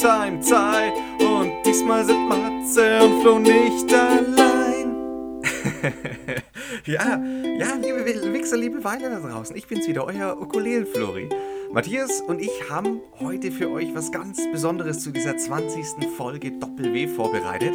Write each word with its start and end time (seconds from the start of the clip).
ist 0.00 0.06
Primetime-Zeit. 0.06 0.92
Und 1.20 1.52
diesmal 1.64 2.04
sind 2.04 2.28
Matze 2.28 3.00
und 3.02 3.22
Flo 3.22 3.38
nicht 3.38 3.92
allein. 3.92 5.42
ja, 6.86 7.22
ja, 7.58 7.74
liebe 7.74 8.32
Wichser, 8.32 8.56
liebe 8.56 8.82
Weine 8.82 9.10
da 9.10 9.20
draußen. 9.20 9.56
Ich 9.56 9.66
bin's 9.66 9.86
wieder, 9.86 10.04
euer 10.06 10.40
Ukulelen-Flori. 10.40 11.28
Matthias 11.72 12.20
und 12.22 12.40
ich 12.40 12.50
haben 12.68 13.00
heute 13.20 13.52
für 13.52 13.70
euch 13.70 13.94
was 13.94 14.10
ganz 14.10 14.40
Besonderes 14.50 15.00
zu 15.00 15.10
dieser 15.12 15.36
20. 15.36 16.08
Folge 16.16 16.52
Doppel-W 16.52 17.06
vorbereitet. 17.08 17.74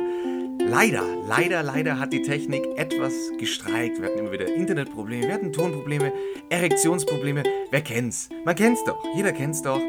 Leider, 0.60 1.04
leider, 1.28 1.64
leider 1.64 2.00
hat 2.00 2.12
die 2.12 2.24
Technik 2.24 2.66
etwas 2.76 3.14
gestreikt. 3.38 4.02
Wir 4.02 4.10
hatten 4.10 4.20
immer 4.20 4.32
wieder 4.32 4.48
Internetprobleme, 4.48 5.28
wir 5.28 5.34
hatten 5.34 5.54
Tonprobleme, 5.54 6.12
Erektionsprobleme. 6.50 7.44
Wer 7.70 7.82
kennt's? 7.82 8.30
Man 8.44 8.56
kennt's 8.56 8.84
doch, 8.84 8.98
jeder 9.16 9.32
kennt's 9.32 9.62
doch. 9.62 9.80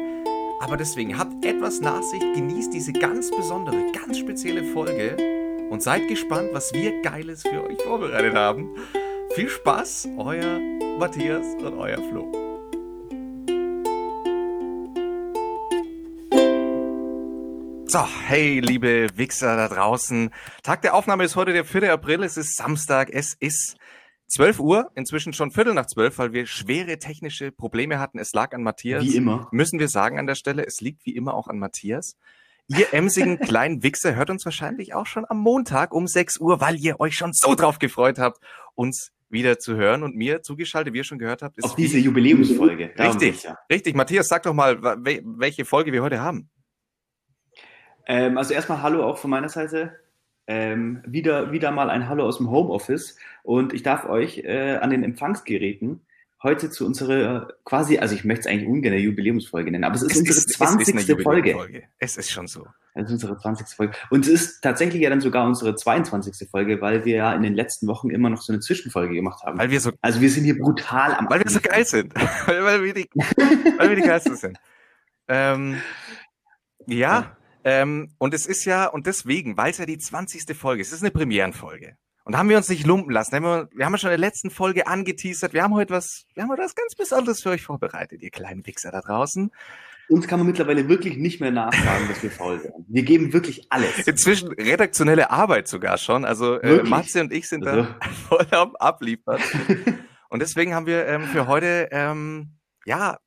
Aber 0.59 0.75
deswegen 0.75 1.17
habt 1.17 1.45
etwas 1.45 1.81
Nachsicht, 1.81 2.25
genießt 2.33 2.73
diese 2.73 2.91
ganz 2.91 3.29
besondere, 3.29 3.91
ganz 3.91 4.17
spezielle 4.17 4.63
Folge 4.63 5.15
und 5.69 5.83
seid 5.83 6.07
gespannt, 6.07 6.49
was 6.51 6.73
wir 6.73 7.01
Geiles 7.01 7.43
für 7.43 7.63
euch 7.63 7.81
vorbereitet 7.83 8.33
haben. 8.33 8.69
Viel 9.35 9.49
Spaß, 9.49 10.09
euer 10.17 10.59
Matthias 10.97 11.45
und 11.59 11.77
euer 11.77 11.97
Flo. 12.09 12.31
So, 17.89 18.05
hey, 18.25 18.59
liebe 18.59 19.07
Wichser 19.15 19.55
da 19.55 19.67
draußen. 19.67 20.31
Tag 20.63 20.81
der 20.81 20.93
Aufnahme 20.93 21.23
ist 21.23 21.35
heute 21.35 21.53
der 21.53 21.65
4. 21.65 21.93
April. 21.93 22.23
Es 22.23 22.35
ist 22.35 22.57
Samstag. 22.57 23.09
Es 23.11 23.35
ist 23.39 23.77
12 24.27 24.59
Uhr, 24.59 24.91
inzwischen 24.95 25.33
schon 25.33 25.51
Viertel 25.51 25.73
nach 25.73 25.85
zwölf, 25.85 26.17
weil 26.17 26.33
wir 26.33 26.45
schwere 26.45 26.99
technische 26.99 27.51
Probleme 27.51 27.99
hatten. 27.99 28.19
Es 28.19 28.33
lag 28.33 28.53
an 28.53 28.61
Matthias. 28.61 29.03
Wie 29.03 29.15
immer. 29.15 29.47
Müssen 29.51 29.79
wir 29.79 29.87
sagen 29.87 30.19
an 30.19 30.27
der 30.27 30.35
Stelle, 30.35 30.65
es 30.65 30.81
liegt 30.81 31.05
wie 31.05 31.15
immer 31.15 31.33
auch 31.33 31.47
an 31.47 31.59
Matthias. 31.59 32.17
Ihr 32.67 32.93
emsigen 32.93 33.39
kleinen 33.39 33.83
Wichser 33.83 34.15
hört 34.15 34.29
uns 34.29 34.43
wahrscheinlich 34.43 34.93
auch 34.93 35.05
schon 35.05 35.25
am 35.27 35.37
Montag 35.37 35.93
um 35.93 36.07
6 36.07 36.39
Uhr, 36.39 36.59
weil 36.59 36.75
ihr 36.75 36.99
euch 36.99 37.15
schon 37.15 37.31
so 37.33 37.55
drauf 37.55 37.79
gefreut 37.79 38.19
habt, 38.19 38.39
uns 38.75 39.11
wieder 39.29 39.59
zu 39.59 39.75
hören 39.75 40.03
und 40.03 40.15
mir 40.15 40.41
zugeschaltet, 40.41 40.93
wie 40.93 40.99
ihr 40.99 41.03
schon 41.03 41.19
gehört 41.19 41.41
habt, 41.41 41.57
ist 41.57 41.65
Auf 41.65 41.75
diese 41.75 41.97
Jubiläumsfolge. 41.97 42.93
Richtig, 42.97 43.43
ja. 43.43 43.57
richtig. 43.71 43.95
Matthias, 43.95 44.27
sag 44.27 44.43
doch 44.43 44.53
mal, 44.53 44.81
welche 44.81 45.65
Folge 45.65 45.91
wir 45.91 46.01
heute 46.01 46.21
haben. 46.21 46.49
Ähm, 48.05 48.37
also 48.37 48.53
erstmal 48.53 48.81
Hallo 48.81 49.03
auch 49.03 49.17
von 49.17 49.29
meiner 49.29 49.49
Seite. 49.49 49.99
Ähm, 50.47 51.01
wieder, 51.05 51.51
wieder 51.51 51.71
mal 51.71 51.89
ein 51.89 52.07
Hallo 52.07 52.25
aus 52.25 52.37
dem 52.37 52.49
Homeoffice 52.49 53.17
und 53.43 53.73
ich 53.73 53.83
darf 53.83 54.05
euch 54.05 54.39
äh, 54.39 54.77
an 54.77 54.89
den 54.89 55.03
Empfangsgeräten 55.03 56.01
heute 56.43 56.69
zu 56.69 56.85
unserer 56.85 57.49
quasi, 57.65 57.97
also 57.97 58.13
ich 58.15 58.23
möchte 58.23 58.41
es 58.41 58.47
eigentlich 58.47 58.67
ungern 58.67 58.93
eine 58.93 59.01
Jubiläumsfolge 59.01 59.71
nennen, 59.71 59.83
aber 59.83 59.95
es 59.95 60.03
ist 60.03 60.11
es 60.11 60.19
unsere 60.19 60.37
ist, 60.37 60.53
20. 60.53 60.95
Es 60.95 61.09
ist 61.09 61.21
Folge. 61.23 61.83
Es 61.99 62.17
ist 62.17 62.29
schon 62.29 62.47
so. 62.47 62.67
Es 62.93 63.05
ist 63.05 63.11
unsere 63.11 63.37
20. 63.37 63.67
Folge. 63.67 63.93
Und 64.09 64.25
es 64.25 64.31
ist 64.31 64.61
tatsächlich 64.61 65.01
ja 65.01 65.09
dann 65.09 65.21
sogar 65.21 65.45
unsere 65.45 65.75
22. 65.75 66.49
Folge, 66.49 66.79
weil 66.81 67.05
wir 67.05 67.15
ja 67.15 67.33
in 67.33 67.41
den 67.41 67.53
letzten 67.53 67.87
Wochen 67.87 68.09
immer 68.09 68.29
noch 68.29 68.41
so 68.41 68.53
eine 68.53 68.59
Zwischenfolge 68.59 69.15
gemacht 69.15 69.43
haben. 69.43 69.57
Weil 69.57 69.71
wir 69.71 69.79
so, 69.79 69.91
also 70.01 70.21
wir 70.21 70.29
sind 70.29 70.45
hier 70.45 70.57
brutal 70.57 71.13
am 71.13 71.29
Weil 71.29 71.43
wir 71.43 71.51
so 71.51 71.59
geil 71.59 71.85
sind. 71.85 72.13
weil, 72.45 72.83
wir 72.83 72.93
die, 72.93 73.09
weil 73.77 73.89
wir 73.89 73.95
die 73.95 74.03
geilsten 74.03 74.35
sind. 74.35 74.57
Ähm, 75.29 75.81
ja. 76.85 77.36
Ähm, 77.67 78.13
und 78.17 78.33
es 78.33 78.45
ist 78.45 78.63
ja, 78.63 78.85
und 78.85 79.07
deswegen, 79.07 79.57
weil 79.57 79.71
es 79.71 79.77
ja 79.77 79.85
die 79.85 79.97
20. 79.97 80.55
Folge 80.55 80.81
ist, 80.81 80.87
es 80.87 80.99
ist 80.99 81.03
eine 81.03 81.11
Premierenfolge. 81.11 81.97
Und 82.23 82.31
da 82.31 82.39
haben 82.39 82.47
wir 82.47 82.55
uns 82.55 82.69
nicht 82.69 82.85
lumpen 82.85 83.11
lassen. 83.11 83.33
Wir, 83.33 83.67
wir 83.75 83.85
haben 83.85 83.91
ja 83.91 83.97
schon 83.97 84.09
in 84.09 84.21
der 84.21 84.25
letzten 84.25 84.51
Folge 84.51 84.87
angeteasert. 84.87 85.51
Wir 85.51 85.63
haben 85.63 85.73
heute 85.73 85.93
was, 85.93 86.23
wir 86.33 86.43
haben 86.43 86.49
heute 86.49 86.61
was 86.61 86.75
ganz 86.75 86.95
Besonderes 86.95 87.41
für 87.41 87.49
euch 87.49 87.63
vorbereitet, 87.63 88.21
ihr 88.21 88.29
kleinen 88.29 88.65
Wichser 88.65 88.91
da 88.91 89.01
draußen. 89.01 89.51
Uns 90.07 90.27
kann 90.29 90.39
man 90.39 90.47
mittlerweile 90.47 90.87
wirklich 90.87 91.17
nicht 91.17 91.41
mehr 91.41 91.51
nachfragen, 91.51 92.07
dass 92.07 92.23
wir 92.23 92.31
faul 92.31 92.63
werden. 92.63 92.85
Wir 92.87 93.03
geben 93.03 93.33
wirklich 93.33 93.67
alles. 93.69 94.07
Inzwischen 94.07 94.47
redaktionelle 94.53 95.29
Arbeit 95.29 95.67
sogar 95.67 95.97
schon. 95.97 96.23
Also 96.23 96.61
äh, 96.61 96.83
Matze 96.83 97.19
und 97.19 97.33
ich 97.33 97.49
sind 97.49 97.67
also. 97.67 97.81
da 97.81 98.07
voll 98.29 98.47
am 98.51 98.77
Abliefern. 98.77 99.41
und 100.29 100.41
deswegen 100.41 100.73
haben 100.73 100.85
wir 100.85 101.05
ähm, 101.05 101.23
für 101.23 101.47
heute 101.47 101.89
ähm, 101.91 102.59
ja 102.85 103.17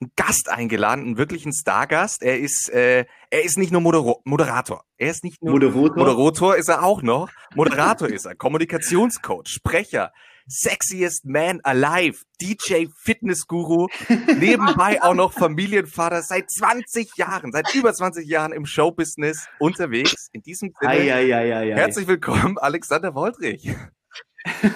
einen 0.00 0.12
Gast 0.16 0.48
eingeladen, 0.48 1.04
einen 1.04 1.18
wirklichen 1.18 1.52
Stargast. 1.52 2.22
Er 2.22 2.38
ist, 2.38 2.70
äh, 2.70 3.04
er 3.30 3.44
ist 3.44 3.58
nicht 3.58 3.72
nur 3.72 3.80
Modero 3.80 4.22
Moderator. 4.24 4.84
Er 4.96 5.10
ist 5.10 5.24
nicht 5.24 5.42
nur 5.42 5.52
Moderator. 5.52 5.96
Moderator 5.96 6.56
ist 6.56 6.68
er 6.68 6.82
auch 6.82 7.02
noch. 7.02 7.30
Moderator 7.54 8.08
ist 8.08 8.24
er. 8.24 8.34
Kommunikationscoach, 8.34 9.48
Sprecher, 9.48 10.12
sexiest 10.46 11.26
man 11.26 11.60
alive, 11.62 12.18
DJ, 12.40 12.86
Fitnessguru, 12.96 13.88
nebenbei 14.38 15.02
auch 15.02 15.14
noch 15.14 15.32
Familienvater, 15.32 16.22
seit 16.22 16.50
20 16.50 17.16
Jahren, 17.16 17.52
seit 17.52 17.72
über 17.74 17.92
20 17.92 18.26
Jahren 18.26 18.52
im 18.52 18.64
Showbusiness 18.64 19.46
unterwegs. 19.58 20.28
In 20.32 20.42
diesem 20.42 20.72
Sinne, 20.80 20.92
ei, 20.92 21.14
ei, 21.14 21.54
ei, 21.54 21.74
herzlich 21.74 22.08
willkommen, 22.08 22.58
Alexander 22.58 23.14
Woldrich. 23.14 23.70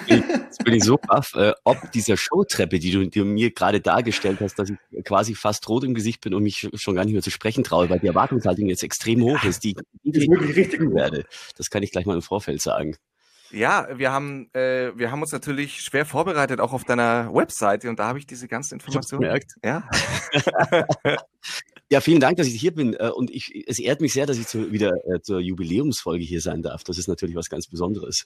Jetzt 0.07 0.63
bin 0.63 0.73
ich 0.75 0.83
so 0.83 0.97
baff, 0.97 1.33
äh, 1.35 1.53
ob 1.63 1.91
dieser 1.91 2.17
Showtreppe, 2.17 2.79
die 2.79 2.91
du, 2.91 3.03
die 3.07 3.19
du 3.19 3.25
mir 3.25 3.51
gerade 3.51 3.81
dargestellt 3.81 4.39
hast, 4.41 4.59
dass 4.59 4.69
ich 4.69 5.03
quasi 5.03 5.33
fast 5.33 5.67
rot 5.69 5.83
im 5.83 5.93
Gesicht 5.93 6.21
bin 6.21 6.33
und 6.33 6.43
mich 6.43 6.69
schon 6.75 6.95
gar 6.95 7.03
nicht 7.03 7.13
mehr 7.13 7.23
zu 7.23 7.31
sprechen 7.31 7.63
traue, 7.63 7.89
weil 7.89 7.99
die 7.99 8.07
Erwartungshaltung 8.07 8.67
jetzt 8.67 8.83
extrem 8.83 9.21
hoch 9.23 9.43
ist, 9.43 9.63
die, 9.63 9.75
die 10.03 10.19
ich 10.19 10.29
wirklich 10.29 10.55
richtig 10.55 10.81
werde. 10.93 11.25
Das 11.57 11.69
kann 11.69 11.83
ich 11.83 11.91
gleich 11.91 12.05
mal 12.05 12.15
im 12.15 12.21
Vorfeld 12.21 12.61
sagen. 12.61 12.95
Ja, 13.51 13.87
wir 13.95 14.11
haben, 14.11 14.49
äh, 14.53 14.91
wir 14.97 15.11
haben 15.11 15.21
uns 15.21 15.31
natürlich 15.31 15.81
schwer 15.81 16.05
vorbereitet, 16.05 16.59
auch 16.59 16.73
auf 16.73 16.83
deiner 16.83 17.33
Webseite, 17.33 17.89
und 17.89 17.99
da 17.99 18.07
habe 18.07 18.19
ich 18.19 18.25
diese 18.25 18.47
ganze 18.47 18.75
Information. 18.75 19.21
Gemerkt. 19.21 19.53
Ja. 19.63 19.87
ja, 21.91 22.01
vielen 22.01 22.19
Dank, 22.19 22.37
dass 22.37 22.47
ich 22.47 22.59
hier 22.59 22.73
bin. 22.73 22.93
Äh, 22.95 23.09
und 23.09 23.29
ich, 23.31 23.65
es 23.67 23.79
ehrt 23.79 24.01
mich 24.01 24.13
sehr, 24.13 24.25
dass 24.25 24.37
ich 24.37 24.47
zu, 24.47 24.71
wieder 24.71 24.91
äh, 25.07 25.21
zur 25.21 25.39
Jubiläumsfolge 25.39 26.23
hier 26.23 26.41
sein 26.41 26.63
darf. 26.63 26.83
Das 26.83 26.97
ist 26.97 27.07
natürlich 27.07 27.35
was 27.35 27.49
ganz 27.49 27.67
Besonderes. 27.67 28.25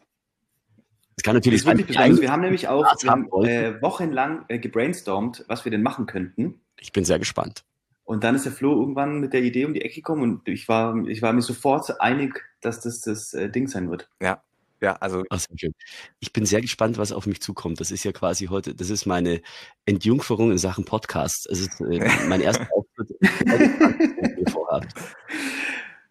Das 1.19 1.24
kann 1.24 1.35
natürlich 1.35 1.66
ist 1.66 1.68
wirklich 1.68 1.97
Wir 1.97 2.31
haben 2.31 2.44
nämlich 2.44 2.69
auch 2.69 2.85
haben, 3.06 3.28
äh, 3.44 3.81
wochenlang 3.81 4.46
äh, 4.47 4.57
gebrainstormt, 4.57 5.44
was 5.50 5.66
wir 5.66 5.69
denn 5.69 5.84
machen 5.84 6.06
könnten. 6.06 6.62
Ich 6.80 6.94
bin 6.94 7.03
sehr 7.03 7.19
gespannt. 7.19 7.66
Und 8.06 8.24
dann 8.24 8.35
ist 8.35 8.46
der 8.46 8.53
Flo 8.53 8.80
irgendwann 8.80 9.19
mit 9.19 9.34
der 9.34 9.41
Idee 9.44 9.66
um 9.66 9.74
die 9.74 9.81
Ecke 9.81 9.96
gekommen 9.96 10.24
und 10.24 10.47
ich 10.47 10.69
war, 10.69 10.96
ich 11.08 11.22
war 11.22 11.34
mir 11.34 11.41
sofort 11.41 12.00
einig, 12.00 12.46
dass 12.62 12.79
das 12.79 13.02
das 13.02 13.34
äh, 13.34 13.50
Ding 13.50 13.68
sein 13.68 13.91
wird. 13.91 14.09
Ja, 14.22 14.41
ja, 14.79 14.94
also. 14.94 15.25
Ach, 15.29 15.40
sehr 15.40 15.58
schön. 15.59 15.74
Ich 16.22 16.31
bin 16.31 16.46
sehr 16.46 16.62
gespannt, 16.62 16.97
was 16.97 17.12
auf 17.12 17.25
mich 17.25 17.41
zukommt. 17.41 17.81
Das 17.81 17.91
ist 17.91 18.06
ja 18.06 18.13
quasi 18.13 18.46
heute, 18.46 18.74
das 18.74 18.90
ist 18.90 19.06
meine 19.06 19.41
Entjungferung 19.85 20.52
in 20.52 20.58
Sachen 20.58 20.85
Podcast. 20.85 21.50
Es 21.52 21.59
ist 21.59 21.81
äh, 21.81 22.09
mein 22.29 22.40
erster 22.40 22.66
Auftritt. 22.74 23.12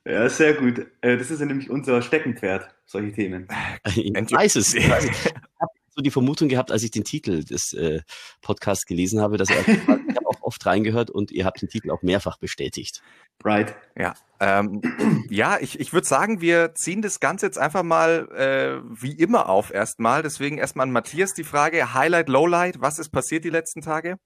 Ja, 0.09 0.27
sehr 0.31 0.55
gut. 0.55 0.87
Äh, 1.03 1.19
das 1.19 1.31
ist 1.31 1.41
ja 1.41 1.47
nämlich 1.47 1.69
unser 1.69 2.01
Steckenpferd, 2.01 2.75
solche 2.87 3.13
Themen. 3.13 3.47
Ich 3.95 4.33
weiß 4.33 4.57
es. 4.57 4.73
Ich, 4.73 4.89
weiß, 4.89 5.05
ich 5.05 5.27
habe 5.61 5.73
so 5.91 6.01
die 6.03 6.11
Vermutung 6.11 6.49
gehabt, 6.49 6.73
als 6.73 6.83
ich 6.83 6.91
den 6.91 7.05
Titel 7.05 7.45
des 7.45 7.75
äh, 7.75 8.01
Podcasts 8.41 8.87
gelesen 8.87 9.21
habe, 9.21 9.37
dass 9.37 9.51
er, 9.51 9.61
ich 9.69 9.87
habe 9.87 10.27
auch 10.27 10.41
oft 10.41 10.65
reingehört 10.65 11.11
und 11.11 11.31
ihr 11.31 11.45
habt 11.45 11.61
den 11.61 11.69
Titel 11.69 11.91
auch 11.91 12.01
mehrfach 12.01 12.39
bestätigt. 12.39 13.03
Right. 13.45 13.75
Ja, 13.99 14.15
ähm, 14.41 14.81
ja, 15.29 15.59
ich, 15.61 15.79
ich 15.79 15.93
würde 15.93 16.07
sagen, 16.07 16.41
wir 16.41 16.75
ziehen 16.75 17.03
das 17.03 17.21
Ganze 17.21 17.45
jetzt 17.45 17.59
einfach 17.59 17.83
mal 17.83 18.29
äh, 18.35 18.81
wie 18.89 19.13
immer 19.13 19.49
auf 19.51 19.75
erstmal. 19.75 20.23
Deswegen 20.23 20.57
erstmal 20.57 20.87
an 20.87 20.93
Matthias 20.93 21.35
die 21.35 21.45
Frage, 21.45 21.93
Highlight, 21.93 22.31
Lowlight, 22.31 22.81
was 22.81 22.99
ist 22.99 23.11
passiert 23.11 23.45
die 23.45 23.51
letzten 23.51 23.83
Tage? 23.83 24.17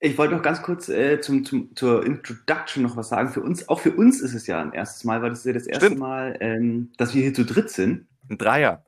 Ich 0.00 0.16
wollte 0.16 0.34
noch 0.34 0.42
ganz 0.42 0.62
kurz 0.62 0.88
äh, 0.88 1.20
zum, 1.20 1.44
zum, 1.44 1.74
zur 1.74 2.06
Introduction 2.06 2.84
noch 2.84 2.96
was 2.96 3.08
sagen. 3.08 3.30
Für 3.30 3.40
uns, 3.40 3.68
auch 3.68 3.80
für 3.80 3.92
uns 3.92 4.20
ist 4.20 4.34
es 4.34 4.46
ja 4.46 4.60
ein 4.62 4.72
erstes 4.72 5.04
Mal, 5.04 5.22
weil 5.22 5.30
das 5.30 5.40
ist 5.40 5.46
ja 5.46 5.52
das 5.52 5.66
erste 5.66 5.86
Stimmt. 5.86 6.00
Mal, 6.00 6.36
ähm, 6.40 6.92
dass 6.96 7.14
wir 7.14 7.22
hier 7.22 7.34
zu 7.34 7.44
dritt 7.44 7.70
sind. 7.70 8.06
Ein 8.30 8.38
Dreier. 8.38 8.84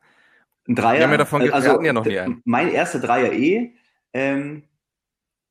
Ein 0.68 0.76
Dreier. 0.76 0.98
Wir 0.98 1.04
haben 1.04 1.10
ja 1.12 1.16
davon 1.16 1.42
also, 1.50 1.66
wir 1.66 1.72
hatten 1.72 1.84
ja 1.84 1.92
noch 1.92 2.04
nie 2.04 2.18
einen. 2.18 2.42
Mein 2.44 2.70
erster 2.70 3.00
Dreier 3.00 3.32
eh. 3.32 3.72
Ähm, 4.12 4.64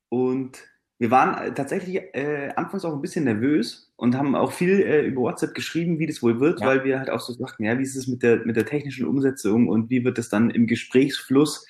und 0.08 0.60
wir 0.98 1.12
waren 1.12 1.48
äh, 1.48 1.54
tatsächlich 1.54 2.02
äh, 2.14 2.52
anfangs 2.56 2.86
auch 2.86 2.94
ein 2.94 3.02
bisschen 3.02 3.26
nervös 3.26 3.92
und 3.96 4.16
haben 4.16 4.36
auch 4.36 4.52
viel 4.52 4.82
äh, 4.82 5.06
über 5.06 5.22
WhatsApp 5.22 5.54
geschrieben, 5.56 6.00
wie 6.00 6.08
das 6.08 6.22
wohl 6.22 6.40
wird, 6.40 6.62
ja. 6.62 6.68
weil 6.68 6.84
wir 6.84 7.00
halt 7.00 7.10
auch 7.10 7.22
so 7.22 7.34
sagten, 7.34 7.64
ja, 7.64 7.78
wie 7.78 7.84
ist 7.84 7.96
es 7.96 8.08
mit 8.08 8.24
der, 8.24 8.46
mit 8.46 8.56
der 8.56 8.66
technischen 8.66 9.06
Umsetzung 9.06 9.68
und 9.68 9.90
wie 9.90 10.04
wird 10.04 10.20
es 10.20 10.30
dann 10.30 10.50
im 10.50 10.68
Gesprächsfluss 10.68 11.66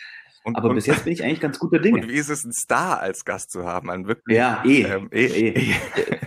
und, 0.50 0.57
aber 0.57 0.69
und, 0.69 0.75
bis 0.75 0.86
jetzt 0.86 1.04
bin 1.04 1.13
ich 1.13 1.24
eigentlich 1.24 1.40
ganz 1.40 1.60
guter 1.60 1.80
Dinge. 1.80 2.01
Und 2.01 2.10
wie 2.10 2.16
ist 2.16 2.30
es, 2.30 2.44
einen 2.44 2.54
Star 2.54 3.00
als 3.00 3.25
Gast 3.25 3.51
zu 3.51 3.66
haben? 3.66 3.90
Ein 3.90 4.07
wirklich, 4.07 4.38
ja, 4.38 4.63
eh. 4.66 4.84
Ähm, 4.84 5.10
eh, 5.12 5.25
eh. 5.25 5.50
eh. 5.72 5.75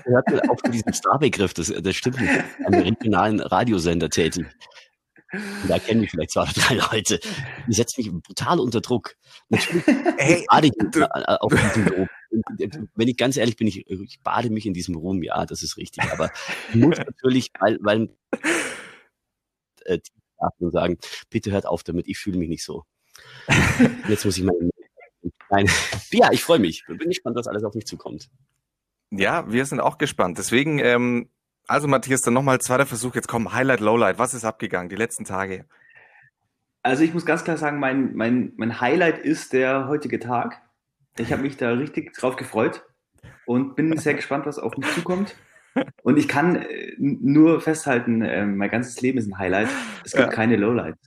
Hört 0.04 0.50
auch 0.50 0.60
von 0.60 0.72
diesem 0.72 0.92
Star-Begriff, 0.92 1.54
das, 1.54 1.68
das 1.68 1.96
stimmt 1.96 2.20
nicht. 2.20 2.32
An 2.64 2.74
einem 2.74 2.82
regionalen 2.82 3.40
Radiosender 3.40 4.08
tätig. 4.08 4.46
Da 5.66 5.78
kennen 5.78 6.02
mich 6.02 6.10
vielleicht 6.10 6.32
zwei 6.32 6.42
oder 6.42 6.52
drei 6.52 6.74
Leute. 6.74 7.18
Die 7.66 7.72
setzt 7.72 7.96
mich 7.96 8.10
brutal 8.10 8.60
unter 8.60 8.82
Druck. 8.82 9.16
Natürlich 9.48 9.84
hey, 10.18 10.44
bade 10.46 10.66
ich 10.66 10.72
du. 10.90 11.10
auf 11.40 11.52
diesem 11.52 11.86
Lob. 11.86 12.08
Wenn 12.94 13.08
ich 13.08 13.16
ganz 13.16 13.36
ehrlich 13.38 13.56
bin, 13.56 13.66
ich, 13.66 13.86
ich 13.88 14.20
bade 14.22 14.50
mich 14.50 14.66
in 14.66 14.74
diesem 14.74 14.94
Ruhm, 14.94 15.22
ja, 15.22 15.46
das 15.46 15.62
ist 15.62 15.78
richtig. 15.78 16.04
Aber 16.12 16.30
ich 16.68 16.74
muss 16.74 16.98
natürlich, 16.98 17.50
weil, 17.58 17.78
weil 17.80 18.10
äh, 19.86 19.98
sagen, 20.60 20.98
bitte 21.30 21.50
hört 21.50 21.66
auf 21.66 21.82
damit, 21.82 22.08
ich 22.08 22.18
fühle 22.18 22.38
mich 22.38 22.48
nicht 22.48 22.64
so. 22.64 22.84
Jetzt 24.08 24.24
muss 24.24 24.36
ich 24.36 24.44
mal. 24.44 24.54
Nein. 25.50 25.68
Ja, 26.10 26.30
ich 26.32 26.42
freue 26.42 26.58
mich. 26.58 26.84
Bin 26.86 26.98
gespannt, 26.98 27.36
was 27.36 27.46
alles 27.46 27.64
auf 27.64 27.74
mich 27.74 27.86
zukommt. 27.86 28.28
Ja, 29.10 29.50
wir 29.50 29.64
sind 29.66 29.80
auch 29.80 29.98
gespannt. 29.98 30.38
Deswegen, 30.38 30.78
ähm, 30.78 31.28
also 31.66 31.86
Matthias, 31.86 32.22
dann 32.22 32.34
nochmal 32.34 32.60
zweiter 32.60 32.86
Versuch. 32.86 33.14
Jetzt 33.14 33.28
kommen 33.28 33.52
Highlight, 33.52 33.80
Lowlight. 33.80 34.18
Was 34.18 34.34
ist 34.34 34.44
abgegangen 34.44 34.88
die 34.88 34.96
letzten 34.96 35.24
Tage? 35.24 35.66
Also 36.82 37.04
ich 37.04 37.14
muss 37.14 37.26
ganz 37.26 37.44
klar 37.44 37.56
sagen, 37.56 37.78
mein, 37.78 38.14
mein, 38.14 38.52
mein 38.56 38.80
Highlight 38.80 39.18
ist 39.18 39.52
der 39.52 39.86
heutige 39.86 40.18
Tag. 40.18 40.60
Ich 41.18 41.30
habe 41.30 41.42
mich 41.42 41.56
da 41.56 41.70
richtig 41.70 42.14
drauf 42.14 42.36
gefreut 42.36 42.82
und 43.46 43.76
bin 43.76 43.96
sehr 43.98 44.14
gespannt, 44.14 44.46
was 44.46 44.58
auf 44.58 44.76
mich 44.76 44.90
zukommt. 44.94 45.36
Und 46.02 46.18
ich 46.18 46.28
kann 46.28 46.56
äh, 46.56 46.94
nur 46.98 47.60
festhalten, 47.60 48.22
äh, 48.22 48.44
mein 48.44 48.70
ganzes 48.70 49.00
Leben 49.00 49.18
ist 49.18 49.26
ein 49.26 49.38
Highlight. 49.38 49.68
Es 50.04 50.12
gibt 50.12 50.26
ja. 50.26 50.32
keine 50.32 50.56
Lowlights. 50.56 50.98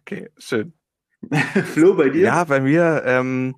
Okay, 0.00 0.30
schön. 0.38 0.72
Flo, 1.72 1.94
bei 1.94 2.08
dir? 2.08 2.22
Ja, 2.22 2.44
bei 2.44 2.60
mir 2.60 3.02
ähm, 3.04 3.56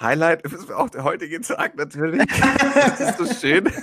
Highlight 0.00 0.42
ist 0.44 0.72
auch 0.72 0.90
der 0.90 1.04
heutige 1.04 1.40
Tag 1.40 1.76
natürlich. 1.76 2.26
das 2.26 3.00
ist 3.00 3.18
so 3.18 3.26
schön. 3.26 3.70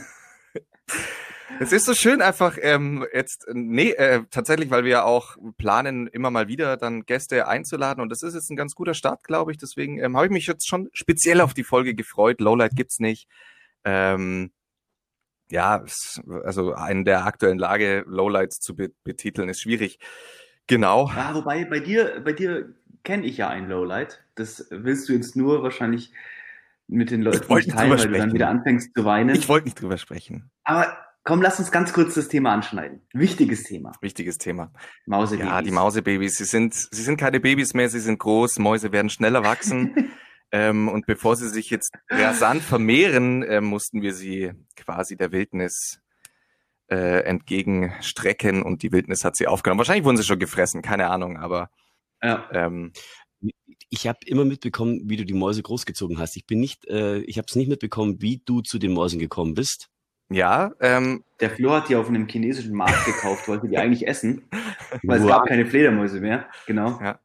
Es 1.60 1.72
ist 1.72 1.86
so 1.86 1.96
schön 1.96 2.22
einfach 2.22 2.58
ähm, 2.62 3.06
jetzt, 3.14 3.48
nee, 3.52 3.90
äh, 3.92 4.22
tatsächlich, 4.30 4.70
weil 4.70 4.84
wir 4.84 4.92
ja 4.92 5.04
auch 5.04 5.38
planen, 5.58 6.06
immer 6.06 6.30
mal 6.30 6.48
wieder 6.48 6.78
dann 6.78 7.04
Gäste 7.04 7.48
einzuladen 7.48 8.02
und 8.02 8.10
das 8.10 8.22
ist 8.22 8.36
jetzt 8.36 8.52
ein 8.52 8.56
ganz 8.56 8.76
guter 8.76 8.94
Start, 8.94 9.24
glaube 9.24 9.52
ich. 9.52 9.58
Deswegen 9.58 9.98
ähm, 9.98 10.16
habe 10.16 10.28
ich 10.28 10.32
mich 10.32 10.46
jetzt 10.46 10.68
schon 10.68 10.90
speziell 10.94 11.42
auf 11.42 11.56
die 11.56 11.64
Folge 11.64 11.96
gefreut. 11.96 12.42
Lowlight 12.42 12.76
gibt's 12.76 13.00
nicht. 13.00 13.28
Ähm, 13.86 14.52
ja, 15.50 15.84
also 16.44 16.74
in 16.74 17.06
der 17.06 17.26
aktuellen 17.26 17.58
Lage 17.58 18.04
Lowlights 18.06 18.60
zu 18.60 18.76
be 18.76 18.90
betiteln 19.04 19.50
ist 19.50 19.62
schwierig. 19.62 19.98
Genau. 20.68 21.10
Ja, 21.16 21.34
wobei 21.34 21.66
bei 21.66 21.80
dir, 21.80 22.22
bei 22.24 22.34
dir 22.34 22.74
kenne 23.04 23.26
ich 23.26 23.38
ja 23.38 23.50
ein 23.50 23.70
Lowlight. 23.70 24.24
Das 24.36 24.68
willst 24.70 25.10
du 25.10 25.14
jetzt 25.14 25.36
nur 25.36 25.64
wahrscheinlich 25.64 26.12
mit 26.88 27.12
den 27.12 27.22
Leuten 27.22 27.54
nicht 27.54 27.72
teilen, 27.72 27.92
weil 27.92 28.08
du 28.08 28.18
dann 28.18 28.34
wieder 28.34 28.50
anfängst 28.50 28.94
zu 28.96 29.06
weinen. 29.06 29.36
Ich 29.36 29.50
wollte 29.50 29.66
nicht 29.66 29.82
drüber 29.82 29.98
sprechen. 29.98 30.50
Aber 30.64 30.98
komm, 31.24 31.42
lass 31.42 31.60
uns 31.60 31.72
ganz 31.72 31.94
kurz 31.94 32.16
das 32.16 32.28
Thema 32.28 32.54
anschneiden. 32.54 33.02
Wichtiges 33.14 33.64
Thema. 33.64 33.92
Wichtiges 34.02 34.38
Thema. 34.38 34.72
Mausebabys. 35.06 35.50
Ja, 35.50 35.62
die 35.62 35.72
Mausebabys. 35.72 36.38
Sie 36.38 36.46
sind, 36.46 36.74
sie 36.74 37.02
sind 37.02 37.18
keine 37.18 37.40
Babys 37.40 37.74
mehr, 37.74 37.90
sie 37.90 38.00
sind 38.00 38.20
groß. 38.20 38.60
Mäuse 38.60 38.92
werden 38.92 39.10
schneller 39.10 39.44
wachsen. 39.44 40.12
ähm, 40.52 40.88
und 40.88 41.06
bevor 41.06 41.36
sie 41.36 41.50
sich 41.50 41.70
jetzt 41.70 41.94
rasant 42.10 42.62
vermehren, 42.62 43.44
äh, 43.44 43.62
mussten 43.62 44.02
wir 44.02 44.14
sie 44.14 44.52
quasi 44.76 45.18
der 45.18 45.32
Wildnis 45.32 46.02
äh, 46.90 47.22
entgegenstrecken 47.22 48.62
und 48.64 48.84
die 48.84 48.92
Wildnis 48.92 49.24
hat 49.24 49.36
sie 49.36 49.48
aufgenommen. 49.48 49.80
Wahrscheinlich 49.80 50.06
wurden 50.06 50.18
sie 50.18 50.24
schon 50.24 50.40
gefressen, 50.40 50.82
keine 50.82 51.10
Ahnung, 51.10 51.38
aber 51.38 51.70
ja. 52.22 52.48
ähm, 52.52 52.92
ich 53.90 54.08
habe 54.08 54.20
immer 54.26 54.46
mitbekommen, 54.46 55.02
wie 55.06 55.18
du 55.18 55.26
die 55.26 55.34
Mäuse 55.34 55.62
großgezogen 55.62 56.18
hast. 56.18 56.36
Ich 56.36 56.46
bin 56.46 56.60
nicht, 56.60 56.86
äh, 56.88 57.20
ich 57.20 57.38
habe 57.38 57.46
es 57.48 57.56
nicht 57.56 57.70
mitbekommen, 57.70 58.22
wie 58.22 58.42
du 58.44 58.62
zu 58.62 58.80
den 58.80 58.94
Mäusen 58.94 59.20
gekommen 59.20 59.54
bist. 59.54 59.90
Ja, 60.30 60.72
ähm, 60.82 61.24
der 61.40 61.52
Flo 61.52 61.72
hat 61.72 61.88
die 61.88 61.96
auf 61.96 62.10
einem 62.10 62.28
chinesischen 62.28 62.76
Markt 62.76 63.06
gekauft, 63.06 63.48
wollte 63.48 63.70
die 63.70 63.78
eigentlich 63.78 64.08
essen, 64.08 64.50
weil 65.04 65.20
wow. 65.20 65.26
es 65.26 65.32
gab 65.32 65.46
keine 65.48 65.66
Fledermäuse 65.66 66.20
mehr. 66.20 66.50
Genau. 66.66 67.00
Ja. 67.02 67.20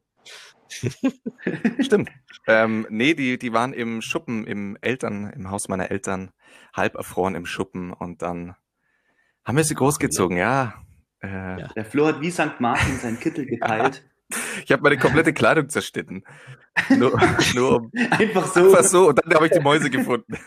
Stimmt. 1.80 2.10
Ähm, 2.46 2.86
nee, 2.88 3.14
die, 3.14 3.38
die 3.38 3.52
waren 3.52 3.72
im 3.72 4.02
Schuppen, 4.02 4.46
im 4.46 4.78
Eltern, 4.80 5.30
im 5.30 5.50
Haus 5.50 5.68
meiner 5.68 5.90
Eltern, 5.90 6.30
halb 6.72 6.94
erfroren 6.94 7.34
im 7.34 7.44
Schuppen 7.44 7.92
und 7.92 8.22
dann 8.22 8.54
haben 9.44 9.56
wir 9.56 9.64
sie 9.64 9.74
großgezogen, 9.74 10.36
ja. 10.36 10.74
Äh, 11.22 11.28
ja. 11.28 11.68
Der 11.74 11.84
Flo 11.84 12.06
hat 12.06 12.20
wie 12.20 12.30
St. 12.30 12.60
Martin 12.60 12.98
seinen 12.98 13.20
Kittel 13.20 13.46
geteilt. 13.46 14.04
Ich 14.64 14.72
habe 14.72 14.82
meine 14.82 14.98
komplette 14.98 15.32
Kleidung 15.32 15.68
zerschnitten. 15.68 16.24
Nur, 16.88 17.20
nur 17.54 17.76
um, 17.76 17.92
einfach 18.10 18.46
so. 18.46 18.60
Einfach 18.60 18.84
so. 18.84 19.08
Und 19.08 19.20
dann 19.22 19.34
habe 19.34 19.46
ich 19.46 19.52
die 19.52 19.60
Mäuse 19.60 19.90
gefunden. 19.90 20.38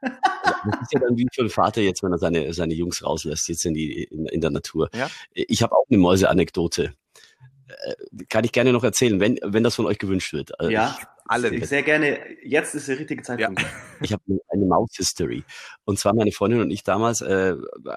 Das 0.00 0.80
ist 0.82 0.92
ja 0.92 1.00
dann 1.00 1.16
wie 1.16 1.26
für 1.32 1.42
ein 1.42 1.50
Vater 1.50 1.80
jetzt, 1.80 2.02
wenn 2.02 2.12
er 2.12 2.18
seine, 2.18 2.52
seine 2.52 2.74
Jungs 2.74 3.04
rauslässt, 3.04 3.48
jetzt 3.48 3.64
in, 3.66 3.74
die, 3.74 4.04
in, 4.04 4.26
in 4.26 4.40
der 4.40 4.50
Natur. 4.50 4.90
Ja? 4.94 5.08
Ich 5.32 5.62
habe 5.62 5.74
auch 5.74 5.86
eine 5.88 5.98
Mäuse-Anekdote. 5.98 6.94
Äh, 7.68 8.24
kann 8.28 8.44
ich 8.44 8.52
gerne 8.52 8.72
noch 8.72 8.84
erzählen, 8.84 9.18
wenn, 9.18 9.38
wenn 9.42 9.64
das 9.64 9.74
von 9.74 9.86
euch 9.86 9.98
gewünscht 9.98 10.32
wird. 10.32 10.58
Also 10.60 10.70
ja, 10.70 10.96
alle. 11.28 11.64
Sehr 11.66 11.82
gerne. 11.82 12.18
Jetzt 12.42 12.74
ist 12.74 12.88
der 12.88 12.98
richtige 12.98 13.22
Zeitpunkt. 13.22 13.60
Ja. 13.60 13.68
Ich 14.02 14.12
habe 14.12 14.22
eine 14.50 14.66
Maus-History. 14.66 15.42
Und 15.86 15.98
zwar 15.98 16.14
meine 16.14 16.30
Freundin 16.30 16.60
und 16.60 16.70
ich 16.70 16.84
damals 16.84 17.22
äh, 17.22 17.54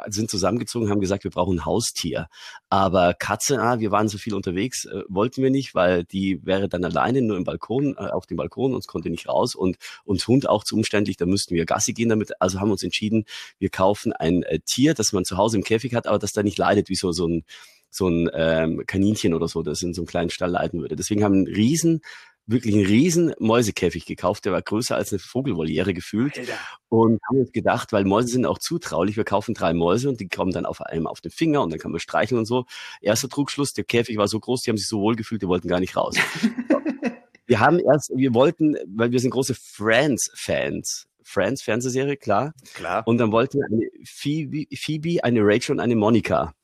sind 0.08 0.30
zusammengezogen, 0.30 0.90
haben 0.90 1.02
gesagt, 1.02 1.26
wir 1.26 1.32
brauchen 1.32 1.58
ein 1.58 1.66
Haustier. 1.66 2.28
Aber 2.70 3.14
Katze, 3.14 3.60
ah, 3.62 3.80
wir 3.80 3.92
waren 3.92 4.08
so 4.08 4.18
viel 4.18 4.34
unterwegs, 4.34 4.86
äh, 4.86 5.04
wollten 5.10 5.44
wir 5.44 5.50
nicht, 5.50 5.76
weil 5.76 6.06
die 6.06 6.40
wäre 6.46 6.70
dann 6.70 6.86
alleine 6.86 7.22
nur 7.22 7.36
im 7.36 7.44
Balkon, 7.44 7.96
äh, 7.98 8.12
auf 8.12 8.28
dem 8.28 8.38
Balkon, 8.38 8.74
uns 8.74 8.88
konnte 8.88 9.10
nicht 9.10 9.28
raus 9.28 9.56
und 9.56 9.76
uns 10.06 10.26
Hund 10.26 10.48
auch 10.48 10.64
zu 10.64 10.78
umständlich, 10.78 11.18
da 11.18 11.26
müssten 11.26 11.54
wir 11.54 11.66
Gassi 11.66 11.92
gehen 11.92 12.08
damit. 12.08 12.42
Also 12.42 12.62
haben 12.62 12.70
wir 12.70 12.74
uns 12.74 12.84
entschieden, 12.84 13.26
wir 13.58 13.70
kaufen 13.70 14.14
ein 14.14 14.44
äh, 14.44 14.60
Tier, 14.60 14.94
das 14.94 15.12
man 15.12 15.26
zu 15.26 15.36
Hause 15.36 15.58
im 15.58 15.66
Käfig 15.66 15.94
hat, 15.96 16.08
aber 16.08 16.20
das 16.20 16.32
da 16.32 16.44
nicht 16.44 16.58
leidet 16.58 16.88
wie 16.88 16.96
so, 16.96 17.12
so 17.12 17.28
ein 17.28 17.44
so 17.90 18.08
ein 18.08 18.30
ähm, 18.34 18.84
Kaninchen 18.86 19.34
oder 19.34 19.48
so, 19.48 19.64
das 19.64 19.82
in 19.82 19.94
so 19.94 20.02
einem 20.02 20.08
kleinen 20.08 20.30
Stall 20.30 20.52
leiten 20.52 20.80
würde. 20.80 20.96
Deswegen 20.96 21.24
haben 21.24 21.34
wir 21.34 21.48
einen 21.48 21.56
riesen 21.56 22.02
wirklich 22.50 22.74
einen 22.74 22.86
riesen 22.86 23.34
Mäusekäfig 23.40 24.06
gekauft, 24.06 24.46
der 24.46 24.54
war 24.54 24.62
größer 24.62 24.96
als 24.96 25.12
eine 25.12 25.20
Vogelvoliere 25.20 25.94
gefühlt. 25.94 26.38
Alter. 26.38 26.54
Und 26.90 27.20
haben 27.30 27.40
uns 27.40 27.52
gedacht, 27.52 27.94
weil 27.94 28.06
Mäuse 28.06 28.30
sind 28.30 28.46
auch 28.46 28.58
zutraulich, 28.58 29.18
wir 29.18 29.24
kaufen 29.24 29.54
drei 29.54 29.74
Mäuse 29.74 30.10
und 30.10 30.20
die 30.20 30.28
kommen 30.28 30.52
dann 30.52 30.66
auf 30.66 30.82
einem 30.82 31.06
auf 31.06 31.22
den 31.22 31.32
Finger 31.32 31.62
und 31.62 31.70
dann 31.70 31.80
kann 31.80 31.92
man 31.92 32.00
streicheln 32.00 32.40
und 32.40 32.46
so. 32.46 32.66
Erster 33.02 33.30
Trugschluss, 33.30 33.74
der 33.74 33.84
Käfig 33.84 34.18
war 34.18 34.28
so 34.28 34.40
groß, 34.40 34.64
die 34.64 34.72
haben 34.72 34.78
sich 34.78 34.88
so 34.88 35.00
wohl 35.00 35.16
gefühlt, 35.16 35.42
die 35.42 35.48
wollten 35.48 35.68
gar 35.68 35.80
nicht 35.80 35.96
raus. 35.96 36.16
wir 37.46 37.60
haben 37.60 37.80
erst, 37.80 38.12
wir 38.16 38.34
wollten, 38.34 38.76
weil 38.88 39.12
wir 39.12 39.20
sind 39.20 39.32
große 39.32 39.54
Friends-Fans. 39.54 41.06
Friends, 41.24 41.62
Fernsehserie, 41.62 42.18
klar. 42.18 42.54
Klar. 42.74 43.04
Und 43.06 43.20
dann 43.20 43.32
wollten 43.32 43.60
wir 43.60 43.68
eine 43.68 43.88
Phoebe, 44.04 44.66
Phoebe, 44.76 45.24
eine 45.24 45.42
Rachel 45.44 45.74
und 45.74 45.80
eine 45.80 45.96
Monika. 45.96 46.56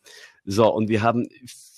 So, 0.43 0.73
und 0.73 0.89
wir 0.89 1.03
haben 1.03 1.27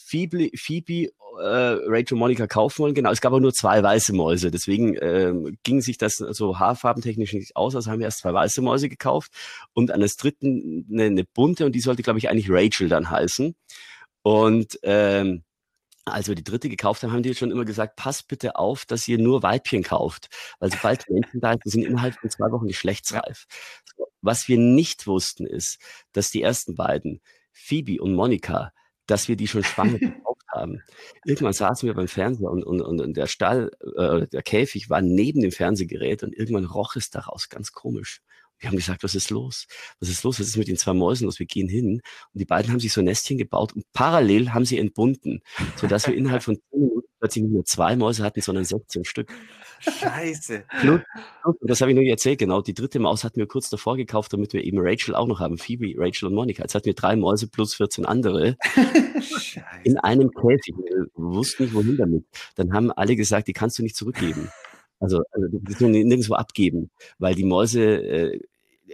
Phoebe, 0.07 0.49
Phoebe 0.55 1.09
äh, 1.39 1.77
Rachel 1.85 2.17
Monica 2.17 2.47
kaufen 2.47 2.79
wollen. 2.79 2.95
Genau, 2.95 3.11
es 3.11 3.21
gab 3.21 3.31
aber 3.31 3.41
nur 3.41 3.53
zwei 3.53 3.81
weiße 3.83 4.13
Mäuse. 4.13 4.51
Deswegen 4.51 4.97
ähm, 5.01 5.57
ging 5.63 5.81
sich 5.81 5.97
das 5.97 6.15
so 6.15 6.59
haarfarbentechnisch 6.59 7.33
nicht 7.33 7.55
aus. 7.55 7.75
Also 7.75 7.91
haben 7.91 7.99
wir 7.99 8.05
erst 8.05 8.19
zwei 8.19 8.33
weiße 8.33 8.61
Mäuse 8.61 8.89
gekauft 8.89 9.31
und 9.73 9.91
an 9.91 10.01
das 10.01 10.15
dritten 10.15 10.87
eine, 10.91 11.03
eine 11.05 11.23
bunte 11.25 11.65
und 11.65 11.73
die 11.73 11.81
sollte, 11.81 12.03
glaube 12.03 12.19
ich, 12.19 12.29
eigentlich 12.29 12.49
Rachel 12.49 12.89
dann 12.89 13.09
heißen. 13.09 13.55
Und 14.23 14.79
ähm, 14.83 15.43
als 16.05 16.27
wir 16.27 16.35
die 16.35 16.43
dritte 16.43 16.69
gekauft 16.69 17.03
haben, 17.03 17.11
haben 17.11 17.23
die 17.23 17.35
schon 17.35 17.51
immer 17.51 17.65
gesagt, 17.65 17.97
passt 17.97 18.27
bitte 18.27 18.55
auf, 18.55 18.85
dass 18.85 19.07
ihr 19.07 19.17
nur 19.17 19.43
Weibchen 19.43 19.83
kauft. 19.83 20.29
Weil 20.59 20.71
sobald 20.71 21.09
Männchen 21.09 21.41
da 21.41 21.51
sind, 21.51 21.61
sind 21.65 21.83
innerhalb 21.83 22.15
von 22.15 22.29
zwei 22.29 22.51
Wochen 22.51 22.67
geschlechtsreif. 22.67 23.45
Was 24.21 24.47
wir 24.47 24.57
nicht 24.57 25.07
wussten, 25.07 25.45
ist, 25.45 25.79
dass 26.13 26.31
die 26.31 26.41
ersten 26.41 26.75
beiden, 26.75 27.21
Phoebe 27.51 28.01
und 28.01 28.13
Monika, 28.13 28.71
dass 29.07 29.27
wir 29.27 29.35
die 29.35 29.47
schon 29.47 29.63
schwanger 29.63 29.97
gekauft 29.99 30.45
haben. 30.53 30.83
Irgendwann 31.25 31.53
saßen 31.53 31.87
wir 31.87 31.93
beim 31.93 32.07
Fernseher 32.07 32.51
und, 32.51 32.63
und, 32.63 32.81
und 32.81 33.17
der 33.17 33.27
Stall, 33.27 33.71
äh, 33.97 34.27
der 34.27 34.43
Käfig 34.43 34.89
war 34.89 35.01
neben 35.01 35.41
dem 35.41 35.51
Fernsehgerät 35.51 36.23
und 36.23 36.33
irgendwann 36.35 36.65
roch 36.65 36.95
es 36.95 37.09
daraus 37.09 37.49
ganz 37.49 37.71
komisch. 37.71 38.21
Wir 38.59 38.69
haben 38.69 38.75
gesagt, 38.75 39.03
was 39.03 39.15
ist 39.15 39.29
los? 39.29 39.67
Was 39.99 40.09
ist 40.09 40.23
los? 40.23 40.39
Was 40.39 40.47
ist 40.47 40.57
mit 40.57 40.67
den 40.67 40.77
zwei 40.77 40.93
Mäusen 40.93 41.25
los? 41.25 41.39
Wir 41.39 41.45
gehen 41.45 41.69
hin. 41.69 42.01
Und 42.33 42.39
die 42.39 42.45
beiden 42.45 42.71
haben 42.71 42.79
sich 42.79 42.91
so 42.91 43.01
Nestchen 43.01 43.37
gebaut 43.37 43.73
und 43.73 43.85
parallel 43.93 44.53
haben 44.53 44.65
sie 44.65 44.79
entbunden, 44.79 45.41
sodass 45.75 46.07
wir 46.07 46.15
innerhalb 46.15 46.43
von 46.43 46.55
zehn 46.55 46.81
Minuten 46.81 47.07
plötzlich 47.19 47.43
nicht 47.43 47.53
nur 47.53 47.65
zwei 47.65 47.95
Mäuse 47.95 48.23
hatten, 48.23 48.41
sondern 48.41 48.65
16 48.65 49.05
Stück. 49.05 49.33
Scheiße. 49.79 50.65
das 51.61 51.81
habe 51.81 51.91
ich 51.91 51.95
nur 51.95 52.05
erzählt, 52.05 52.39
genau. 52.39 52.61
Die 52.61 52.73
dritte 52.73 52.99
Maus 52.99 53.23
hatten 53.23 53.39
wir 53.39 53.47
kurz 53.47 53.69
davor 53.69 53.95
gekauft, 53.95 54.33
damit 54.33 54.53
wir 54.53 54.63
eben 54.63 54.79
Rachel 54.79 55.15
auch 55.15 55.27
noch 55.27 55.39
haben. 55.39 55.57
Phoebe, 55.57 55.93
Rachel 55.97 56.27
und 56.27 56.35
Monika. 56.35 56.63
Jetzt 56.63 56.75
hatten 56.75 56.85
wir 56.85 56.95
drei 56.95 57.15
Mäuse 57.15 57.47
plus 57.47 57.75
14 57.75 58.05
andere 58.05 58.57
Scheiße. 58.65 59.61
in 59.83 59.97
einem 59.97 60.31
Käfig. 60.31 60.75
Wir 60.77 61.07
wussten 61.15 61.63
nicht, 61.63 61.75
wohin 61.75 61.97
damit. 61.97 62.25
Dann 62.55 62.73
haben 62.73 62.91
alle 62.91 63.15
gesagt, 63.15 63.47
die 63.47 63.53
kannst 63.53 63.77
du 63.77 63.83
nicht 63.83 63.95
zurückgeben. 63.95 64.49
Also, 64.99 65.21
also 65.31 65.47
die 65.51 65.73
können 65.73 65.91
nirgendwo 65.91 66.35
abgeben, 66.35 66.89
weil 67.19 67.35
die 67.35 67.43
Mäuse 67.43 67.81
äh, 67.81 68.39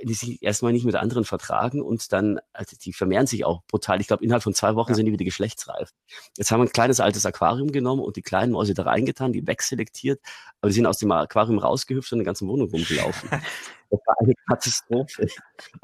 die 0.01 0.13
sich 0.13 0.41
erstmal 0.41 0.73
nicht 0.73 0.85
mit 0.85 0.95
anderen 0.95 1.23
vertragen 1.23 1.81
und 1.81 2.11
dann, 2.11 2.39
also 2.51 2.75
die 2.81 2.93
vermehren 2.93 3.27
sich 3.27 3.45
auch 3.45 3.63
brutal. 3.67 4.01
Ich 4.01 4.07
glaube, 4.07 4.23
innerhalb 4.23 4.43
von 4.43 4.53
zwei 4.53 4.75
Wochen 4.75 4.91
ja. 4.91 4.95
sind 4.95 5.05
die 5.05 5.11
wieder 5.11 5.25
geschlechtsreif. 5.25 5.91
Jetzt 6.37 6.51
haben 6.51 6.61
wir 6.61 6.65
ein 6.65 6.71
kleines 6.71 6.99
altes 6.99 7.25
Aquarium 7.25 7.71
genommen 7.71 8.01
und 8.01 8.15
die 8.15 8.21
kleinen 8.21 8.53
Mäuse 8.53 8.73
da 8.73 8.83
reingetan, 8.83 9.33
die 9.33 9.45
wegselektiert, 9.45 10.19
aber 10.61 10.69
die 10.69 10.75
sind 10.75 10.85
aus 10.85 10.97
dem 10.97 11.11
Aquarium 11.11 11.59
rausgehüpft 11.59 12.11
und 12.11 12.19
in 12.19 12.23
der 12.23 12.25
ganzen 12.25 12.47
Wohnung 12.47 12.69
rumgelaufen. 12.69 13.29
das 13.89 13.99
war 14.05 14.15
eine 14.19 14.33
Katastrophe. 14.47 15.27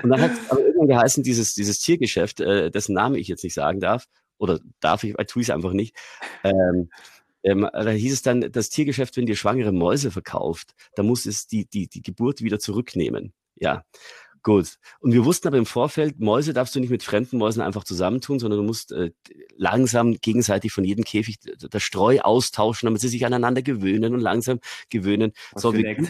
Und 0.01 0.09
dann 0.09 0.21
hat 0.21 0.31
es 0.31 0.51
aber 0.51 0.61
irgendwann 0.61 0.87
geheißen, 0.87 1.23
dieses, 1.23 1.53
dieses 1.53 1.79
Tiergeschäft, 1.79 2.39
äh, 2.41 2.71
dessen 2.71 2.93
Name 2.93 3.19
ich 3.19 3.27
jetzt 3.27 3.43
nicht 3.43 3.53
sagen 3.53 3.79
darf, 3.79 4.05
oder 4.37 4.59
darf 4.79 5.03
ich, 5.03 5.15
ich 5.19 5.27
tue 5.27 5.41
es 5.41 5.49
einfach 5.49 5.73
nicht, 5.73 5.95
ähm, 6.43 6.89
ähm, 7.43 7.67
da 7.71 7.89
hieß 7.89 8.13
es 8.13 8.21
dann, 8.21 8.51
das 8.51 8.69
Tiergeschäft, 8.69 9.17
wenn 9.17 9.25
dir 9.25 9.35
schwangere 9.35 9.71
Mäuse 9.71 10.11
verkauft, 10.11 10.73
dann 10.95 11.05
muss 11.05 11.25
es 11.25 11.47
die, 11.47 11.65
die, 11.65 11.87
die 11.87 12.01
Geburt 12.01 12.41
wieder 12.41 12.59
zurücknehmen. 12.59 13.33
Ja. 13.55 13.83
Gut. 14.41 14.77
Und 15.01 15.11
wir 15.11 15.25
wussten 15.25 15.49
aber 15.49 15.57
im 15.57 15.65
Vorfeld, 15.65 16.19
Mäuse 16.19 16.53
darfst 16.53 16.73
du 16.73 16.79
nicht 16.79 16.89
mit 16.89 17.03
fremden 17.03 17.37
Mäusen 17.37 17.61
einfach 17.61 17.83
zusammentun, 17.83 18.39
sondern 18.39 18.59
du 18.61 18.65
musst 18.65 18.93
äh, 18.93 19.11
langsam 19.57 20.13
gegenseitig 20.21 20.71
von 20.71 20.85
jedem 20.85 21.03
Käfig 21.03 21.39
das 21.39 21.83
Streu 21.83 22.21
austauschen, 22.21 22.87
damit 22.87 23.01
sie 23.01 23.09
sich 23.09 23.25
aneinander 23.25 23.61
gewöhnen 23.61 24.13
und 24.13 24.21
langsam 24.21 24.59
gewöhnen. 24.89 25.33
Was 25.51 25.63
so, 25.63 25.73
wir 25.73 26.09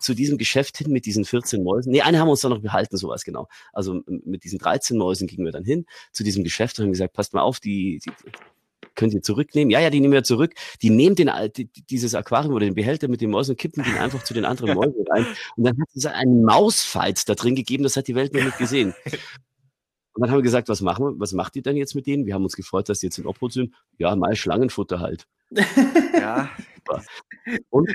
zu 0.00 0.14
diesem 0.14 0.38
Geschäft 0.38 0.78
hin 0.78 0.92
mit 0.92 1.06
diesen 1.06 1.24
14 1.24 1.62
Mäusen. 1.62 1.90
Nee, 1.90 2.02
eine 2.02 2.18
haben 2.18 2.28
wir 2.28 2.32
uns 2.32 2.40
dann 2.40 2.52
noch 2.52 2.60
behalten, 2.62 2.96
sowas 2.96 3.24
genau. 3.24 3.48
Also 3.72 4.02
mit 4.06 4.44
diesen 4.44 4.58
13 4.58 4.96
Mäusen 4.96 5.26
gingen 5.26 5.44
wir 5.44 5.52
dann 5.52 5.64
hin 5.64 5.86
zu 6.12 6.22
diesem 6.22 6.44
Geschäft 6.44 6.78
und 6.78 6.84
haben 6.84 6.92
gesagt, 6.92 7.14
passt 7.14 7.34
mal 7.34 7.42
auf, 7.42 7.60
die, 7.60 8.00
die 8.04 8.12
könnt 8.98 9.14
ihr 9.14 9.22
zurücknehmen? 9.22 9.70
Ja, 9.70 9.80
ja, 9.80 9.90
die 9.90 10.00
nehmen 10.00 10.12
wir 10.12 10.24
zurück. 10.24 10.54
Die 10.82 10.90
nehmen 10.90 11.14
den, 11.14 11.30
die, 11.56 11.70
dieses 11.88 12.14
Aquarium 12.14 12.52
oder 12.52 12.66
den 12.66 12.74
Behälter 12.74 13.08
mit 13.08 13.20
den 13.20 13.30
Mäusen 13.30 13.52
und 13.52 13.56
kippen 13.56 13.84
den 13.84 13.96
einfach 13.96 14.24
zu 14.24 14.34
den 14.34 14.44
anderen 14.44 14.74
Mäusen 14.74 15.06
rein. 15.08 15.24
Und 15.56 15.64
dann 15.64 15.80
hat 15.80 15.88
es 15.94 16.04
einen 16.04 16.42
Mausfight 16.42 17.28
da 17.28 17.34
drin 17.34 17.54
gegeben, 17.54 17.84
das 17.84 17.96
hat 17.96 18.08
die 18.08 18.14
Welt 18.14 18.34
noch 18.34 18.44
nicht 18.44 18.58
gesehen. 18.58 18.94
Und 20.12 20.22
dann 20.22 20.30
haben 20.30 20.38
wir 20.38 20.42
gesagt, 20.42 20.68
was 20.68 20.80
machen 20.80 21.04
wir? 21.04 21.20
Was 21.20 21.32
macht 21.32 21.54
ihr 21.54 21.62
denn 21.62 21.76
jetzt 21.76 21.94
mit 21.94 22.06
denen? 22.08 22.26
Wir 22.26 22.34
haben 22.34 22.42
uns 22.42 22.56
gefreut, 22.56 22.88
dass 22.88 22.98
die 22.98 23.06
jetzt 23.06 23.18
in 23.18 23.26
Obhut 23.26 23.52
sind. 23.52 23.72
Ja, 23.98 24.14
mal 24.16 24.34
Schlangenfutter 24.34 24.98
halt. 24.98 25.28
ja. 26.12 26.50
Und 27.70 27.88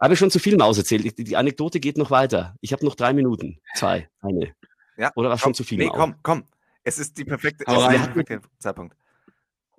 habe 0.00 0.14
ich 0.14 0.18
schon 0.18 0.30
zu 0.30 0.38
viel 0.38 0.56
Maus 0.56 0.78
erzählt. 0.78 1.18
Die, 1.18 1.24
die 1.24 1.36
Anekdote 1.36 1.80
geht 1.80 1.98
noch 1.98 2.10
weiter. 2.10 2.56
Ich 2.62 2.72
habe 2.72 2.84
noch 2.84 2.94
drei 2.94 3.12
Minuten. 3.12 3.60
Zwei. 3.74 4.08
Eine. 4.22 4.54
Ja. 4.96 5.12
Oder 5.16 5.28
war 5.28 5.38
schon 5.38 5.52
zu 5.52 5.64
viel? 5.64 5.76
Nee, 5.76 5.88
Maus? 5.88 5.96
komm, 5.96 6.14
komm. 6.22 6.44
Es 6.82 6.98
ist 6.98 7.18
die 7.18 7.26
perfekte, 7.26 7.64
es 7.66 7.74
ist 7.74 7.88
der 7.90 7.98
perfekte 7.98 8.40
Zeitpunkt. 8.58 8.96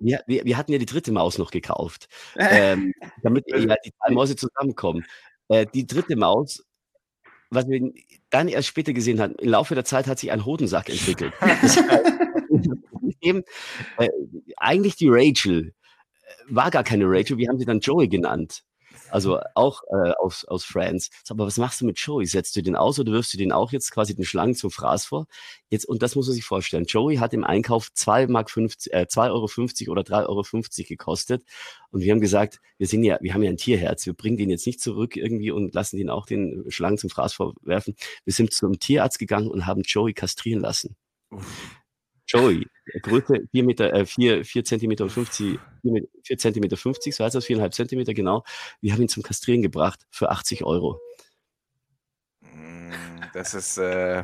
Wir, 0.00 0.22
wir, 0.26 0.44
wir, 0.44 0.56
hatten 0.56 0.72
ja 0.72 0.78
die 0.78 0.86
dritte 0.86 1.12
Maus 1.12 1.38
noch 1.38 1.50
gekauft, 1.50 2.08
ähm, 2.38 2.92
damit 3.22 3.44
ja 3.48 3.76
die 3.84 3.92
zwei 3.92 4.12
Mäuse 4.12 4.34
zusammenkommen. 4.34 5.04
Äh, 5.48 5.66
die 5.72 5.86
dritte 5.86 6.16
Maus, 6.16 6.64
was 7.50 7.68
wir 7.68 7.92
dann 8.30 8.48
erst 8.48 8.68
später 8.68 8.92
gesehen 8.92 9.20
haben, 9.20 9.34
im 9.34 9.50
Laufe 9.50 9.74
der 9.74 9.84
Zeit 9.84 10.06
hat 10.06 10.18
sich 10.18 10.32
ein 10.32 10.44
Hodensack 10.44 10.88
entwickelt. 10.88 11.34
Das 11.40 11.76
heißt, 11.88 12.12
eben, 13.20 13.42
äh, 13.98 14.08
eigentlich 14.56 14.96
die 14.96 15.08
Rachel 15.08 15.74
äh, 16.22 16.32
war 16.48 16.70
gar 16.70 16.84
keine 16.84 17.04
Rachel, 17.06 17.38
wir 17.38 17.48
haben 17.48 17.58
sie 17.58 17.66
dann 17.66 17.80
Joey 17.80 18.08
genannt. 18.08 18.62
Also 19.10 19.40
auch 19.54 19.82
äh, 19.84 20.12
aus, 20.12 20.44
aus 20.44 20.64
Friends. 20.64 21.10
So, 21.24 21.34
aber 21.34 21.46
was 21.46 21.58
machst 21.58 21.80
du 21.80 21.86
mit 21.86 21.98
Joey? 21.98 22.26
Setzt 22.26 22.56
du 22.56 22.62
den 22.62 22.76
aus 22.76 22.98
oder 22.98 23.12
wirfst 23.12 23.34
du 23.34 23.38
den 23.38 23.52
auch 23.52 23.72
jetzt 23.72 23.90
quasi 23.90 24.14
den 24.14 24.24
Schlangen 24.24 24.54
zum 24.54 24.70
Fraß 24.70 25.06
vor? 25.06 25.26
Jetzt, 25.68 25.86
und 25.86 26.02
das 26.02 26.16
muss 26.16 26.26
man 26.26 26.34
sich 26.34 26.44
vorstellen. 26.44 26.84
Joey 26.84 27.16
hat 27.16 27.32
im 27.32 27.44
Einkauf 27.44 27.92
2 27.92 28.26
Mark 28.26 28.50
50, 28.50 28.92
äh, 28.92 29.06
2,50 29.08 29.82
Euro 29.88 29.92
oder 29.92 30.02
3,50 30.02 30.28
Euro 30.28 30.88
gekostet. 30.88 31.44
Und 31.90 32.02
wir 32.02 32.12
haben 32.12 32.20
gesagt, 32.20 32.60
wir 32.78 32.86
sind 32.86 33.04
ja, 33.04 33.18
wir 33.20 33.34
haben 33.34 33.42
ja 33.42 33.50
ein 33.50 33.56
Tierherz. 33.56 34.06
Wir 34.06 34.14
bringen 34.14 34.36
den 34.36 34.50
jetzt 34.50 34.66
nicht 34.66 34.80
zurück 34.80 35.16
irgendwie 35.16 35.50
und 35.50 35.74
lassen 35.74 35.96
den 35.96 36.10
auch 36.10 36.26
den 36.26 36.64
Schlangen 36.68 36.98
zum 36.98 37.10
Fraß 37.10 37.34
vorwerfen. 37.34 37.94
Wir 38.24 38.32
sind 38.32 38.52
zum 38.52 38.78
Tierarzt 38.78 39.18
gegangen 39.18 39.48
und 39.48 39.66
haben 39.66 39.82
Joey 39.82 40.14
kastrieren 40.14 40.60
lassen. 40.60 40.96
Uff. 41.30 41.79
Joey, 42.30 42.66
Größe 43.02 43.48
4 43.50 43.64
Meter, 43.64 43.92
äh, 43.92 44.06
4, 44.06 44.44
4 44.44 44.64
Zentimeter 44.64 45.04
und 45.04 45.10
50, 45.10 45.58
4, 45.82 46.02
4 46.24 46.38
Zentimeter 46.38 46.76
50, 46.76 47.14
so 47.14 47.24
heißt 47.24 47.34
das, 47.34 47.46
4,5 47.46 47.70
Zentimeter, 47.72 48.14
genau. 48.14 48.44
Wir 48.80 48.92
haben 48.92 49.02
ihn 49.02 49.08
zum 49.08 49.24
Kastrieren 49.24 49.62
gebracht 49.62 50.06
für 50.10 50.30
80 50.30 50.64
Euro. 50.64 51.00
Mm, 52.40 52.92
das 53.34 53.54
ist 53.54 53.78
äh, 53.78 54.22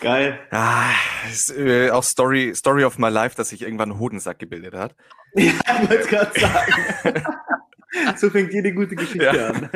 geil. 0.00 0.38
Ah, 0.52 0.92
ist, 1.28 1.50
äh, 1.56 1.90
auch 1.90 2.04
Story, 2.04 2.54
Story 2.54 2.84
of 2.84 2.98
my 2.98 3.08
life, 3.08 3.36
dass 3.36 3.48
sich 3.48 3.62
irgendwann 3.62 3.90
ein 3.92 3.98
Hodensack 3.98 4.38
gebildet 4.38 4.74
hat. 4.74 4.94
Ja, 5.36 5.52
ich 5.52 5.88
wollte 5.88 6.08
gerade 6.08 6.40
sagen. 6.40 7.24
so 8.16 8.30
fängt 8.30 8.52
jede 8.52 8.74
gute 8.74 8.96
Geschichte 8.96 9.24
ja. 9.24 9.50
an. 9.50 9.70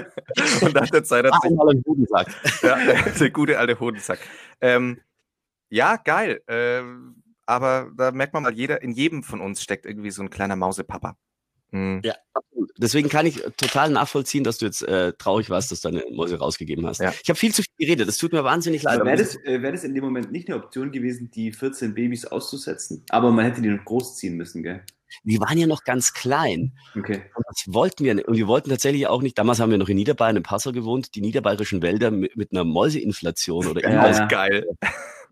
Und 0.63 0.75
nach 0.75 0.91
der 0.91 1.05
Zeit 1.05 1.25
hat 1.27 1.43
sich. 1.43 1.53
Ein 1.53 1.83
Hodensack. 1.87 2.27
Ja, 2.63 2.77
der 3.21 3.31
gute 3.31 3.57
alte 3.57 3.79
Hodensack. 3.79 4.19
Ähm, 4.61 5.01
ja, 5.71 5.97
geil. 5.97 6.43
Ähm, 6.49 7.23
aber 7.47 7.91
da 7.97 8.11
merkt 8.13 8.35
man 8.35 8.43
mal, 8.43 8.55
jeder, 8.55 8.83
in 8.83 8.93
jedem 8.93 9.23
von 9.23 9.41
uns 9.41 9.63
steckt 9.63 9.87
irgendwie 9.87 10.11
so 10.11 10.23
ein 10.23 10.31
kleiner 10.31 10.57
Mausepapa. 10.57 11.17
Mhm. 11.75 12.03
Ja, 12.05 12.15
absolut. 12.33 12.71
Deswegen 12.79 13.09
kann 13.09 13.27
ich 13.27 13.43
total 13.57 13.91
nachvollziehen, 13.91 14.45
dass 14.45 14.59
du 14.59 14.67
jetzt 14.67 14.83
äh, 14.83 15.13
traurig 15.15 15.51
warst, 15.51 15.73
dass 15.73 15.81
du 15.81 15.91
deine 15.91 16.05
Mäuse 16.13 16.39
rausgegeben 16.39 16.87
hast. 16.87 17.01
Ja. 17.01 17.13
Ich 17.23 17.29
habe 17.29 17.39
viel 17.39 17.53
zu 17.53 17.63
viel 17.63 17.87
geredet, 17.87 18.07
das 18.07 18.17
tut 18.17 18.33
mir 18.33 18.45
wahnsinnig 18.45 18.85
leid. 18.85 19.05
Wäre 19.05 19.17
das, 19.17 19.35
äh, 19.45 19.61
wär 19.61 19.73
das 19.73 19.83
in 19.83 19.93
dem 19.95 20.05
Moment 20.05 20.31
nicht 20.31 20.49
eine 20.49 20.57
Option 20.57 20.93
gewesen, 20.93 21.31
die 21.33 21.51
14 21.51 21.95
Babys 21.95 22.27
auszusetzen? 22.27 23.05
Aber 23.11 23.33
man 23.33 23.45
hätte 23.45 23.61
die 23.61 23.69
noch 23.69 23.85
großziehen 23.85 24.37
müssen, 24.37 24.63
gell? 24.63 24.85
Die 25.23 25.41
waren 25.41 25.59
ja 25.59 25.67
noch 25.67 25.85
ganz 25.85 26.13
klein. 26.13 26.73
Okay. 26.97 27.23
Und 27.35 27.45
das 27.49 27.63
wollten 27.67 28.05
wir 28.05 28.15
nicht. 28.15 28.27
Und 28.27 28.37
wir 28.37 28.49
wollten 28.49 28.71
tatsächlich 28.71 29.07
auch 29.07 29.23
nicht, 29.23 29.39
damals 29.39 29.61
haben 29.61 29.71
wir 29.71 29.79
noch 29.79 29.89
in 29.89 29.97
Niederbayern, 29.97 30.37
im 30.37 30.43
Passau 30.43 30.73
gewohnt, 30.73 31.15
die 31.15 31.21
niederbayerischen 31.21 31.83
Wälder 31.83 32.11
mit, 32.11 32.37
mit 32.37 32.53
einer 32.53 32.65
Mäuseinflation 32.65 33.67
oder 33.67 33.83
ja, 33.83 34.11
ja. 34.11 34.27
geil. 34.27 34.67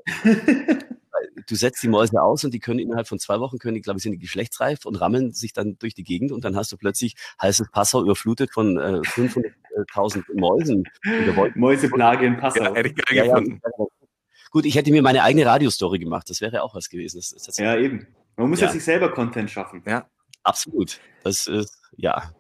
du 1.47 1.55
setzt 1.55 1.83
die 1.83 1.89
Mäuse 1.89 2.21
aus 2.23 2.45
und 2.45 2.53
die 2.53 2.59
können 2.59 2.79
innerhalb 2.79 3.09
von 3.09 3.19
zwei 3.19 3.41
Wochen, 3.41 3.59
können 3.59 3.75
die, 3.75 3.81
glaube 3.81 3.99
ich, 3.99 4.03
sind 4.03 4.13
die 4.13 4.19
geschlechtsreif 4.19 4.85
und 4.85 4.97
rammeln 4.97 5.33
sich 5.33 5.53
dann 5.53 5.79
durch 5.79 5.95
die 5.95 6.05
Gegend 6.05 6.33
und 6.33 6.45
dann 6.45 6.57
hast 6.57 6.73
du 6.73 6.77
plötzlich 6.77 7.15
heißes 7.41 7.71
Passau 7.71 8.03
überflutet 8.03 8.53
von 8.53 8.77
äh, 8.77 9.01
500.000 9.01 10.25
Mäusen. 10.35 10.85
Mäuseplage 11.55 12.27
in 12.27 12.37
Passau. 12.37 12.65
Ja, 12.65 12.75
hätte 12.75 12.89
ich 12.89 13.17
ja, 13.17 13.25
ja, 13.25 13.43
Gut, 14.51 14.67
ich 14.67 14.75
hätte 14.75 14.91
mir 14.91 15.03
meine 15.03 15.23
eigene 15.23 15.47
Radiostory 15.47 15.99
gemacht, 15.99 16.29
das 16.29 16.41
wäre 16.41 16.63
auch 16.63 16.75
was 16.75 16.91
gewesen. 16.91 17.19
Das, 17.19 17.31
das 17.31 17.57
ja, 17.57 17.77
eben. 17.77 18.07
Man 18.37 18.51
muss 18.51 18.61
ja. 18.61 18.69
sich 18.69 18.85
selber 18.85 19.11
Content 19.11 19.51
schaffen. 19.51 19.83
Ja, 19.87 20.07
absolut. 20.43 21.01
Das 21.25 21.47
ist, 21.47 21.81
ja. 21.97 22.35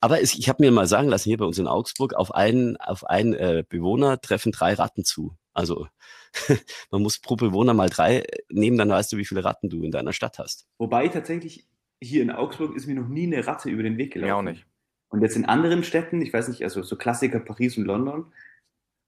Aber 0.00 0.20
es, 0.20 0.34
ich 0.34 0.48
habe 0.48 0.62
mir 0.62 0.70
mal 0.70 0.86
sagen 0.86 1.08
lassen, 1.08 1.28
hier 1.28 1.38
bei 1.38 1.44
uns 1.44 1.58
in 1.58 1.66
Augsburg, 1.66 2.14
auf 2.14 2.34
einen, 2.34 2.76
auf 2.76 3.04
einen 3.04 3.34
äh, 3.34 3.64
Bewohner 3.68 4.20
treffen 4.20 4.52
drei 4.52 4.74
Ratten 4.74 5.04
zu. 5.04 5.36
Also 5.56 5.88
man 6.90 7.02
muss 7.02 7.18
pro 7.18 7.34
Bewohner 7.34 7.72
mal 7.72 7.88
drei 7.88 8.24
nehmen, 8.50 8.76
dann 8.76 8.90
weißt 8.90 9.12
du, 9.12 9.16
wie 9.16 9.24
viele 9.24 9.42
Ratten 9.42 9.70
du 9.70 9.82
in 9.82 9.90
deiner 9.90 10.12
Stadt 10.12 10.38
hast. 10.38 10.66
Wobei 10.78 11.08
tatsächlich 11.08 11.66
hier 12.02 12.22
in 12.22 12.30
Augsburg 12.30 12.76
ist 12.76 12.86
mir 12.86 12.94
noch 12.94 13.08
nie 13.08 13.26
eine 13.26 13.46
Ratte 13.46 13.70
über 13.70 13.82
den 13.82 13.96
Weg 13.96 14.12
gelaufen. 14.12 14.28
Ja, 14.28 14.36
auch 14.36 14.42
nicht. 14.42 14.66
Und 15.08 15.22
jetzt 15.22 15.36
in 15.36 15.46
anderen 15.46 15.82
Städten, 15.82 16.20
ich 16.20 16.32
weiß 16.32 16.48
nicht, 16.48 16.62
also 16.62 16.82
so 16.82 16.96
Klassiker 16.96 17.40
Paris 17.40 17.78
und 17.78 17.86
London, 17.86 18.26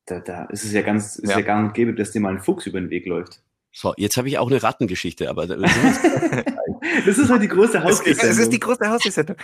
da, 0.07 0.21
da 0.21 0.45
ist 0.45 0.65
es 0.65 0.73
ja 0.73 0.81
ganz, 0.81 1.17
ist 1.17 1.29
ja. 1.29 1.39
ja 1.39 1.45
gang 1.45 1.69
und 1.69 1.75
gäbe, 1.75 1.95
dass 1.95 2.13
dir 2.13 2.21
mal 2.21 2.33
ein 2.33 2.41
Fuchs 2.41 2.67
über 2.67 2.81
den 2.81 2.89
Weg 2.89 3.05
läuft. 3.05 3.43
So, 3.81 3.95
jetzt 3.97 4.17
habe 4.17 4.27
ich 4.27 4.39
auch 4.39 4.49
eine 4.51 4.61
Rattengeschichte, 4.61 5.31
aber 5.31 5.47
das 7.07 7.17
ist 7.17 7.31
halt 7.31 7.43
die 7.43 7.47
große 7.47 7.81
Haustiersendung. 7.81 8.29
Das 8.29 8.39
ist 8.39 8.53
die 8.53 8.59
große 8.59 8.91
Haustiersendung. 8.91 9.37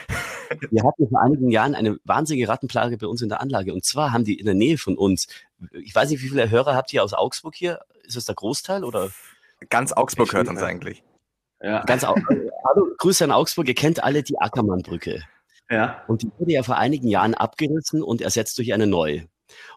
Wir 0.72 0.82
hatten 0.82 1.08
vor 1.08 1.22
einigen 1.22 1.52
Jahren 1.52 1.76
eine 1.76 1.98
wahnsinnige 2.02 2.48
Rattenplage 2.48 2.98
bei 2.98 3.06
uns 3.06 3.22
in 3.22 3.28
der 3.28 3.40
Anlage. 3.40 3.72
Und 3.72 3.84
zwar 3.84 4.12
haben 4.12 4.24
die 4.24 4.34
in 4.34 4.46
der 4.46 4.56
Nähe 4.56 4.76
von 4.76 4.98
uns, 4.98 5.28
ich 5.70 5.94
weiß 5.94 6.10
nicht, 6.10 6.20
wie 6.24 6.28
viele 6.30 6.50
Hörer 6.50 6.74
habt 6.74 6.92
ihr 6.92 7.04
aus 7.04 7.14
Augsburg 7.14 7.54
hier? 7.54 7.78
Ist 8.02 8.16
es 8.16 8.24
der 8.24 8.34
Großteil 8.34 8.82
oder? 8.82 9.10
Ganz 9.70 9.92
Augsburg 9.92 10.32
hört 10.32 10.48
uns 10.48 10.64
eigentlich. 10.64 11.04
Ja. 11.62 11.84
Ganz 11.84 12.02
Au 12.02 12.16
Hallo, 12.16 12.88
Grüße 12.98 13.22
an 13.22 13.30
Augsburg. 13.30 13.68
Ihr 13.68 13.76
kennt 13.76 14.02
alle 14.02 14.24
die 14.24 14.36
Ackermannbrücke. 14.40 15.22
Ja. 15.70 16.02
Und 16.08 16.22
die 16.22 16.30
wurde 16.38 16.50
ja 16.50 16.64
vor 16.64 16.76
einigen 16.76 17.06
Jahren 17.06 17.34
abgerissen 17.34 18.02
und 18.02 18.20
ersetzt 18.20 18.58
durch 18.58 18.74
eine 18.74 18.88
neue. 18.88 19.28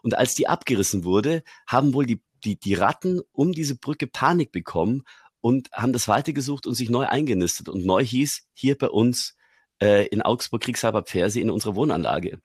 Und 0.02 0.18
als 0.18 0.34
die 0.34 0.48
abgerissen 0.48 1.04
wurde, 1.04 1.44
haben 1.68 1.94
wohl 1.94 2.06
die 2.06 2.20
die, 2.44 2.58
die 2.58 2.74
Ratten 2.74 3.20
um 3.32 3.52
diese 3.52 3.76
Brücke 3.76 4.06
Panik 4.06 4.52
bekommen 4.52 5.02
und 5.40 5.70
haben 5.72 5.92
das 5.92 6.08
weitergesucht 6.08 6.66
und 6.66 6.74
sich 6.74 6.90
neu 6.90 7.06
eingenistet. 7.06 7.68
Und 7.68 7.84
neu 7.84 8.04
hieß 8.04 8.42
hier 8.54 8.76
bei 8.76 8.88
uns 8.88 9.36
äh, 9.80 10.06
in 10.08 10.22
Augsburg 10.22 10.62
Kriegshaber 10.62 11.02
Pferse 11.02 11.40
in 11.40 11.50
unserer 11.50 11.76
Wohnanlage. 11.76 12.40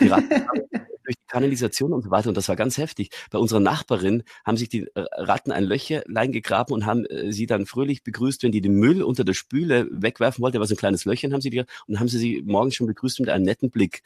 Die 0.00 0.08
Ratten 0.08 0.30
haben 0.48 0.60
Kanalisation 1.28 1.92
und 1.92 2.02
so 2.02 2.10
weiter. 2.10 2.28
Und 2.28 2.36
das 2.36 2.48
war 2.48 2.56
ganz 2.56 2.78
heftig. 2.78 3.10
Bei 3.30 3.38
unserer 3.38 3.60
Nachbarin 3.60 4.22
haben 4.44 4.56
sich 4.56 4.68
die 4.68 4.86
äh, 4.94 5.04
Ratten 5.12 5.52
ein 5.52 5.64
Löcherlein 5.64 6.32
gegraben 6.32 6.72
und 6.72 6.86
haben 6.86 7.04
äh, 7.06 7.32
sie 7.32 7.46
dann 7.46 7.66
fröhlich 7.66 8.02
begrüßt, 8.02 8.42
wenn 8.42 8.52
die 8.52 8.60
den 8.60 8.74
Müll 8.74 9.02
unter 9.02 9.24
der 9.24 9.34
Spüle 9.34 9.88
wegwerfen 9.90 10.42
wollte. 10.42 10.56
Da 10.56 10.60
war 10.60 10.66
so 10.66 10.74
ein 10.74 10.78
kleines 10.78 11.04
Löchchen, 11.04 11.32
haben 11.32 11.40
sie 11.40 11.50
die, 11.50 11.64
und 11.86 12.00
haben 12.00 12.08
sie 12.08 12.18
sie 12.18 12.42
morgens 12.44 12.74
schon 12.74 12.86
begrüßt 12.86 13.20
mit 13.20 13.28
einem 13.28 13.44
netten 13.44 13.70
Blick. 13.70 14.02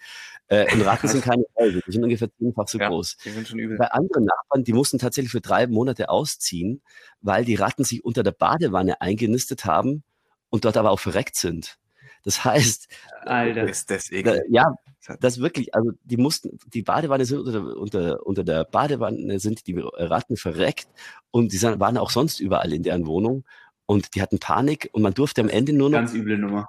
Äh, 0.49 0.73
und 0.73 0.83
Ratten 0.83 1.09
sind 1.09 1.25
keine 1.25 1.45
Mäuse, 1.59 1.81
die 1.87 1.93
sind 1.93 2.03
ungefähr 2.03 2.29
zehnfach 2.39 2.69
so 2.69 2.79
ja, 2.79 2.89
groß. 2.89 3.17
Die 3.25 3.31
sind 3.31 3.49
schon 3.49 3.59
übel. 3.59 3.79
Bei 3.79 3.91
anderen 3.91 4.25
Nachbarn, 4.25 4.65
die 4.65 4.73
mussten 4.73 4.99
tatsächlich 4.99 5.33
für 5.33 5.41
drei 5.41 5.67
Monate 5.67 6.09
ausziehen, 6.09 6.83
weil 7.21 7.45
die 7.45 7.55
Ratten 7.55 7.85
sich 7.85 8.05
unter 8.05 8.23
der 8.23 8.33
Badewanne 8.33 9.01
eingenistet 9.01 9.65
haben 9.65 10.03
und 10.51 10.65
dort 10.65 10.77
aber 10.77 10.91
auch 10.91 11.01
verreckt 11.01 11.37
sind. 11.37 11.79
Das 12.25 12.45
heißt, 12.45 12.89
Alter, 13.25 13.69
ist 13.69 13.91
das 13.91 14.11
eklig. 14.13 14.43
Ja, 14.49 14.75
das 15.21 15.41
wirklich, 15.41 15.75
also 15.75 15.93
die 16.05 16.17
mussten, 16.17 16.59
die 16.73 16.83
Badewanne 16.83 17.25
sind 17.25 17.41
unter 17.41 17.53
der, 17.53 17.77
unter, 17.77 18.27
unter 18.27 18.45
der 18.45 18.65
Badewanne 18.65 19.41
sind 19.41 19.67
die 19.67 19.77
Ratten 19.79 20.37
verreckt 20.37 20.89
und 21.31 21.53
die 21.53 21.61
waren 21.63 21.99
auch 21.99 22.11
sonst 22.11 22.41
überall 22.41 22.73
in 22.73 22.83
deren 22.83 23.07
Wohnung 23.07 23.45
und 23.87 24.15
die 24.15 24.23
hatten 24.23 24.39
Panik 24.39 24.89
und 24.93 25.03
man 25.03 25.15
durfte 25.15 25.41
am 25.41 25.49
Ende 25.49 25.73
nur 25.73 25.91
noch. 25.91 25.99
Ganz 25.99 26.15
üble 26.15 26.39
Nummer. 26.39 26.69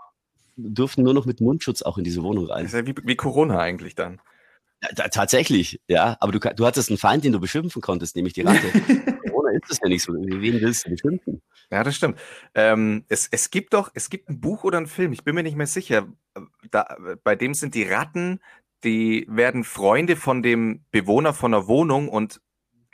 Durften 0.56 1.04
nur 1.04 1.14
noch 1.14 1.26
mit 1.26 1.42
Mundschutz 1.42 1.82
auch 1.82 1.98
in 1.98 2.04
diese 2.04 2.24
Wohnung 2.24 2.48
rein. 2.48 2.64
Das 2.64 2.74
ist 2.74 2.80
ja 2.80 2.88
wie, 2.88 2.96
wie 3.04 3.16
Corona 3.16 3.60
eigentlich 3.60 3.96
dann. 3.96 4.20
Ja, 4.82 5.08
tatsächlich, 5.08 5.80
ja. 5.88 6.18
Aber 6.20 6.32
du, 6.32 6.40
du 6.40 6.66
hattest 6.66 6.90
einen 6.90 6.98
Feind, 6.98 7.24
den 7.24 7.32
du 7.32 7.40
beschimpfen 7.40 7.82
konntest, 7.82 8.16
nämlich 8.16 8.34
die 8.34 8.42
Ratte. 8.42 8.68
Corona 9.44 9.58
ist 9.58 9.70
das 9.70 9.80
ja 9.82 9.90
nicht 9.90 10.04
so. 10.04 10.14
Wen 10.14 10.62
willst 10.62 10.86
du 10.86 10.92
beschimpfen? 10.92 11.42
Ja, 11.72 11.84
das 11.84 11.96
stimmt. 11.96 12.20
Ähm, 12.56 13.06
es, 13.10 13.28
es 13.32 13.52
gibt 13.52 13.74
doch, 13.74 13.92
es 13.94 14.10
gibt 14.10 14.30
ein 14.30 14.40
Buch 14.40 14.64
oder 14.64 14.78
einen 14.78 14.88
Film, 14.88 15.14
ich 15.14 15.24
bin 15.24 15.36
mir 15.36 15.44
nicht 15.44 15.58
mehr 15.58 15.68
sicher. 15.68 16.08
Da, 16.72 16.98
bei 17.24 17.36
dem 17.36 17.54
sind 17.54 17.76
die 17.76 17.84
Ratten, 17.84 18.40
die 18.84 19.26
werden 19.30 19.64
Freunde 19.64 20.16
von 20.16 20.44
dem 20.44 20.84
Bewohner 20.92 21.34
von 21.34 21.54
einer 21.54 21.68
Wohnung 21.68 22.10
und 22.10 22.42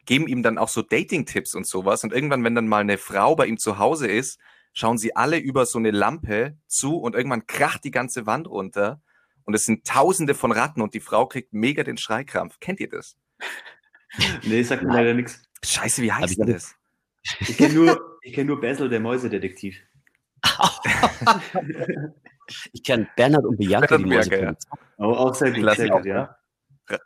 geben 0.06 0.28
ihm 0.28 0.44
dann 0.44 0.58
auch 0.58 0.70
so 0.70 0.82
Dating-Tipps 0.82 1.56
und 1.56 1.66
sowas. 1.66 2.04
Und 2.04 2.14
irgendwann, 2.14 2.44
wenn 2.44 2.56
dann 2.56 2.68
mal 2.68 2.82
eine 2.82 2.98
Frau 2.98 3.36
bei 3.36 3.48
ihm 3.48 3.58
zu 3.58 3.78
Hause 3.78 4.08
ist, 4.08 4.40
schauen 4.74 4.98
sie 4.98 5.16
alle 5.16 5.38
über 5.38 5.66
so 5.66 5.78
eine 5.78 5.92
Lampe 5.92 6.58
zu 6.68 6.98
und 6.98 7.16
irgendwann 7.16 7.48
kracht 7.48 7.84
die 7.84 7.92
ganze 7.92 8.26
Wand 8.26 8.48
runter. 8.48 9.02
Und 9.46 9.56
es 9.56 9.66
sind 9.66 9.86
tausende 9.86 10.36
von 10.36 10.52
Ratten 10.52 10.82
und 10.82 10.94
die 10.94 11.00
Frau 11.00 11.26
kriegt 11.26 11.54
mega 11.54 11.84
den 11.84 11.98
Schreikrampf. 11.98 12.60
Kennt 12.60 12.80
ihr 12.80 12.90
das? 12.90 13.18
Nee, 14.44 14.64
sagt 14.64 14.84
mir 14.84 14.94
leider 14.94 15.14
nichts. 15.14 15.49
Scheiße, 15.64 16.02
wie 16.02 16.12
heißt 16.12 16.38
denn 16.40 16.54
das? 16.54 16.76
Ich 17.42 17.58
kenne 17.58 17.74
nur, 17.74 18.18
ich 18.24 18.34
kenn 18.34 18.48
nur 18.48 18.62
Basil, 18.62 18.88
der 18.88 19.02
Mäusedetektiv. 19.02 19.78
ich 22.72 22.82
kenne 22.82 23.10
Bernhard 23.16 23.46
und 23.46 23.58
Bianca, 23.58 23.98
die 23.98 24.06
Mäuse. 24.06 24.40
Ja. 24.40 24.56
Oh, 24.98 25.12
auch 25.12 25.36
sehr 25.36 25.52
gut, 25.52 25.76
sehr 25.76 25.90
gut 25.90 26.06
ja. 26.06 26.38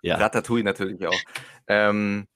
ja. 0.04 0.16
Ratatouille 0.18 0.64
natürlich 0.64 1.06
auch. 1.06 1.20
Ähm, 1.68 2.28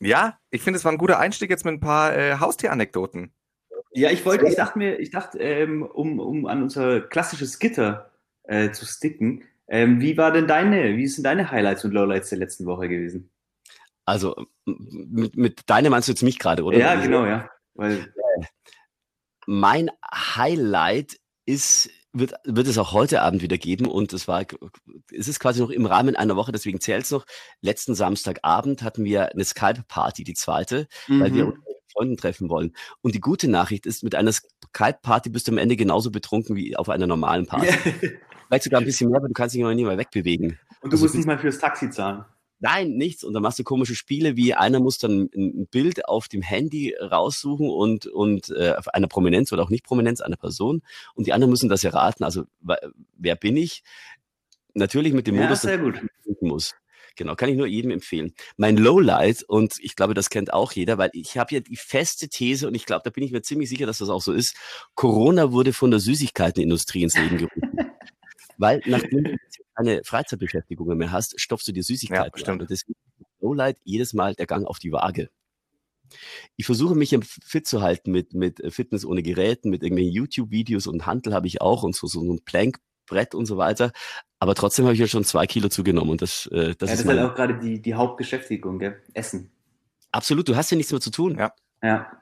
ja, 0.00 0.38
ich 0.50 0.62
finde, 0.62 0.78
es 0.78 0.84
war 0.84 0.92
ein 0.92 0.98
guter 0.98 1.18
Einstieg 1.18 1.50
jetzt 1.50 1.66
mit 1.66 1.74
ein 1.74 1.80
paar 1.80 2.16
äh, 2.16 2.38
Haustieranekdoten. 2.38 3.32
Ja, 3.92 4.10
ich 4.10 4.24
wollte, 4.24 4.46
ich 4.46 4.56
dachte 4.56 4.78
mir, 4.78 4.98
ich 4.98 5.10
dachte, 5.10 5.38
ähm, 5.38 5.82
um, 5.82 6.18
um 6.18 6.46
an 6.46 6.62
unser 6.62 7.00
klassisches 7.02 7.58
Gitter 7.58 8.10
äh, 8.44 8.70
zu 8.70 8.86
sticken, 8.86 9.44
ähm, 9.68 10.00
wie 10.00 10.16
war 10.16 10.32
denn 10.32 10.46
deine, 10.46 10.96
wie 10.96 11.06
sind 11.06 11.24
deine 11.24 11.50
Highlights 11.50 11.84
und 11.84 11.92
Lowlights 11.92 12.30
der 12.30 12.38
letzten 12.38 12.66
Woche 12.66 12.88
gewesen? 12.88 13.30
Also 14.04 14.34
mit, 14.64 15.36
mit 15.36 15.60
deine 15.66 15.90
meinst 15.90 16.08
du 16.08 16.12
jetzt 16.12 16.22
mich 16.22 16.38
gerade, 16.38 16.64
oder? 16.64 16.78
Ja, 16.78 16.94
genau, 16.96 17.26
ja. 17.26 17.48
Weil, 17.74 18.12
mein 19.46 19.90
Highlight 20.12 21.18
ist 21.46 21.90
wird, 22.12 22.34
wird 22.44 22.66
es 22.66 22.78
auch 22.78 22.92
heute 22.92 23.22
Abend 23.22 23.42
wieder 23.42 23.58
geben 23.58 23.86
und 23.86 24.12
es 24.12 24.26
war, 24.26 24.44
es 25.12 25.28
ist 25.28 25.40
quasi 25.40 25.60
noch 25.60 25.70
im 25.70 25.86
Rahmen 25.86 26.16
einer 26.16 26.36
Woche, 26.36 26.52
deswegen 26.52 26.80
zählt 26.80 27.04
es 27.04 27.10
noch. 27.10 27.24
Letzten 27.60 27.94
Samstagabend 27.94 28.82
hatten 28.82 29.04
wir 29.04 29.32
eine 29.32 29.44
Skype-Party, 29.44 30.24
die 30.24 30.34
zweite, 30.34 30.88
mhm. 31.06 31.20
weil 31.20 31.34
wir 31.34 31.44
mhm. 31.44 31.52
uns 31.52 31.58
mit 31.58 31.92
Freunden 31.92 32.16
treffen 32.16 32.48
wollen. 32.48 32.74
Und 33.02 33.14
die 33.14 33.20
gute 33.20 33.48
Nachricht 33.48 33.86
ist, 33.86 34.02
mit 34.02 34.14
einer 34.14 34.32
Skype-Party 34.32 35.30
bist 35.30 35.46
du 35.48 35.52
am 35.52 35.58
Ende 35.58 35.76
genauso 35.76 36.10
betrunken 36.10 36.56
wie 36.56 36.76
auf 36.76 36.88
einer 36.88 37.06
normalen 37.06 37.46
Party. 37.46 37.68
Vielleicht 38.46 38.64
sogar 38.64 38.80
ein 38.80 38.86
bisschen 38.86 39.10
mehr, 39.10 39.18
aber 39.18 39.28
du 39.28 39.34
kannst 39.34 39.54
dich 39.54 39.62
noch 39.62 39.72
nie 39.72 39.84
mehr 39.84 39.98
wegbewegen. 39.98 40.58
Und 40.80 40.92
du 40.92 40.96
also, 40.96 41.04
musst 41.04 41.14
nicht 41.14 41.26
mal 41.26 41.38
fürs 41.38 41.58
Taxi 41.58 41.90
zahlen. 41.90 42.24
Nein, 42.60 42.92
nichts. 42.92 43.24
Und 43.24 43.32
dann 43.32 43.42
machst 43.42 43.58
du 43.58 43.64
komische 43.64 43.94
Spiele, 43.94 44.36
wie 44.36 44.54
einer 44.54 44.80
muss 44.80 44.98
dann 44.98 45.30
ein 45.34 45.66
Bild 45.66 46.06
auf 46.06 46.28
dem 46.28 46.42
Handy 46.42 46.94
raussuchen 46.94 47.68
und, 47.68 48.06
und 48.06 48.50
äh, 48.50 48.74
einer 48.92 49.08
Prominenz 49.08 49.52
oder 49.52 49.62
auch 49.62 49.70
nicht 49.70 49.84
Prominenz 49.84 50.20
einer 50.20 50.36
Person. 50.36 50.82
Und 51.14 51.26
die 51.26 51.32
anderen 51.32 51.50
müssen 51.50 51.70
das 51.70 51.84
erraten. 51.84 52.22
Also 52.22 52.44
wer 53.16 53.36
bin 53.36 53.56
ich? 53.56 53.82
Natürlich 54.74 55.14
mit 55.14 55.26
dem 55.26 55.36
ja, 55.36 55.42
Modus, 55.42 55.62
sehr 55.62 55.78
gut. 55.78 56.00
muss. 56.40 56.74
Genau, 57.16 57.34
kann 57.34 57.48
ich 57.48 57.56
nur 57.56 57.66
jedem 57.66 57.90
empfehlen. 57.90 58.34
Mein 58.56 58.76
Lowlight, 58.76 59.42
und 59.42 59.74
ich 59.80 59.96
glaube, 59.96 60.14
das 60.14 60.30
kennt 60.30 60.52
auch 60.52 60.72
jeder, 60.72 60.96
weil 60.96 61.10
ich 61.12 61.38
habe 61.38 61.54
ja 61.54 61.60
die 61.60 61.76
feste 61.76 62.28
These, 62.28 62.68
und 62.68 62.74
ich 62.74 62.86
glaube, 62.86 63.02
da 63.04 63.10
bin 63.10 63.24
ich 63.24 63.32
mir 63.32 63.42
ziemlich 63.42 63.68
sicher, 63.68 63.86
dass 63.86 63.98
das 63.98 64.08
auch 64.08 64.22
so 64.22 64.32
ist, 64.32 64.56
Corona 64.94 65.50
wurde 65.50 65.72
von 65.72 65.90
der 65.90 66.00
Süßigkeitenindustrie 66.00 67.02
ins 67.02 67.18
Leben 67.18 67.38
gerufen. 67.38 67.62
weil 68.60 68.82
nachdem 68.86 69.24
du 69.24 69.36
keine 69.74 70.02
Freizeitbeschäftigungen 70.04 70.98
mehr 70.98 71.10
hast, 71.10 71.40
stopfst 71.40 71.66
du 71.66 71.72
dir 71.72 71.82
Süßigkeiten. 71.82 72.32
Ja, 72.34 72.38
stimmt. 72.38 72.62
Und 72.62 72.70
deswegen 72.70 72.98
so 73.40 73.54
leid 73.54 73.78
jedes 73.84 74.12
Mal 74.12 74.34
der 74.34 74.46
Gang 74.46 74.66
auf 74.66 74.78
die 74.78 74.92
Waage. 74.92 75.30
Ich 76.56 76.66
versuche 76.66 76.94
mich 76.94 77.16
fit 77.22 77.66
zu 77.66 77.82
halten 77.82 78.10
mit, 78.10 78.34
mit 78.34 78.60
Fitness 78.72 79.04
ohne 79.04 79.22
Geräten, 79.22 79.70
mit 79.70 79.82
irgendwelchen 79.82 80.12
YouTube-Videos 80.12 80.86
und 80.86 81.06
Handel 81.06 81.34
habe 81.34 81.46
ich 81.46 81.60
auch 81.60 81.82
und 81.82 81.94
so, 81.94 82.06
so 82.06 82.20
ein 82.20 82.40
Plankbrett 82.44 83.34
und 83.34 83.46
so 83.46 83.56
weiter. 83.56 83.92
Aber 84.40 84.54
trotzdem 84.54 84.86
habe 84.86 84.94
ich 84.94 85.00
ja 85.00 85.06
schon 85.06 85.24
zwei 85.24 85.46
Kilo 85.46 85.68
zugenommen 85.68 86.10
und 86.10 86.22
das, 86.22 86.46
äh, 86.46 86.50
das 86.50 86.60
ja, 86.60 86.70
ist. 86.70 86.80
Das 86.80 87.00
ist 87.00 87.06
halt 87.06 87.20
auch 87.20 87.34
gerade 87.34 87.58
die, 87.58 87.80
die 87.80 87.94
Hauptbeschäftigung, 87.94 88.78
gell? 88.78 89.00
Essen. 89.14 89.50
Absolut, 90.10 90.48
du 90.48 90.56
hast 90.56 90.70
ja 90.70 90.76
nichts 90.76 90.90
mehr 90.90 91.00
zu 91.00 91.10
tun. 91.10 91.38
Ja. 91.38 91.52
Ja. 91.82 92.19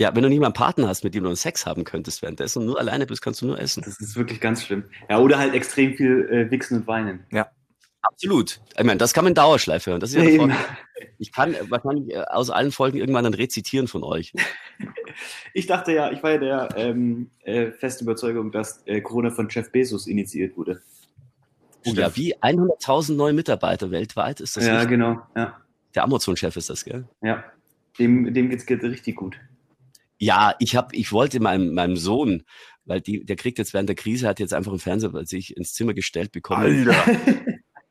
Ja, 0.00 0.14
wenn 0.14 0.22
du 0.22 0.30
nicht 0.30 0.40
mal 0.40 0.46
einen 0.46 0.54
Partner 0.54 0.88
hast, 0.88 1.04
mit 1.04 1.14
dem 1.14 1.24
du 1.24 1.34
Sex 1.34 1.66
haben 1.66 1.84
könntest 1.84 2.22
währenddessen 2.22 2.60
und 2.60 2.66
nur 2.66 2.78
alleine 2.80 3.04
bist, 3.04 3.20
kannst 3.20 3.42
du 3.42 3.46
nur 3.46 3.60
essen. 3.60 3.82
Das 3.84 4.00
ist 4.00 4.16
wirklich 4.16 4.40
ganz 4.40 4.64
schlimm. 4.64 4.84
Ja, 5.10 5.18
oder 5.18 5.38
halt 5.38 5.52
extrem 5.52 5.94
viel 5.94 6.26
äh, 6.30 6.50
wichsen 6.50 6.78
und 6.78 6.86
weinen. 6.86 7.26
Ja. 7.30 7.50
Absolut. 8.00 8.62
Ich 8.78 8.84
meine, 8.84 8.96
das 8.96 9.12
kann 9.12 9.24
man 9.24 9.32
in 9.32 9.34
Dauerschleife 9.34 9.90
hören. 9.90 10.00
Das 10.00 10.14
ist 10.14 10.16
ja 10.16 10.22
ja, 10.24 10.56
ich 11.18 11.32
kann 11.32 11.54
wahrscheinlich 11.68 12.14
äh, 12.14 12.22
aus 12.22 12.48
allen 12.48 12.72
Folgen 12.72 12.96
irgendwann 12.96 13.24
dann 13.24 13.34
rezitieren 13.34 13.88
von 13.88 14.02
euch. 14.02 14.32
Ich 15.52 15.66
dachte 15.66 15.92
ja, 15.92 16.12
ich 16.12 16.22
war 16.22 16.30
ja 16.30 16.38
der 16.38 16.68
ähm, 16.76 17.30
äh, 17.42 17.72
festen 17.72 18.04
Überzeugung, 18.04 18.52
dass 18.52 18.86
äh, 18.86 19.00
Corona 19.00 19.30
von 19.30 19.48
Jeff 19.50 19.70
Bezos 19.72 20.06
initiiert 20.06 20.56
wurde. 20.56 20.80
Oh, 21.84 21.90
ja, 21.90 22.14
wie 22.16 22.36
100.000 22.36 23.16
neue 23.16 23.32
Mitarbeiter 23.32 23.90
weltweit 23.90 24.40
ist 24.40 24.56
das? 24.56 24.64
Ja, 24.64 24.74
richtig? 24.74 24.90
genau. 24.90 25.20
Ja. 25.36 25.58
Der 25.94 26.04
Amazon-Chef 26.04 26.56
ist 26.56 26.70
das, 26.70 26.84
gell? 26.84 27.06
Ja. 27.22 27.44
Dem, 27.98 28.32
dem 28.32 28.48
geht's 28.48 28.64
geht 28.64 28.82
richtig 28.84 29.16
gut. 29.16 29.36
Ja, 30.20 30.54
ich 30.58 30.76
habe, 30.76 30.94
ich 30.94 31.12
wollte 31.12 31.40
meinem, 31.40 31.72
meinem 31.72 31.96
Sohn, 31.96 32.44
weil 32.84 33.00
die, 33.00 33.24
der 33.24 33.36
kriegt 33.36 33.58
jetzt 33.58 33.72
während 33.72 33.88
der 33.88 33.96
Krise, 33.96 34.28
hat 34.28 34.38
jetzt 34.38 34.52
einfach 34.52 34.70
einen 34.70 34.78
Fernseher 34.78 35.10
bei 35.10 35.24
sich 35.24 35.56
ins 35.56 35.72
Zimmer 35.72 35.94
gestellt 35.94 36.30
bekommen. 36.30 36.88
Alter. 36.88 37.18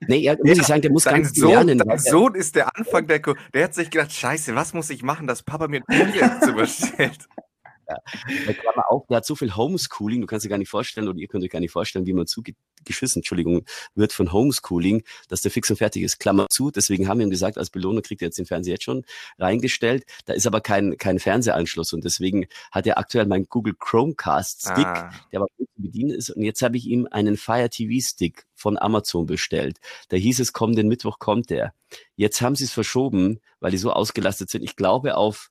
Nee, 0.08 0.20
ja, 0.20 0.36
muss 0.38 0.56
ja, 0.56 0.62
ich 0.62 0.68
sagen, 0.68 0.82
der 0.82 0.92
muss 0.92 1.04
ganz 1.04 1.36
Sohn, 1.36 1.50
lernen. 1.50 1.78
Dein 1.80 2.00
Sohn 2.00 2.34
ist 2.34 2.56
der 2.56 2.76
Anfang 2.76 3.06
der, 3.08 3.20
der 3.54 3.64
hat 3.64 3.74
sich 3.74 3.90
gedacht, 3.90 4.12
scheiße, 4.14 4.56
was 4.56 4.74
muss 4.74 4.90
ich 4.90 5.04
machen, 5.04 5.28
dass 5.28 5.44
Papa 5.44 5.68
mir 5.68 5.82
ein 5.88 6.14
ins 6.14 6.40
Zimmer 6.40 6.66
stellt? 6.66 7.28
Ja. 8.46 8.54
Klammer 8.54 8.92
auf, 8.92 9.08
der 9.08 9.18
hat 9.18 9.26
so 9.26 9.36
viel 9.36 9.56
Homeschooling, 9.56 10.22
du 10.22 10.28
kannst 10.28 10.46
dir 10.46 10.50
gar 10.50 10.58
nicht 10.58 10.70
vorstellen, 10.70 11.08
oder 11.08 11.18
ihr 11.18 11.28
könnt 11.28 11.44
euch 11.44 11.50
gar 11.50 11.60
nicht 11.60 11.72
vorstellen, 11.72 12.06
wie 12.06 12.14
man 12.14 12.28
zugeschissen, 12.28 13.20
Entschuldigung, 13.20 13.66
wird 13.96 14.14
von 14.14 14.32
Homeschooling, 14.32 15.04
dass 15.28 15.42
der 15.42 15.52
fix 15.52 15.70
und 15.70 15.78
fertig 15.78 16.04
ist. 16.04 16.20
Klammer 16.20 16.48
zu, 16.50 16.72
deswegen 16.72 17.08
haben 17.08 17.20
wir 17.20 17.26
ihm 17.26 17.32
gesagt, 17.32 17.58
als 17.58 17.70
Belohnung 17.70 18.04
kriegt 18.04 18.22
er 18.22 18.28
jetzt 18.28 18.38
den 18.38 18.46
Fernseher 18.46 18.74
jetzt 18.74 18.84
schon 18.84 19.06
reingestellt. 19.38 20.06
Da 20.26 20.34
ist 20.34 20.46
aber 20.46 20.62
kein, 20.62 20.98
kein 20.98 21.20
Fernsehanschluss 21.20 21.94
und 21.94 22.04
deswegen 22.04 22.48
hat 22.72 22.86
er 22.86 22.98
aktuell 22.98 23.26
meinen 23.26 23.46
Google 23.50 23.76
Chromecast 23.80 24.62
Stick, 24.62 24.86
ah. 24.86 25.12
der 25.32 25.40
aber 25.40 25.48
gut 25.58 25.68
zu 25.76 25.82
bedienen 25.82 26.12
ist. 26.12 26.30
Und 26.30 26.44
jetzt 26.44 26.62
habe 26.62 26.78
ich 26.78 26.86
ihm 26.86 27.08
einen 27.10 27.38
Fire 27.38 27.70
TV 27.70 28.06
Stick 28.06 28.46
von 28.56 28.78
Amazon 28.78 29.26
bestellt. 29.26 29.80
Da 30.10 30.18
hieß 30.18 30.40
es, 30.40 30.54
komm, 30.54 30.76
den 30.76 30.88
Mittwoch 30.88 31.20
kommt 31.20 31.50
der. 31.50 31.74
Jetzt 32.16 32.42
haben 32.42 32.56
sie 32.56 32.66
es 32.66 32.72
verschoben, 32.72 33.40
weil 33.60 33.72
die 33.72 33.78
so 33.78 33.92
ausgelastet 33.92 34.50
sind. 34.50 34.64
Ich 34.64 34.76
glaube 34.76 35.16
auf 35.16 35.50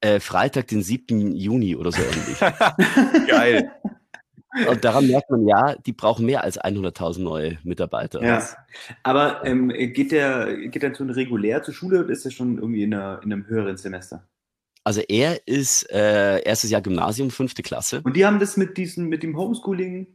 äh, 0.00 0.20
Freitag, 0.20 0.68
den 0.68 0.82
7. 0.82 1.34
Juni 1.34 1.76
oder 1.76 1.92
so 1.92 2.02
ähnlich. 2.02 2.38
Geil. 3.28 3.70
Und 4.68 4.84
daran 4.84 5.06
merkt 5.06 5.30
man 5.30 5.46
ja, 5.46 5.74
die 5.74 5.92
brauchen 5.92 6.24
mehr 6.24 6.42
als 6.42 6.58
100.000 6.58 7.20
neue 7.20 7.58
Mitarbeiter. 7.64 8.22
Ja. 8.22 8.42
Aber 9.02 9.44
ähm, 9.44 9.68
geht 9.68 10.10
der 10.10 10.68
geht 10.68 10.82
der 10.82 10.94
schon 10.94 11.10
regulär 11.10 11.62
zur 11.62 11.74
Schule 11.74 12.00
oder 12.00 12.10
ist 12.10 12.24
er 12.24 12.30
schon 12.30 12.56
irgendwie 12.56 12.82
in, 12.82 12.94
einer, 12.94 13.20
in 13.22 13.32
einem 13.32 13.46
höheren 13.46 13.76
Semester? 13.76 14.26
Also 14.84 15.02
er 15.02 15.46
ist 15.46 15.90
äh, 15.90 16.40
erstes 16.40 16.70
Jahr 16.70 16.80
Gymnasium, 16.80 17.30
fünfte 17.30 17.62
Klasse. 17.62 18.00
Und 18.04 18.16
die 18.16 18.24
haben 18.24 18.38
das 18.38 18.56
mit 18.56 18.78
diesem 18.78 19.08
mit 19.08 19.22
dem 19.22 19.36
Homeschooling. 19.36 20.06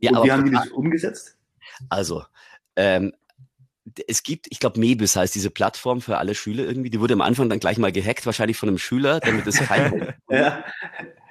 Ja, 0.00 0.10
und 0.18 0.26
wie 0.26 0.32
haben 0.32 0.44
die 0.44 0.50
das 0.50 0.68
umgesetzt? 0.68 1.36
Also 1.88 2.24
ähm, 2.74 3.12
es 4.06 4.22
gibt, 4.22 4.46
ich 4.50 4.60
glaube, 4.60 4.80
Mebis 4.80 5.16
heißt 5.16 5.34
diese 5.34 5.50
Plattform 5.50 6.00
für 6.00 6.18
alle 6.18 6.34
Schüler 6.34 6.64
irgendwie. 6.64 6.90
Die 6.90 7.00
wurde 7.00 7.14
am 7.14 7.20
Anfang 7.20 7.48
dann 7.48 7.60
gleich 7.60 7.78
mal 7.78 7.92
gehackt, 7.92 8.26
wahrscheinlich 8.26 8.56
von 8.56 8.68
einem 8.68 8.78
Schüler, 8.78 9.20
damit 9.20 9.46
es 9.46 9.58
kein. 9.58 10.14
ja. 10.30 10.64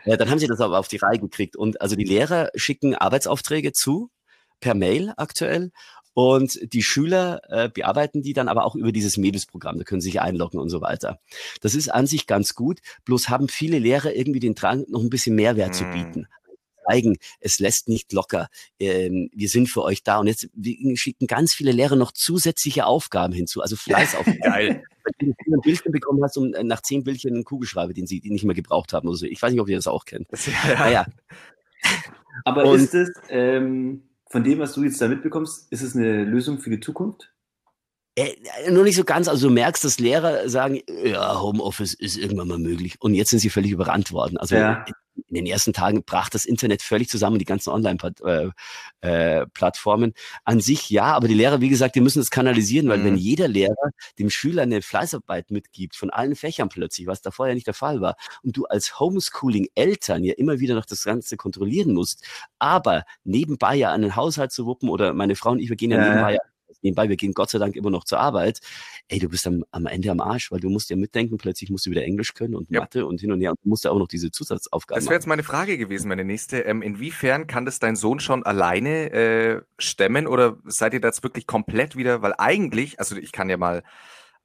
ja. 0.05 0.17
Dann 0.17 0.29
haben 0.29 0.39
sie 0.39 0.47
das 0.47 0.61
aber 0.61 0.79
auf 0.79 0.87
die 0.87 0.97
Reihe 0.97 1.19
gekriegt. 1.19 1.55
Und 1.55 1.81
also 1.81 1.95
die 1.95 2.03
Lehrer 2.03 2.49
schicken 2.55 2.95
Arbeitsaufträge 2.95 3.73
zu, 3.73 4.09
per 4.59 4.75
Mail 4.75 5.13
aktuell. 5.17 5.71
Und 6.13 6.59
die 6.73 6.81
Schüler 6.81 7.41
äh, 7.47 7.69
bearbeiten 7.69 8.23
die 8.23 8.33
dann 8.33 8.47
aber 8.47 8.65
auch 8.65 8.75
über 8.75 8.91
dieses 8.91 9.17
Mebis-Programm. 9.17 9.77
Da 9.77 9.83
können 9.83 10.01
sie 10.01 10.09
sich 10.09 10.19
einloggen 10.19 10.59
und 10.59 10.69
so 10.69 10.81
weiter. 10.81 11.19
Das 11.61 11.75
ist 11.75 11.89
an 11.89 12.07
sich 12.07 12.25
ganz 12.25 12.55
gut. 12.55 12.79
Bloß 13.05 13.29
haben 13.29 13.49
viele 13.49 13.77
Lehrer 13.77 14.15
irgendwie 14.15 14.39
den 14.39 14.55
Drang, 14.55 14.85
noch 14.89 15.01
ein 15.01 15.11
bisschen 15.11 15.35
Mehrwert 15.35 15.71
mm. 15.71 15.73
zu 15.73 15.83
bieten 15.85 16.27
zeigen, 16.87 17.17
es 17.39 17.59
lässt 17.59 17.87
nicht 17.87 18.13
locker. 18.13 18.47
Ähm, 18.79 19.29
wir 19.33 19.49
sind 19.49 19.67
für 19.69 19.83
euch 19.83 20.03
da. 20.03 20.19
Und 20.19 20.27
jetzt 20.27 20.49
schicken 20.95 21.27
ganz 21.27 21.53
viele 21.53 21.71
Lehrer 21.71 21.95
noch 21.95 22.11
zusätzliche 22.11 22.85
Aufgaben 22.85 23.33
hinzu, 23.33 23.61
also 23.61 23.75
Fleißaufgaben. 23.75 24.41
Geil. 24.41 24.83
Wenn 25.19 25.33
du 25.45 25.55
ein 25.55 25.61
Bildchen 25.61 25.91
bekommen 25.91 26.23
hast 26.23 26.37
und 26.37 26.53
äh, 26.53 26.63
nach 26.63 26.81
zehn 26.81 27.03
Bildchen 27.03 27.33
einen 27.33 27.45
Kugelschreiber, 27.45 27.93
den 27.93 28.07
sie 28.07 28.21
nicht 28.25 28.43
mehr 28.43 28.55
gebraucht 28.55 28.93
haben 28.93 29.07
oder 29.07 29.17
so. 29.17 29.25
Ich 29.25 29.41
weiß 29.41 29.51
nicht, 29.51 29.61
ob 29.61 29.69
ihr 29.69 29.77
das 29.77 29.87
auch 29.87 30.05
kennt. 30.05 30.27
Ja. 30.45 30.79
Naja. 30.79 31.05
Aber 32.43 32.65
und, 32.65 32.79
ist 32.79 32.93
es, 32.93 33.09
ähm, 33.29 34.03
von 34.29 34.43
dem, 34.43 34.59
was 34.59 34.73
du 34.73 34.83
jetzt 34.83 35.01
da 35.01 35.07
mitbekommst, 35.07 35.71
ist 35.71 35.81
es 35.81 35.95
eine 35.95 36.25
Lösung 36.25 36.59
für 36.59 36.69
die 36.69 36.79
Zukunft? 36.79 37.31
Äh, 38.15 38.35
nur 38.71 38.83
nicht 38.83 38.95
so 38.95 39.03
ganz. 39.03 39.27
Also 39.27 39.47
du 39.47 39.53
merkst, 39.53 39.83
dass 39.85 39.99
Lehrer 39.99 40.49
sagen, 40.49 40.81
ja, 41.05 41.39
Homeoffice 41.39 41.93
ist 41.93 42.17
irgendwann 42.17 42.47
mal 42.47 42.59
möglich. 42.59 42.95
Und 42.99 43.13
jetzt 43.13 43.29
sind 43.29 43.39
sie 43.39 43.49
völlig 43.49 43.71
überrannt 43.71 44.11
worden. 44.11 44.37
Also 44.37 44.55
ja 44.55 44.85
in 45.27 45.35
den 45.35 45.45
ersten 45.45 45.73
Tagen 45.73 46.03
brach 46.03 46.29
das 46.29 46.45
Internet 46.45 46.81
völlig 46.81 47.09
zusammen, 47.09 47.39
die 47.39 47.45
ganzen 47.45 47.69
Online-Plattformen. 47.69 48.53
Äh, 49.01 50.13
äh, 50.13 50.13
An 50.45 50.59
sich 50.59 50.89
ja, 50.89 51.05
aber 51.05 51.27
die 51.27 51.33
Lehrer, 51.33 51.61
wie 51.61 51.69
gesagt, 51.69 51.95
die 51.95 52.01
müssen 52.01 52.21
es 52.21 52.29
kanalisieren, 52.29 52.89
weil 52.89 52.99
mhm. 52.99 53.05
wenn 53.05 53.17
jeder 53.17 53.47
Lehrer 53.47 53.91
dem 54.19 54.29
Schüler 54.29 54.63
eine 54.63 54.81
Fleißarbeit 54.81 55.51
mitgibt, 55.51 55.95
von 55.95 56.09
allen 56.09 56.35
Fächern 56.35 56.69
plötzlich, 56.69 57.07
was 57.07 57.21
davor 57.21 57.47
ja 57.47 57.53
nicht 57.53 57.67
der 57.67 57.73
Fall 57.73 58.01
war, 58.01 58.15
und 58.43 58.57
du 58.57 58.65
als 58.65 58.99
Homeschooling-Eltern 58.99 60.23
ja 60.23 60.33
immer 60.35 60.59
wieder 60.59 60.75
noch 60.75 60.85
das 60.85 61.03
Ganze 61.03 61.37
kontrollieren 61.37 61.93
musst, 61.93 62.23
aber 62.59 63.03
nebenbei 63.23 63.75
ja 63.75 63.91
einen 63.91 64.15
Haushalt 64.15 64.51
zu 64.51 64.65
wuppen 64.65 64.89
oder 64.89 65.13
meine 65.13 65.35
Frau 65.35 65.51
und 65.51 65.59
ich, 65.59 65.69
wir 65.69 65.75
gehen 65.75 65.91
ja, 65.91 65.97
ja. 65.97 66.03
nebenbei 66.09 66.33
ja 66.33 66.41
nebenbei, 66.81 67.09
wir 67.09 67.15
gehen 67.15 67.33
Gott 67.33 67.49
sei 67.49 67.59
Dank 67.59 67.75
immer 67.75 67.89
noch 67.89 68.03
zur 68.03 68.19
Arbeit. 68.19 68.59
Ey, 69.07 69.19
du 69.19 69.29
bist 69.29 69.47
am, 69.47 69.63
am 69.71 69.85
Ende 69.85 70.11
am 70.11 70.19
Arsch, 70.19 70.51
weil 70.51 70.59
du 70.59 70.69
musst 70.69 70.89
ja 70.89 70.95
mitdenken, 70.95 71.37
plötzlich 71.37 71.69
musst 71.69 71.85
du 71.85 71.91
wieder 71.91 72.03
Englisch 72.03 72.33
können 72.33 72.55
und 72.55 72.69
ja. 72.69 72.81
Mathe 72.81 73.05
und 73.05 73.21
hin 73.21 73.31
und 73.31 73.41
her 73.41 73.51
und 73.51 73.59
du 73.63 73.69
musst 73.69 73.85
ja 73.85 73.91
auch 73.91 73.99
noch 73.99 74.07
diese 74.07 74.31
Zusatzaufgaben 74.31 74.99
Das 74.99 75.05
wäre 75.05 75.15
jetzt 75.15 75.27
meine 75.27 75.43
Frage 75.43 75.77
gewesen, 75.77 76.07
meine 76.07 76.25
nächste. 76.25 76.59
Ähm, 76.59 76.81
inwiefern 76.81 77.47
kann 77.47 77.65
das 77.65 77.79
dein 77.79 77.95
Sohn 77.95 78.19
schon 78.19 78.43
alleine 78.43 79.11
äh, 79.11 79.61
stemmen 79.77 80.27
oder 80.27 80.57
seid 80.65 80.93
ihr 80.93 81.01
das 81.01 81.23
wirklich 81.23 81.47
komplett 81.47 81.95
wieder, 81.95 82.21
weil 82.21 82.33
eigentlich, 82.37 82.99
also 82.99 83.15
ich 83.15 83.31
kann 83.31 83.49
ja 83.49 83.57
mal 83.57 83.83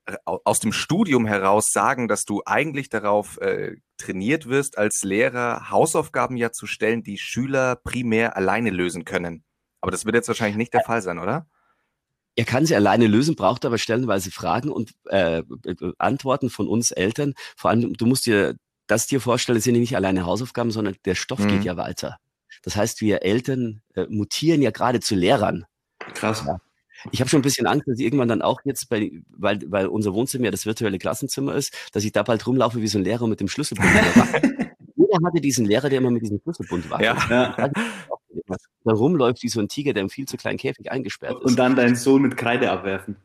äh, 0.07 0.17
aus 0.25 0.61
dem 0.61 0.73
Studium 0.73 1.27
heraus 1.27 1.71
sagen, 1.73 2.09
dass 2.09 2.25
du 2.25 2.43
eigentlich 2.45 2.89
darauf 2.89 3.39
äh, 3.39 3.77
trainiert 3.99 4.49
wirst, 4.49 4.77
als 4.79 5.03
Lehrer 5.05 5.71
Hausaufgaben 5.71 6.37
ja 6.37 6.51
zu 6.51 6.67
stellen, 6.67 7.03
die 7.03 7.19
Schüler 7.19 7.77
primär 7.77 8.37
alleine 8.37 8.71
lösen 8.71 9.05
können. 9.05 9.45
Aber 9.81 9.91
das 9.93 10.05
wird 10.05 10.15
jetzt 10.15 10.29
wahrscheinlich 10.29 10.57
nicht 10.57 10.75
der 10.75 10.83
Fall 10.83 11.03
sein, 11.03 11.19
oder? 11.19 11.47
Er 12.35 12.45
kann 12.45 12.65
sie 12.65 12.75
alleine 12.75 13.07
lösen, 13.07 13.37
braucht 13.37 13.65
aber 13.65 13.79
stellenweise 13.79 14.31
Fragen 14.31 14.71
und 14.71 14.93
äh, 15.07 15.43
Antworten 15.99 16.49
von 16.49 16.67
uns 16.67 16.91
Eltern. 16.91 17.35
Vor 17.57 17.71
allem, 17.71 17.93
du 17.93 18.07
musst 18.07 18.27
dir 18.27 18.57
das 18.87 19.07
dir 19.07 19.21
vorstellen, 19.21 19.57
das 19.57 19.65
sind 19.65 19.75
nicht 19.75 19.97
alleine 19.97 20.25
Hausaufgaben, 20.25 20.71
sondern 20.71 20.97
der 21.05 21.15
Stoff 21.15 21.41
mhm. 21.41 21.49
geht 21.49 21.65
ja 21.65 21.77
weiter. 21.77 22.19
Das 22.63 22.77
heißt, 22.77 23.01
wir 23.01 23.23
Eltern 23.23 23.83
äh, 23.95 24.07
mutieren 24.09 24.63
ja 24.63 24.71
gerade 24.71 25.01
zu 25.01 25.15
Lehrern. 25.15 25.65
Krass. 26.15 26.45
Ja. 26.47 26.59
Ich 27.11 27.21
habe 27.21 27.29
schon 27.29 27.41
ein 27.41 27.43
bisschen 27.43 27.67
Angst, 27.67 27.89
dass 27.89 27.99
ich 27.99 28.05
irgendwann 28.05 28.29
dann 28.29 28.43
auch 28.43 28.61
jetzt, 28.65 28.89
bei, 28.89 29.11
weil, 29.29 29.61
weil 29.67 29.87
unser 29.87 30.15
Wohnzimmer 30.15 30.45
ja 30.45 30.51
das 30.51 30.67
virtuelle 30.67 30.99
Klassenzimmer 30.99 31.55
ist, 31.55 31.75
dass 31.93 32.05
ich 32.05 32.13
da 32.13 32.23
bald 32.23 32.47
rumlaufe 32.47 32.81
wie 32.81 32.87
so 32.87 32.99
ein 32.99 33.05
Lehrer 33.05 33.27
mit 33.27 33.41
dem 33.41 33.49
Schlüsselbund. 33.49 33.89
Jeder 34.97 35.27
hatte 35.27 35.41
diesen 35.41 35.67
Lehrer, 35.67 35.89
der 35.89 35.99
immer 35.99 36.11
mit 36.11 36.23
diesem 36.23 36.41
Schlüsselbund 36.41 36.89
war. 36.91 37.03
Ja. 37.03 37.17
ja. 37.29 37.71
Da 38.85 38.93
rumläuft 38.93 39.43
wie 39.43 39.49
so 39.49 39.61
ein 39.61 39.69
Tiger, 39.69 39.93
der 39.93 40.03
im 40.03 40.11
viel 40.11 40.27
zu 40.27 40.37
kleinen 40.37 40.59
Käfig 40.59 40.91
eingesperrt 40.91 41.39
ist. 41.39 41.45
Und 41.45 41.59
dann 41.59 41.77
deinen 41.77 41.97
Sohn 41.97 42.23
mit 42.23 42.37
Kreide 42.37 42.71
abwerfen. 42.71 43.17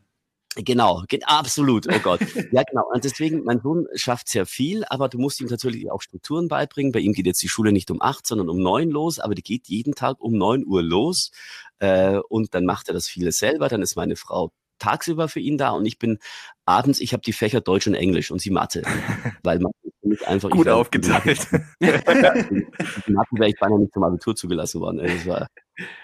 Genau, 0.55 1.03
absolut, 1.25 1.87
oh 1.87 1.99
Gott. 1.99 2.19
ja, 2.51 2.63
genau. 2.63 2.89
Und 2.91 3.03
deswegen, 3.03 3.43
mein 3.43 3.61
Sohn 3.61 3.87
schafft 3.93 4.27
sehr 4.27 4.45
viel, 4.45 4.83
aber 4.85 5.07
du 5.07 5.19
musst 5.19 5.39
ihm 5.39 5.47
natürlich 5.47 5.91
auch 5.91 6.01
Strukturen 6.01 6.47
beibringen. 6.47 6.91
Bei 6.91 6.99
ihm 6.99 7.13
geht 7.13 7.27
jetzt 7.27 7.43
die 7.43 7.49
Schule 7.49 7.71
nicht 7.71 7.91
um 7.91 8.01
acht, 8.01 8.25
sondern 8.25 8.49
um 8.49 8.57
neun 8.57 8.89
los, 8.89 9.19
aber 9.19 9.35
die 9.35 9.43
geht 9.43 9.67
jeden 9.67 9.93
Tag 9.93 10.19
um 10.19 10.33
neun 10.33 10.65
Uhr 10.65 10.81
los. 10.81 11.31
Äh, 11.79 12.17
und 12.29 12.55
dann 12.55 12.65
macht 12.65 12.87
er 12.87 12.95
das 12.95 13.07
vieles 13.07 13.37
selber. 13.37 13.67
Dann 13.67 13.83
ist 13.83 13.95
meine 13.95 14.15
Frau 14.15 14.51
tagsüber 14.79 15.27
für 15.27 15.39
ihn 15.39 15.57
da 15.57 15.71
und 15.71 15.85
ich 15.85 15.99
bin 15.99 16.19
abends, 16.65 16.99
ich 16.99 17.13
habe 17.13 17.21
die 17.21 17.33
Fächer 17.33 17.61
Deutsch 17.61 17.87
und 17.87 17.95
Englisch 17.95 18.31
und 18.31 18.39
sie 18.39 18.49
Mathe, 18.49 18.83
weil 19.43 19.59
Mathe 19.59 19.75
ist 20.01 20.27
einfach 20.27 20.49
gut 20.49 20.67
aufgeteilt. 20.67 21.47
Mathe 21.79 23.31
wäre 23.31 23.49
ich 23.49 23.59
beinahe 23.59 23.79
nicht 23.79 23.93
zum 23.93 24.03
Abitur 24.03 24.35
zugelassen 24.35 24.79
worden. 24.81 24.99
Das 24.99 25.25
war, 25.25 25.47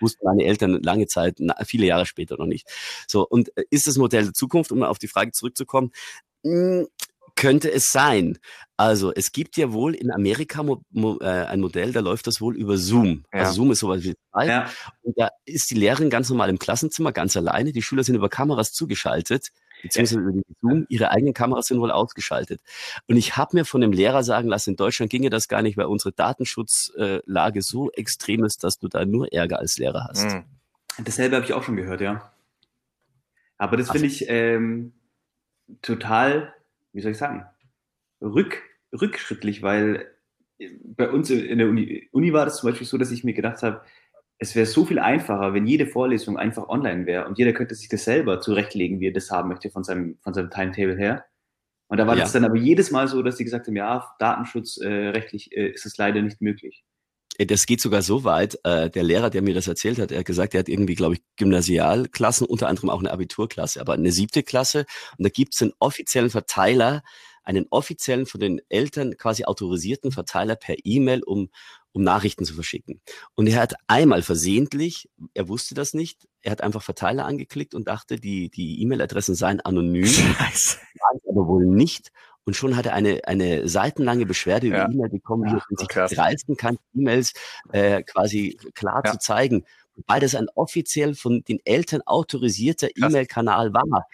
wussten 0.02 0.26
meine 0.26 0.44
Eltern 0.44 0.82
lange 0.84 1.08
Zeit, 1.08 1.38
viele 1.66 1.86
Jahre 1.86 2.06
später 2.06 2.38
noch 2.38 2.46
nicht. 2.46 2.68
So 3.08 3.26
und 3.28 3.56
äh, 3.58 3.64
ist 3.70 3.88
das 3.88 3.98
Modell 3.98 4.24
der 4.24 4.34
Zukunft, 4.34 4.72
um 4.72 4.84
auf 4.84 5.00
die 5.00 5.08
Frage 5.08 5.32
zurückzukommen? 5.32 5.92
Könnte 7.44 7.70
es 7.74 7.92
sein. 7.92 8.40
Also 8.78 9.14
es 9.14 9.34
gibt 9.34 9.58
ja 9.58 9.74
wohl 9.74 9.96
in 9.96 10.12
Amerika 10.12 10.64
mo 10.64 10.82
mo 10.92 11.18
äh, 11.20 11.26
ein 11.26 11.60
Modell, 11.60 11.92
da 11.92 12.00
läuft 12.00 12.26
das 12.26 12.40
wohl 12.40 12.56
über 12.56 12.78
Zoom. 12.78 13.26
Ja. 13.34 13.42
Also 13.42 13.56
Zoom 13.56 13.72
ist 13.72 13.80
sowas 13.80 14.02
wie 14.04 14.16
Skype. 14.30 14.48
Ja. 14.48 14.70
Und 15.02 15.20
da 15.20 15.30
ist 15.44 15.70
die 15.70 15.76
Lehrerin 15.76 16.10
ganz 16.10 16.30
normal 16.30 16.50
im 16.50 16.58
Klassenzimmer, 16.58 17.12
ganz 17.12 17.36
alleine. 17.36 17.74
Die 17.74 17.82
Schüler 17.82 18.06
sind 18.06 18.16
über 18.16 18.30
Kameras 18.30 18.72
zugeschaltet, 18.72 19.50
beziehungsweise 19.82 20.22
über 20.22 20.42
Zoom. 20.62 20.86
Ihre 20.88 21.12
eigenen 21.12 21.34
Kameras 21.34 21.68
sind 21.68 21.82
wohl 21.82 21.92
ausgeschaltet. 21.92 22.62
Und 23.08 23.18
ich 23.18 23.36
habe 23.36 23.58
mir 23.58 23.66
von 23.66 23.82
dem 23.82 23.92
Lehrer 23.92 24.24
sagen 24.24 24.48
lassen, 24.48 24.70
in 24.70 24.76
Deutschland 24.78 25.12
ginge 25.12 25.30
das 25.30 25.50
gar 25.50 25.62
nicht, 25.62 25.76
weil 25.76 25.88
unsere 25.88 26.14
Datenschutzlage 26.14 27.62
so 27.62 27.92
extrem 27.92 28.46
ist, 28.46 28.64
dass 28.64 28.80
du 28.80 28.88
da 28.88 29.04
nur 29.04 29.34
Ärger 29.34 29.60
als 29.60 29.78
Lehrer 29.78 30.08
hast. 30.08 30.34
Mhm. 30.34 30.46
Dasselbe 31.04 31.36
habe 31.36 31.46
ich 31.46 31.52
auch 31.54 31.64
schon 31.64 31.76
gehört, 31.76 32.00
ja. 32.00 32.32
Aber 33.58 33.76
das 33.76 33.92
finde 33.92 34.08
ich 34.08 34.30
ähm, 34.30 34.94
total 35.82 36.54
wie 36.94 37.02
soll 37.02 37.12
ich 37.12 37.18
sagen, 37.18 37.46
rück, 38.22 38.62
rückschrittlich, 38.94 39.62
weil 39.62 40.08
bei 40.84 41.10
uns 41.10 41.30
in 41.30 41.58
der 41.58 41.68
Uni, 41.68 42.08
Uni 42.12 42.32
war 42.32 42.46
das 42.46 42.58
zum 42.58 42.70
Beispiel 42.70 42.88
so, 42.88 42.98
dass 42.98 43.12
ich 43.12 43.24
mir 43.24 43.34
gedacht 43.34 43.64
habe, 43.64 43.82
es 44.38 44.56
wäre 44.56 44.66
so 44.66 44.86
viel 44.86 45.00
einfacher, 45.00 45.54
wenn 45.54 45.66
jede 45.66 45.88
Vorlesung 45.88 46.38
einfach 46.38 46.68
online 46.68 47.06
wäre 47.06 47.28
und 47.28 47.38
jeder 47.38 47.54
könnte 47.54 47.76
sich 47.76 47.90
das 47.90 48.04
selber 48.04 48.42
zurechtlegen, 48.42 49.00
wie 49.00 49.08
er 49.08 49.14
das 49.14 49.32
haben 49.32 49.50
möchte 49.50 49.70
von 49.70 49.84
seinem, 49.84 50.18
von 50.22 50.34
seinem 50.34 50.50
Timetable 50.50 50.98
her. 50.98 51.26
Und 51.88 51.98
da 51.98 52.08
war 52.08 52.16
ja. 52.16 52.24
das 52.24 52.32
dann 52.32 52.46
aber 52.46 52.56
jedes 52.56 52.92
Mal 52.92 53.08
so, 53.08 53.22
dass 53.22 53.38
sie 53.38 53.44
gesagt 53.44 53.68
haben, 53.68 53.76
ja, 53.76 54.16
datenschutzrechtlich 54.20 55.56
äh, 55.56 55.68
äh, 55.68 55.72
ist 55.74 55.86
es 55.86 55.98
leider 55.98 56.22
nicht 56.22 56.42
möglich. 56.42 56.84
Äh, 57.38 57.46
das 57.46 57.66
geht 57.66 57.82
sogar 57.82 58.02
so 58.02 58.24
weit, 58.24 58.58
äh, 58.64 58.90
der 58.90 59.04
Lehrer, 59.04 59.30
der 59.30 59.42
mir 59.42 59.54
das 59.54 59.68
erzählt 59.68 60.00
hat, 60.00 60.12
er 60.12 60.20
hat 60.20 60.26
gesagt, 60.26 60.54
er 60.54 60.60
hat 60.60 60.70
irgendwie, 60.70 60.96
glaube 60.96 61.16
ich, 61.16 61.22
Gymnasialklassen, 61.38 62.48
unter 62.48 62.68
anderem 62.68 62.90
auch 62.90 63.00
eine 63.00 63.12
Abiturklasse, 63.12 63.82
aber 63.82 63.94
eine 63.94 64.12
siebte 64.12 64.44
Klasse. 64.44 64.86
Und 65.18 65.24
da 65.26 65.30
gibt 65.30 65.54
es 65.54 65.62
einen 65.62 65.74
offiziellen 65.80 66.30
Verteiler, 66.30 67.04
einen 67.44 67.66
offiziellen 67.70 68.26
von 68.26 68.40
den 68.40 68.62
Eltern 68.70 69.18
quasi 69.18 69.44
autorisierten 69.44 70.12
Verteiler 70.12 70.56
per 70.56 70.76
E-Mail, 70.84 71.24
um, 71.24 71.50
um 71.92 72.02
Nachrichten 72.02 72.46
zu 72.46 72.54
verschicken. 72.54 73.02
Und 73.36 73.48
er 73.48 73.62
hat 73.62 73.76
einmal 73.88 74.22
versehentlich, 74.22 75.10
er 75.34 75.50
wusste 75.50 75.76
das 75.76 75.94
nicht, 75.94 76.28
er 76.42 76.52
hat 76.52 76.62
einfach 76.62 76.82
Verteiler 76.82 77.26
angeklickt 77.26 77.76
und 77.76 77.88
dachte, 77.88 78.18
die 78.18 78.50
die 78.50 78.82
E-Mail-Adressen 78.82 79.36
seien 79.36 79.60
anonym. 79.60 80.06
Scheiße. 80.08 80.78
Aber 81.28 81.48
wohl 81.48 81.66
nicht 81.66 82.12
und 82.46 82.56
schon 82.56 82.76
hat 82.76 82.86
er 82.86 82.94
eine, 82.94 83.22
eine 83.26 83.68
seitenlange 83.68 84.26
Beschwerde 84.26 84.68
über 84.68 84.78
ja. 84.78 84.92
E-Mail 84.92 85.10
bekommen, 85.10 85.46
wie 85.46 85.56
er 85.56 85.78
sich 85.78 85.88
dreisten 85.88 86.58
kann, 86.58 86.78
E-Mails 86.94 87.34
äh, 87.72 88.04
quasi 88.04 88.58
klar 88.74 89.02
ja. 89.06 89.12
zu 89.12 89.20
zeigen, 89.20 89.66
weil 90.08 90.20
das 90.20 90.36
ein 90.36 90.48
offiziell 90.56 91.16
von 91.16 91.44
den 91.44 91.60
Eltern 91.66 92.02
autorisierter 92.02 92.90
E-Mail-Kanal 92.96 93.74
war. 93.74 94.08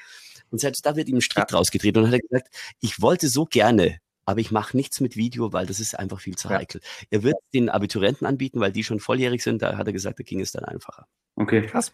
Und 0.52 0.60
selbst 0.60 0.86
da 0.86 0.96
wird 0.96 1.10
ihm 1.10 1.18
ein 1.18 1.22
Strick 1.22 1.44
ja. 1.44 1.46
draus 1.46 1.72
gedreht 1.72 1.98
und 1.98 2.08
hat 2.08 2.14
er 2.14 2.20
gesagt, 2.20 2.48
ich 2.80 3.02
wollte 3.02 3.30
so 3.30 3.46
gerne, 3.46 4.00
aber 4.26 4.40
ich 4.40 4.52
mache 4.52 4.76
nichts 4.76 5.00
mit 5.00 5.16
Video, 5.16 5.54
weil 5.54 5.66
das 5.66 5.80
ist 5.80 5.98
einfach 5.98 6.20
viel 6.20 6.36
zu 6.36 6.50
heikel. 6.50 6.82
Er 7.10 7.24
wird 7.24 7.38
den 7.54 7.70
Abiturienten 7.70 8.28
anbieten, 8.28 8.60
weil 8.60 8.72
die 8.72 8.84
schon 8.84 9.00
volljährig 9.00 9.44
sind, 9.44 9.62
da 9.62 9.78
hat 9.78 9.88
er 9.88 9.94
gesagt, 9.94 10.20
da 10.20 10.24
ging 10.24 10.40
es 10.40 10.52
dann 10.52 10.66
einfacher. 10.66 11.08
Okay, 11.36 11.66
krass. 11.66 11.94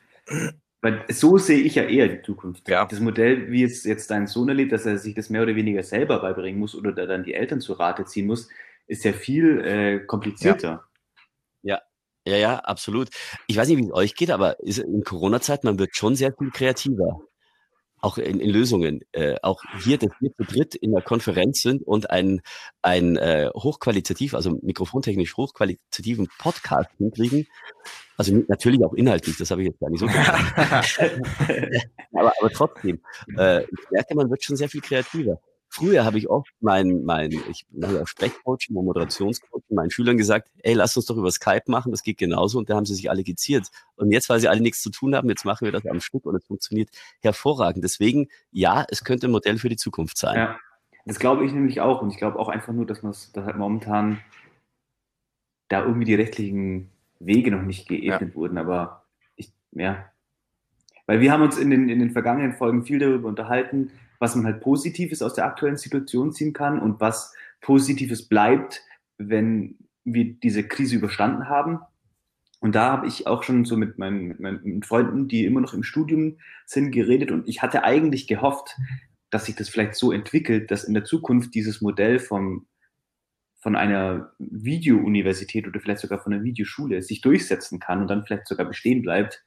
Weil 0.85 1.03
so 1.09 1.39
sehe 1.39 1.61
ich 1.61 1.73
ja 1.73 1.83
eher 1.85 2.07
die 2.07 2.21
Zukunft. 2.21 2.69
Ja. 2.69 2.85
Das 2.85 2.99
Modell, 2.99 3.51
wie 3.51 3.63
es 3.63 3.85
jetzt 3.85 4.11
dein 4.11 4.27
Sohn 4.27 4.49
erlebt, 4.49 4.71
dass 4.71 4.85
er 4.85 4.99
sich 4.99 5.15
das 5.15 5.31
mehr 5.31 5.41
oder 5.41 5.55
weniger 5.55 5.81
selber 5.81 6.19
beibringen 6.19 6.59
muss 6.59 6.75
oder 6.75 6.91
da 6.91 7.07
dann 7.07 7.23
die 7.23 7.33
Eltern 7.33 7.59
zu 7.59 7.73
Rate 7.73 8.05
ziehen 8.05 8.27
muss, 8.27 8.49
ist 8.85 9.03
ja 9.03 9.11
viel 9.11 9.61
äh, 9.61 10.05
komplizierter. 10.05 10.83
Ja. 11.63 11.81
ja. 12.27 12.33
ja, 12.33 12.37
ja, 12.37 12.55
absolut. 12.59 13.09
Ich 13.47 13.57
weiß 13.57 13.67
nicht, 13.67 13.79
wie 13.79 13.85
es 13.85 13.93
euch 13.93 14.13
geht, 14.13 14.29
aber 14.29 14.59
in 14.59 15.03
Corona-Zeit, 15.03 15.63
man 15.63 15.79
wird 15.79 15.95
schon 15.95 16.15
sehr 16.15 16.35
viel 16.37 16.51
kreativer 16.51 17.19
auch 18.01 18.19
in, 18.19 18.39
in 18.39 18.51
Lösungen, 18.51 19.01
äh, 19.13 19.37
auch 19.41 19.63
hier, 19.83 19.97
dass 19.97 20.11
wir 20.19 20.29
zu 20.35 20.43
dritt 20.43 20.75
in 20.75 20.91
der 20.91 21.01
Konferenz 21.01 21.61
sind 21.61 21.81
und 21.81 22.11
ein, 22.11 22.41
ein 22.83 23.17
äh, 23.17 23.49
hochqualitativ, 23.55 24.35
also 24.35 24.59
mikrofontechnisch 24.61 25.35
hochqualitativen 25.35 26.27
Podcast 26.37 26.91
hinkriegen. 26.99 27.47
Also 28.17 28.43
natürlich 28.47 28.83
auch 28.83 28.93
inhaltlich, 28.93 29.37
das 29.37 29.51
habe 29.51 29.61
ich 29.61 29.67
jetzt 29.69 29.79
gar 29.79 29.89
nicht 29.89 29.99
so 29.99 30.07
gemacht. 30.07 30.99
aber, 32.13 32.33
aber 32.39 32.49
trotzdem, 32.51 33.01
äh, 33.37 33.63
ich 33.63 33.91
merke, 33.91 34.15
man 34.15 34.29
wird 34.29 34.43
schon 34.43 34.55
sehr 34.55 34.69
viel 34.69 34.81
kreativer. 34.81 35.39
Früher 35.67 36.05
habe 36.05 36.17
ich 36.17 36.29
oft 36.29 36.49
mein, 36.61 37.03
mein, 37.03 37.31
ich 37.31 37.65
mache 37.69 38.01
auch 38.01 38.07
Sprechcoaching 38.07 38.77
und 38.77 38.85
Moderationscoaching 38.85 39.75
meinen 39.75 39.91
Schülern 39.91 40.15
gesagt, 40.15 40.49
ey, 40.63 40.73
lass 40.73 40.95
uns 40.95 41.05
doch 41.07 41.17
über 41.17 41.29
Skype 41.29 41.63
machen, 41.67 41.91
das 41.91 42.01
geht 42.01 42.17
genauso. 42.17 42.59
Und 42.59 42.69
da 42.69 42.77
haben 42.77 42.85
sie 42.85 42.95
sich 42.95 43.09
alle 43.09 43.23
geziert. 43.23 43.67
Und 43.97 44.11
jetzt, 44.11 44.29
weil 44.29 44.39
sie 44.39 44.47
alle 44.47 44.61
nichts 44.61 44.81
zu 44.81 44.89
tun 44.89 45.15
haben, 45.15 45.27
jetzt 45.27 45.43
machen 45.43 45.65
wir 45.65 45.73
das 45.73 45.85
am 45.85 45.99
Stück 45.99 46.25
und 46.25 46.35
es 46.35 46.45
funktioniert 46.45 46.89
hervorragend. 47.19 47.83
Deswegen, 47.83 48.29
ja, 48.51 48.85
es 48.89 49.03
könnte 49.03 49.27
ein 49.27 49.31
Modell 49.31 49.57
für 49.57 49.67
die 49.67 49.75
Zukunft 49.75 50.17
sein. 50.17 50.37
Ja, 50.37 50.59
das 51.05 51.19
glaube 51.19 51.45
ich 51.45 51.51
nämlich 51.51 51.81
auch. 51.81 52.01
Und 52.01 52.09
ich 52.09 52.17
glaube 52.17 52.39
auch 52.39 52.47
einfach 52.47 52.71
nur, 52.71 52.85
dass 52.85 53.03
man 53.03 53.11
es, 53.11 53.33
dass 53.33 53.45
halt 53.45 53.57
momentan 53.57 54.21
da 55.67 55.83
irgendwie 55.83 56.05
die 56.05 56.15
rechtlichen 56.15 56.89
Wege 57.19 57.51
noch 57.51 57.61
nicht 57.61 57.87
geebnet 57.87 58.29
ja. 58.29 58.35
wurden. 58.35 58.57
Aber 58.57 59.05
ich, 59.35 59.51
ja. 59.71 60.05
Weil 61.05 61.19
wir 61.19 61.31
haben 61.31 61.43
uns 61.43 61.57
in 61.57 61.69
den, 61.69 61.89
in 61.89 61.99
den 61.99 62.11
vergangenen 62.11 62.53
Folgen 62.53 62.85
viel 62.85 62.99
darüber 62.99 63.27
unterhalten, 63.27 63.91
was 64.19 64.35
man 64.35 64.45
halt 64.45 64.61
Positives 64.61 65.21
aus 65.21 65.33
der 65.33 65.45
aktuellen 65.45 65.77
Situation 65.77 66.31
ziehen 66.31 66.53
kann 66.53 66.79
und 66.79 66.99
was 66.99 67.33
Positives 67.61 68.27
bleibt, 68.27 68.81
wenn 69.17 69.77
wir 70.03 70.33
diese 70.33 70.67
Krise 70.67 70.95
überstanden 70.95 71.49
haben. 71.49 71.79
Und 72.59 72.73
da 72.73 72.91
habe 72.91 73.07
ich 73.07 73.27
auch 73.27 73.43
schon 73.43 73.65
so 73.65 73.77
mit 73.77 73.97
meinen, 73.97 74.27
mit 74.27 74.39
meinen 74.39 74.83
Freunden, 74.83 75.27
die 75.27 75.45
immer 75.45 75.61
noch 75.61 75.73
im 75.73 75.83
Studium 75.83 76.37
sind, 76.65 76.91
geredet 76.91 77.31
und 77.31 77.47
ich 77.47 77.61
hatte 77.61 77.83
eigentlich 77.83 78.27
gehofft, 78.27 78.75
dass 79.29 79.45
sich 79.45 79.55
das 79.55 79.69
vielleicht 79.69 79.95
so 79.95 80.11
entwickelt, 80.11 80.71
dass 80.71 80.83
in 80.83 80.93
der 80.93 81.03
Zukunft 81.03 81.53
dieses 81.53 81.81
Modell 81.81 82.19
vom, 82.19 82.67
von 83.65 83.75
einer 83.75 84.31
Videouniversität 84.37 85.65
oder 85.65 85.79
vielleicht 85.79 86.01
sogar 86.01 86.19
von 86.19 86.31
einer 86.31 86.43
Videoschule 86.43 87.01
sich 87.01 87.21
durchsetzen 87.21 87.79
kann 87.79 87.99
und 87.99 88.07
dann 88.07 88.23
vielleicht 88.23 88.47
sogar 88.47 88.67
bestehen 88.67 89.01
bleibt. 89.01 89.43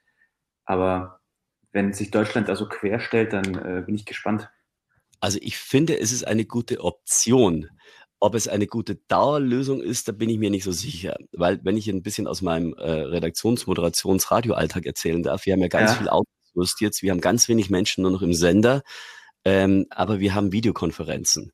Aber 0.65 1.21
wenn 1.71 1.93
sich 1.93 2.11
Deutschland 2.11 2.49
da 2.49 2.57
so 2.57 2.69
querstellt, 2.69 3.33
dann 3.33 3.55
äh, 3.55 3.83
bin 3.87 3.95
ich 3.95 4.07
gespannt. 4.07 4.51
Also 5.21 5.39
ich 5.41 5.57
finde, 5.57 6.01
es 6.01 6.11
ist 6.11 6.27
eine 6.27 6.45
gute 6.45 6.81
Option. 6.81 7.69
Ob 8.19 8.35
es 8.35 8.49
eine 8.49 8.67
gute 8.67 8.97
Dauerlösung 9.07 9.81
ist, 9.81 10.09
da 10.09 10.13
bin 10.13 10.31
ich 10.31 10.39
mir 10.39 10.51
nicht 10.51 10.65
so 10.65 10.73
sicher. 10.73 11.17
Weil 11.31 11.61
wenn 11.63 11.77
ich 11.77 11.89
ein 11.89 12.03
bisschen 12.03 12.27
aus 12.27 12.43
meinem 12.43 12.75
äh, 12.75 12.91
Redaktions-, 12.91 13.69
Moderations-, 13.69 14.33
Radioalltag 14.33 14.85
erzählen 14.85 15.23
darf, 15.23 15.47
wir 15.47 15.53
haben 15.53 15.63
ja 15.63 15.69
ganz 15.69 15.93
ja. 15.93 15.97
viel 15.99 16.09
Kurzwurst 16.09 16.81
jetzt. 16.81 17.03
Wir 17.03 17.13
haben 17.13 17.21
ganz 17.21 17.49
wenig 17.49 17.71
Menschen 17.71 18.03
nur 18.03 18.11
noch 18.11 18.23
im 18.23 18.35
Sender, 18.35 18.83
ähm, 19.45 19.87
aber 19.91 20.19
wir 20.19 20.35
haben 20.35 20.51
Videokonferenzen. 20.51 21.53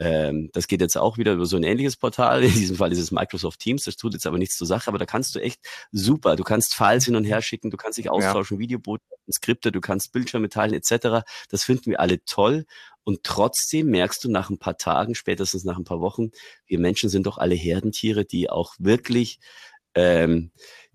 Ähm, 0.00 0.48
das 0.52 0.66
geht 0.66 0.80
jetzt 0.80 0.96
auch 0.96 1.18
wieder 1.18 1.34
über 1.34 1.44
so 1.44 1.56
ein 1.56 1.62
ähnliches 1.62 1.96
Portal. 1.96 2.42
In 2.44 2.52
diesem 2.52 2.76
Fall 2.76 2.90
ist 2.90 2.98
es 2.98 3.10
Microsoft 3.10 3.60
Teams. 3.60 3.84
Das 3.84 3.96
tut 3.96 4.14
jetzt 4.14 4.26
aber 4.26 4.38
nichts 4.38 4.56
zur 4.56 4.66
Sache. 4.66 4.88
Aber 4.88 4.98
da 4.98 5.04
kannst 5.04 5.34
du 5.34 5.40
echt 5.40 5.60
super. 5.92 6.36
Du 6.36 6.42
kannst 6.42 6.74
Files 6.74 7.04
hin 7.04 7.16
und 7.16 7.24
her 7.24 7.42
schicken. 7.42 7.70
Du 7.70 7.76
kannst 7.76 7.98
dich 7.98 8.10
austauschen, 8.10 8.56
ja. 8.56 8.60
Videobotschaften, 8.60 9.32
Skripte. 9.32 9.70
Du 9.70 9.80
kannst 9.80 10.12
Bildschirme 10.12 10.48
teilen 10.48 10.72
etc. 10.72 11.24
Das 11.50 11.64
finden 11.64 11.90
wir 11.90 12.00
alle 12.00 12.24
toll. 12.24 12.64
Und 13.04 13.24
trotzdem 13.24 13.88
merkst 13.88 14.24
du 14.24 14.30
nach 14.30 14.50
ein 14.50 14.58
paar 14.58 14.78
Tagen, 14.78 15.14
spätestens 15.14 15.64
nach 15.64 15.76
ein 15.76 15.84
paar 15.84 16.00
Wochen, 16.00 16.30
wir 16.66 16.78
Menschen 16.78 17.08
sind 17.08 17.26
doch 17.26 17.38
alle 17.38 17.54
Herdentiere, 17.54 18.24
die 18.24 18.50
auch 18.50 18.74
wirklich 18.78 19.38
ähm, 19.94 20.50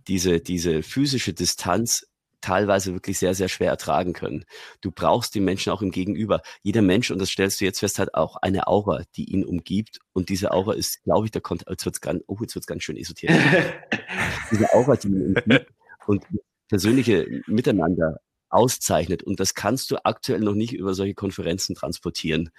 diese, 0.08 0.39
diese 0.39 0.84
physische 0.84 1.34
Distanz 1.34 2.08
teilweise 2.45 2.93
wirklich 2.93 3.17
sehr, 3.17 3.34
sehr 3.34 3.49
schwer 3.49 3.71
ertragen 3.71 4.13
können. 4.13 4.45
Du 4.81 4.91
brauchst 4.91 5.34
die 5.34 5.39
Menschen 5.39 5.73
auch 5.73 5.81
im 5.81 5.89
Gegenüber. 5.89 6.41
Jeder 6.62 6.84
Mensch, 6.84 7.10
und 7.10 7.19
das 7.19 7.29
stellst 7.29 7.60
du 7.60 7.65
jetzt 7.65 7.79
fest, 7.79 7.97
hat 7.97 8.13
auch 8.13 8.36
eine 8.38 8.67
Aura, 8.67 9.01
die 9.15 9.31
ihn 9.31 9.43
umgibt. 9.43 9.99
Und 10.13 10.29
diese 10.29 10.51
Aura 10.51 10.73
ist, 10.73 11.03
glaube 11.03 11.25
ich, 11.25 11.31
da 11.31 11.39
kommt, 11.39 11.65
jetzt 11.67 11.86
wird's 11.86 12.01
ganz, 12.01 12.23
oh, 12.27 12.38
jetzt 12.41 12.53
wird's 12.53 12.67
ganz 12.67 12.84
schön 12.84 12.97
esoterisch. 12.97 13.36
diese 14.51 14.71
Aura, 14.73 14.95
die 14.95 15.08
ihn 15.08 15.36
umgibt 15.36 15.71
und 16.05 16.23
persönliche 16.69 17.25
Miteinander 17.47 18.19
auszeichnet. 18.49 19.23
Und 19.23 19.39
das 19.39 19.55
kannst 19.55 19.89
du 19.89 19.97
aktuell 20.03 20.41
noch 20.41 20.53
nicht 20.53 20.73
über 20.73 20.93
solche 20.93 21.15
Konferenzen 21.15 21.73
transportieren. 21.73 22.51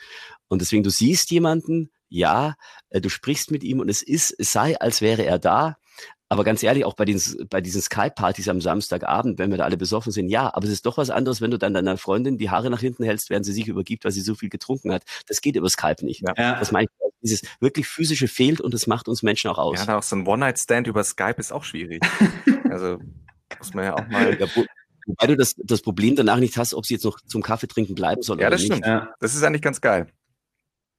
Und 0.48 0.62
deswegen, 0.62 0.82
du 0.82 0.90
siehst 0.90 1.30
jemanden, 1.30 1.90
ja, 2.08 2.56
äh, 2.90 3.00
du 3.00 3.08
sprichst 3.08 3.52
mit 3.52 3.62
ihm 3.62 3.78
und 3.78 3.88
es 3.88 4.02
ist, 4.02 4.34
es 4.36 4.50
sei, 4.50 4.78
als 4.80 5.00
wäre 5.00 5.24
er 5.24 5.38
da, 5.38 5.76
aber 6.28 6.42
ganz 6.42 6.62
ehrlich, 6.62 6.84
auch 6.84 6.94
bei, 6.94 7.04
den, 7.04 7.20
bei 7.48 7.60
diesen 7.60 7.80
Skype-Partys 7.80 8.48
am 8.48 8.60
Samstagabend, 8.60 9.38
wenn 9.38 9.50
wir 9.50 9.58
da 9.58 9.64
alle 9.64 9.76
besoffen 9.76 10.10
sind, 10.10 10.28
ja, 10.28 10.52
aber 10.52 10.66
es 10.66 10.72
ist 10.72 10.86
doch 10.86 10.98
was 10.98 11.10
anderes, 11.10 11.40
wenn 11.40 11.52
du 11.52 11.58
dann 11.58 11.74
deiner 11.74 11.96
Freundin 11.98 12.36
die 12.36 12.50
Haare 12.50 12.68
nach 12.68 12.80
hinten 12.80 13.04
hältst, 13.04 13.30
während 13.30 13.46
sie 13.46 13.52
sich 13.52 13.68
übergibt, 13.68 14.04
weil 14.04 14.12
sie 14.12 14.22
so 14.22 14.34
viel 14.34 14.48
getrunken 14.48 14.92
hat. 14.92 15.04
Das 15.28 15.40
geht 15.40 15.54
über 15.54 15.68
Skype 15.68 16.04
nicht. 16.04 16.22
Ja. 16.26 16.58
Das 16.58 16.72
meine 16.72 16.86
ich, 16.86 17.12
dieses 17.22 17.42
wirklich 17.60 17.86
physische 17.86 18.28
fehlt 18.28 18.60
und 18.60 18.74
das 18.74 18.86
macht 18.86 19.08
uns 19.08 19.22
Menschen 19.22 19.50
auch 19.50 19.58
aus. 19.58 19.86
Ja, 19.86 19.98
auch 19.98 20.02
so 20.02 20.16
ein 20.16 20.26
One-Night-Stand 20.26 20.86
über 20.86 21.04
Skype 21.04 21.36
ist 21.38 21.52
auch 21.52 21.64
schwierig. 21.64 22.02
also 22.70 22.98
muss 23.58 23.74
man 23.74 23.84
ja 23.84 23.94
auch 23.94 24.08
mal. 24.08 24.38
Ja, 24.38 24.46
wobei 25.06 25.26
du 25.28 25.36
das, 25.36 25.54
das 25.58 25.80
Problem 25.80 26.16
danach 26.16 26.38
nicht 26.38 26.56
hast, 26.56 26.74
ob 26.74 26.86
sie 26.86 26.94
jetzt 26.94 27.04
noch 27.04 27.20
zum 27.20 27.42
Kaffee 27.42 27.68
trinken 27.68 27.94
bleiben 27.94 28.22
soll 28.22 28.40
ja, 28.40 28.48
oder 28.48 28.56
nicht. 28.56 28.68
Ja, 28.68 28.74
das 28.74 28.78
stimmt. 28.78 28.86
Ja. 28.86 29.14
Das 29.20 29.34
ist 29.34 29.42
eigentlich 29.44 29.62
ganz 29.62 29.80
geil 29.80 30.08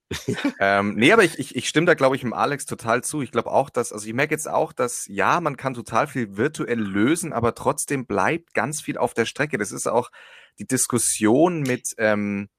ähm, 0.59 0.95
nee, 0.95 1.11
aber 1.11 1.23
ich, 1.23 1.37
ich, 1.37 1.55
ich 1.55 1.67
stimme 1.67 1.85
da, 1.85 1.93
glaube 1.93 2.15
ich, 2.15 2.23
im 2.23 2.33
Alex 2.33 2.65
total 2.65 3.03
zu. 3.03 3.21
Ich 3.21 3.31
glaube 3.31 3.51
auch, 3.51 3.69
dass, 3.69 3.91
also 3.91 4.07
ich 4.07 4.13
merke 4.13 4.33
jetzt 4.33 4.49
auch, 4.49 4.71
dass 4.71 5.05
ja, 5.07 5.41
man 5.41 5.57
kann 5.57 5.73
total 5.73 6.07
viel 6.07 6.37
virtuell 6.37 6.79
lösen, 6.79 7.33
aber 7.33 7.55
trotzdem 7.55 8.05
bleibt 8.05 8.53
ganz 8.53 8.81
viel 8.81 8.97
auf 8.97 9.13
der 9.13 9.25
Strecke. 9.25 9.57
Das 9.57 9.71
ist 9.71 9.87
auch 9.87 10.09
die 10.59 10.67
Diskussion 10.67 11.61
mit, 11.61 11.93
ähm, 11.97 12.49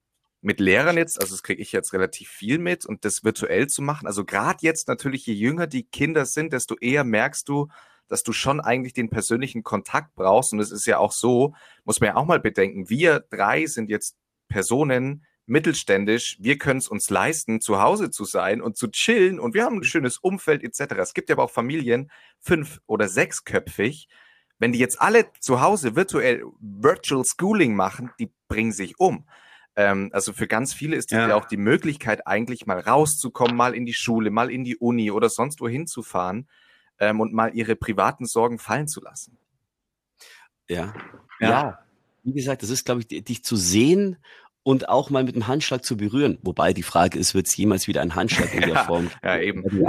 mit 0.40 0.60
Lehrern 0.60 0.98
jetzt, 0.98 1.20
also 1.20 1.34
das 1.34 1.42
kriege 1.42 1.62
ich 1.62 1.72
jetzt 1.72 1.92
relativ 1.92 2.28
viel 2.28 2.58
mit 2.58 2.84
und 2.84 3.04
das 3.04 3.24
virtuell 3.24 3.66
zu 3.66 3.82
machen. 3.82 4.06
Also 4.06 4.24
gerade 4.24 4.58
jetzt 4.62 4.86
natürlich, 4.88 5.26
je 5.26 5.34
jünger 5.34 5.66
die 5.66 5.84
Kinder 5.84 6.26
sind, 6.26 6.52
desto 6.52 6.76
eher 6.76 7.04
merkst 7.04 7.48
du, 7.48 7.68
dass 8.08 8.22
du 8.22 8.32
schon 8.32 8.60
eigentlich 8.60 8.92
den 8.92 9.10
persönlichen 9.10 9.62
Kontakt 9.62 10.14
brauchst. 10.14 10.52
Und 10.52 10.60
es 10.60 10.70
ist 10.70 10.86
ja 10.86 10.98
auch 10.98 11.12
so, 11.12 11.54
muss 11.84 12.00
man 12.00 12.08
ja 12.08 12.16
auch 12.16 12.26
mal 12.26 12.40
bedenken, 12.40 12.88
wir 12.88 13.20
drei 13.30 13.66
sind 13.66 13.90
jetzt 13.90 14.16
Personen, 14.48 15.24
mittelständisch, 15.48 16.36
wir 16.40 16.58
können 16.58 16.78
es 16.78 16.88
uns 16.88 17.10
leisten, 17.10 17.60
zu 17.60 17.80
Hause 17.80 18.10
zu 18.10 18.24
sein 18.24 18.60
und 18.60 18.76
zu 18.76 18.88
chillen 18.88 19.40
und 19.40 19.54
wir 19.54 19.64
haben 19.64 19.78
ein 19.78 19.84
schönes 19.84 20.18
Umfeld 20.18 20.62
etc. 20.62 20.94
Es 20.98 21.14
gibt 21.14 21.28
ja 21.28 21.34
aber 21.34 21.44
auch 21.44 21.50
Familien, 21.50 22.10
fünf- 22.40 22.80
oder 22.86 23.08
sechsköpfig. 23.08 24.08
Wenn 24.58 24.72
die 24.72 24.78
jetzt 24.78 25.00
alle 25.00 25.26
zu 25.40 25.60
Hause 25.60 25.96
virtuell 25.96 26.44
Virtual 26.60 27.24
Schooling 27.24 27.76
machen, 27.76 28.10
die 28.18 28.30
bringen 28.48 28.72
sich 28.72 28.98
um. 28.98 29.26
Ähm, 29.76 30.10
also 30.12 30.32
für 30.32 30.48
ganz 30.48 30.74
viele 30.74 30.96
ist 30.96 31.12
das 31.12 31.18
ja. 31.18 31.28
ja 31.28 31.36
auch 31.36 31.44
die 31.44 31.56
Möglichkeit, 31.56 32.26
eigentlich 32.26 32.66
mal 32.66 32.80
rauszukommen, 32.80 33.56
mal 33.56 33.74
in 33.74 33.86
die 33.86 33.94
Schule, 33.94 34.30
mal 34.30 34.50
in 34.50 34.64
die 34.64 34.76
Uni 34.76 35.10
oder 35.12 35.28
sonst 35.28 35.60
wohin 35.60 35.86
zu 35.86 36.02
fahren 36.02 36.48
ähm, 36.98 37.20
und 37.20 37.32
mal 37.32 37.54
ihre 37.54 37.76
privaten 37.76 38.26
Sorgen 38.26 38.58
fallen 38.58 38.88
zu 38.88 39.00
lassen. 39.00 39.38
Ja. 40.68 40.92
Ja. 41.40 41.48
ja. 41.48 41.78
Wie 42.24 42.32
gesagt, 42.32 42.62
das 42.62 42.70
ist, 42.70 42.84
glaube 42.84 43.00
ich, 43.00 43.24
dich 43.24 43.44
zu 43.44 43.56
sehen 43.56 44.16
und 44.68 44.90
auch 44.90 45.08
mal 45.08 45.24
mit 45.24 45.34
dem 45.34 45.46
Handschlag 45.46 45.82
zu 45.82 45.96
berühren. 45.96 46.36
Wobei 46.42 46.74
die 46.74 46.82
Frage 46.82 47.18
ist, 47.18 47.32
wird 47.32 47.46
es 47.46 47.56
jemals 47.56 47.88
wieder 47.88 48.02
ein 48.02 48.14
Handschlag 48.14 48.52
in 48.52 48.60
der 48.60 48.68
ja, 48.74 48.84
Form? 48.84 49.10
Ja, 49.24 49.38
eben. 49.38 49.64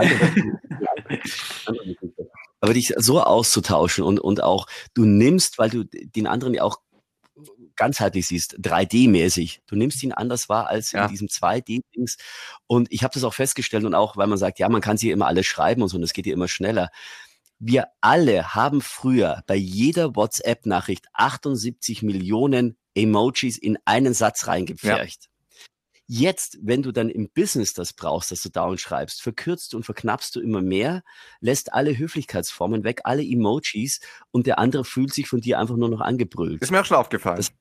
Aber 2.61 2.73
dich 2.73 2.93
so 2.95 3.21
auszutauschen 3.21 4.05
und, 4.05 4.21
und 4.21 4.41
auch 4.41 4.67
du 4.93 5.03
nimmst, 5.03 5.57
weil 5.57 5.69
du 5.69 5.83
den 5.83 6.27
anderen 6.27 6.53
ja 6.53 6.63
auch 6.63 6.77
ganzheitlich 7.75 8.25
siehst, 8.27 8.57
3D-mäßig. 8.59 9.63
Du 9.67 9.75
nimmst 9.75 10.01
ihn 10.01 10.13
anders 10.13 10.47
wahr 10.47 10.67
als 10.67 10.93
ja. 10.93 11.03
in 11.03 11.11
diesem 11.11 11.27
2D-Dings. 11.27 12.15
Und 12.65 12.87
ich 12.89 13.03
habe 13.03 13.13
das 13.13 13.25
auch 13.25 13.33
festgestellt 13.33 13.83
und 13.83 13.95
auch, 13.95 14.15
weil 14.15 14.27
man 14.27 14.37
sagt, 14.37 14.59
ja, 14.59 14.69
man 14.69 14.79
kann 14.79 14.95
sie 14.95 15.11
immer 15.11 15.27
alles 15.27 15.45
schreiben 15.45 15.81
und 15.81 15.89
so, 15.89 15.97
und 15.97 16.03
es 16.03 16.13
geht 16.13 16.25
ja 16.25 16.31
immer 16.31 16.47
schneller. 16.47 16.89
Wir 17.57 17.87
alle 17.99 18.55
haben 18.55 18.79
früher 18.79 19.43
bei 19.45 19.55
jeder 19.55 20.15
WhatsApp-Nachricht 20.15 21.07
78 21.11 22.01
Millionen 22.01 22.77
Emojis 22.95 23.57
in 23.57 23.77
einen 23.85 24.13
Satz 24.13 24.47
reingepfercht. 24.47 25.23
Ja. 25.23 25.29
Jetzt, 26.11 26.57
wenn 26.63 26.81
du 26.81 26.91
dann 26.91 27.09
im 27.09 27.29
Business 27.29 27.73
das 27.73 27.93
brauchst, 27.93 28.31
dass 28.31 28.41
du 28.41 28.49
down 28.49 28.79
schreibst, 28.79 29.21
verkürzt 29.21 29.75
und 29.75 29.83
verknappst 29.83 30.35
du 30.35 30.39
immer 30.39 30.61
mehr, 30.61 31.03
lässt 31.39 31.71
alle 31.71 31.95
Höflichkeitsformen 31.95 32.83
weg, 32.83 33.01
alle 33.03 33.21
Emojis 33.21 33.99
und 34.31 34.47
der 34.47 34.57
andere 34.57 34.85
fühlt 34.85 35.13
sich 35.13 35.27
von 35.27 35.39
dir 35.39 35.59
einfach 35.59 35.75
nur 35.75 35.89
noch 35.89 36.01
angebrüllt. 36.01 36.63
Ist 36.63 36.71
mir 36.71 36.81
auch 36.81 36.85
schon 36.85 36.97
aufgefallen. 36.97 37.37
Das, 37.37 37.51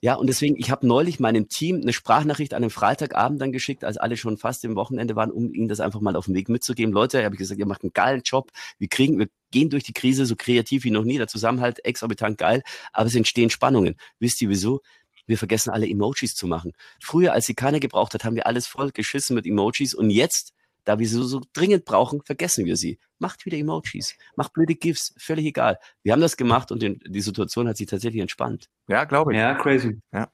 ja, 0.00 0.14
und 0.14 0.28
deswegen, 0.28 0.56
ich 0.56 0.70
habe 0.70 0.86
neulich 0.86 1.20
meinem 1.20 1.48
Team 1.48 1.80
eine 1.80 1.92
Sprachnachricht 1.92 2.54
an 2.54 2.62
einem 2.62 2.70
Freitagabend 2.70 3.40
dann 3.40 3.52
geschickt, 3.52 3.84
als 3.84 3.96
alle 3.96 4.16
schon 4.16 4.36
fast 4.36 4.64
im 4.64 4.76
Wochenende 4.76 5.16
waren, 5.16 5.30
um 5.30 5.52
ihnen 5.52 5.68
das 5.68 5.80
einfach 5.80 6.00
mal 6.00 6.16
auf 6.16 6.26
den 6.26 6.34
Weg 6.34 6.48
mitzugeben. 6.48 6.92
Leute, 6.92 7.24
habe 7.24 7.34
ich 7.34 7.38
gesagt, 7.38 7.58
ihr 7.58 7.66
macht 7.66 7.82
einen 7.82 7.92
geilen 7.92 8.22
Job. 8.24 8.50
Wir 8.78 8.88
kriegen, 8.88 9.18
wir 9.18 9.28
gehen 9.50 9.70
durch 9.70 9.84
die 9.84 9.92
Krise 9.92 10.26
so 10.26 10.36
kreativ 10.36 10.84
wie 10.84 10.90
noch 10.90 11.04
nie. 11.04 11.18
Der 11.18 11.28
Zusammenhalt 11.28 11.84
exorbitant 11.84 12.38
geil, 12.38 12.62
aber 12.92 13.06
es 13.06 13.14
entstehen 13.14 13.50
Spannungen. 13.50 13.96
Wisst 14.18 14.40
ihr 14.42 14.48
wieso? 14.48 14.80
Wir 15.26 15.38
vergessen 15.38 15.70
alle 15.70 15.88
Emojis 15.88 16.34
zu 16.34 16.46
machen. 16.46 16.72
Früher, 17.02 17.32
als 17.32 17.46
sie 17.46 17.54
keine 17.54 17.80
gebraucht 17.80 18.14
hat, 18.14 18.24
haben 18.24 18.36
wir 18.36 18.46
alles 18.46 18.66
voll 18.66 18.90
geschissen 18.90 19.34
mit 19.34 19.46
Emojis 19.46 19.94
und 19.94 20.10
jetzt 20.10 20.54
da 20.88 20.98
wir 20.98 21.06
sie 21.06 21.22
so 21.22 21.42
dringend 21.52 21.84
brauchen, 21.84 22.22
vergessen 22.24 22.64
wir 22.64 22.76
sie. 22.76 22.98
Macht 23.18 23.44
wieder 23.44 23.58
Emojis, 23.58 24.16
macht 24.36 24.54
blöde 24.54 24.74
GIFs, 24.74 25.14
völlig 25.18 25.44
egal. 25.44 25.78
Wir 26.02 26.14
haben 26.14 26.22
das 26.22 26.38
gemacht 26.38 26.72
und 26.72 26.80
den, 26.80 26.98
die 27.06 27.20
Situation 27.20 27.68
hat 27.68 27.76
sich 27.76 27.88
tatsächlich 27.88 28.22
entspannt. 28.22 28.70
Ja, 28.88 29.04
glaube 29.04 29.32
ich. 29.32 29.38
Ja, 29.38 29.54
crazy. 29.54 30.00
Ja. 30.14 30.30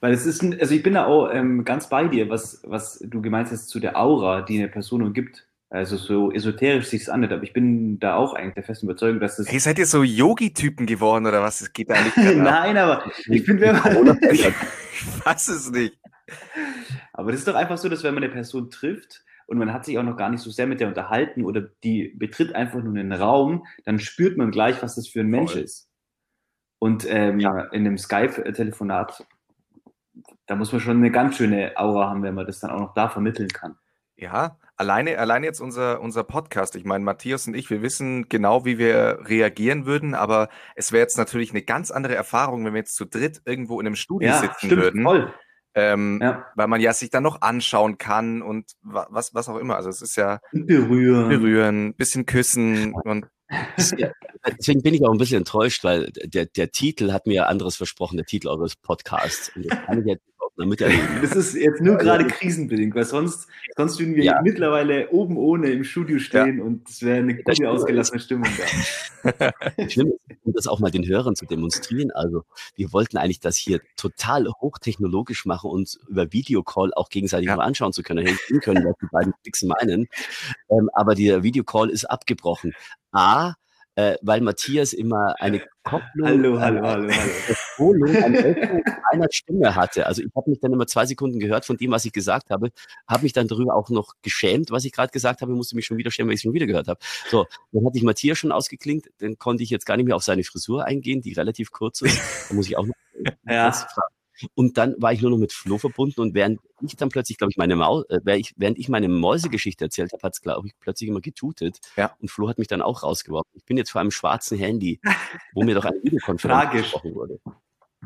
Weil 0.00 0.12
es 0.12 0.26
ist, 0.26 0.42
ein, 0.42 0.58
also 0.60 0.74
ich 0.74 0.82
bin 0.82 0.94
da 0.94 1.06
auch 1.06 1.30
ähm, 1.32 1.64
ganz 1.64 1.88
bei 1.88 2.08
dir, 2.08 2.30
was, 2.30 2.60
was 2.64 2.98
du 2.98 3.22
gemeint 3.22 3.48
hast 3.52 3.68
zu 3.68 3.78
der 3.78 3.96
Aura, 3.96 4.42
die 4.42 4.58
eine 4.58 4.68
Person 4.68 5.02
umgibt. 5.02 5.46
Also 5.70 5.96
so 5.96 6.32
esoterisch 6.32 6.86
sich 6.86 7.02
es 7.02 7.08
anhört, 7.08 7.32
aber 7.32 7.42
ich 7.44 7.52
bin 7.52 8.00
da 8.00 8.16
auch 8.16 8.32
eigentlich 8.32 8.54
der 8.54 8.64
festen 8.64 8.86
Überzeugung, 8.86 9.20
dass 9.20 9.38
es. 9.38 9.48
Hey, 9.52 9.60
seid 9.60 9.78
ihr 9.78 9.86
so 9.86 10.02
Yogi-Typen 10.02 10.86
geworden 10.86 11.26
oder 11.26 11.42
was? 11.42 11.60
Es 11.60 11.72
geht 11.72 11.90
eigentlich. 11.90 12.16
Nein, 12.36 12.76
aber 12.76 13.04
ich 13.28 13.44
bin, 13.44 13.60
man. 13.60 14.18
ich 14.30 14.46
weiß 15.24 15.48
es 15.48 15.70
nicht. 15.70 15.96
Aber 17.18 17.32
das 17.32 17.40
ist 17.40 17.48
doch 17.48 17.56
einfach 17.56 17.78
so, 17.78 17.88
dass 17.88 18.04
wenn 18.04 18.14
man 18.14 18.22
eine 18.22 18.32
Person 18.32 18.70
trifft 18.70 19.24
und 19.48 19.58
man 19.58 19.72
hat 19.72 19.84
sich 19.84 19.98
auch 19.98 20.04
noch 20.04 20.16
gar 20.16 20.30
nicht 20.30 20.40
so 20.40 20.50
sehr 20.50 20.68
mit 20.68 20.78
der 20.78 20.86
unterhalten 20.86 21.44
oder 21.44 21.62
die 21.82 22.14
betritt 22.16 22.54
einfach 22.54 22.80
nur 22.80 22.94
einen 22.94 23.12
Raum, 23.12 23.66
dann 23.84 23.98
spürt 23.98 24.36
man 24.36 24.52
gleich, 24.52 24.80
was 24.84 24.94
das 24.94 25.08
für 25.08 25.20
ein 25.20 25.26
Mensch 25.26 25.50
Voll. 25.50 25.62
ist. 25.62 25.90
Und 26.78 27.04
ähm, 27.10 27.40
ja. 27.40 27.62
in 27.72 27.84
einem 27.84 27.98
Skype-Telefonat, 27.98 29.26
da 30.46 30.54
muss 30.54 30.70
man 30.70 30.80
schon 30.80 30.98
eine 30.98 31.10
ganz 31.10 31.36
schöne 31.36 31.72
Aura 31.74 32.08
haben, 32.08 32.22
wenn 32.22 32.36
man 32.36 32.46
das 32.46 32.60
dann 32.60 32.70
auch 32.70 32.78
noch 32.78 32.94
da 32.94 33.08
vermitteln 33.08 33.48
kann. 33.48 33.76
Ja, 34.14 34.56
alleine, 34.76 35.18
alleine 35.18 35.44
jetzt 35.44 35.60
unser, 35.60 36.00
unser 36.00 36.22
Podcast. 36.22 36.76
Ich 36.76 36.84
meine, 36.84 37.04
Matthias 37.04 37.48
und 37.48 37.54
ich, 37.54 37.68
wir 37.68 37.82
wissen 37.82 38.28
genau, 38.28 38.64
wie 38.64 38.78
wir 38.78 39.22
reagieren 39.24 39.86
würden, 39.86 40.14
aber 40.14 40.50
es 40.76 40.92
wäre 40.92 41.02
jetzt 41.02 41.18
natürlich 41.18 41.50
eine 41.50 41.62
ganz 41.62 41.90
andere 41.90 42.14
Erfahrung, 42.14 42.64
wenn 42.64 42.74
wir 42.74 42.80
jetzt 42.82 42.94
zu 42.94 43.06
dritt 43.06 43.42
irgendwo 43.44 43.80
in 43.80 43.88
einem 43.88 43.96
Studio 43.96 44.28
ja, 44.28 44.38
sitzen 44.38 44.66
stimmt, 44.66 44.82
würden. 44.82 45.02
Voll. 45.02 45.34
Ähm, 45.78 46.18
ja. 46.20 46.46
Weil 46.54 46.68
man 46.68 46.80
ja 46.80 46.92
sich 46.92 47.10
dann 47.10 47.22
noch 47.22 47.40
anschauen 47.40 47.98
kann 47.98 48.42
und 48.42 48.72
was, 48.82 49.34
was 49.34 49.48
auch 49.48 49.56
immer. 49.56 49.76
Also 49.76 49.88
es 49.88 50.02
ist 50.02 50.16
ja 50.16 50.40
berühren, 50.52 51.28
berühren, 51.28 51.94
bisschen 51.94 52.26
küssen 52.26 52.94
und 52.94 53.26
Deswegen 54.58 54.82
bin 54.82 54.94
ich 54.94 55.02
auch 55.04 55.12
ein 55.12 55.18
bisschen 55.18 55.38
enttäuscht, 55.38 55.82
weil 55.82 56.10
der, 56.12 56.46
der 56.46 56.70
Titel 56.70 57.12
hat 57.12 57.26
mir 57.26 57.48
anderes 57.48 57.76
versprochen, 57.76 58.16
der 58.16 58.26
Titel 58.26 58.48
eures 58.48 58.76
Podcasts. 58.76 59.50
Und 59.56 59.66
das 59.66 59.86
kann 59.86 60.00
ich 60.00 60.06
jetzt 60.06 60.24
damit 60.58 60.80
Das 61.22 61.36
ist 61.36 61.54
jetzt 61.54 61.80
nur 61.80 61.96
gerade 61.96 62.26
krisenbedingt, 62.26 62.94
weil 62.94 63.04
sonst, 63.04 63.48
sonst 63.76 63.98
würden 63.98 64.14
wir 64.14 64.24
ja. 64.24 64.40
mittlerweile 64.42 65.08
oben 65.10 65.36
ohne 65.36 65.70
im 65.70 65.84
Studio 65.84 66.18
stehen 66.18 66.58
ja. 66.58 66.64
und 66.64 66.88
es 66.88 67.02
wäre 67.02 67.18
eine 67.18 67.36
gute 67.36 67.70
ausgelassene 67.70 68.20
Stimmung 68.20 68.48
da. 68.58 69.52
Schlimm 69.88 70.12
ist, 70.28 70.38
um 70.44 70.52
das 70.52 70.66
auch 70.66 70.80
mal 70.80 70.90
den 70.90 71.06
Hörern 71.06 71.36
zu 71.36 71.46
demonstrieren. 71.46 72.10
Also, 72.10 72.42
wir 72.74 72.92
wollten 72.92 73.16
eigentlich 73.16 73.40
das 73.40 73.56
hier 73.56 73.80
total 73.96 74.48
hochtechnologisch 74.60 75.46
machen 75.46 75.70
und 75.70 75.98
über 76.08 76.32
Videocall 76.32 76.92
auch 76.94 77.08
gegenseitig 77.08 77.48
ja. 77.48 77.56
mal 77.56 77.64
anschauen 77.64 77.92
zu 77.92 78.02
können, 78.02 78.26
sehen 78.26 78.60
können, 78.60 78.84
was 78.84 78.96
die 79.00 79.08
beiden 79.10 79.32
Fix 79.44 79.62
meinen. 79.62 80.08
Ähm, 80.70 80.90
aber 80.92 81.14
der 81.14 81.42
Videocall 81.42 81.88
ist 81.90 82.04
abgebrochen. 82.04 82.74
A, 83.12 83.54
äh, 83.98 84.16
weil 84.22 84.40
Matthias 84.42 84.92
immer 84.92 85.34
eine 85.40 85.60
Kopplung, 85.82 86.28
hallo, 86.28 86.60
hallo, 86.60 86.86
hallo, 86.86 87.10
hallo. 87.10 88.04
einer 89.10 89.26
Stimme 89.32 89.74
hatte. 89.74 90.06
Also 90.06 90.22
ich 90.22 90.28
habe 90.36 90.50
mich 90.50 90.60
dann 90.60 90.72
immer 90.72 90.86
zwei 90.86 91.04
Sekunden 91.04 91.40
gehört 91.40 91.64
von 91.64 91.76
dem, 91.76 91.90
was 91.90 92.04
ich 92.04 92.12
gesagt 92.12 92.50
habe, 92.50 92.70
habe 93.08 93.24
mich 93.24 93.32
dann 93.32 93.48
darüber 93.48 93.74
auch 93.74 93.90
noch 93.90 94.14
geschämt, 94.22 94.70
was 94.70 94.84
ich 94.84 94.92
gerade 94.92 95.10
gesagt 95.10 95.42
habe, 95.42 95.50
musste 95.50 95.74
mich 95.74 95.84
schon 95.84 95.96
wieder 95.96 96.12
schämen, 96.12 96.28
weil 96.28 96.34
ich 96.34 96.38
es 96.38 96.42
schon 96.42 96.52
wieder 96.52 96.66
gehört 96.66 96.86
habe. 96.86 97.00
So, 97.28 97.46
dann 97.72 97.84
hatte 97.84 97.98
ich 97.98 98.04
Matthias 98.04 98.38
schon 98.38 98.52
ausgeklingt, 98.52 99.08
dann 99.18 99.36
konnte 99.36 99.64
ich 99.64 99.70
jetzt 99.70 99.84
gar 99.84 99.96
nicht 99.96 100.06
mehr 100.06 100.14
auf 100.14 100.22
seine 100.22 100.44
Frisur 100.44 100.84
eingehen, 100.84 101.20
die 101.20 101.32
relativ 101.32 101.72
kurz 101.72 102.00
ist. 102.00 102.20
Da 102.48 102.54
muss 102.54 102.68
ich 102.68 102.76
auch 102.76 102.86
noch 102.86 102.94
ja. 103.48 103.72
fragen. 103.72 104.14
Und 104.54 104.78
dann 104.78 104.94
war 104.98 105.12
ich 105.12 105.20
nur 105.20 105.30
noch 105.30 105.38
mit 105.38 105.52
Flo 105.52 105.78
verbunden 105.78 106.20
und 106.20 106.34
während 106.34 106.60
ich 106.80 106.96
dann 106.96 107.08
plötzlich, 107.08 107.38
glaube 107.38 107.50
ich, 107.50 107.56
meine 107.56 107.76
Maus, 107.76 108.04
äh, 108.08 108.20
während 108.24 108.78
ich 108.78 108.88
meine 108.88 109.08
Mäusegeschichte 109.08 109.86
erzählt 109.86 110.12
habe, 110.12 110.22
hat 110.22 110.34
es, 110.34 110.40
glaube 110.40 110.68
ich, 110.68 110.74
plötzlich 110.78 111.08
immer 111.08 111.20
getutet. 111.20 111.78
Ja. 111.96 112.14
Und 112.20 112.30
Flo 112.30 112.48
hat 112.48 112.58
mich 112.58 112.68
dann 112.68 112.82
auch 112.82 113.02
rausgeworfen. 113.02 113.50
Ich 113.54 113.64
bin 113.64 113.76
jetzt 113.76 113.90
vor 113.90 114.00
einem 114.00 114.10
schwarzen 114.10 114.58
Handy, 114.58 115.00
wo 115.52 115.64
mir 115.64 115.74
doch 115.74 115.84
eine 115.84 115.98
Videokonferenz 116.02 116.72
gesprochen 116.72 117.14
wurde. 117.14 117.40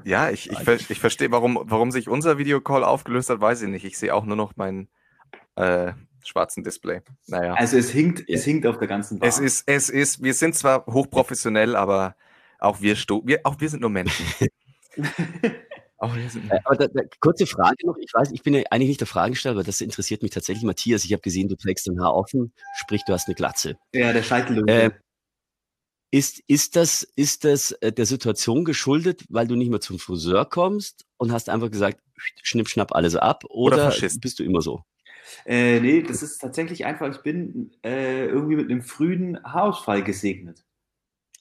Ja, 0.05 0.31
ich, 0.31 0.51
ich, 0.51 0.59
ver 0.59 0.75
ich 0.75 1.01
verstehe, 1.01 1.31
warum, 1.31 1.59
warum 1.65 1.91
sich 1.91 2.09
unser 2.09 2.39
Videocall 2.39 2.83
aufgelöst 2.83 3.29
hat, 3.31 3.41
weiß 3.41 3.63
ich 3.63 3.69
nicht. 3.69 3.85
Ich 3.85 3.99
sehe 3.99 4.15
auch 4.15 4.25
nur 4.25 4.37
noch 4.37 4.57
meinen 4.57 4.89
äh, 5.57 5.93
schwarzen 6.25 6.65
Display. 6.65 7.03
Naja. 7.27 7.55
Also 7.55 7.77
es 7.77 7.91
hinkt, 7.91 8.21
ja. 8.29 8.37
es 8.37 8.45
hinkt 8.45 8.67
auf 8.67 8.79
der 8.79 8.89
ganzen 8.89 9.19
Bahn. 9.19 9.29
Es 9.29 9.39
ist, 9.39 9.65
es 9.67 9.91
ist, 9.91 10.23
wir 10.23 10.35
sind 10.35 10.55
zwar 10.55 10.87
hochprofessionell, 10.87 11.77
aber 11.77 12.17
auch 12.59 12.81
wir, 12.81 12.97
wir, 12.97 13.41
auch 13.45 13.61
wir 13.61 13.69
sind 13.69 13.81
nur 13.81 13.91
Menschen. 13.91 14.25
Oh, 16.05 16.09
äh, 16.09 16.59
aber 16.65 16.77
da, 16.77 16.89
da, 16.89 17.03
kurze 17.21 17.47
Frage 17.47 17.87
noch. 17.87 17.97
Ich 17.97 18.13
weiß, 18.13 18.33
ich 18.33 18.43
bin 18.43 18.55
ja 18.55 18.63
eigentlich 18.71 18.89
nicht 18.89 19.01
der 19.01 19.07
Fragesteller, 19.07 19.55
aber 19.55 19.63
das 19.63 19.81
interessiert 19.81 20.23
mich 20.23 20.33
tatsächlich. 20.33 20.65
Matthias, 20.65 21.05
ich 21.05 21.13
habe 21.13 21.23
gesehen, 21.23 21.49
du 21.49 21.55
trägst 21.55 21.87
dein 21.87 22.01
Haar 22.01 22.17
offen, 22.17 22.53
sprich, 22.75 23.03
du 23.07 23.13
hast 23.13 23.29
eine 23.29 23.37
Glatze. 23.37 23.79
Ja, 23.95 24.13
der 24.13 24.25
Scheitel. 24.25 24.69
Äh, 24.69 24.91
ist, 26.11 26.41
ist 26.49 26.75
das, 26.75 27.05
ist 27.15 27.45
das 27.45 27.71
äh, 27.81 27.93
der 27.93 28.07
Situation 28.07 28.65
geschuldet, 28.65 29.25
weil 29.29 29.47
du 29.47 29.55
nicht 29.55 29.71
mehr 29.71 29.81
zum 29.81 30.01
Friseur 30.01 30.45
kommst 30.45 31.07
und 31.19 31.31
hast 31.31 31.49
einfach 31.49 31.71
gesagt, 31.71 32.01
schnipp, 32.43 32.69
schnapp 32.69 32.93
alles 32.93 33.15
ab? 33.15 33.45
Oder, 33.49 33.87
oder 33.87 34.09
bist 34.21 34.41
du 34.41 34.43
immer 34.43 34.61
so? 34.61 34.83
Äh, 35.47 35.79
nee, 35.79 36.03
das 36.03 36.25
ist 36.25 36.39
tatsächlich 36.39 36.85
einfach, 36.85 37.15
ich 37.15 37.23
bin 37.23 37.71
äh, 37.85 38.27
irgendwie 38.27 38.57
mit 38.57 38.69
einem 38.69 38.83
frühen 38.83 39.41
Haarausfall 39.45 40.03
gesegnet. 40.03 40.65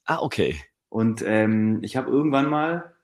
Ah, 0.05 0.19
okay. 0.19 0.55
Und 0.89 1.23
ähm, 1.25 1.79
ich 1.81 1.97
habe 1.97 2.11
irgendwann 2.11 2.47
mal 2.47 2.95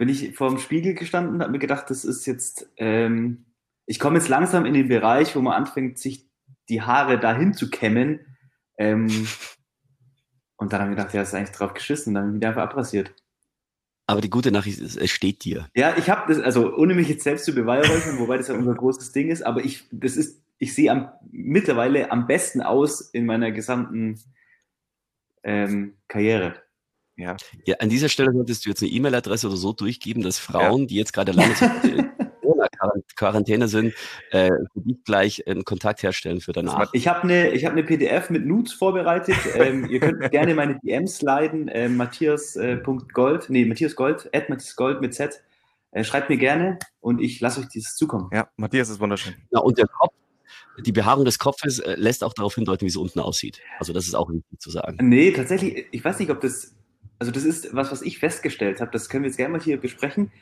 bin 0.00 0.08
ich 0.08 0.34
vor 0.34 0.48
dem 0.48 0.56
Spiegel 0.56 0.94
gestanden 0.94 1.34
und 1.34 1.42
habe 1.42 1.52
mir 1.52 1.58
gedacht, 1.58 1.90
das 1.90 2.06
ist 2.06 2.24
jetzt, 2.24 2.72
ähm, 2.78 3.44
ich 3.84 4.00
komme 4.00 4.16
jetzt 4.16 4.30
langsam 4.30 4.64
in 4.64 4.72
den 4.72 4.88
Bereich, 4.88 5.36
wo 5.36 5.42
man 5.42 5.52
anfängt, 5.52 5.98
sich 5.98 6.26
die 6.70 6.80
Haare 6.80 7.20
dahin 7.20 7.52
zu 7.52 7.68
kämmen. 7.68 8.20
Ähm, 8.78 9.08
und 10.56 10.72
dann 10.72 10.80
habe 10.80 10.90
ich 10.90 10.96
gedacht, 10.96 11.12
ja, 11.12 11.20
das 11.20 11.28
ist 11.28 11.34
eigentlich 11.34 11.54
drauf 11.54 11.74
geschissen. 11.74 12.14
Dann 12.14 12.32
bin 12.32 12.40
ich 12.40 12.46
einfach 12.46 12.62
abrasiert. 12.62 13.14
Aber 14.06 14.22
die 14.22 14.30
gute 14.30 14.50
Nachricht 14.50 14.80
ist, 14.80 14.96
es 14.96 15.10
steht 15.10 15.44
dir. 15.44 15.68
Ja, 15.74 15.94
ich 15.98 16.08
habe 16.08 16.32
das, 16.32 16.42
also 16.42 16.74
ohne 16.74 16.94
mich 16.94 17.10
jetzt 17.10 17.24
selbst 17.24 17.44
zu 17.44 17.54
beweihräuchern, 17.54 18.18
wobei 18.20 18.38
das 18.38 18.48
ja 18.48 18.54
unser 18.54 18.74
großes 18.74 19.12
Ding 19.12 19.28
ist, 19.28 19.42
aber 19.42 19.62
ich, 19.62 19.86
das 19.92 20.16
ist, 20.16 20.42
ich 20.56 20.74
sehe 20.74 20.90
am, 20.90 21.10
mittlerweile 21.30 22.10
am 22.10 22.26
besten 22.26 22.62
aus 22.62 23.02
in 23.02 23.26
meiner 23.26 23.52
gesamten 23.52 24.18
ähm, 25.42 25.98
Karriere. 26.08 26.62
Ja. 27.20 27.36
ja, 27.66 27.76
an 27.78 27.88
dieser 27.88 28.08
Stelle 28.08 28.32
solltest 28.32 28.64
du 28.64 28.70
jetzt 28.70 28.82
eine 28.82 28.90
E-Mail-Adresse 28.90 29.46
oder 29.46 29.56
so 29.56 29.72
durchgeben, 29.72 30.22
dass 30.22 30.38
Frauen, 30.38 30.82
ja. 30.82 30.86
die 30.86 30.94
jetzt 30.96 31.12
gerade 31.12 31.32
lange 31.32 31.54
Quarantäne 33.16 33.68
sind, 33.68 33.94
äh, 34.30 34.50
für 34.72 34.80
dich 34.80 35.04
gleich 35.04 35.46
einen 35.46 35.64
Kontakt 35.64 36.02
herstellen 36.02 36.40
für 36.40 36.52
danach. 36.52 36.90
Ich 36.92 37.08
habe 37.08 37.22
eine 37.22 37.52
hab 37.52 37.74
ne 37.74 37.82
PDF 37.82 38.30
mit 38.30 38.46
Nudes 38.46 38.72
vorbereitet. 38.72 39.36
ähm, 39.54 39.86
ihr 39.90 40.00
könnt 40.00 40.30
gerne 40.30 40.54
meine 40.54 40.78
DMs 40.80 41.22
leiten. 41.22 41.68
Äh, 41.68 41.88
Matthias.gold, 41.88 43.48
äh, 43.48 43.52
nee, 43.52 43.64
Matthias 43.64 43.94
Gold, 43.94 44.30
at 44.34 44.48
Matthias 44.48 44.76
Gold 44.76 45.00
mit 45.00 45.14
Z. 45.14 45.42
Äh, 45.92 46.04
schreibt 46.04 46.30
mir 46.30 46.38
gerne 46.38 46.78
und 47.00 47.20
ich 47.20 47.40
lasse 47.40 47.60
euch 47.60 47.68
dieses 47.68 47.96
zukommen. 47.96 48.30
Ja, 48.32 48.48
Matthias 48.56 48.88
ist 48.88 49.00
wunderschön. 49.00 49.34
Ja, 49.50 49.60
und 49.60 49.76
der 49.76 49.86
Kopf, 49.88 50.14
die 50.78 50.92
Behaarung 50.92 51.24
des 51.24 51.38
Kopfes 51.38 51.80
äh, 51.80 51.96
lässt 51.96 52.24
auch 52.24 52.32
darauf 52.32 52.54
hindeuten, 52.54 52.82
wie 52.82 52.90
es 52.90 52.96
unten 52.96 53.20
aussieht. 53.20 53.60
Also 53.78 53.92
das 53.92 54.06
ist 54.06 54.14
auch 54.14 54.30
wichtig 54.30 54.60
zu 54.60 54.70
sagen. 54.70 54.96
Nee, 55.00 55.32
tatsächlich, 55.32 55.86
ich 55.90 56.04
weiß 56.04 56.18
nicht, 56.20 56.30
ob 56.30 56.40
das 56.40 56.74
also 57.20 57.30
das 57.30 57.44
ist 57.44 57.74
was, 57.74 57.92
was 57.92 58.02
ich 58.02 58.18
festgestellt 58.18 58.80
habe, 58.80 58.90
das 58.90 59.08
können 59.08 59.22
wir 59.22 59.28
jetzt 59.28 59.36
gerne 59.36 59.52
mal 59.52 59.62
hier 59.62 59.78
besprechen. 59.78 60.32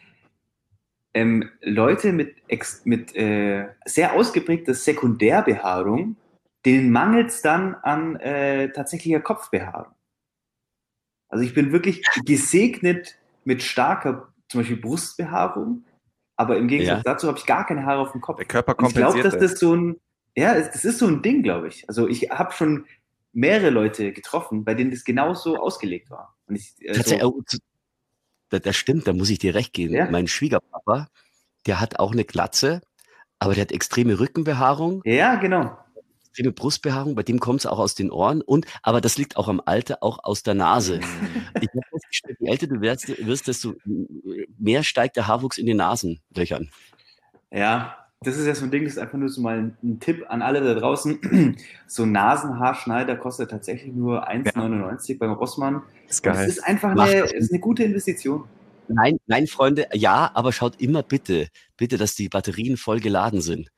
Ähm, 1.12 1.50
Leute 1.60 2.12
mit, 2.12 2.36
mit 2.84 3.14
äh, 3.16 3.68
sehr 3.84 4.14
ausgeprägter 4.14 4.74
Sekundärbehaarung, 4.74 6.16
denen 6.64 6.92
mangelt 6.92 7.30
es 7.30 7.42
dann 7.42 7.74
an 7.74 8.16
äh, 8.16 8.70
tatsächlicher 8.70 9.20
Kopfbehaarung. 9.20 9.92
Also 11.28 11.44
ich 11.44 11.52
bin 11.52 11.72
wirklich 11.72 12.02
gesegnet 12.24 13.18
mit 13.44 13.62
starker, 13.62 14.32
zum 14.48 14.60
Beispiel 14.60 14.76
Brustbehaarung, 14.76 15.84
aber 16.36 16.56
im 16.56 16.68
Gegensatz 16.68 16.98
ja. 17.04 17.12
dazu 17.12 17.26
habe 17.26 17.38
ich 17.38 17.46
gar 17.46 17.66
keine 17.66 17.84
Haare 17.84 18.00
auf 18.00 18.12
dem 18.12 18.20
Kopf. 18.20 18.36
Der 18.36 18.46
Körper 18.46 18.74
kompensiert. 18.74 19.08
ich 19.08 19.20
glaube, 19.20 19.28
dass 19.28 19.50
das 19.50 19.58
so 19.58 19.74
ein, 19.74 20.00
ja, 20.36 20.54
das 20.54 20.84
ist 20.84 20.98
so 20.98 21.08
ein 21.08 21.22
Ding, 21.22 21.42
glaube 21.42 21.66
ich. 21.68 21.88
Also 21.88 22.06
ich 22.06 22.30
habe 22.30 22.52
schon 22.52 22.86
mehrere 23.38 23.70
Leute 23.70 24.12
getroffen, 24.12 24.64
bei 24.64 24.74
denen 24.74 24.90
das 24.90 25.04
genauso 25.04 25.56
ausgelegt 25.56 26.10
war. 26.10 26.36
Ich, 26.48 26.74
äh, 26.80 26.94
so 26.94 27.14
oh, 27.24 27.42
das, 28.48 28.62
das 28.62 28.76
stimmt, 28.76 29.06
da 29.06 29.12
muss 29.12 29.30
ich 29.30 29.38
dir 29.38 29.54
recht 29.54 29.72
geben. 29.72 29.94
Ja? 29.94 30.10
Mein 30.10 30.26
Schwiegerpapa, 30.26 31.08
der 31.66 31.80
hat 31.80 32.00
auch 32.00 32.12
eine 32.12 32.24
Glatze, 32.24 32.80
aber 33.38 33.54
der 33.54 33.62
hat 33.62 33.72
extreme 33.72 34.18
Rückenbehaarung. 34.18 35.02
Ja, 35.04 35.36
genau. 35.36 35.78
Extreme 36.26 36.52
Brustbehaarung, 36.52 37.14
bei 37.14 37.22
dem 37.22 37.38
kommt 37.38 37.60
es 37.60 37.66
auch 37.66 37.78
aus 37.78 37.94
den 37.94 38.10
Ohren 38.10 38.42
und, 38.42 38.66
aber 38.82 39.00
das 39.00 39.16
liegt 39.18 39.36
auch 39.36 39.46
am 39.46 39.62
Alter, 39.64 40.02
auch 40.02 40.18
aus 40.24 40.42
der 40.42 40.54
Nase. 40.54 40.98
ich 41.60 41.68
habe 41.68 41.80
festgestellt, 41.90 42.38
je 42.40 42.50
älter 42.50 42.66
du 42.66 42.80
wirst, 42.80 43.08
wirst, 43.24 43.46
desto 43.46 43.74
mehr 44.58 44.82
steigt 44.82 45.16
der 45.16 45.28
Haarwuchs 45.28 45.58
in 45.58 45.66
den 45.66 45.76
Nasenlöchern. 45.76 46.70
Ja, 47.52 48.07
das 48.20 48.36
ist 48.36 48.46
ja 48.46 48.54
so 48.54 48.64
ein 48.64 48.70
Ding, 48.70 48.84
das 48.84 48.94
ist 48.94 48.98
einfach 48.98 49.18
nur 49.18 49.28
so 49.28 49.40
mal 49.40 49.72
ein, 49.82 50.00
Tipp 50.00 50.26
an 50.28 50.42
alle 50.42 50.60
da 50.60 50.74
draußen. 50.74 51.56
so 51.86 52.02
ein 52.02 52.12
Nasenhaarschneider 52.12 53.16
kostet 53.16 53.50
tatsächlich 53.50 53.94
nur 53.94 54.28
1,99 54.28 55.12
ja. 55.12 55.16
beim 55.20 55.32
Rossmann. 55.32 55.82
Ist 56.08 56.22
geil. 56.22 56.34
Das 56.34 56.48
ist 56.48 56.64
einfach 56.64 56.90
eine, 56.90 57.20
ist 57.20 57.52
eine 57.52 57.60
gute 57.60 57.84
Investition. 57.84 58.44
Nein, 58.88 59.18
nein, 59.26 59.46
Freunde, 59.46 59.86
ja, 59.92 60.30
aber 60.34 60.52
schaut 60.52 60.80
immer 60.80 61.02
bitte, 61.02 61.48
bitte, 61.76 61.98
dass 61.98 62.14
die 62.14 62.28
Batterien 62.28 62.76
voll 62.76 63.00
geladen 63.00 63.40
sind. 63.42 63.70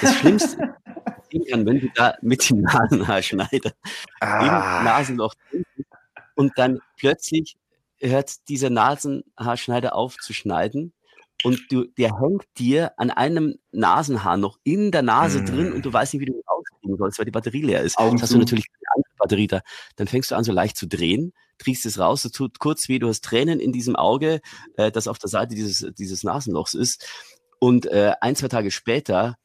Das 0.00 0.14
Schlimmste 0.16 0.56
kann, 1.50 1.66
wenn 1.66 1.80
du 1.80 1.88
da 1.94 2.14
mit 2.22 2.48
dem 2.48 2.62
Nasenhaarschneider 2.62 3.72
ah. 4.20 4.78
im 4.78 4.84
Nasenloch 4.84 5.34
und 6.34 6.52
dann 6.56 6.80
plötzlich 6.96 7.56
hört 8.00 8.48
dieser 8.48 8.70
Nasenhaarschneider 8.70 9.94
auf 9.94 10.16
zu 10.16 10.32
schneiden 10.32 10.92
und 11.44 11.60
du, 11.70 11.84
der 11.98 12.18
hängt 12.20 12.44
dir 12.58 12.92
an 12.98 13.10
einem 13.10 13.56
Nasenhaar 13.72 14.36
noch 14.36 14.58
in 14.64 14.90
der 14.90 15.02
Nase 15.02 15.42
mm. 15.42 15.46
drin 15.46 15.72
und 15.72 15.84
du 15.84 15.92
weißt 15.92 16.14
nicht, 16.14 16.20
wie 16.22 16.26
du 16.26 16.32
ihn 16.32 16.42
rauskriegen 16.48 16.96
sollst, 16.96 17.18
weil 17.18 17.26
die 17.26 17.30
Batterie 17.30 17.62
leer 17.62 17.82
ist. 17.82 17.98
Augen 17.98 18.20
hast 18.20 18.32
du 18.32 18.38
natürlich 18.38 18.66
eine 18.68 18.96
andere 18.96 19.14
Batterie 19.18 19.46
da. 19.46 19.60
Dann 19.96 20.06
fängst 20.06 20.30
du 20.30 20.34
an, 20.34 20.44
so 20.44 20.52
leicht 20.52 20.76
zu 20.76 20.86
drehen, 20.86 21.32
triechst 21.58 21.86
es 21.86 21.98
raus, 21.98 22.24
es 22.24 22.32
tut 22.32 22.58
kurz 22.58 22.88
weh, 22.88 22.98
du 22.98 23.08
hast 23.08 23.22
Tränen 23.22 23.60
in 23.60 23.72
diesem 23.72 23.96
Auge, 23.96 24.40
äh, 24.76 24.90
das 24.90 25.08
auf 25.08 25.18
der 25.18 25.28
Seite 25.28 25.54
dieses, 25.54 25.86
dieses 25.98 26.24
Nasenlochs 26.24 26.74
ist. 26.74 27.06
Und 27.58 27.86
äh, 27.86 28.12
ein, 28.20 28.36
zwei 28.36 28.48
Tage 28.48 28.70
später 28.70 29.36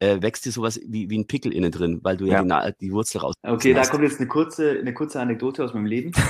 äh, 0.00 0.20
wächst 0.22 0.44
dir 0.44 0.52
sowas 0.52 0.80
wie, 0.86 1.10
wie 1.10 1.18
ein 1.18 1.26
Pickel 1.26 1.52
innen 1.52 1.72
drin, 1.72 2.00
weil 2.02 2.16
du 2.16 2.26
ja, 2.26 2.42
ja 2.44 2.70
die, 2.70 2.86
die, 2.86 2.92
Wurzel 2.92 3.18
raus. 3.18 3.34
Okay, 3.42 3.74
da 3.74 3.84
kommt 3.84 4.04
jetzt 4.04 4.20
eine 4.20 4.28
kurze, 4.28 4.78
eine 4.78 4.94
kurze 4.94 5.20
Anekdote 5.20 5.64
aus 5.64 5.74
meinem 5.74 5.86
Leben. 5.86 6.12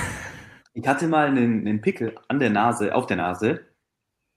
Ich 0.75 0.87
hatte 0.87 1.07
mal 1.07 1.27
einen, 1.27 1.67
einen 1.67 1.81
Pickel 1.81 2.15
an 2.27 2.39
der 2.39 2.51
Nase, 2.51 2.93
auf 2.93 3.07
der 3.07 3.17
Nase 3.17 3.65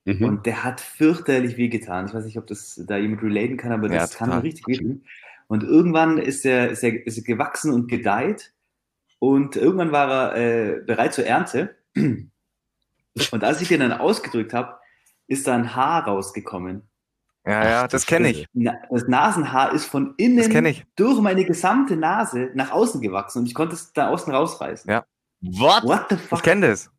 Mhm. 0.04 0.24
Und 0.24 0.46
der 0.46 0.64
hat 0.64 0.80
fürchterlich 0.80 1.56
wehgetan. 1.56 2.06
Ich 2.06 2.14
weiß 2.14 2.24
nicht, 2.24 2.38
ob 2.38 2.46
das 2.46 2.80
da 2.86 2.96
jemand 2.96 3.22
relaten 3.22 3.56
kann, 3.56 3.72
aber 3.72 3.88
das 3.88 4.12
ja, 4.12 4.18
kann 4.18 4.32
richtig 4.40 4.66
wehtun. 4.66 5.04
Und 5.46 5.62
irgendwann 5.62 6.18
ist 6.18 6.44
er, 6.44 6.70
ist, 6.70 6.82
er, 6.82 7.06
ist 7.06 7.18
er 7.18 7.24
gewachsen 7.24 7.72
und 7.72 7.88
gedeiht. 7.88 8.52
Und 9.18 9.54
irgendwann 9.54 9.92
war 9.92 10.34
er 10.34 10.76
äh, 10.76 10.80
bereit 10.80 11.14
zur 11.14 11.26
Ernte. 11.26 11.76
Und 11.94 13.44
als 13.44 13.60
ich 13.60 13.68
den 13.68 13.80
dann 13.80 13.92
ausgedrückt 13.92 14.54
habe, 14.54 14.78
ist 15.26 15.46
da 15.46 15.54
ein 15.54 15.74
Haar 15.74 16.04
rausgekommen. 16.04 16.88
Ja, 17.44 17.68
ja, 17.68 17.88
das 17.88 18.06
kenne 18.06 18.30
ich. 18.30 18.46
Das 18.52 19.08
Nasenhaar 19.08 19.72
ist 19.72 19.86
von 19.86 20.14
innen 20.16 20.76
durch 20.94 21.20
meine 21.20 21.44
gesamte 21.44 21.96
Nase 21.96 22.50
nach 22.54 22.70
außen 22.70 23.00
gewachsen 23.00 23.40
und 23.40 23.46
ich 23.46 23.54
konnte 23.54 23.74
es 23.74 23.92
da 23.92 24.08
außen 24.08 24.32
rausreißen. 24.32 24.88
Ja. 24.90 25.04
What? 25.40 25.82
What 25.82 26.06
the 26.10 26.16
fuck? 26.16 26.38
Ich 26.38 26.44
kenne 26.44 26.68
das. 26.68 26.90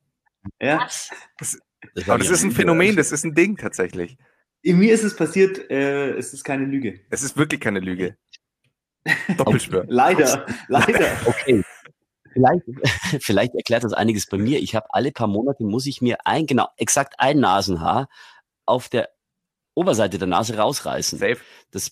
Ja. 0.59 0.79
Das, 1.37 1.57
das 1.95 2.09
Aber 2.09 2.19
das 2.19 2.29
ist 2.29 2.43
ein 2.43 2.51
Phänomen, 2.51 2.95
das 2.95 3.11
ist 3.11 3.23
ein 3.23 3.35
Ding 3.35 3.57
tatsächlich. 3.57 4.17
In 4.61 4.79
mir 4.79 4.93
ist 4.93 5.03
es 5.03 5.15
passiert, 5.15 5.69
äh, 5.69 6.11
es 6.11 6.33
ist 6.33 6.43
keine 6.43 6.65
Lüge. 6.65 7.01
Es 7.09 7.21
ist 7.21 7.37
wirklich 7.37 7.59
keine 7.59 7.79
Lüge. 7.79 8.17
Doppelspür. 9.37 9.85
leider, 9.87 10.45
leider. 10.67 11.07
Okay. 11.25 11.63
Vielleicht, 12.31 12.63
vielleicht 13.23 13.55
erklärt 13.55 13.83
das 13.83 13.93
einiges 13.93 14.25
bei 14.27 14.37
mir. 14.37 14.59
Ich 14.59 14.75
habe 14.75 14.87
alle 14.89 15.11
paar 15.11 15.27
Monate 15.27 15.63
muss 15.63 15.85
ich 15.85 16.01
mir 16.01 16.25
ein, 16.25 16.47
genau, 16.47 16.67
exakt 16.77 17.15
ein 17.19 17.39
Nasenhaar 17.39 18.07
auf 18.65 18.89
der 18.89 19.09
Oberseite 19.75 20.17
der 20.17 20.27
Nase 20.27 20.57
rausreißen. 20.57 21.19
Safe. 21.19 21.37
Das 21.71 21.91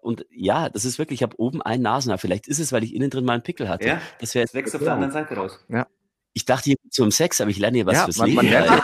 und 0.00 0.26
ja, 0.30 0.68
das 0.68 0.84
ist 0.84 0.98
wirklich, 0.98 1.20
ich 1.20 1.22
habe 1.22 1.38
oben 1.38 1.62
ein 1.62 1.82
Nasenhaar. 1.82 2.18
Vielleicht 2.18 2.48
ist 2.48 2.58
es, 2.58 2.72
weil 2.72 2.84
ich 2.84 2.94
innen 2.94 3.10
drin 3.10 3.24
mal 3.24 3.34
einen 3.34 3.42
Pickel 3.42 3.68
hatte. 3.68 3.86
Ja, 3.86 4.02
das 4.18 4.34
wäre 4.34 4.44
das 4.44 4.54
wächst 4.54 4.74
auf 4.74 4.82
der 4.82 4.94
anderen 4.94 5.12
Seite 5.12 5.34
raus. 5.34 5.64
Ja. 5.68 5.86
Ich 6.34 6.44
dachte 6.44 6.64
hier 6.64 6.76
zum 6.90 7.10
Sex, 7.10 7.40
aber 7.40 7.50
ich 7.50 7.58
lerne 7.58 7.78
hier 7.78 7.86
was 7.86 7.94
Ja, 7.94 8.04
fürs 8.04 8.18
man- 8.18 8.26
Leben. 8.28 8.36
man 8.36 8.46
lernt 8.48 8.82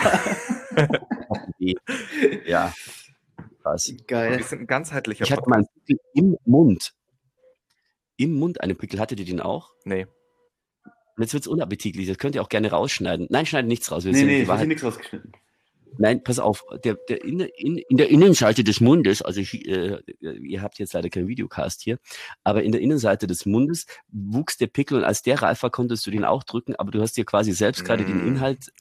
ja. 2.46 2.72
Krass. 3.62 3.88
Wir 3.88 4.04
Geil. 4.06 4.42
sind 4.42 4.60
ein 4.62 4.66
ganzheitlicher 4.66 5.24
Ich 5.24 5.32
hatte 5.32 5.48
mal 5.48 5.56
einen 5.56 5.66
Pickel 5.86 5.98
im 6.14 6.36
Mund. 6.44 6.92
Im 8.16 8.34
Mund 8.34 8.60
einen 8.60 8.76
Pickel. 8.76 9.00
Hattet 9.00 9.20
ihr 9.20 9.26
den 9.26 9.40
auch? 9.40 9.72
Nee. 9.84 10.06
Und 11.16 11.22
jetzt 11.22 11.34
wird's 11.34 11.46
unappetitlich. 11.46 12.06
Das 12.06 12.18
könnt 12.18 12.34
ihr 12.34 12.42
auch 12.42 12.48
gerne 12.48 12.70
rausschneiden. 12.70 13.26
Nein, 13.30 13.46
schneidet 13.46 13.68
nichts 13.68 13.90
raus. 13.90 14.04
Wir 14.04 14.12
Nee, 14.12 14.22
nee, 14.24 14.42
ich 14.42 14.48
habe 14.48 14.66
nichts 14.66 14.84
rausgeschnitten. 14.84 15.32
Nein, 15.96 16.22
pass 16.22 16.38
auf. 16.38 16.64
Der, 16.84 16.94
der 17.08 17.24
in, 17.24 17.40
in, 17.40 17.78
in 17.78 17.96
der 17.96 18.10
Innenseite 18.10 18.62
des 18.64 18.80
Mundes, 18.80 19.22
also 19.22 19.40
ich, 19.40 19.66
äh, 19.66 19.98
ihr 20.20 20.62
habt 20.62 20.78
jetzt 20.78 20.92
leider 20.92 21.08
keinen 21.08 21.28
Videocast 21.28 21.82
hier, 21.82 21.98
aber 22.44 22.62
in 22.62 22.72
der 22.72 22.80
Innenseite 22.80 23.26
des 23.26 23.46
Mundes 23.46 23.86
wuchs 24.08 24.56
der 24.58 24.66
Pickel 24.66 24.98
und 24.98 25.04
als 25.04 25.22
der 25.22 25.40
reif 25.42 25.62
war, 25.62 25.70
konntest 25.70 26.06
du 26.06 26.10
den 26.10 26.24
auch 26.24 26.44
drücken, 26.44 26.76
aber 26.76 26.90
du 26.90 27.00
hast 27.00 27.16
dir 27.16 27.24
quasi 27.24 27.52
selbst 27.52 27.84
gerade 27.84 28.04
den 28.04 28.24
Mm. 28.24 28.28
Inhalt 28.28 28.72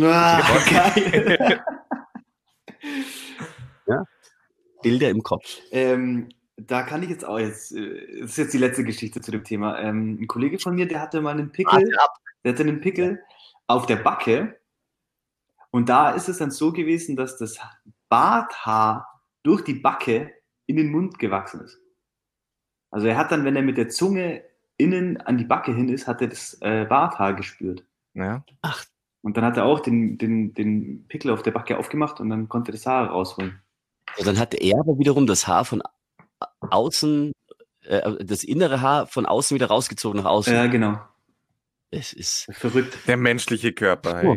Ah, 0.00 0.40
geil. 0.94 1.62
Bilder 4.82 5.08
im 5.10 5.22
Kopf. 5.22 5.60
ähm, 5.70 6.28
da 6.56 6.82
kann 6.82 7.02
ich 7.02 7.08
jetzt 7.10 7.24
auch 7.24 7.38
jetzt, 7.38 7.72
äh, 7.72 8.20
das 8.20 8.30
ist 8.32 8.36
jetzt 8.38 8.54
die 8.54 8.58
letzte 8.58 8.84
Geschichte 8.84 9.20
zu 9.20 9.30
dem 9.30 9.42
Thema. 9.44 9.80
Ähm, 9.80 10.18
ein 10.20 10.26
Kollege 10.26 10.58
von 10.58 10.74
mir, 10.74 10.86
der 10.86 11.00
hatte 11.00 11.20
mal 11.20 11.30
einen 11.30 11.50
Pickel, 11.50 11.82
der 12.44 12.52
hatte 12.52 12.62
einen 12.62 12.80
Pickel 12.80 13.20
auf 13.66 13.86
der 13.86 13.96
Backe. 13.96 14.56
Und 15.74 15.88
da 15.88 16.10
ist 16.10 16.28
es 16.28 16.38
dann 16.38 16.52
so 16.52 16.70
gewesen, 16.70 17.16
dass 17.16 17.36
das 17.36 17.58
Barthaar 18.08 19.20
durch 19.42 19.62
die 19.64 19.74
Backe 19.74 20.32
in 20.66 20.76
den 20.76 20.92
Mund 20.92 21.18
gewachsen 21.18 21.62
ist. 21.62 21.80
Also 22.92 23.08
er 23.08 23.16
hat 23.16 23.32
dann, 23.32 23.44
wenn 23.44 23.56
er 23.56 23.62
mit 23.62 23.76
der 23.76 23.88
Zunge 23.88 24.44
innen 24.76 25.16
an 25.16 25.36
die 25.36 25.44
Backe 25.44 25.74
hin 25.74 25.88
ist, 25.88 26.06
hat 26.06 26.20
er 26.22 26.28
das 26.28 26.56
äh, 26.60 26.84
Barthaar 26.84 27.34
gespürt. 27.34 27.84
Ja. 28.14 28.44
Und 29.22 29.36
dann 29.36 29.44
hat 29.44 29.56
er 29.56 29.64
auch 29.64 29.80
den, 29.80 30.16
den, 30.16 30.54
den 30.54 31.08
Pickel 31.08 31.32
auf 31.32 31.42
der 31.42 31.50
Backe 31.50 31.76
aufgemacht 31.76 32.20
und 32.20 32.30
dann 32.30 32.48
konnte 32.48 32.70
er 32.70 32.74
das 32.74 32.86
Haar 32.86 33.08
rausholen. 33.08 33.60
Und 34.16 34.26
dann 34.28 34.38
hatte 34.38 34.58
er 34.58 34.78
aber 34.78 34.96
wiederum 34.96 35.26
das 35.26 35.48
Haar 35.48 35.64
von 35.64 35.82
au- 35.82 36.46
außen, 36.70 37.32
äh, 37.80 38.24
das 38.24 38.44
innere 38.44 38.80
Haar 38.80 39.08
von 39.08 39.26
außen 39.26 39.56
wieder 39.56 39.66
rausgezogen 39.66 40.20
nach 40.22 40.30
außen. 40.30 40.54
Ja, 40.54 40.68
genau. 40.68 41.00
Es 41.90 42.12
ist, 42.12 42.46
Verrückt. 42.52 42.96
Der 43.08 43.16
menschliche 43.16 43.72
Körper. 43.72 44.22
Oh. 44.24 44.36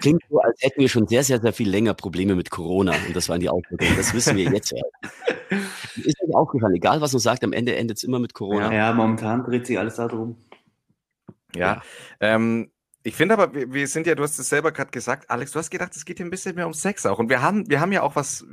Klingt 0.00 0.22
so, 0.28 0.40
als 0.40 0.60
hätten 0.62 0.80
wir 0.80 0.88
schon 0.88 1.06
sehr, 1.06 1.24
sehr, 1.24 1.40
sehr 1.40 1.52
viel 1.52 1.68
länger 1.70 1.94
Probleme 1.94 2.34
mit 2.34 2.50
Corona. 2.50 2.92
Und 3.06 3.16
das 3.16 3.28
waren 3.28 3.40
die 3.40 3.48
Auswirkungen. 3.48 3.96
Das 3.96 4.12
wissen 4.14 4.36
wir 4.36 4.44
jetzt. 4.44 4.72
Ist 5.96 6.22
euch 6.22 6.34
aufgefallen, 6.34 6.74
egal 6.74 7.00
was 7.00 7.12
man 7.12 7.20
sagt, 7.20 7.42
am 7.42 7.52
Ende 7.52 7.74
endet 7.74 7.96
es 7.96 8.04
immer 8.04 8.18
mit 8.18 8.34
Corona. 8.34 8.72
Ja, 8.72 8.92
momentan 8.92 9.44
dreht 9.44 9.66
sich 9.66 9.78
alles 9.78 9.96
darum. 9.96 10.36
Ja. 11.54 11.82
Ähm, 12.20 12.70
ich 13.02 13.14
finde 13.14 13.34
aber, 13.34 13.54
wir, 13.54 13.72
wir 13.72 13.86
sind 13.88 14.06
ja, 14.06 14.14
du 14.14 14.22
hast 14.22 14.38
es 14.38 14.48
selber 14.48 14.72
gerade 14.72 14.90
gesagt, 14.90 15.30
Alex, 15.30 15.52
du 15.52 15.58
hast 15.58 15.70
gedacht, 15.70 15.96
es 15.96 16.04
geht 16.04 16.18
hier 16.18 16.26
ein 16.26 16.30
bisschen 16.30 16.54
mehr 16.54 16.66
um 16.66 16.74
Sex 16.74 17.06
auch. 17.06 17.18
Und 17.18 17.30
wir 17.30 17.40
haben, 17.40 17.68
wir 17.70 17.80
haben 17.80 17.92
ja 17.92 18.02
auch 18.02 18.16
was 18.16 18.44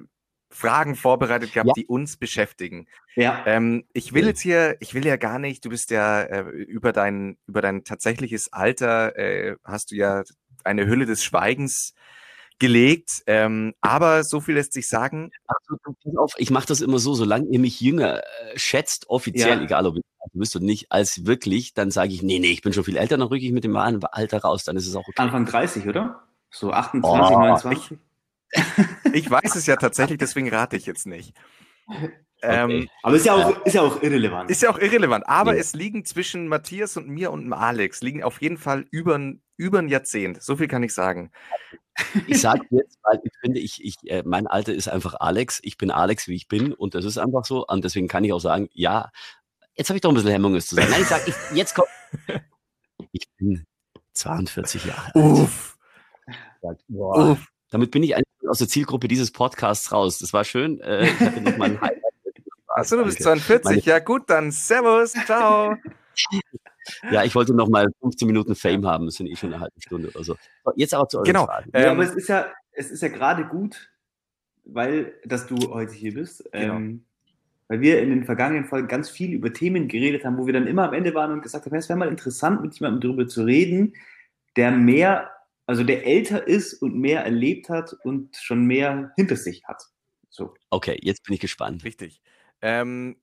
Fragen 0.50 0.96
vorbereitet 0.96 1.52
gehabt, 1.52 1.68
Ja. 1.68 1.74
die 1.74 1.86
uns 1.86 2.16
beschäftigen. 2.16 2.88
Ja. 3.16 3.44
Ähm, 3.46 3.84
ich 3.92 4.14
will 4.14 4.26
jetzt 4.26 4.40
hier, 4.40 4.78
ich 4.80 4.94
will 4.94 5.06
ja 5.06 5.18
gar 5.18 5.38
nicht, 5.38 5.66
du 5.66 5.70
bist 5.70 5.92
ja 5.92 6.22
äh, 6.22 6.42
über 6.50 6.94
dein, 6.94 7.38
über 7.46 7.62
dein 7.62 7.84
tatsächliches 7.84 8.54
Alter, 8.54 9.18
äh, 9.18 9.58
hast 9.66 9.92
du 9.92 9.96
ja 9.96 10.24
eine 10.66 10.88
Hülle 10.88 11.06
des 11.06 11.24
Schweigens 11.24 11.94
gelegt. 12.60 13.22
Ähm, 13.28 13.74
aber 13.82 14.24
so 14.24 14.40
viel 14.40 14.56
lässt 14.56 14.74
sich 14.74 14.88
sagen. 14.88 15.32
Ich 16.38 16.52
mache 16.52 16.68
das 16.68 16.82
immer 16.82 17.00
so, 17.00 17.14
solange 17.14 17.48
ihr 17.50 17.60
mich 17.60 17.82
jünger 17.82 18.20
äh, 18.20 18.58
schätzt, 18.58 19.10
offiziell, 19.10 19.58
Ja. 19.58 19.64
egal 19.64 19.86
ob 19.88 19.96
ihr 19.98 20.02
du 20.34 20.40
bist 20.40 20.56
oder 20.56 20.66
nicht, 20.66 20.92
als 20.92 21.26
wirklich, 21.26 21.74
dann 21.74 21.92
sage 21.92 22.14
ich, 22.14 22.24
nee, 22.24 22.40
nee, 22.40 22.52
ich 22.52 22.62
bin 22.62 22.74
schon 22.74 22.84
viel 22.84 22.98
älter, 22.98 23.18
dann 23.18 23.28
rücke 23.28 23.46
ich 23.46 23.52
mit 23.52 23.64
dem 23.64 23.76
Alter 23.76 24.38
raus, 24.42 24.64
dann 24.64 24.76
ist 24.78 24.88
es 24.88 24.96
auch 24.96 25.02
okay. 25.08 25.14
Anfang 25.22 25.46
30, 25.46 25.88
oder? 25.88 26.24
So 26.50 26.72
28, 26.72 27.04
Oh, 27.12 27.18
29. 27.18 27.98
Ich 29.14 29.30
weiß 29.30 29.56
es 29.56 29.66
ja 29.66 29.76
tatsächlich, 29.76 30.18
deswegen 30.18 30.50
rate 30.50 30.78
ich 30.78 30.86
jetzt 30.86 31.06
nicht. 31.08 31.34
Ähm, 32.42 32.70
Okay. 32.70 32.90
Aber 33.04 33.16
ist 33.16 33.26
ja 33.26 33.34
auch, 33.34 33.66
ist 33.66 33.74
ja 33.74 33.82
auch 33.82 34.02
irrelevant. 34.02 34.50
Ist 34.50 34.62
ja 34.62 34.70
auch 34.70 34.78
irrelevant, 34.80 35.28
aber 35.28 35.54
Ja. 35.56 35.60
es 35.60 35.74
liegen 35.74 36.06
zwischen 36.06 36.48
Matthias 36.48 36.96
und 36.98 37.08
mir 37.08 37.32
und 37.32 37.44
dem 37.44 37.54
Alex, 37.54 38.02
liegen 38.02 38.24
auf 38.24 38.42
jeden 38.42 38.58
Fall 38.58 38.86
über, 38.92 39.16
ein- 39.16 39.42
über 39.58 39.80
ein 39.80 39.90
Jahrzehnt. 39.90 40.42
So 40.44 40.58
viel 40.58 40.68
kann 40.68 40.84
ich 40.84 40.94
sagen. 40.94 41.32
Ich 42.28 42.42
sage 42.42 42.62
jetzt, 42.72 42.98
weil 43.04 43.20
ich 43.24 43.32
finde, 43.42 43.60
ich, 43.60 43.84
ich, 43.84 43.96
äh, 44.10 44.24
mein 44.26 44.48
Alter 44.48 44.74
ist 44.74 44.88
einfach 44.88 45.16
Alex. 45.20 45.60
Ich 45.64 45.78
bin 45.78 45.92
Alex, 45.92 46.28
wie 46.28 46.36
ich 46.36 46.48
bin, 46.48 46.74
und 46.74 46.94
das 46.96 47.06
ist 47.06 47.18
einfach 47.18 47.46
so. 47.46 47.66
Und 47.66 47.84
deswegen 47.86 48.08
kann 48.08 48.24
ich 48.24 48.34
auch 48.34 48.40
sagen, 48.40 48.70
ja, 48.74 49.12
jetzt 49.76 49.90
habe 49.90 49.98
ich 49.98 50.02
doch 50.02 50.10
ein 50.10 50.16
bisschen 50.16 50.32
Hemmung, 50.32 50.56
es 50.56 50.68
zu 50.68 50.76
sagen. 50.76 50.90
Nein, 50.92 51.02
ich 51.02 51.08
sage, 51.08 51.24
ich, 51.28 51.36
jetzt 51.58 51.74
kommt. 51.76 51.88
Ich 53.12 53.28
bin 53.38 53.66
42 54.14 54.86
Jahre 54.86 55.06
alt. 55.14 55.16
Uff, 55.16 55.78
boah, 56.90 57.32
uff. 57.32 57.48
Damit 57.70 57.92
bin 57.92 58.04
ich 58.04 58.16
eigentlich 58.16 58.50
aus 58.50 58.58
der 58.60 58.68
Zielgruppe 58.68 59.08
dieses 59.08 59.32
Podcasts 59.32 59.92
raus. 59.92 60.20
Das 60.20 60.34
war 60.34 60.44
schön. 60.44 60.82
Äh, 60.82 61.06
ich 61.08 61.20
hatte 61.20 61.42
noch 61.42 61.56
mal 61.58 61.70
ein 61.72 61.82
Highlight. 61.82 62.02
Achso, 62.68 62.98
du 62.98 63.06
bist 63.06 63.26
Danke. 63.26 63.42
42. 63.46 63.64
Meine- 63.64 63.82
Ja, 63.84 64.00
gut, 64.00 64.30
dann 64.30 64.52
Servus, 64.52 65.14
ciao. 65.26 65.76
Ja, 67.12 67.24
ich 67.24 67.36
wollte 67.36 67.54
noch 67.54 67.70
mal 67.70 67.88
15 68.02 68.28
Minuten 68.28 68.56
Fame 68.56 68.86
haben. 68.86 69.06
Das 69.06 69.16
sind 69.16 69.28
eh 69.28 69.36
schon 69.36 69.54
eine 69.54 69.62
halbe 69.62 69.80
Stunde 69.82 70.10
oder 70.10 70.24
so. 70.24 70.36
Jetzt 70.76 70.94
aber 70.94 71.08
zu 71.08 71.18
euren 71.18 71.26
Genau. 71.26 71.46
Fragen. 71.46 71.72
ja, 71.74 71.80
Ähm, 71.82 71.90
aber 71.92 72.04
es 72.04 72.14
ist 72.16 72.28
ja, 72.30 72.48
es 72.72 72.92
ist 72.92 73.02
ja 73.02 73.08
gerade 73.10 73.46
gut, 73.46 73.90
weil, 74.64 75.14
dass 75.26 75.48
du 75.48 75.56
heute 75.74 75.94
hier 75.94 76.14
bist. 76.14 76.44
Genau. 76.52 76.76
Ähm, 76.76 77.06
weil 77.68 77.82
wir 77.82 78.00
in 78.02 78.12
den 78.12 78.26
vergangenen 78.26 78.66
Folgen 78.66 78.88
ganz 78.88 79.10
viel 79.10 79.34
über 79.34 79.52
Themen 79.52 79.88
geredet 79.88 80.24
haben, 80.24 80.38
wo 80.38 80.46
wir 80.46 80.54
dann 80.54 80.68
immer 80.68 80.88
am 80.88 80.94
Ende 80.94 81.16
waren 81.16 81.32
und 81.32 81.42
gesagt 81.42 81.66
haben, 81.66 81.76
es 81.76 81.90
wäre 81.90 81.98
mal 81.98 82.10
interessant, 82.10 82.62
mit 82.62 82.76
jemandem 82.80 83.02
darüber 83.02 83.28
zu 83.28 83.44
reden, 83.44 83.94
der 84.56 84.70
mehr, 84.72 85.32
also 85.66 85.84
der 85.84 86.06
älter 86.06 86.48
ist 86.48 86.76
und 86.76 86.96
mehr 86.96 87.24
erlebt 87.26 87.70
hat 87.70 87.96
und 88.04 88.36
schon 88.36 88.66
mehr 88.66 89.12
hinter 89.16 89.36
sich 89.36 89.64
hat. 89.66 89.82
So. 90.30 90.54
Okay, 90.70 91.00
jetzt 91.02 91.24
bin 91.24 91.34
ich 91.34 91.40
gespannt. 91.40 91.84
Richtig. 91.84 92.22
Ähm, 92.62 93.16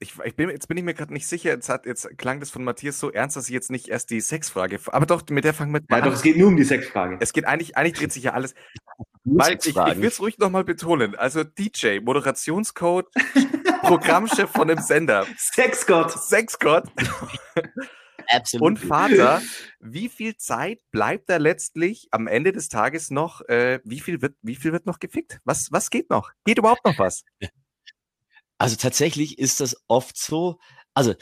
ich, 0.00 0.18
ich 0.24 0.34
bin, 0.34 0.48
jetzt 0.48 0.66
bin 0.66 0.78
ich 0.78 0.82
mir 0.84 0.94
gerade 0.94 1.12
nicht 1.12 1.26
sicher, 1.28 1.50
jetzt, 1.50 1.68
hat, 1.68 1.84
jetzt 1.84 2.08
klang 2.18 2.40
das 2.40 2.50
von 2.50 2.64
Matthias 2.64 2.98
so 2.98 3.10
ernst, 3.12 3.36
dass 3.36 3.48
ich 3.48 3.52
jetzt 3.52 3.70
nicht 3.70 3.88
erst 3.88 4.10
die 4.10 4.20
Sexfrage. 4.20 4.80
Aber 4.86 5.04
doch, 5.04 5.22
mit 5.28 5.44
der 5.44 5.52
fangen 5.52 5.72
wir 5.72 5.80
Ja, 5.90 5.98
an. 5.98 6.04
doch, 6.04 6.14
es 6.14 6.22
geht 6.22 6.38
nur 6.38 6.48
um 6.48 6.56
die 6.56 6.64
Sexfrage. 6.64 7.18
Es 7.20 7.32
geht 7.34 7.44
eigentlich, 7.44 7.76
eigentlich 7.76 7.98
dreht 7.98 8.12
sich 8.12 8.24
ja 8.24 8.32
alles. 8.32 8.54
Weil 9.24 9.58
ich, 9.62 9.66
ich 9.68 9.76
will 9.76 10.08
es 10.08 10.18
ruhig 10.20 10.38
nochmal 10.38 10.64
betonen. 10.64 11.14
Also 11.14 11.44
DJ, 11.44 12.00
Moderationscode, 12.00 13.08
Programmchef 13.82 14.50
von 14.50 14.68
dem 14.68 14.78
Sender, 14.78 15.26
Sexgott! 15.36 16.10
Sexgott 16.12 16.84
Absolut. 18.28 18.66
und 18.66 18.78
Vater. 18.78 19.42
Wie 19.80 20.08
viel 20.08 20.36
Zeit 20.36 20.80
bleibt 20.90 21.28
da 21.28 21.36
letztlich 21.36 22.08
am 22.10 22.26
Ende 22.26 22.52
des 22.52 22.68
Tages 22.68 23.10
noch? 23.10 23.42
Äh, 23.42 23.80
wie, 23.84 24.00
viel 24.00 24.22
wird, 24.22 24.36
wie 24.42 24.56
viel 24.56 24.72
wird 24.72 24.86
noch 24.86 24.98
gefickt? 24.98 25.40
Was, 25.44 25.68
was 25.70 25.90
geht 25.90 26.10
noch? 26.10 26.30
Geht 26.44 26.58
überhaupt 26.58 26.84
noch 26.84 26.98
was? 26.98 27.22
Also 28.60 28.76
tatsächlich 28.76 29.38
ist 29.38 29.60
das 29.60 29.76
oft 29.88 30.16
so, 30.18 30.58
also 30.94 31.14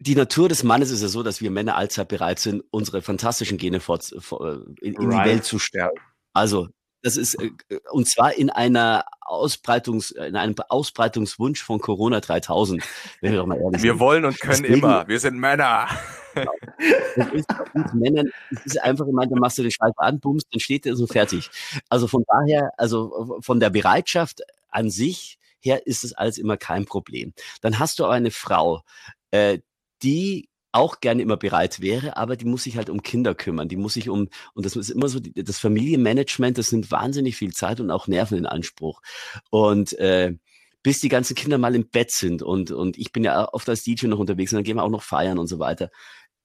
die 0.00 0.16
Natur 0.16 0.48
des 0.48 0.64
Mannes 0.64 0.90
ist 0.90 1.02
ja 1.02 1.08
so, 1.08 1.22
dass 1.22 1.40
wir 1.40 1.50
Männer 1.52 1.76
allzeit 1.76 2.08
bereit 2.08 2.40
sind, 2.40 2.64
unsere 2.70 3.02
fantastischen 3.02 3.58
Gene 3.58 3.78
fort, 3.78 4.12
vor- 4.18 4.64
in, 4.80 4.94
in 4.94 5.12
Right. 5.12 5.24
die 5.26 5.30
Welt 5.30 5.44
zu 5.44 5.58
stellen. 5.60 5.90
Also 6.32 6.68
das 7.02 7.16
ist 7.16 7.34
äh, 7.40 7.50
und 7.90 8.08
zwar 8.08 8.34
in 8.34 8.50
einer 8.50 9.04
Ausbreitungs 9.20 10.10
in 10.10 10.34
einem 10.36 10.54
Ausbreitungswunsch 10.68 11.62
von 11.62 11.78
Corona 11.80 12.20
3000. 12.20 12.82
Wenn 13.20 13.32
wir 13.32 13.38
doch 13.38 13.46
mal 13.46 13.60
ehrlich 13.60 13.82
Wir 13.82 13.92
sind. 13.92 14.00
wollen 14.00 14.24
und 14.24 14.40
können 14.40 14.62
Deswegen- 14.62 14.74
immer. 14.80 15.06
Wir 15.06 15.20
sind 15.20 15.38
Männer. 15.38 15.86
Das 16.34 17.28
ist 17.32 17.46
bei 17.46 17.80
uns 17.80 17.92
Männern, 17.92 18.30
es 18.50 18.64
ist 18.66 18.82
einfach 18.82 19.06
immer, 19.06 19.26
dann 19.26 19.38
machst 19.38 19.58
du 19.58 19.62
den 19.62 19.70
Schalter 19.70 20.00
an, 20.00 20.18
bummst, 20.18 20.46
dann 20.50 20.60
steht 20.60 20.86
der 20.86 20.96
so 20.96 21.06
fertig. 21.06 21.50
Also 21.88 22.08
von 22.08 22.24
daher, 22.26 22.72
also 22.78 23.38
von 23.42 23.60
der 23.60 23.70
Bereitschaft 23.70 24.40
an 24.70 24.90
sich 24.90 25.38
her 25.62 25.86
ist 25.86 26.04
es 26.04 26.12
alles 26.12 26.38
immer 26.38 26.56
kein 26.56 26.84
Problem. 26.84 27.32
Dann 27.60 27.78
hast 27.78 27.98
du 27.98 28.04
aber 28.04 28.14
eine 28.14 28.30
Frau, 28.30 28.82
äh, 29.30 29.58
die 30.02 30.48
auch 30.72 31.00
gerne 31.00 31.22
immer 31.22 31.36
bereit 31.36 31.80
wäre, 31.80 32.16
aber 32.16 32.36
die 32.36 32.46
muss 32.46 32.64
sich 32.64 32.76
halt 32.78 32.88
um 32.88 33.02
Kinder 33.02 33.34
kümmern, 33.34 33.68
die 33.68 33.76
muss 33.76 33.94
sich 33.94 34.08
um, 34.08 34.28
und 34.54 34.66
das 34.66 34.74
ist 34.74 34.88
immer 34.88 35.08
so, 35.08 35.20
das 35.20 35.58
Familienmanagement, 35.58 36.56
das 36.56 36.72
nimmt 36.72 36.90
wahnsinnig 36.90 37.36
viel 37.36 37.52
Zeit 37.52 37.78
und 37.78 37.90
auch 37.90 38.08
Nerven 38.08 38.38
in 38.38 38.46
Anspruch. 38.46 39.02
Und 39.50 39.92
äh, 39.98 40.34
bis 40.82 41.00
die 41.00 41.10
ganzen 41.10 41.36
Kinder 41.36 41.58
mal 41.58 41.74
im 41.74 41.88
Bett 41.88 42.10
sind 42.10 42.42
und, 42.42 42.70
und 42.70 42.98
ich 42.98 43.12
bin 43.12 43.22
ja 43.22 43.52
oft 43.52 43.68
als 43.68 43.84
DJ 43.84 44.06
noch 44.06 44.18
unterwegs 44.18 44.52
und 44.52 44.56
dann 44.56 44.64
gehen 44.64 44.76
wir 44.76 44.82
auch 44.82 44.90
noch 44.90 45.02
feiern 45.02 45.38
und 45.38 45.46
so 45.46 45.58
weiter. 45.58 45.90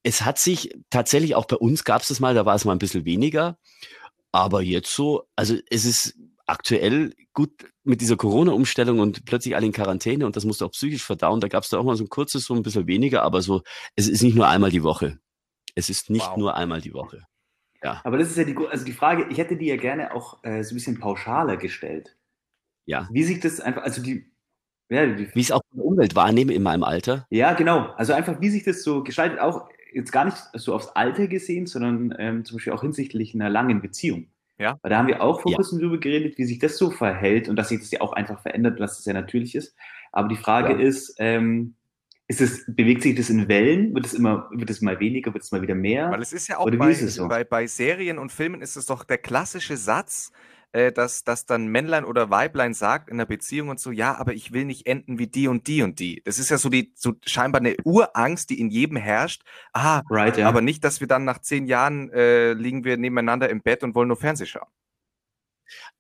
Es 0.04 0.24
hat 0.26 0.38
sich 0.40 0.72
tatsächlich 0.90 1.36
auch 1.36 1.46
bei 1.46 1.56
uns 1.56 1.84
gab 1.84 2.02
es 2.02 2.10
das 2.10 2.20
mal, 2.20 2.36
da 2.36 2.46
war 2.46 2.56
es 2.56 2.66
mal 2.66 2.74
ein 2.74 2.80
bisschen 2.80 3.06
weniger, 3.06 3.58
aber 4.32 4.62
jetzt 4.62 4.94
so, 4.94 5.28
also 5.36 5.56
es 5.70 5.86
ist 5.86 6.16
aktuell 6.48 7.14
gut 7.34 7.52
mit 7.84 8.02
dieser 8.02 8.18
Corona-Umstellung 8.18 9.00
und 9.00 9.26
plötzlich 9.26 9.56
alle 9.56 9.66
in 9.66 9.72
Quarantäne 9.74 10.26
und 10.26 10.36
das 10.36 10.46
musst 10.46 10.62
du 10.62 10.66
auch 10.66 10.72
psychisch 10.72 11.04
verdauen. 11.04 11.40
Da 11.42 11.48
gab 11.48 11.64
es 11.64 11.70
da 11.70 11.78
auch 11.78 11.84
mal 11.84 11.96
so 11.96 12.04
ein 12.04 12.10
kurzes, 12.10 12.46
so 12.46 12.56
ein 12.56 12.64
bisschen 12.64 12.88
weniger, 12.88 13.22
aber 13.24 13.42
so, 13.42 13.62
es 13.96 14.08
ist 14.08 14.24
nicht 14.24 14.36
nur 14.36 14.48
einmal 14.48 14.72
die 14.72 14.84
Woche. 14.84 15.20
Es 15.76 15.90
ist 15.90 16.10
nicht 16.10 16.26
Wow. 16.28 16.38
nur 16.38 16.56
einmal 16.56 16.82
die 16.82 16.94
Woche. 16.94 17.24
Aber 18.04 18.18
das 18.18 18.30
ist 18.30 18.38
ja 18.38 18.44
die, 18.44 18.58
also 18.70 18.84
die 18.84 18.92
Frage, 18.92 19.28
ich 19.30 19.38
hätte 19.38 19.56
die 19.56 19.68
ja 19.68 19.78
gerne 19.78 20.14
auch 20.14 20.44
äh, 20.44 20.62
so 20.64 20.74
ein 20.74 20.78
bisschen 20.78 21.00
pauschaler 21.00 21.56
gestellt. 21.56 22.18
ja. 22.86 23.08
Wie 23.12 23.24
sich 23.24 23.40
das 23.40 23.62
einfach, 23.62 23.84
also 23.84 24.02
die, 24.02 24.30
ja, 24.90 25.06
die, 25.06 25.34
Wie 25.34 25.40
ich 25.40 25.46
es 25.48 25.52
auch 25.52 25.62
in 25.72 25.78
der 25.78 25.86
Umwelt 25.86 26.16
wahrnehme 26.16 26.54
in 26.54 26.64
meinem 26.64 26.84
Alter. 26.84 27.28
ja, 27.30 27.54
genau. 27.54 27.92
Also 27.96 28.12
einfach, 28.14 28.42
wie 28.42 28.50
sich 28.50 28.64
das 28.64 28.84
so 28.84 29.04
gestaltet, 29.04 29.40
auch 29.40 29.70
jetzt 29.94 30.12
gar 30.12 30.26
nicht 30.26 30.38
so 30.54 30.74
aufs 30.76 30.90
Alter 30.90 31.28
gesehen, 31.28 31.66
sondern 31.66 32.14
ähm, 32.20 32.44
zum 32.44 32.58
Beispiel 32.58 32.74
auch 32.74 32.82
hinsichtlich 32.82 33.34
einer 33.36 33.50
langen 33.50 33.82
Beziehung. 33.82 34.28
Ja. 34.58 34.78
Weil 34.82 34.90
da 34.90 34.98
haben 34.98 35.08
wir 35.08 35.22
auch 35.22 35.42
vor 35.42 35.52
Ja. 35.52 35.58
kurzem 35.58 35.80
drüber 35.80 35.98
geredet, 36.00 36.38
wie 36.38 36.46
sich 36.46 36.60
das 36.60 36.78
so 36.78 36.90
verhält 36.90 37.48
und 37.50 37.56
dass 37.56 37.70
sich 37.70 37.80
das 37.80 37.92
ja 37.92 38.02
auch 38.02 38.14
einfach 38.14 38.42
verändert, 38.42 38.80
was 38.80 39.04
sehr 39.04 39.14
natürlich 39.14 39.56
ist. 39.56 39.76
Aber 40.12 40.28
die 40.28 40.36
Frage 40.36 40.74
Ja. 40.74 40.80
ist, 40.80 41.16
ähm, 41.20 41.76
ist 42.28 42.42
es, 42.42 42.66
bewegt 42.68 43.04
sich 43.04 43.16
das 43.16 43.30
in 43.30 43.48
Wellen? 43.48 43.94
Wird 43.96 44.06
es 44.06 44.14
immer, 44.14 44.50
wird 44.52 44.70
es 44.70 44.82
mal 44.82 45.00
weniger, 45.00 45.34
wird 45.34 45.44
es 45.44 45.52
mal 45.52 45.62
wieder 45.62 45.76
mehr? 45.76 46.12
Weil 46.12 46.22
es 46.22 46.34
ist 46.34 46.48
ja 46.48 46.58
auch 46.58 46.70
bei, 46.70 46.94
so? 46.94 47.28
bei, 47.28 47.44
bei 47.44 47.68
Serien 47.68 48.18
und 48.18 48.32
Filmen 48.32 48.62
ist 48.62 48.76
es 48.76 48.86
doch 48.86 49.04
der 49.06 49.18
klassische 49.18 49.78
Satz, 49.78 50.32
äh, 50.72 50.92
dass, 50.92 51.24
dass 51.24 51.46
dann 51.46 51.68
Männlein 51.68 52.06
oder 52.06 52.30
Weiblein 52.30 52.74
sagt 52.74 53.10
in 53.10 53.16
einer 53.16 53.26
Beziehung 53.26 53.70
und 53.70 53.80
so, 53.80 53.92
ja, 53.92 54.16
aber 54.16 54.34
ich 54.34 54.52
will 54.52 54.66
nicht 54.66 54.86
enden 54.88 55.20
wie 55.20 55.28
die 55.28 55.48
und 55.48 55.68
die 55.68 55.82
und 55.82 56.00
die. 56.00 56.22
Das 56.26 56.40
ist 56.40 56.50
ja 56.50 56.58
so 56.58 56.70
die 56.70 56.94
so 56.96 57.14
scheinbar 57.26 57.62
eine 57.62 57.76
Urangst, 57.84 58.50
die 58.50 58.60
in 58.60 58.70
jedem 58.70 58.98
herrscht. 58.98 59.44
Ah, 59.74 60.02
right, 60.10 60.38
ja. 60.38 60.48
aber 60.48 60.62
nicht, 60.62 60.84
dass 60.84 61.00
wir 61.00 61.08
dann 61.08 61.26
nach 61.26 61.40
zehn 61.40 61.66
Jahren 61.68 62.10
äh, 62.12 62.54
liegen 62.54 62.84
wir 62.84 62.98
nebeneinander 62.98 63.50
im 63.50 63.62
Bett 63.62 63.84
und 63.84 63.96
wollen 63.96 64.10
nur 64.10 64.18
Fernseh 64.18 64.46
schauen. 64.46 64.68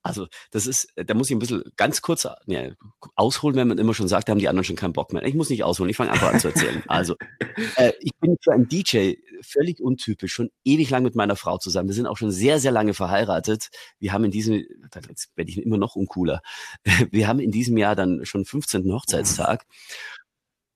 Also, 0.01 0.27
das 0.51 0.67
ist, 0.67 0.93
da 0.95 1.13
muss 1.13 1.29
ich 1.29 1.35
ein 1.35 1.39
bisschen 1.39 1.63
ganz 1.75 2.01
kurz 2.01 2.27
ja, 2.45 2.69
ausholen, 3.15 3.57
wenn 3.57 3.67
man 3.67 3.77
immer 3.77 3.93
schon 3.93 4.07
sagt, 4.07 4.27
da 4.27 4.31
haben 4.31 4.39
die 4.39 4.47
anderen 4.47 4.63
schon 4.63 4.75
keinen 4.75 4.93
Bock 4.93 5.11
mehr. 5.11 5.25
Ich 5.25 5.35
muss 5.35 5.49
nicht 5.49 5.63
ausholen, 5.63 5.89
ich 5.89 5.97
fange 5.97 6.11
einfach 6.11 6.33
an 6.33 6.39
zu 6.39 6.47
erzählen. 6.47 6.83
Also, 6.87 7.15
äh, 7.75 7.91
ich 7.99 8.11
bin 8.19 8.37
für 8.41 8.53
einen 8.53 8.67
DJ 8.69 9.15
völlig 9.41 9.79
untypisch, 9.79 10.33
schon 10.33 10.49
ewig 10.63 10.89
lang 10.89 11.03
mit 11.03 11.15
meiner 11.15 11.35
Frau 11.35 11.57
zusammen. 11.57 11.89
Wir 11.89 11.95
sind 11.95 12.07
auch 12.07 12.17
schon 12.17 12.31
sehr, 12.31 12.59
sehr 12.59 12.71
lange 12.71 12.93
verheiratet. 12.93 13.69
Wir 13.99 14.13
haben 14.13 14.23
in 14.23 14.31
diesem, 14.31 14.63
jetzt 15.07 15.31
werde 15.35 15.51
ich 15.51 15.57
immer 15.57 15.77
noch 15.77 15.95
uncooler. 15.95 16.41
Wir 17.11 17.27
haben 17.27 17.39
in 17.39 17.51
diesem 17.51 17.77
Jahr 17.77 17.95
dann 17.95 18.25
schon 18.25 18.45
15. 18.45 18.91
Hochzeitstag. 18.91 19.65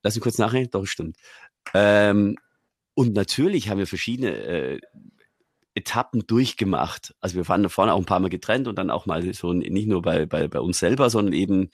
Lass 0.03 0.16
mich 0.16 0.24
kurz 0.24 0.38
nachreden, 0.38 0.70
doch, 0.72 0.86
stimmt. 0.86 1.18
Ähm, 1.74 2.38
und 2.93 3.14
natürlich 3.14 3.70
haben 3.70 3.78
wir 3.78 3.88
verschiedene 3.88 4.32
äh, 4.32 4.80
Etappen 5.74 6.26
durchgemacht. 6.28 7.16
Also 7.22 7.36
wir 7.36 7.47
waren 7.47 7.64
da 7.64 7.70
vorne 7.70 7.93
auch 7.93 7.99
ein 7.99 8.05
paar 8.05 8.20
Mal 8.20 8.30
getrennt 8.30 8.68
und 8.68 8.76
dann 8.76 8.91
auch 8.91 9.05
mal 9.05 9.34
so 9.34 9.53
nicht 9.53 9.88
nur 9.88 10.01
bei, 10.01 10.26
bei, 10.26 10.47
bei 10.47 10.59
uns 10.59 10.80
selber, 10.80 11.09
sondern 11.09 11.34
eben, 11.34 11.72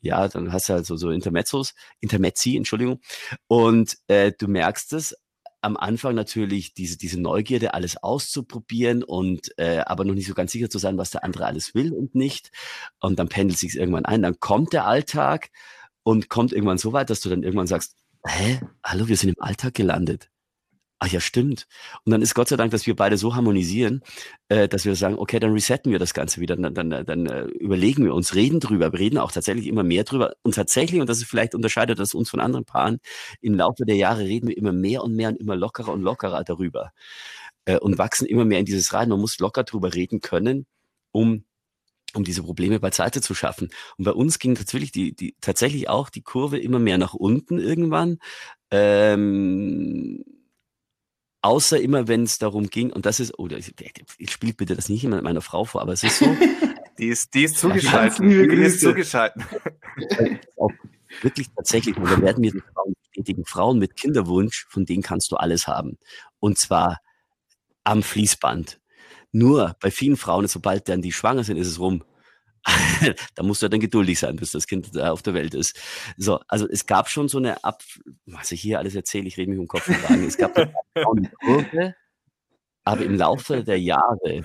ja, 0.00 0.28
dann 0.28 0.52
hast 0.52 0.68
du 0.68 0.74
halt 0.74 0.86
so, 0.86 0.96
so 0.96 1.10
Intermezzos, 1.10 1.74
Intermezzi, 2.00 2.56
Entschuldigung. 2.56 3.00
Und 3.46 3.96
äh, 4.08 4.32
du 4.38 4.48
merkst 4.48 4.92
es 4.92 5.16
am 5.60 5.76
Anfang 5.76 6.14
natürlich 6.14 6.74
diese, 6.74 6.96
diese 6.98 7.20
Neugierde, 7.20 7.74
alles 7.74 7.96
auszuprobieren 7.96 9.02
und 9.02 9.56
äh, 9.58 9.78
aber 9.78 10.04
noch 10.04 10.14
nicht 10.14 10.26
so 10.26 10.34
ganz 10.34 10.52
sicher 10.52 10.70
zu 10.70 10.78
sein, 10.78 10.98
was 10.98 11.10
der 11.10 11.24
andere 11.24 11.46
alles 11.46 11.74
will 11.74 11.92
und 11.92 12.14
nicht. 12.14 12.50
Und 13.00 13.18
dann 13.18 13.28
pendelt 13.28 13.58
sich 13.58 13.76
irgendwann 13.76 14.04
ein. 14.04 14.22
Dann 14.22 14.38
kommt 14.40 14.72
der 14.72 14.86
Alltag 14.86 15.50
und 16.02 16.28
kommt 16.28 16.52
irgendwann 16.52 16.78
so 16.78 16.92
weit, 16.92 17.10
dass 17.10 17.20
du 17.20 17.28
dann 17.28 17.42
irgendwann 17.42 17.66
sagst, 17.66 17.96
hä, 18.26 18.60
hallo, 18.84 19.08
wir 19.08 19.16
sind 19.16 19.30
im 19.30 19.42
Alltag 19.42 19.74
gelandet. 19.74 20.30
Ach 21.00 21.06
ja, 21.06 21.20
stimmt. 21.20 21.68
Und 22.04 22.10
dann 22.10 22.22
ist 22.22 22.34
Gott 22.34 22.48
sei 22.48 22.56
Dank, 22.56 22.72
dass 22.72 22.86
wir 22.86 22.96
beide 22.96 23.16
so 23.16 23.36
harmonisieren, 23.36 24.02
äh, 24.48 24.68
dass 24.68 24.84
wir 24.84 24.96
sagen, 24.96 25.16
okay, 25.16 25.38
dann 25.38 25.52
resetten 25.52 25.92
wir 25.92 26.00
das 26.00 26.12
Ganze 26.12 26.40
wieder, 26.40 26.56
dann, 26.56 26.74
dann, 26.74 26.90
dann 26.90 27.26
äh, 27.26 27.44
überlegen 27.44 28.04
wir 28.04 28.14
uns, 28.14 28.34
reden 28.34 28.58
drüber, 28.58 28.92
wir 28.92 28.98
reden 28.98 29.18
auch 29.18 29.30
tatsächlich 29.30 29.68
immer 29.68 29.84
mehr 29.84 30.02
drüber. 30.02 30.32
Und 30.42 30.56
tatsächlich, 30.56 31.00
und 31.00 31.08
das 31.08 31.18
ist 31.18 31.28
vielleicht 31.28 31.54
unterscheidet 31.54 32.00
das 32.00 32.14
uns 32.14 32.30
von 32.30 32.40
anderen 32.40 32.64
Paaren, 32.64 32.98
im 33.40 33.54
Laufe 33.54 33.84
der 33.84 33.94
Jahre 33.94 34.22
reden 34.24 34.48
wir 34.48 34.56
immer 34.56 34.72
mehr 34.72 35.04
und 35.04 35.14
mehr 35.14 35.28
und 35.28 35.36
immer 35.36 35.54
lockerer 35.54 35.92
und 35.92 36.02
lockerer 36.02 36.42
darüber 36.42 36.90
äh, 37.66 37.78
und 37.78 37.98
wachsen 37.98 38.26
immer 38.26 38.44
mehr 38.44 38.58
in 38.60 38.64
dieses 38.66 38.92
rein. 38.92 39.08
Man 39.08 39.20
muss 39.20 39.38
locker 39.38 39.64
drüber 39.64 39.94
reden 39.94 40.20
können, 40.20 40.66
um 41.12 41.44
um 42.14 42.24
diese 42.24 42.42
Probleme 42.42 42.80
beiseite 42.80 43.20
zu 43.20 43.34
schaffen. 43.34 43.68
Und 43.98 44.04
bei 44.06 44.12
uns 44.12 44.38
ging 44.38 44.54
tatsächlich 44.54 44.92
die, 44.92 45.14
die 45.14 45.36
tatsächlich 45.42 45.88
auch 45.90 46.08
die 46.10 46.22
Kurve 46.22 46.58
immer 46.58 46.78
mehr 46.78 46.96
nach 46.98 47.14
unten 47.14 47.58
irgendwann. 47.58 48.18
Ähm, 48.70 50.24
außer 51.42 51.80
immer, 51.80 52.08
wenn 52.08 52.24
es 52.24 52.38
darum 52.38 52.68
ging, 52.68 52.92
und 52.92 53.06
das 53.06 53.20
ist, 53.20 53.38
oh, 53.38 53.48
das- 53.48 53.72
ich 54.18 54.30
spielt 54.30 54.56
bitte 54.56 54.74
das 54.76 54.88
nicht 54.88 55.04
immer 55.04 55.16
mit 55.16 55.24
meiner 55.24 55.40
Frau 55.42 55.64
vor, 55.64 55.80
aber 55.82 55.92
es 55.92 56.02
ist 56.02 56.18
so, 56.18 56.26
Die 56.98 57.06
ist, 57.06 57.32
die 57.32 57.44
ist 57.44 57.58
zugeschaltet. 57.58 58.18
Die 58.18 58.34
ist 58.34 58.80
zugeschaltet. 58.80 59.40
wirklich 61.22 61.46
tatsächlich, 61.54 61.96
und 61.96 62.04
da 62.10 62.20
werden 62.20 62.40
mir 62.40 62.50
die 62.52 62.60
Frauen 62.74 62.94
bestätigen, 63.00 63.44
Frauen 63.44 63.78
mit 63.78 63.96
Kinderwunsch, 63.96 64.66
von 64.68 64.84
denen 64.84 65.02
kannst 65.02 65.30
du 65.30 65.36
alles 65.36 65.68
haben. 65.68 65.98
Und 66.40 66.58
zwar 66.58 66.98
am 67.84 68.02
Fließband. 68.02 68.80
Nur 69.30 69.76
bei 69.80 69.90
vielen 69.90 70.16
Frauen, 70.16 70.48
sobald 70.48 70.88
dann 70.88 71.02
die 71.02 71.12
schwanger 71.12 71.44
sind, 71.44 71.56
ist 71.56 71.68
es 71.68 71.78
rum. 71.78 72.02
da 73.34 73.42
musst 73.42 73.62
du 73.62 73.68
dann 73.68 73.80
geduldig 73.80 74.18
sein, 74.18 74.36
bis 74.36 74.52
das 74.52 74.66
Kind 74.66 74.94
da 74.94 75.12
auf 75.12 75.22
der 75.22 75.34
Welt 75.34 75.54
ist. 75.54 75.78
So, 76.16 76.40
also 76.48 76.68
es 76.68 76.86
gab 76.86 77.08
schon 77.08 77.28
so 77.28 77.38
eine 77.38 77.64
Ab, 77.64 77.82
was 78.26 78.52
ich 78.52 78.60
hier 78.60 78.78
alles 78.78 78.94
erzähle, 78.94 79.26
ich 79.26 79.36
rede 79.36 79.50
mich 79.50 79.60
um 79.60 79.68
Kopf 79.68 79.88
und 79.88 80.00
Kragen. 80.02 80.24
Es 80.24 80.36
gab 80.36 80.56
eine 80.56 80.72
Kurve, 81.44 81.94
aber 82.84 83.04
im 83.04 83.16
Laufe 83.16 83.64
der 83.64 83.80
Jahre, 83.80 84.44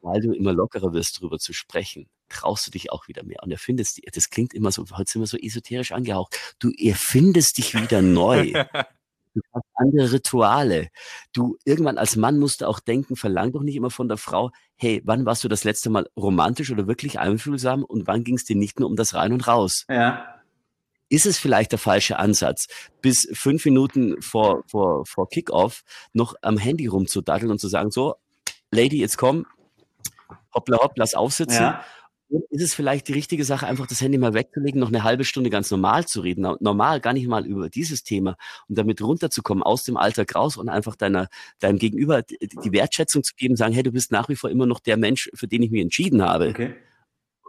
weil 0.00 0.20
du 0.20 0.32
immer 0.32 0.52
lockerer 0.52 0.92
wirst, 0.92 1.18
darüber 1.18 1.38
zu 1.38 1.52
sprechen, 1.52 2.08
traust 2.28 2.66
du 2.66 2.70
dich 2.70 2.92
auch 2.92 3.08
wieder 3.08 3.24
mehr. 3.24 3.42
Und 3.42 3.50
erfindest, 3.50 4.00
das 4.12 4.30
klingt 4.30 4.54
immer 4.54 4.72
so, 4.72 4.84
heute 4.92 5.10
sind 5.10 5.22
wir 5.22 5.26
so 5.26 5.38
esoterisch 5.38 5.92
angehaucht. 5.92 6.56
Du 6.58 6.70
erfindest 6.70 7.58
dich 7.58 7.74
wieder 7.74 8.02
neu. 8.02 8.52
Du 9.40 9.58
hast 9.58 9.66
andere 9.74 10.12
Rituale. 10.12 10.88
Du, 11.32 11.56
irgendwann 11.64 11.98
als 11.98 12.16
Mann 12.16 12.38
musst 12.38 12.60
du 12.60 12.66
auch 12.66 12.80
denken, 12.80 13.16
verlang 13.16 13.52
doch 13.52 13.62
nicht 13.62 13.76
immer 13.76 13.90
von 13.90 14.08
der 14.08 14.16
Frau, 14.16 14.50
hey, 14.76 15.02
wann 15.04 15.26
warst 15.26 15.44
du 15.44 15.48
das 15.48 15.64
letzte 15.64 15.90
Mal 15.90 16.08
romantisch 16.16 16.70
oder 16.70 16.86
wirklich 16.86 17.18
einfühlsam 17.18 17.84
und 17.84 18.06
wann 18.06 18.24
ging 18.24 18.36
es 18.36 18.44
dir 18.44 18.56
nicht 18.56 18.80
nur 18.80 18.88
um 18.88 18.96
das 18.96 19.14
Rein 19.14 19.32
und 19.32 19.46
Raus? 19.46 19.84
ja. 19.88 20.34
Ist 21.10 21.24
es 21.24 21.38
vielleicht 21.38 21.72
der 21.72 21.78
falsche 21.78 22.18
Ansatz, 22.18 22.66
bis 23.00 23.26
fünf 23.32 23.64
Minuten 23.64 24.20
vor, 24.20 24.62
vor, 24.70 25.06
vor 25.06 25.26
Kickoff 25.30 25.82
noch 26.12 26.34
am 26.42 26.58
Handy 26.58 26.86
rumzudaddeln 26.86 27.50
und 27.50 27.58
zu 27.58 27.68
sagen, 27.68 27.90
so, 27.90 28.16
Lady, 28.70 28.98
jetzt 28.98 29.16
komm, 29.16 29.46
hoppla 30.52 30.76
hopp, 30.78 30.92
lass 30.96 31.14
aufsitzen. 31.14 31.62
Ja. 31.62 31.84
Ist 32.50 32.62
es 32.62 32.74
vielleicht 32.74 33.08
die 33.08 33.14
richtige 33.14 33.42
Sache, 33.44 33.66
einfach 33.66 33.86
das 33.86 34.02
Handy 34.02 34.18
mal 34.18 34.34
wegzulegen, 34.34 34.78
noch 34.80 34.88
eine 34.88 35.02
halbe 35.02 35.24
Stunde 35.24 35.48
ganz 35.48 35.70
normal 35.70 36.06
zu 36.06 36.20
reden, 36.20 36.42
no- 36.42 36.58
normal, 36.60 37.00
gar 37.00 37.14
nicht 37.14 37.26
mal 37.26 37.46
über 37.46 37.70
dieses 37.70 38.02
Thema 38.02 38.36
und 38.68 38.76
damit 38.76 39.00
runterzukommen 39.00 39.62
aus 39.62 39.84
dem 39.84 39.96
Alltag 39.96 40.34
raus 40.34 40.58
und 40.58 40.68
einfach 40.68 40.94
deiner, 40.94 41.28
deinem 41.58 41.78
Gegenüber 41.78 42.22
die 42.22 42.36
die 42.38 42.72
Wertschätzung 42.72 43.22
zu 43.22 43.34
geben, 43.34 43.56
sagen, 43.56 43.72
hey, 43.72 43.82
du 43.82 43.92
bist 43.92 44.12
nach 44.12 44.28
wie 44.28 44.36
vor 44.36 44.50
immer 44.50 44.66
noch 44.66 44.80
der 44.80 44.98
Mensch, 44.98 45.30
für 45.34 45.48
den 45.48 45.62
ich 45.62 45.70
mich 45.70 45.80
entschieden 45.80 46.22
habe 46.22 46.48
Okay. 46.48 46.74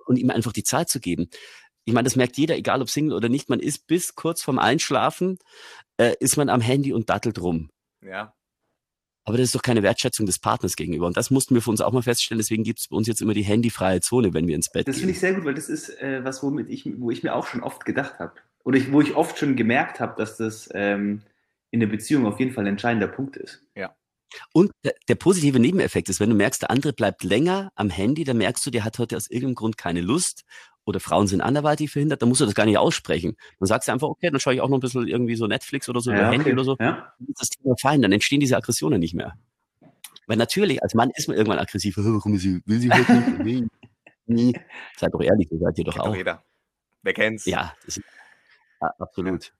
und 0.06 0.18
ihm 0.18 0.30
einfach 0.30 0.54
die 0.54 0.64
Zeit 0.64 0.90
zu 0.90 1.00
geben. 1.02 1.30
Ich 1.84 1.94
meine, 1.94 2.06
das 2.06 2.16
merkt 2.16 2.38
jeder, 2.38 2.56
egal 2.56 2.82
ob 2.82 2.90
Single 2.90 3.16
oder 3.18 3.28
nicht, 3.30 3.50
man 3.50 3.60
ist 3.60 3.86
bis 3.88 4.16
kurz 4.16 4.42
vorm 4.44 4.60
Einschlafen, 4.60 5.40
äh, 5.98 6.14
ist 6.22 6.38
man 6.38 6.48
am 6.50 6.62
Handy 6.62 6.94
und 6.94 7.10
dattelt 7.10 7.42
rum. 7.42 7.70
Ja. 8.02 8.34
Aber 9.30 9.38
das 9.38 9.46
ist 9.46 9.56
doch 9.56 9.62
keine 9.62 9.84
Wertschätzung 9.84 10.26
des 10.26 10.40
Partners 10.40 10.76
gegenüber. 10.76 11.06
Und 11.06 11.16
das 11.16 11.30
mussten 11.30 11.54
wir 11.54 11.62
für 11.62 11.70
uns 11.70 11.82
auch 11.82 11.92
mal 11.92 12.02
feststellen. 12.02 12.40
Deswegen 12.40 12.64
gibt 12.64 12.80
es 12.80 12.88
bei 12.88 12.96
uns 12.96 13.08
jetzt 13.08 13.22
immer 13.22 13.36
die 13.36 13.44
handyfreie 13.44 14.02
Zone, 14.02 14.34
wenn 14.34 14.48
wir 14.48 14.56
ins 14.56 14.72
Bett 14.72 14.88
Das 14.88 14.96
finde 14.96 15.08
gehen. 15.08 15.14
ich 15.14 15.20
sehr 15.20 15.34
gut, 15.36 15.46
weil 15.46 15.54
das 15.54 15.70
ist 15.70 15.90
äh, 16.02 16.24
was, 16.24 16.42
womit 16.42 16.68
ich, 16.68 16.90
wo 16.98 17.12
ich 17.12 17.22
mir 17.22 17.36
auch 17.36 17.46
schon 17.46 17.62
oft 17.62 17.86
gedacht 17.86 18.18
habe. 18.18 18.34
Oder 18.64 18.80
ich, 18.80 18.92
wo 18.92 19.02
ich 19.02 19.16
oft 19.16 19.38
schon 19.38 19.56
gemerkt 19.56 20.00
habe, 20.00 20.16
dass 20.18 20.38
das 20.38 20.68
ähm, 20.74 21.22
in 21.70 21.80
der 21.80 21.86
Beziehung 21.86 22.26
auf 22.26 22.40
jeden 22.40 22.54
Fall 22.54 22.64
ein 22.64 22.72
entscheidender 22.72 23.08
Punkt 23.08 23.38
ist. 23.38 23.62
Und 24.54 24.72
der, 24.84 24.94
der 25.08 25.16
positive 25.16 25.60
Nebeneffekt 25.60 26.10
ist, 26.10 26.20
wenn 26.20 26.30
du 26.30 26.36
merkst, 26.36 26.64
der 26.64 26.72
andere 26.72 26.94
bleibt 26.94 27.24
länger 27.24 27.72
am 27.76 27.90
Handy, 27.90 28.24
dann 28.24 28.38
merkst 28.38 28.66
du, 28.66 28.72
der 28.72 28.84
hat 28.84 29.00
heute 29.00 29.16
aus 29.16 29.30
irgendeinem 29.30 29.56
Grund 29.56 29.78
keine 29.78 30.02
Lust 30.02 30.44
oder 30.90 31.00
Frauen 31.00 31.28
sind 31.28 31.42
anderweitig 31.42 31.90
verhindert, 31.92 32.22
dann 32.22 32.30
musst 32.30 32.42
du 32.42 32.46
das 32.46 32.56
gar 32.56 32.66
nicht 32.66 32.78
aussprechen. 32.78 33.38
Dann 33.60 33.68
sagst 33.68 33.88
du 33.88 33.92
einfach, 33.94 34.08
okay, 34.10 34.30
dann 34.30 34.40
schaue 34.40 34.54
ich 34.56 34.62
auch 34.62 34.68
noch 34.70 34.78
ein 34.78 34.82
bisschen 34.82 35.08
irgendwie 35.08 35.36
so 35.36 35.48
Netflix 35.48 35.88
oder 35.88 36.02
so 36.02 36.12
Handy 36.12 36.40
okay. 36.42 36.54
oder 36.54 36.64
so. 36.64 36.76
Ja. 36.80 37.14
Dann 37.20 37.28
ist 37.30 37.42
das 37.42 37.50
Thema 37.50 37.76
fein, 37.80 38.02
dann 38.02 38.12
entstehen 38.12 38.40
diese 38.42 38.58
Aggressionen 38.58 39.00
nicht 39.00 39.14
mehr. 39.14 39.38
Weil 40.28 40.38
natürlich, 40.38 40.84
als 40.84 40.94
Mann 40.94 41.10
ist 41.16 41.28
man 41.28 41.38
irgendwann 41.38 41.60
aggressiv. 41.60 41.96
"Hä, 41.98 42.02
Warum 42.04 42.36
ist 42.36 42.42
sie, 42.44 42.62
will 42.66 42.80
sie 42.80 42.92
heute 42.92 43.14
nicht? 43.14 43.40
Nee, 44.28 44.44
nee. 44.52 44.54
Seid 44.98 45.12
doch 45.14 45.22
ehrlich, 45.22 45.52
ihr 45.52 45.58
seid 45.58 45.78
ihr 45.80 45.86
doch 45.86 45.94
Kennt 45.94 46.06
doch 46.06 46.12
auch. 46.12 46.16
jeder. 46.16 46.44
Wer 47.02 47.14
kennt's? 47.14 47.46
Ja, 47.46 47.74
das 47.86 47.98
ist, 47.98 48.06
ja, 48.82 48.94
absolut. 49.00 49.52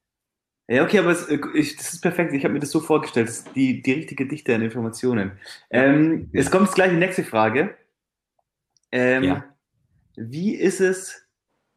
Ja, 0.68 0.84
okay, 0.84 1.00
aber 1.00 1.10
es, 1.10 1.26
äh, 1.28 1.40
ich, 1.56 1.76
das 1.78 1.94
ist 1.94 2.02
perfekt. 2.02 2.34
Ich 2.34 2.44
habe 2.44 2.54
mir 2.54 2.60
das 2.60 2.70
so 2.70 2.80
vorgestellt. 2.80 3.28
Das 3.28 3.38
ist 3.40 3.56
die, 3.56 3.82
die 3.82 3.94
richtige 3.94 4.28
Dichte 4.28 4.54
an 4.54 4.62
Informationen. 4.62 5.32
Ähm, 5.72 6.30
Ja. 6.32 6.42
Es 6.42 6.52
kommt 6.52 6.66
jetzt 6.68 6.76
gleich 6.76 6.92
die 6.92 6.98
nächste 6.98 7.24
Frage. 7.24 7.76
Ähm, 8.92 9.24
Ja. 9.24 9.49
Wie 10.20 10.56
ist 10.56 10.82
es? 10.82 11.26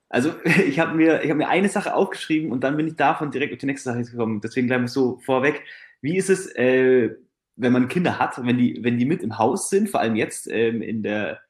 Also, 0.08 0.34
ich 0.44 0.78
habe 0.80 0.94
mir, 0.94 1.20
hab 1.20 1.36
mir 1.36 1.48
eine 1.48 1.68
Sache 1.68 1.94
aufgeschrieben 1.94 2.50
und 2.50 2.64
dann 2.64 2.76
bin 2.76 2.88
ich 2.88 2.96
davon 2.96 3.30
direkt 3.30 3.52
auf 3.52 3.58
die 3.58 3.66
nächste 3.66 3.90
Sache 3.90 4.02
gekommen. 4.02 4.40
Deswegen 4.40 4.66
gleich 4.66 4.80
mal 4.80 4.88
so 4.88 5.18
vorweg. 5.20 5.62
Wie 6.00 6.16
ist 6.16 6.28
es, 6.28 6.54
äh, 6.56 7.10
wenn 7.56 7.72
man 7.72 7.88
Kinder 7.88 8.18
hat, 8.18 8.44
wenn 8.44 8.58
die, 8.58 8.82
wenn 8.82 8.98
die 8.98 9.04
mit 9.04 9.22
im 9.22 9.38
Haus 9.38 9.70
sind, 9.70 9.88
vor 9.88 10.00
allem 10.00 10.16
jetzt 10.16 10.48
ähm, 10.50 10.82
in 10.82 11.02
der, 11.02 11.40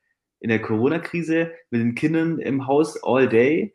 in 0.41 0.51
der 0.51 0.61
Corona-Krise, 0.61 1.53
mit 1.71 1.81
den 1.81 1.95
Kindern 1.95 2.39
im 2.39 2.67
Haus 2.67 3.03
all 3.03 3.29
day? 3.29 3.75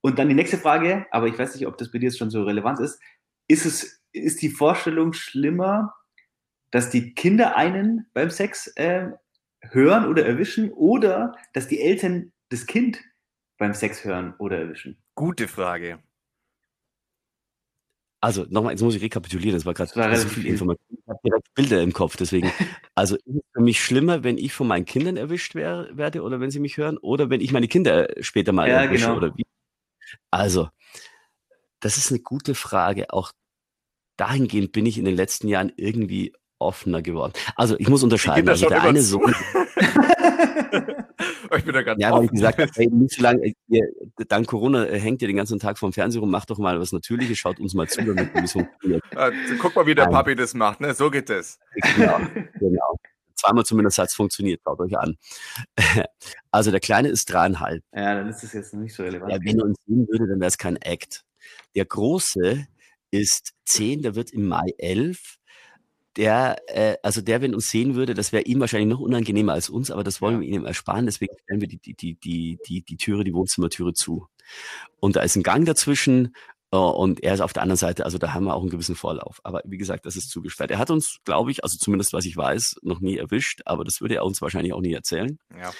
Und 0.00 0.18
dann 0.18 0.28
die 0.28 0.34
nächste 0.34 0.58
Frage, 0.58 1.06
aber 1.10 1.28
ich 1.28 1.38
weiß 1.38 1.54
nicht, 1.54 1.66
ob 1.66 1.78
das 1.78 1.90
bei 1.90 1.98
dir 1.98 2.06
jetzt 2.06 2.18
schon 2.18 2.30
so 2.30 2.44
relevant 2.44 2.80
ist. 2.80 3.00
Ist 3.46 3.66
es, 3.66 4.02
ist 4.12 4.40
die 4.42 4.50
Vorstellung 4.50 5.12
schlimmer, 5.12 5.94
dass 6.70 6.90
die 6.90 7.14
Kinder 7.14 7.56
einen 7.56 8.06
beim 8.14 8.30
Sex 8.30 8.66
äh, 8.76 9.10
hören 9.60 10.06
oder 10.06 10.26
erwischen 10.26 10.72
oder 10.72 11.34
dass 11.52 11.68
die 11.68 11.80
Eltern 11.80 12.32
das 12.50 12.66
Kind 12.66 13.02
beim 13.58 13.74
Sex 13.74 14.04
hören 14.04 14.34
oder 14.38 14.58
erwischen? 14.58 15.02
Gute 15.14 15.48
Frage. 15.48 16.02
Also 18.20 18.46
nochmal, 18.48 18.72
jetzt 18.72 18.80
muss 18.80 18.94
ich 18.94 19.02
rekapitulieren, 19.02 19.54
das 19.54 19.66
war 19.66 19.74
gerade 19.74 20.16
so 20.16 20.28
viel 20.28 20.46
Information. 20.46 20.98
Ich 20.98 21.06
habe 21.06 21.18
direkt 21.22 21.54
Bilder 21.54 21.82
im 21.82 21.92
Kopf, 21.92 22.16
deswegen. 22.16 22.50
Also 22.96 23.16
ist 23.16 23.24
es 23.26 23.42
für 23.52 23.60
mich 23.60 23.84
schlimmer, 23.84 24.22
wenn 24.22 24.38
ich 24.38 24.52
von 24.52 24.68
meinen 24.68 24.84
Kindern 24.84 25.16
erwischt 25.16 25.56
wär, 25.56 25.88
werde 25.92 26.22
oder 26.22 26.38
wenn 26.38 26.52
sie 26.52 26.60
mich 26.60 26.76
hören 26.76 26.96
oder 26.96 27.28
wenn 27.28 27.40
ich 27.40 27.50
meine 27.50 27.66
Kinder 27.66 28.08
später 28.20 28.52
mal 28.52 28.68
ja, 28.68 28.82
erwische 28.82 29.06
genau. 29.06 29.16
oder 29.16 29.36
wie. 29.36 29.44
Also, 30.30 30.68
das 31.80 31.96
ist 31.96 32.12
eine 32.12 32.20
gute 32.20 32.54
Frage. 32.54 33.12
Auch 33.12 33.32
dahingehend 34.16 34.70
bin 34.70 34.86
ich 34.86 34.96
in 34.96 35.04
den 35.04 35.16
letzten 35.16 35.48
Jahren 35.48 35.72
irgendwie 35.76 36.32
offener 36.60 37.02
geworden. 37.02 37.32
Also 37.56 37.76
ich 37.78 37.88
muss 37.88 38.02
unterscheiden. 38.02 38.48
Also 38.48 38.68
der 38.68 38.82
eine 38.82 39.02
Sohn. 39.02 39.34
ich 41.56 41.64
bin 41.64 41.74
da 41.74 41.82
ganz 41.82 42.00
Ja, 42.00 42.12
weil 42.12 42.24
ich 42.24 42.30
gesagt 42.30 42.58
habe, 42.58 42.70
hey, 42.74 42.88
nicht 42.88 43.14
so 43.14 43.22
lange, 43.22 43.52
ihr, 43.68 43.88
dank 44.28 44.46
Corona 44.46 44.86
äh, 44.86 44.98
hängt 44.98 45.22
ihr 45.22 45.28
den 45.28 45.36
ganzen 45.36 45.58
Tag 45.58 45.78
vorm 45.78 45.92
Fernseher 45.92 46.20
rum, 46.20 46.30
macht 46.30 46.50
doch 46.50 46.58
mal 46.58 46.78
was 46.80 46.92
Natürliches, 46.92 47.38
schaut 47.38 47.60
uns 47.60 47.74
mal 47.74 47.88
zu, 47.88 48.02
damit 48.02 48.30
es 48.34 48.52
funktioniert. 48.52 49.02
guck 49.58 49.76
mal, 49.76 49.86
wie 49.86 49.94
der 49.94 50.06
Papi 50.06 50.34
das 50.34 50.54
macht, 50.54 50.80
ne? 50.80 50.94
So 50.94 51.10
geht 51.10 51.30
es. 51.30 51.58
Genau, 51.96 52.18
genau. 52.58 52.96
Zweimal 53.36 53.64
zumindest 53.64 53.98
hat 53.98 54.08
es 54.08 54.14
funktioniert, 54.14 54.60
schaut 54.64 54.80
euch 54.80 54.96
an. 54.96 55.16
Also 56.50 56.70
der 56.70 56.80
Kleine 56.80 57.08
ist 57.08 57.26
dreieinhalb. 57.26 57.82
Ja, 57.92 58.14
dann 58.14 58.28
ist 58.28 58.42
das 58.42 58.52
jetzt 58.52 58.74
nicht 58.74 58.94
so 58.94 59.02
relevant. 59.02 59.32
Ja, 59.32 59.38
wenn 59.42 59.58
er 59.58 59.64
uns 59.64 59.76
sehen 59.86 60.06
würde, 60.08 60.28
dann 60.28 60.40
wäre 60.40 60.48
es 60.48 60.56
kein 60.56 60.76
Act. 60.76 61.24
Der 61.74 61.84
Große 61.84 62.66
ist 63.10 63.52
zehn, 63.64 64.02
der 64.02 64.14
wird 64.14 64.32
im 64.32 64.48
Mai 64.48 64.74
elf 64.78 65.38
der, 66.16 66.56
äh, 66.68 66.96
also 67.02 67.20
der, 67.20 67.42
wenn 67.42 67.54
uns 67.54 67.70
sehen 67.70 67.94
würde, 67.94 68.14
das 68.14 68.32
wäre 68.32 68.44
ihm 68.44 68.60
wahrscheinlich 68.60 68.88
noch 68.88 69.00
unangenehmer 69.00 69.52
als 69.52 69.68
uns, 69.68 69.90
aber 69.90 70.04
das 70.04 70.20
wollen 70.20 70.40
wir 70.40 70.48
ihm 70.48 70.64
ersparen, 70.64 71.06
deswegen 71.06 71.34
stellen 71.42 71.60
wir 71.60 71.68
die, 71.68 71.78
die, 71.78 71.94
die, 71.94 72.14
die, 72.14 72.58
die, 72.66 72.82
die 72.82 72.96
Türe, 72.96 73.24
die 73.24 73.34
Wohnzimmertüre 73.34 73.92
zu. 73.94 74.26
Und 75.00 75.16
da 75.16 75.22
ist 75.22 75.36
ein 75.36 75.42
Gang 75.42 75.66
dazwischen 75.66 76.34
äh, 76.70 76.76
und 76.76 77.22
er 77.22 77.34
ist 77.34 77.40
auf 77.40 77.52
der 77.52 77.62
anderen 77.62 77.78
Seite, 77.78 78.04
also 78.04 78.18
da 78.18 78.34
haben 78.34 78.44
wir 78.44 78.54
auch 78.54 78.62
einen 78.62 78.70
gewissen 78.70 78.96
Vorlauf. 78.96 79.40
Aber 79.44 79.62
wie 79.64 79.78
gesagt, 79.78 80.06
das 80.06 80.16
ist 80.16 80.30
zugesperrt. 80.30 80.70
Er 80.70 80.78
hat 80.78 80.90
uns, 80.90 81.18
glaube 81.24 81.50
ich, 81.50 81.64
also 81.64 81.78
zumindest 81.78 82.12
was 82.12 82.24
ich 82.24 82.36
weiß, 82.36 82.76
noch 82.82 83.00
nie 83.00 83.16
erwischt, 83.16 83.62
aber 83.64 83.84
das 83.84 84.00
würde 84.00 84.16
er 84.16 84.24
uns 84.24 84.42
wahrscheinlich 84.42 84.72
auch 84.72 84.80
nie 84.80 84.92
erzählen. 84.92 85.38
Ja. 85.58 85.72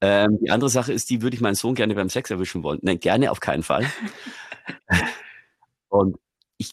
Ähm, 0.00 0.38
die 0.40 0.50
andere 0.50 0.70
Sache 0.70 0.92
ist, 0.92 1.08
die 1.10 1.22
würde 1.22 1.34
ich 1.34 1.40
meinen 1.40 1.54
Sohn 1.54 1.74
gerne 1.74 1.94
beim 1.94 2.10
Sex 2.10 2.30
erwischen 2.30 2.62
wollen. 2.62 2.78
Nein, 2.82 3.00
gerne 3.00 3.30
auf 3.30 3.40
keinen 3.40 3.62
Fall. 3.62 3.90
und 5.88 6.16
ich, 6.58 6.72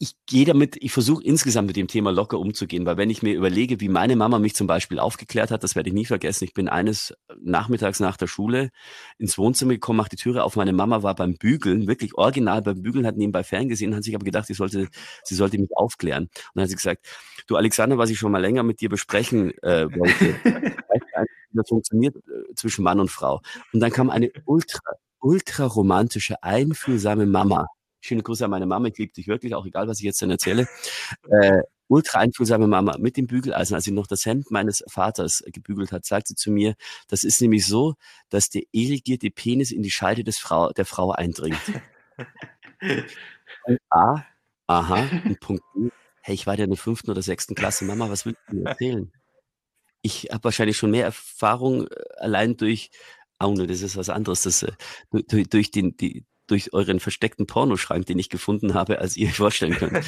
ich 0.00 0.14
gehe 0.26 0.44
damit, 0.44 0.76
ich 0.80 0.92
versuche 0.92 1.24
insgesamt 1.24 1.66
mit 1.66 1.76
dem 1.76 1.88
Thema 1.88 2.12
locker 2.12 2.38
umzugehen, 2.38 2.86
weil 2.86 2.96
wenn 2.96 3.10
ich 3.10 3.22
mir 3.22 3.34
überlege, 3.34 3.80
wie 3.80 3.88
meine 3.88 4.14
Mama 4.16 4.38
mich 4.38 4.54
zum 4.54 4.66
Beispiel 4.66 4.98
aufgeklärt 4.98 5.50
hat, 5.50 5.64
das 5.64 5.74
werde 5.74 5.88
ich 5.88 5.94
nie 5.94 6.04
vergessen. 6.04 6.44
Ich 6.44 6.54
bin 6.54 6.68
eines 6.68 7.14
Nachmittags 7.40 7.98
nach 7.98 8.16
der 8.16 8.28
Schule 8.28 8.70
ins 9.18 9.38
Wohnzimmer 9.38 9.72
gekommen, 9.72 9.96
mache 9.96 10.10
die 10.10 10.16
Türe 10.16 10.44
auf. 10.44 10.56
Meine 10.56 10.72
Mama 10.72 11.02
war 11.02 11.14
beim 11.14 11.34
Bügeln, 11.34 11.88
wirklich 11.88 12.14
original 12.14 12.62
beim 12.62 12.82
Bügeln, 12.82 13.06
hat 13.06 13.16
nebenbei 13.16 13.42
ferngesehen, 13.42 13.94
hat 13.94 14.04
sich 14.04 14.14
aber 14.14 14.24
gedacht, 14.24 14.46
sie 14.46 14.54
sollte, 14.54 14.88
sie 15.24 15.34
sollte 15.34 15.58
mich 15.58 15.70
aufklären. 15.76 16.24
Und 16.24 16.50
dann 16.54 16.62
hat 16.62 16.70
sie 16.70 16.76
gesagt, 16.76 17.06
du 17.48 17.56
Alexander, 17.56 17.98
was 17.98 18.10
ich 18.10 18.18
schon 18.18 18.30
mal 18.30 18.38
länger 18.38 18.62
mit 18.62 18.80
dir 18.80 18.88
besprechen 18.88 19.52
äh, 19.62 19.86
wollte, 19.96 20.36
das 21.52 21.68
funktioniert 21.68 22.16
äh, 22.16 22.54
zwischen 22.54 22.84
Mann 22.84 23.00
und 23.00 23.10
Frau. 23.10 23.40
Und 23.72 23.80
dann 23.80 23.90
kam 23.90 24.10
eine 24.10 24.30
ultra, 24.44 24.80
ultra 25.18 25.66
romantische, 25.66 26.42
einfühlsame 26.42 27.26
Mama 27.26 27.66
Schöne 28.00 28.22
Grüße 28.22 28.44
an 28.44 28.50
meine 28.50 28.66
Mama, 28.66 28.88
ich 28.88 28.98
liebe 28.98 29.12
dich 29.12 29.26
wirklich, 29.26 29.54
auch 29.54 29.66
egal, 29.66 29.88
was 29.88 29.98
ich 29.98 30.04
jetzt 30.04 30.22
dann 30.22 30.30
erzähle. 30.30 30.68
Äh, 31.30 31.62
ultra 31.88 32.20
einfühlsame 32.20 32.66
Mama 32.66 32.96
mit 32.98 33.16
dem 33.16 33.26
Bügeleisen, 33.26 33.74
als 33.74 33.84
sie 33.84 33.90
noch 33.90 34.06
das 34.06 34.24
Hemd 34.26 34.50
meines 34.50 34.84
Vaters 34.88 35.42
gebügelt 35.46 35.90
hat, 35.90 36.04
sagt 36.04 36.28
sie 36.28 36.34
zu 36.34 36.50
mir, 36.50 36.74
das 37.08 37.24
ist 37.24 37.40
nämlich 37.40 37.66
so, 37.66 37.94
dass 38.28 38.50
der 38.50 38.62
irrigierte 38.72 39.30
Penis 39.30 39.72
in 39.72 39.82
die 39.82 39.90
Scheide 39.90 40.22
des 40.22 40.38
Frau, 40.38 40.70
der 40.70 40.84
Frau 40.84 41.10
eindringt. 41.12 41.60
A, 43.90 44.24
aha, 44.66 45.08
und 45.24 45.40
Punkt 45.40 45.64
B, 45.74 45.88
hey, 46.20 46.34
ich 46.34 46.46
war 46.46 46.56
ja 46.56 46.64
in 46.64 46.70
der 46.70 46.78
fünften 46.78 47.10
oder 47.10 47.22
sechsten 47.22 47.54
Klasse, 47.54 47.84
Mama, 47.84 48.10
was 48.10 48.26
willst 48.26 48.40
du 48.48 48.56
mir 48.56 48.68
erzählen? 48.68 49.12
Ich 50.02 50.28
habe 50.30 50.44
wahrscheinlich 50.44 50.76
schon 50.76 50.90
mehr 50.90 51.04
Erfahrung 51.04 51.88
äh, 51.88 51.94
allein 52.18 52.56
durch, 52.56 52.90
oh 53.40 53.54
das 53.54 53.82
ist 53.82 53.96
was 53.96 54.10
anderes, 54.10 54.42
das, 54.42 54.62
äh, 54.62 54.72
durch, 55.10 55.48
durch 55.48 55.70
den, 55.70 55.96
die, 55.96 56.24
durch 56.48 56.72
euren 56.72 56.98
versteckten 56.98 57.46
Pornoschrank, 57.46 58.06
den 58.06 58.18
ich 58.18 58.28
gefunden 58.28 58.74
habe, 58.74 58.98
als 58.98 59.16
ihr 59.16 59.28
euch 59.28 59.36
vorstellen 59.36 59.74
könnt. 59.74 60.04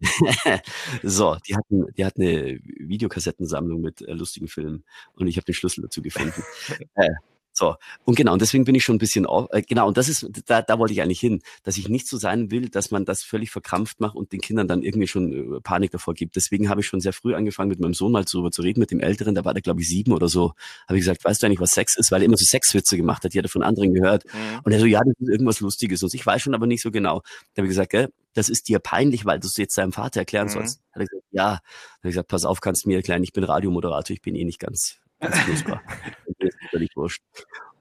so, 1.02 1.36
die 1.46 1.56
hatten, 1.56 1.86
die 1.96 2.04
hatten 2.04 2.22
eine 2.22 2.60
Videokassettensammlung 2.62 3.80
mit 3.80 4.02
äh, 4.02 4.12
lustigen 4.12 4.48
Filmen 4.48 4.84
und 5.14 5.26
ich 5.26 5.36
habe 5.36 5.46
den 5.46 5.54
Schlüssel 5.54 5.82
dazu 5.82 6.02
gefunden. 6.02 6.42
äh, 6.94 7.10
so, 7.58 7.76
und 8.04 8.16
genau, 8.16 8.34
und 8.34 8.42
deswegen 8.42 8.64
bin 8.64 8.74
ich 8.74 8.84
schon 8.84 8.96
ein 8.96 8.98
bisschen, 8.98 9.26
äh, 9.50 9.62
genau, 9.62 9.88
und 9.88 9.96
das 9.96 10.10
ist, 10.10 10.28
da, 10.44 10.60
da 10.60 10.78
wollte 10.78 10.92
ich 10.92 11.00
eigentlich 11.00 11.20
hin, 11.20 11.40
dass 11.62 11.78
ich 11.78 11.88
nicht 11.88 12.06
so 12.06 12.18
sein 12.18 12.50
will, 12.50 12.68
dass 12.68 12.90
man 12.90 13.06
das 13.06 13.22
völlig 13.22 13.50
verkrampft 13.50 13.98
macht 13.98 14.14
und 14.14 14.32
den 14.32 14.42
Kindern 14.42 14.68
dann 14.68 14.82
irgendwie 14.82 15.06
schon 15.06 15.56
äh, 15.56 15.60
Panik 15.62 15.90
davor 15.90 16.12
gibt. 16.12 16.36
Deswegen 16.36 16.68
habe 16.68 16.82
ich 16.82 16.86
schon 16.86 17.00
sehr 17.00 17.14
früh 17.14 17.34
angefangen, 17.34 17.70
mit 17.70 17.80
meinem 17.80 17.94
Sohn 17.94 18.12
mal 18.12 18.24
darüber 18.24 18.50
zu 18.50 18.60
reden, 18.60 18.80
mit 18.80 18.90
dem 18.90 19.00
Älteren, 19.00 19.34
da 19.34 19.46
war 19.46 19.54
der, 19.54 19.62
glaube 19.62 19.80
ich, 19.80 19.88
sieben 19.88 20.12
oder 20.12 20.28
so, 20.28 20.52
habe 20.86 20.98
ich 20.98 21.00
gesagt, 21.00 21.24
weißt 21.24 21.42
du 21.42 21.46
eigentlich, 21.46 21.60
was 21.60 21.70
Sex 21.70 21.96
ist? 21.96 22.12
Weil 22.12 22.20
er 22.20 22.26
immer 22.26 22.36
so 22.36 22.44
Sexwitze 22.44 22.98
gemacht 22.98 23.24
hat, 23.24 23.32
die 23.32 23.38
hat 23.38 23.46
er 23.46 23.50
von 23.50 23.62
anderen 23.62 23.94
gehört. 23.94 24.26
Mhm. 24.26 24.60
Und 24.62 24.72
er 24.72 24.78
so, 24.78 24.86
ja, 24.86 25.00
das 25.00 25.14
ist 25.18 25.30
irgendwas 25.30 25.60
Lustiges. 25.60 26.02
Und 26.02 26.12
ich 26.12 26.26
weiß 26.26 26.42
schon 26.42 26.54
aber 26.54 26.66
nicht 26.66 26.82
so 26.82 26.90
genau. 26.90 27.22
Da 27.54 27.62
habe 27.62 27.68
ich 27.68 27.70
gesagt, 27.70 27.90
gell, 27.90 28.10
das 28.34 28.50
ist 28.50 28.68
dir 28.68 28.80
peinlich, 28.80 29.24
weil 29.24 29.40
du 29.40 29.46
es 29.46 29.56
jetzt 29.56 29.78
deinem 29.78 29.92
Vater 29.92 30.20
erklären 30.20 30.48
mhm. 30.48 30.52
sollst. 30.52 30.80
Hat 30.92 31.00
er 31.00 31.06
gesagt, 31.06 31.24
ja. 31.30 31.42
Da 31.42 31.52
habe 31.52 31.60
ich 32.02 32.10
gesagt, 32.10 32.28
pass 32.28 32.44
auf, 32.44 32.60
kannst 32.60 32.84
du 32.84 32.88
mir 32.90 32.96
erklären, 32.96 33.22
ich 33.22 33.32
bin 33.32 33.44
Radiomoderator, 33.44 34.14
ich 34.14 34.20
bin 34.20 34.34
eh 34.34 34.44
nicht 34.44 34.58
ganz, 34.58 34.98
ganz 35.20 35.64
ist 36.48 36.70
völlig 36.70 36.96
wurscht. 36.96 37.22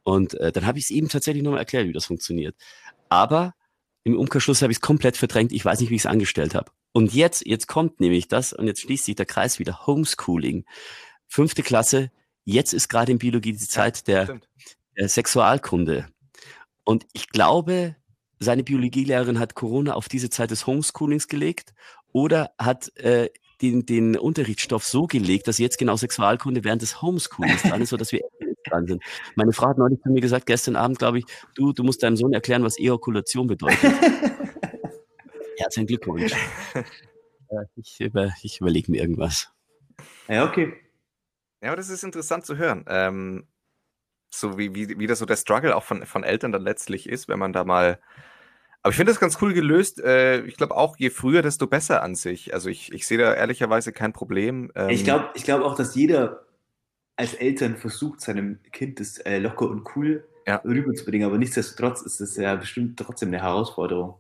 Und 0.04 0.36
äh, 0.36 0.52
dann 0.52 0.66
habe 0.66 0.78
ich 0.78 0.86
es 0.86 0.92
eben 0.92 1.10
tatsächlich 1.10 1.44
nochmal 1.44 1.60
erklärt, 1.60 1.88
wie 1.88 1.94
das 1.94 2.06
funktioniert. 2.06 2.56
Aber 3.10 3.54
im 4.04 4.18
Umkehrschluss 4.18 4.62
habe 4.62 4.72
ich 4.72 4.78
es 4.78 4.82
komplett 4.82 5.18
verdrängt. 5.18 5.52
Ich 5.52 5.66
weiß 5.66 5.80
nicht, 5.80 5.90
wie 5.90 5.96
ich 5.96 6.04
es 6.04 6.06
angestellt 6.06 6.54
habe. 6.54 6.72
Und 6.92 7.14
jetzt, 7.14 7.46
jetzt 7.46 7.68
kommt 7.68 8.00
nämlich 8.00 8.28
das, 8.28 8.54
und 8.54 8.68
jetzt 8.68 8.82
schließt 8.82 9.06
sich 9.06 9.16
der 9.16 9.26
Kreis 9.26 9.60
wieder. 9.60 9.86
Homeschooling. 9.88 10.66
Fünfte 11.28 11.64
Klasse. 11.64 12.12
Jetzt 12.44 12.74
ist 12.74 12.88
gerade 12.88 13.12
in 13.12 13.18
Biologie 13.18 13.54
die 13.54 13.58
Zeit 13.58 14.08
ja, 14.08 14.26
der, 14.26 14.40
der 14.98 15.10
Sexualkunde. 15.10 16.08
Und 16.84 17.08
ich 17.14 17.30
glaube, 17.30 17.96
seine 18.40 18.64
Biologielehrerin 18.64 19.40
hat 19.40 19.56
Corona 19.56 19.96
auf 19.96 20.08
diese 20.08 20.30
Zeit 20.30 20.52
des 20.52 20.68
Homeschoolings 20.68 21.28
gelegt 21.28 21.74
oder 22.14 22.52
hat 22.60 22.96
äh, 22.98 23.30
den, 23.62 23.86
den 23.86 24.18
Unterrichtsstoff 24.18 24.84
so 24.86 25.08
gelegt, 25.08 25.48
dass 25.48 25.58
jetzt 25.58 25.78
genau 25.78 25.96
Sexualkunde 25.96 26.64
während 26.64 26.82
des 26.82 27.02
Homeschoolings 27.02 27.64
dran 27.64 27.82
ist, 27.82 27.90
sodass 27.90 28.12
wir 28.12 28.22
dran 28.70 28.88
sind. 28.88 29.04
Meine 29.36 29.54
Frau 29.54 29.68
hat 29.68 29.78
neulich 29.78 30.02
zu 30.02 30.10
mir 30.10 30.22
gesagt, 30.22 30.46
gestern 30.46 30.76
Abend, 30.76 31.00
glaube 31.00 31.20
ich, 31.20 31.26
du, 31.56 31.74
du 31.74 31.84
musst 31.84 32.04
deinem 32.04 32.18
Sohn 32.18 32.34
erklären, 32.34 32.64
was 32.64 32.78
Ejakulation 32.78 33.48
bedeutet. 33.48 33.80
Herzlichen 35.58 35.88
Glückwunsch. 35.88 36.34
ich, 37.76 38.00
über, 38.00 38.32
ich 38.42 38.60
überlege 38.60 38.92
mir 38.92 39.02
irgendwas. 39.02 39.52
Ja, 40.28 40.46
okay. 40.46 40.74
Ja, 41.62 41.70
aber 41.70 41.78
das 41.78 41.90
ist 41.90 42.04
interessant 42.04 42.46
zu 42.46 42.58
hören. 42.58 42.86
Ähm, 42.88 43.48
so 44.30 44.58
wie, 44.58 44.76
wie, 44.76 45.00
wie 45.00 45.08
das 45.08 45.20
so 45.20 45.26
der 45.26 45.38
Struggle 45.38 45.76
auch 45.76 45.84
von, 45.84 46.06
von 46.06 46.24
Eltern 46.24 46.52
dann 46.52 46.62
letztlich 46.62 47.08
ist, 47.08 47.28
wenn 47.28 47.40
man 47.40 47.54
da 47.54 47.64
mal 47.64 48.00
aber 48.86 48.92
ich 48.92 48.98
finde 48.98 49.12
das 49.12 49.20
ganz 49.20 49.42
cool 49.42 49.52
gelöst. 49.52 50.00
Äh, 50.00 50.42
ich 50.42 50.58
glaube 50.58 50.78
auch, 50.78 50.96
je 50.98 51.10
früher, 51.10 51.42
desto 51.42 51.66
besser 51.66 52.04
an 52.04 52.14
sich. 52.14 52.54
Also 52.54 52.70
ich, 52.70 52.94
ich 52.94 53.08
sehe 53.08 53.18
da 53.18 53.34
ehrlicherweise 53.34 53.92
kein 53.92 54.14
Problem. 54.14 54.72
Ähm, 54.76 54.90
ich 54.90 55.04
glaube 55.04 55.32
ich 55.34 55.44
glaub 55.44 55.64
auch, 55.64 55.76
dass 55.76 55.96
jeder 55.96 56.45
als 57.16 57.34
Eltern 57.34 57.78
versucht, 57.78 58.22
seinem 58.22 58.60
Kind 58.72 59.00
das 59.00 59.18
äh, 59.20 59.40
locker 59.40 59.70
und 59.70 59.96
cool 59.96 60.28
ja. 60.48 60.58
rüberzubringen. 60.58 61.28
Aber 61.28 61.38
nichtsdestotrotz 61.38 62.02
ist 62.02 62.20
es 62.20 62.36
ja 62.36 62.56
bestimmt 62.56 63.00
trotzdem 63.00 63.30
eine 63.30 63.42
Herausforderung. 63.42 64.16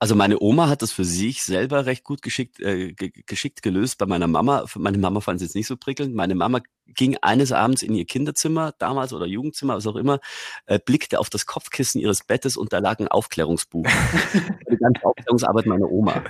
Also 0.00 0.14
meine 0.14 0.40
Oma 0.40 0.68
hat 0.68 0.82
das 0.82 0.92
für 0.92 1.04
sich 1.04 1.42
selber 1.42 1.86
recht 1.86 2.04
gut 2.04 2.22
geschickt, 2.22 2.60
äh, 2.60 2.92
geschickt 2.94 3.62
gelöst. 3.62 3.98
Bei 3.98 4.06
meiner 4.06 4.28
Mama, 4.28 4.64
meine 4.76 4.98
Mama 4.98 5.20
fand 5.20 5.40
es 5.40 5.48
jetzt 5.48 5.54
nicht 5.56 5.66
so 5.66 5.76
prickelnd. 5.76 6.14
Meine 6.14 6.36
Mama 6.36 6.60
ging 6.86 7.16
eines 7.20 7.50
Abends 7.50 7.82
in 7.82 7.94
ihr 7.94 8.04
Kinderzimmer, 8.04 8.72
damals 8.78 9.12
oder 9.12 9.26
Jugendzimmer, 9.26 9.76
was 9.76 9.86
auch 9.88 9.96
immer, 9.96 10.20
äh, 10.66 10.78
blickte 10.78 11.18
auf 11.18 11.30
das 11.30 11.46
Kopfkissen 11.46 12.00
ihres 12.00 12.22
Bettes 12.22 12.56
und 12.56 12.72
da 12.72 12.78
lag 12.78 13.00
ein 13.00 13.08
Aufklärungsbuch. 13.08 13.86
Die 14.70 14.76
ganze 14.76 15.04
Aufklärungsarbeit 15.04 15.66
meiner 15.66 15.90
Oma. 15.90 16.22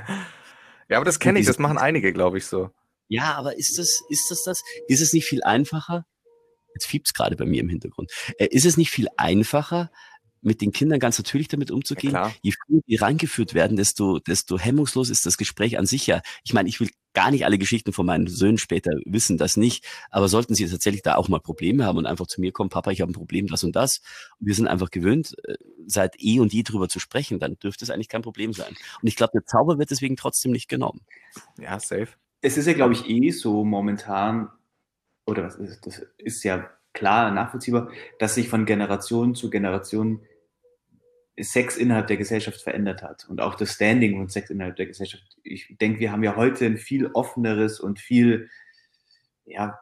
Ja, 0.88 0.96
aber 0.96 1.04
das 1.04 1.18
kenne 1.18 1.38
ich, 1.38 1.46
das 1.46 1.58
machen 1.58 1.76
einige, 1.76 2.14
glaube 2.14 2.38
ich, 2.38 2.46
so. 2.46 2.70
Ja, 3.08 3.34
aber 3.34 3.56
ist 3.56 3.78
das, 3.78 4.02
ist 4.08 4.30
das 4.30 4.44
das? 4.44 4.62
Ist 4.86 5.00
es 5.00 5.12
nicht 5.12 5.26
viel 5.26 5.42
einfacher? 5.42 6.06
Jetzt 6.74 6.86
fiebt's 6.86 7.14
gerade 7.14 7.36
bei 7.36 7.44
mir 7.44 7.60
im 7.60 7.68
Hintergrund. 7.68 8.10
Äh, 8.38 8.48
ist 8.50 8.66
es 8.66 8.76
nicht 8.76 8.90
viel 8.90 9.08
einfacher, 9.16 9.90
mit 10.40 10.60
den 10.60 10.72
Kindern 10.72 11.00
ganz 11.00 11.18
natürlich 11.18 11.48
damit 11.48 11.70
umzugehen. 11.70 12.12
Ja, 12.14 12.32
Je 12.42 12.52
früher 12.52 12.80
die 12.86 12.96
rangeführt 12.96 13.54
werden, 13.54 13.76
desto, 13.76 14.18
desto 14.18 14.58
hemmungslos 14.58 15.10
ist 15.10 15.26
das 15.26 15.36
Gespräch 15.36 15.78
an 15.78 15.86
sich 15.86 16.06
ja. 16.06 16.22
Ich 16.44 16.52
meine, 16.52 16.68
ich 16.68 16.78
will 16.80 16.90
gar 17.14 17.30
nicht 17.30 17.44
alle 17.44 17.58
Geschichten 17.58 17.92
von 17.92 18.06
meinen 18.06 18.28
Söhnen 18.28 18.58
später 18.58 18.92
wissen, 19.04 19.38
das 19.38 19.56
nicht. 19.56 19.84
Aber 20.10 20.28
sollten 20.28 20.54
sie 20.54 20.68
tatsächlich 20.68 21.02
da 21.02 21.16
auch 21.16 21.28
mal 21.28 21.40
Probleme 21.40 21.84
haben 21.84 21.98
und 21.98 22.06
einfach 22.06 22.26
zu 22.26 22.40
mir 22.40 22.52
kommen, 22.52 22.70
Papa, 22.70 22.90
ich 22.92 23.00
habe 23.00 23.10
ein 23.10 23.14
Problem, 23.14 23.48
das 23.48 23.64
und 23.64 23.74
das. 23.74 24.00
Und 24.38 24.46
wir 24.46 24.54
sind 24.54 24.68
einfach 24.68 24.90
gewöhnt, 24.90 25.34
äh, 25.44 25.56
seit 25.86 26.14
eh 26.22 26.38
und 26.38 26.52
je 26.52 26.62
drüber 26.62 26.88
zu 26.88 27.00
sprechen, 27.00 27.38
dann 27.40 27.58
dürfte 27.58 27.84
es 27.84 27.90
eigentlich 27.90 28.08
kein 28.08 28.22
Problem 28.22 28.52
sein. 28.52 28.76
Und 29.02 29.08
ich 29.08 29.16
glaube, 29.16 29.32
der 29.34 29.44
Zauber 29.44 29.78
wird 29.78 29.90
deswegen 29.90 30.16
trotzdem 30.16 30.52
nicht 30.52 30.68
genommen. 30.68 31.00
Ja, 31.58 31.80
safe. 31.80 32.08
Es 32.40 32.56
ist 32.56 32.66
ja, 32.66 32.72
glaube 32.72 32.94
ich, 32.94 33.08
eh 33.08 33.30
so 33.30 33.64
momentan, 33.64 34.48
oder 35.26 35.44
was 35.44 35.56
ist, 35.56 35.86
das 35.86 36.06
ist 36.18 36.44
ja 36.44 36.70
klar 36.92 37.30
nachvollziehbar, 37.30 37.90
dass 38.18 38.34
sich 38.34 38.48
von 38.48 38.66
Generation 38.66 39.34
zu 39.34 39.50
Generation 39.50 40.20
Sex 41.40 41.76
innerhalb 41.76 42.08
der 42.08 42.16
Gesellschaft 42.16 42.60
verändert 42.60 43.02
hat 43.02 43.28
und 43.28 43.40
auch 43.40 43.54
das 43.54 43.74
Standing 43.74 44.16
von 44.16 44.28
Sex 44.28 44.50
innerhalb 44.50 44.76
der 44.76 44.86
Gesellschaft. 44.86 45.24
Ich 45.44 45.76
denke, 45.78 46.00
wir 46.00 46.10
haben 46.10 46.24
ja 46.24 46.36
heute 46.36 46.66
ein 46.66 46.78
viel 46.78 47.06
offeneres 47.06 47.78
und 47.78 48.00
viel, 48.00 48.50
ja, 49.44 49.78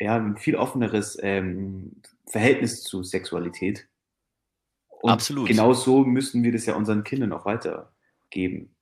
ja, 0.00 0.16
ein 0.16 0.36
viel 0.36 0.56
offeneres 0.56 1.18
ähm, 1.22 2.02
Verhältnis 2.26 2.82
zu 2.82 3.02
Sexualität. 3.02 3.88
Und 4.88 5.10
Absolut. 5.10 5.46
Genau 5.46 5.72
so 5.72 6.04
müssen 6.04 6.42
wir 6.42 6.52
das 6.52 6.66
ja 6.66 6.74
unseren 6.74 7.04
Kindern 7.04 7.32
auch 7.32 7.44
weitergeben. 7.44 8.74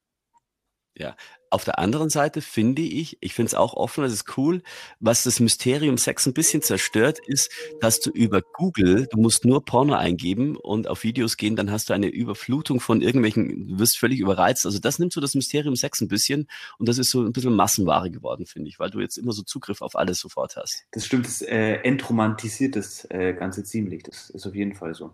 Ja, 0.99 1.15
auf 1.51 1.65
der 1.65 1.79
anderen 1.79 2.11
Seite 2.11 2.43
finde 2.43 2.83
ich, 2.83 3.19
ich 3.21 3.33
finde 3.33 3.49
es 3.49 3.55
auch 3.55 3.75
offen, 3.75 4.03
das 4.03 4.13
ist 4.13 4.37
cool, 4.37 4.63
was 4.99 5.23
das 5.23 5.39
Mysterium 5.39 5.97
Sex 5.97 6.27
ein 6.27 6.35
bisschen 6.35 6.61
zerstört, 6.61 7.21
ist, 7.25 7.51
dass 7.81 8.01
du 8.01 8.11
über 8.11 8.43
Google, 8.43 9.07
du 9.09 9.17
musst 9.19 9.45
nur 9.45 9.65
Porno 9.65 9.95
eingeben 9.95 10.57
und 10.57 10.89
auf 10.89 11.05
Videos 11.05 11.37
gehen, 11.37 11.55
dann 11.55 11.71
hast 11.71 11.89
du 11.89 11.95
eine 11.95 12.09
Überflutung 12.09 12.81
von 12.81 13.01
irgendwelchen, 13.01 13.69
du 13.69 13.79
wirst 13.79 13.97
völlig 13.97 14.19
überreizt. 14.19 14.67
Also 14.67 14.81
das 14.81 14.99
nimmt 14.99 15.13
so 15.13 15.21
das 15.21 15.35
Mysterium 15.35 15.77
Sex 15.77 16.01
ein 16.01 16.09
bisschen 16.09 16.49
und 16.79 16.89
das 16.89 16.99
ist 16.99 17.11
so 17.11 17.23
ein 17.23 17.33
bisschen 17.33 17.55
Massenware 17.55 18.11
geworden, 18.11 18.45
finde 18.45 18.69
ich, 18.69 18.81
weil 18.81 18.91
du 18.91 19.01
jetzt 19.01 19.17
immer 19.17 19.33
so 19.33 19.43
Zugriff 19.43 19.81
auf 19.81 19.95
alles 19.95 20.19
sofort 20.19 20.57
hast. 20.57 20.85
Das 20.91 21.07
stimmt, 21.07 21.27
das 21.27 21.43
äh, 21.43 21.75
entromantisiert 21.85 22.75
das 22.75 23.07
äh, 23.11 23.35
Ganze 23.35 23.63
ziemlich, 23.63 24.03
das 24.03 24.31
ist 24.31 24.47
auf 24.47 24.55
jeden 24.55 24.75
Fall 24.75 24.95
so. 24.95 25.13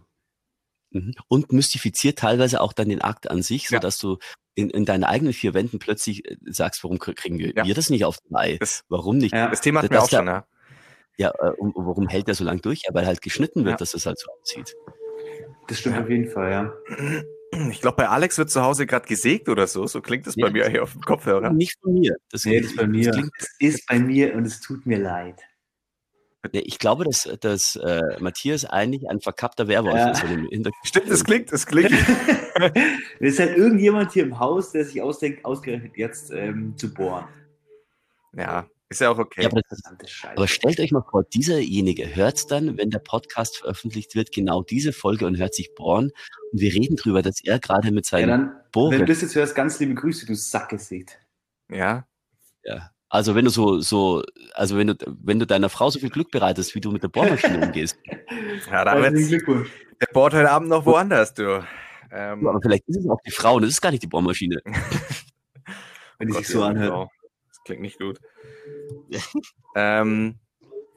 Mhm. 0.95 1.13
Und 1.29 1.53
mystifiziert 1.53 2.19
teilweise 2.19 2.61
auch 2.61 2.73
dann 2.73 2.89
den 2.89 3.03
Akt 3.03 3.31
an 3.31 3.43
sich, 3.43 3.69
so 3.69 3.75
Ja. 3.75 3.81
dass 3.81 3.99
du 3.99 4.19
in, 4.55 4.71
in 4.71 4.85
deinen 4.85 5.05
eigenen 5.05 5.33
vier 5.33 5.53
Wänden 5.53 5.79
plötzlich 5.81 6.25
äh, 6.31 6.37
sagst, 6.47 6.83
warum 6.85 6.99
krie- 6.99 7.15
kriegen 7.15 7.39
wir, 7.39 7.53
Ja. 7.55 7.67
wir 7.67 7.75
das 7.75 7.91
nicht 7.91 8.05
auf 8.05 8.19
die 8.19 8.33
Reihe? 8.35 8.59
Das- 8.59 8.85
Warum 8.89 9.19
nicht? 9.19 9.35
Ja. 9.35 9.49
Das 9.51 9.61
Thema 9.61 9.83
Das- 9.83 9.91
wir 9.91 9.99
auch 10.03 10.09
das- 10.09 10.19
schon, 10.19 10.27
ja. 10.29 10.47
Ja, 11.17 11.31
äh, 11.41 11.51
und, 11.59 11.75
warum 11.77 12.09
hält 12.09 12.27
der 12.29 12.35
so 12.35 12.45
lange 12.45 12.61
durch? 12.61 12.83
Ja, 12.87 12.95
weil 12.95 13.07
halt 13.07 13.21
geschnitten 13.21 13.65
wird, 13.65 13.75
Ja. 13.75 13.77
dass 13.77 13.95
es 13.95 14.07
halt 14.07 14.19
so 14.19 14.27
aussieht. 14.41 14.75
Das 15.69 15.79
stimmt 15.81 15.97
Ja. 15.97 16.03
auf 16.03 16.09
jeden 16.11 16.29
Fall, 16.31 16.51
ja. 16.51 16.73
Ich 17.71 17.81
glaube, 17.81 17.97
bei 17.99 18.09
Alex 18.09 18.37
wird 18.39 18.51
zu 18.51 18.63
Hause 18.63 18.85
gerade 18.87 19.07
gesägt 19.07 19.49
oder 19.49 19.67
so. 19.69 19.87
So 19.87 20.01
klingt 20.01 20.27
es 20.27 20.35
Ja. 20.37 20.47
bei 20.47 20.53
mir 20.53 20.69
hier 20.69 20.83
auf 20.83 20.93
dem 20.93 21.03
Kopfhörer. 21.03 21.51
Nicht 21.51 21.79
von 21.81 21.95
mir. 21.95 22.17
Das, 22.31 22.45
Nee, 22.45 22.61
das 22.61 22.71
ist 22.71 22.77
bei 22.77 22.87
mir. 22.89 23.11
klingt, 23.13 23.31
Das 23.39 23.49
ist 23.61 23.87
bei 23.87 23.99
mir 24.01 24.35
und 24.35 24.45
es 24.45 24.61
tut 24.61 24.87
mir 24.87 24.99
leid. 24.99 25.41
Ich 26.53 26.79
glaube, 26.79 27.05
dass, 27.05 27.29
dass 27.41 27.77
äh, 27.77 28.01
Matthias 28.21 28.65
eigentlich 28.65 29.09
ein 29.09 29.21
verkappter 29.21 29.69
Werwolf 29.69 29.97
Ja. 29.97 30.11
ist. 30.11 30.21
Stimmt, 30.85 31.09
es 31.09 31.25
klingt, 31.25 31.53
es 31.53 31.67
klingt. 31.67 31.91
Es 33.21 33.35
ist 33.35 33.41
halt 33.41 33.57
irgendjemand 33.57 34.13
hier 34.13 34.23
im 34.25 34.39
Haus, 34.39 34.71
der 34.73 34.85
sich 34.85 35.03
ausdenkt, 35.03 35.45
ausgerechnet 35.45 35.97
jetzt 35.97 36.31
ähm, 36.31 36.77
zu 36.77 36.93
bohren. 36.93 37.27
Ja, 38.37 38.67
ist 38.89 39.01
ja 39.01 39.11
auch 39.11 39.19
okay. 39.19 39.43
Ja, 39.43 39.49
aber, 39.51 39.61
aber 40.37 40.47
stellt 40.47 40.79
euch 40.79 40.93
mal 40.93 41.03
vor, 41.11 41.25
dieserjenige 41.25 42.15
hört 42.15 42.51
dann, 42.51 42.77
wenn 42.79 42.91
der 42.91 43.01
Podcast 43.01 43.57
veröffentlicht 43.57 44.15
wird, 44.15 44.31
genau 44.33 44.63
diese 44.63 44.93
Folge 44.93 45.27
und 45.27 45.37
hört 45.37 45.55
sich 45.55 45.75
bohren 45.75 46.13
und 46.53 46.61
wir 46.61 46.73
reden 46.73 46.97
drüber, 46.97 47.23
dass 47.23 47.43
er 47.43 47.59
gerade 47.59 47.91
mit 47.91 48.07
ja, 48.07 48.19
seinem 48.19 48.29
dann, 48.29 48.41
wenn 48.51 48.71
Bohren 48.73 48.99
du 49.01 49.05
das 49.07 49.23
jetzt 49.23 49.35
hörst, 49.35 49.55
ganz 49.55 49.81
liebe 49.81 49.95
Grüße, 49.95 50.27
du 50.27 50.35
Sackgesicht. 50.37 51.19
ja. 51.69 52.07
Ja. 52.63 52.94
Also 53.09 53.35
wenn 53.35 53.45
du 53.45 53.51
so, 53.51 53.81
so, 53.81 54.23
also 54.55 54.77
wenn 54.77 54.89
du, 54.89 54.95
wenn 55.23 55.39
du 55.39 55.47
deiner 55.47 55.69
Frau 55.69 55.91
so 55.91 55.99
viel 56.01 56.11
Glück 56.11 56.31
bereitest, 56.31 56.75
wie 56.75 56.81
du 56.81 56.91
mit 56.91 57.03
der 57.03 57.09
Bohrmaschine 57.09 57.65
umgehst. 57.67 57.97
ja, 58.71 58.85
da 58.85 58.95
Herzlichen 58.95 59.15
wird's, 59.15 59.29
Glückwunsch. 59.29 59.71
der 60.01 60.07
bohrt 60.13 60.35
heute 60.35 60.51
Abend 60.51 60.69
noch 60.69 60.85
woanders, 60.87 61.33
du. 61.35 61.65
Ähm, 62.11 62.47
Aber 62.47 62.61
vielleicht 62.61 62.89
ist 62.89 62.97
es 62.99 63.09
auch 63.09 63.21
die 63.27 63.31
Frau 63.31 63.57
und 63.57 63.65
es 63.65 63.71
ist 63.71 63.81
gar 63.81 63.91
nicht 63.91 64.03
die 64.03 64.09
Bohrmaschine. 64.09 64.61
Wenn 66.19 66.29
die 66.29 66.35
Gott, 66.35 66.45
sich 66.45 66.49
so 66.49 66.61
ja, 66.61 66.67
anhört. 66.69 66.91
genau. 66.91 67.11
Das 67.49 67.63
klingt 67.65 67.83
nicht 67.83 67.99
gut. 67.99 68.19
ähm, 69.77 70.39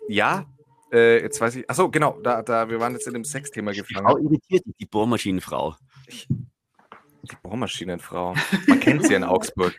ja, 0.09 0.45
äh, 0.91 1.21
jetzt 1.21 1.39
weiß 1.41 1.55
ich. 1.55 1.69
Achso, 1.69 1.89
genau, 1.89 2.19
da, 2.21 2.41
da, 2.41 2.69
wir 2.69 2.79
waren 2.79 2.93
jetzt 2.93 3.07
in 3.07 3.13
dem 3.13 3.25
Sexthema 3.25 3.71
Die 3.71 3.81
Frau 3.81 4.01
gefangen. 4.01 4.25
irritiert 4.25 4.65
dich, 4.65 4.75
die 4.79 4.85
Bohrmaschinenfrau. 4.85 5.75
Die 6.09 7.35
Bohrmaschinenfrau. 7.43 8.33
Man 8.67 8.79
kennt 8.79 9.05
sie 9.05 9.13
in 9.15 9.23
Augsburg. 9.23 9.77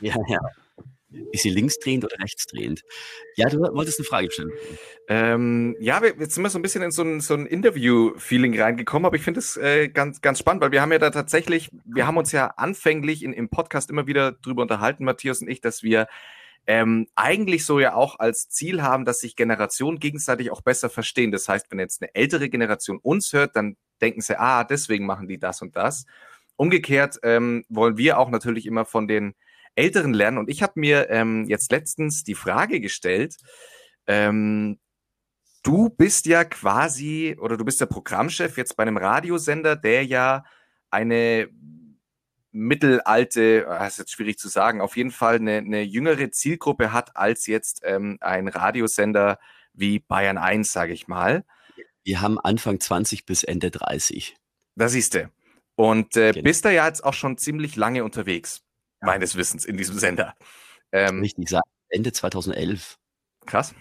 Ja, 0.00 0.14
ja. 0.28 0.38
Ist 1.32 1.42
sie 1.42 1.50
linksdrehend 1.50 2.04
oder 2.04 2.16
rechtsdrehend? 2.20 2.82
Ja, 3.36 3.48
du 3.48 3.58
wolltest 3.60 3.98
eine 3.98 4.06
Frage 4.06 4.30
stellen. 4.30 4.50
Ähm, 5.08 5.76
ja, 5.80 6.02
wir, 6.02 6.14
jetzt 6.18 6.34
sind 6.34 6.42
wir 6.42 6.50
so 6.50 6.58
ein 6.58 6.62
bisschen 6.62 6.82
in 6.82 6.90
so 6.90 7.02
ein, 7.02 7.20
so 7.20 7.34
ein 7.34 7.46
Interview-Feeling 7.46 8.60
reingekommen, 8.60 9.06
aber 9.06 9.16
ich 9.16 9.22
finde 9.22 9.40
es 9.40 9.56
äh, 9.56 9.88
ganz, 9.88 10.20
ganz 10.20 10.38
spannend, 10.38 10.62
weil 10.62 10.72
wir 10.72 10.82
haben 10.82 10.92
ja 10.92 10.98
da 10.98 11.10
tatsächlich, 11.10 11.70
wir 11.84 12.06
haben 12.06 12.16
uns 12.16 12.32
ja 12.32 12.48
anfänglich 12.56 13.22
in, 13.22 13.32
im 13.32 13.48
Podcast 13.48 13.90
immer 13.90 14.06
wieder 14.06 14.32
drüber 14.32 14.62
unterhalten, 14.62 15.04
Matthias 15.04 15.40
und 15.40 15.48
ich, 15.48 15.60
dass 15.60 15.82
wir 15.82 16.06
ähm, 16.66 17.06
eigentlich 17.14 17.64
so 17.64 17.78
ja 17.78 17.94
auch 17.94 18.18
als 18.18 18.48
Ziel 18.48 18.82
haben, 18.82 19.04
dass 19.04 19.20
sich 19.20 19.36
Generationen 19.36 20.00
gegenseitig 20.00 20.50
auch 20.50 20.62
besser 20.62 20.90
verstehen. 20.90 21.30
Das 21.30 21.48
heißt, 21.48 21.70
wenn 21.70 21.78
jetzt 21.78 22.02
eine 22.02 22.14
ältere 22.14 22.48
Generation 22.48 22.98
uns 22.98 23.32
hört, 23.32 23.54
dann 23.54 23.76
denken 24.00 24.20
sie, 24.20 24.38
ah, 24.38 24.64
deswegen 24.64 25.06
machen 25.06 25.28
die 25.28 25.38
das 25.38 25.62
und 25.62 25.76
das. 25.76 26.06
Umgekehrt 26.56 27.18
ähm, 27.22 27.64
wollen 27.68 27.96
wir 27.98 28.18
auch 28.18 28.30
natürlich 28.30 28.66
immer 28.66 28.84
von 28.84 29.06
den 29.06 29.34
Älteren 29.76 30.14
lernen. 30.14 30.38
Und 30.38 30.50
ich 30.50 30.62
habe 30.62 30.72
mir 30.76 31.08
ähm, 31.10 31.46
jetzt 31.48 31.70
letztens 31.70 32.24
die 32.24 32.34
Frage 32.34 32.80
gestellt, 32.80 33.36
ähm, 34.06 34.78
du 35.62 35.88
bist 35.90 36.26
ja 36.26 36.44
quasi, 36.44 37.36
oder 37.40 37.56
du 37.56 37.64
bist 37.64 37.80
der 37.80 37.86
Programmchef 37.86 38.56
jetzt 38.56 38.76
bei 38.76 38.82
einem 38.82 38.96
Radiosender, 38.96 39.76
der 39.76 40.04
ja 40.04 40.44
eine 40.90 41.48
mittelalte, 42.52 43.66
ah, 43.68 43.86
ist 43.86 43.98
jetzt 43.98 44.12
schwierig 44.12 44.38
zu 44.38 44.48
sagen, 44.48 44.80
auf 44.80 44.96
jeden 44.96 45.10
Fall 45.10 45.36
eine, 45.36 45.58
eine 45.58 45.82
jüngere 45.82 46.30
Zielgruppe 46.30 46.92
hat 46.92 47.14
als 47.16 47.46
jetzt 47.46 47.82
ähm, 47.84 48.16
ein 48.20 48.48
Radiosender 48.48 49.38
wie 49.74 49.98
Bayern 49.98 50.38
1, 50.38 50.72
sage 50.72 50.94
ich 50.94 51.06
mal. 51.06 51.44
Wir 52.02 52.22
haben 52.22 52.38
Anfang 52.38 52.80
20 52.80 53.26
bis 53.26 53.44
Ende 53.44 53.70
30. 53.70 54.36
Da 54.74 54.88
siehst 54.88 55.14
du. 55.14 55.30
Und 55.74 56.16
äh, 56.16 56.32
Genau. 56.32 56.44
bist 56.44 56.64
da 56.64 56.70
ja 56.70 56.86
jetzt 56.86 57.04
auch 57.04 57.12
schon 57.12 57.36
ziemlich 57.36 57.76
lange 57.76 58.04
unterwegs, 58.04 58.62
meines 59.00 59.36
Wissens, 59.36 59.64
in 59.64 59.76
diesem 59.76 59.98
Sender. 59.98 60.34
Ähm, 60.92 61.20
Richtig. 61.20 61.50
Ende 61.88 62.12
2011. 62.12 62.98
krass. 63.46 63.74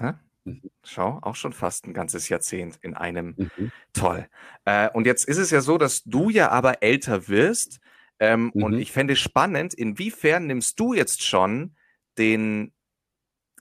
Ja? 0.00 0.18
Mhm. 0.44 0.62
Schau, 0.82 1.18
auch 1.22 1.36
schon 1.36 1.52
fast 1.52 1.86
ein 1.86 1.94
ganzes 1.94 2.28
Jahrzehnt 2.28 2.78
in 2.82 2.94
einem 2.94 3.34
Mhm. 3.36 3.72
Toll. 3.92 4.28
Äh, 4.64 4.90
und 4.90 5.06
jetzt 5.06 5.26
ist 5.26 5.38
es 5.38 5.50
ja 5.50 5.60
so, 5.60 5.78
dass 5.78 6.02
du 6.04 6.30
ja 6.30 6.50
aber 6.50 6.82
älter 6.82 7.28
wirst. 7.28 7.80
Ähm, 8.20 8.50
Mhm. 8.54 8.62
Und 8.62 8.72
ich 8.78 8.92
fände 8.92 9.16
spannend, 9.16 9.74
inwiefern 9.74 10.46
nimmst 10.46 10.78
du 10.80 10.94
jetzt 10.94 11.22
schon 11.22 11.76
den 12.18 12.72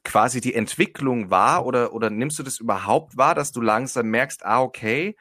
quasi 0.03 0.41
die 0.41 0.53
Entwicklung 0.53 1.29
wahr 1.29 1.65
oder, 1.65 1.93
oder 1.93 2.09
nimmst 2.09 2.37
du 2.37 2.43
das 2.43 2.59
überhaupt 2.59 3.15
wahr, 3.15 3.35
dass 3.35 3.51
du 3.53 3.61
langsam 3.61 4.07
merkst, 4.09 4.45
ah, 4.45 4.61
okay, 4.61 5.15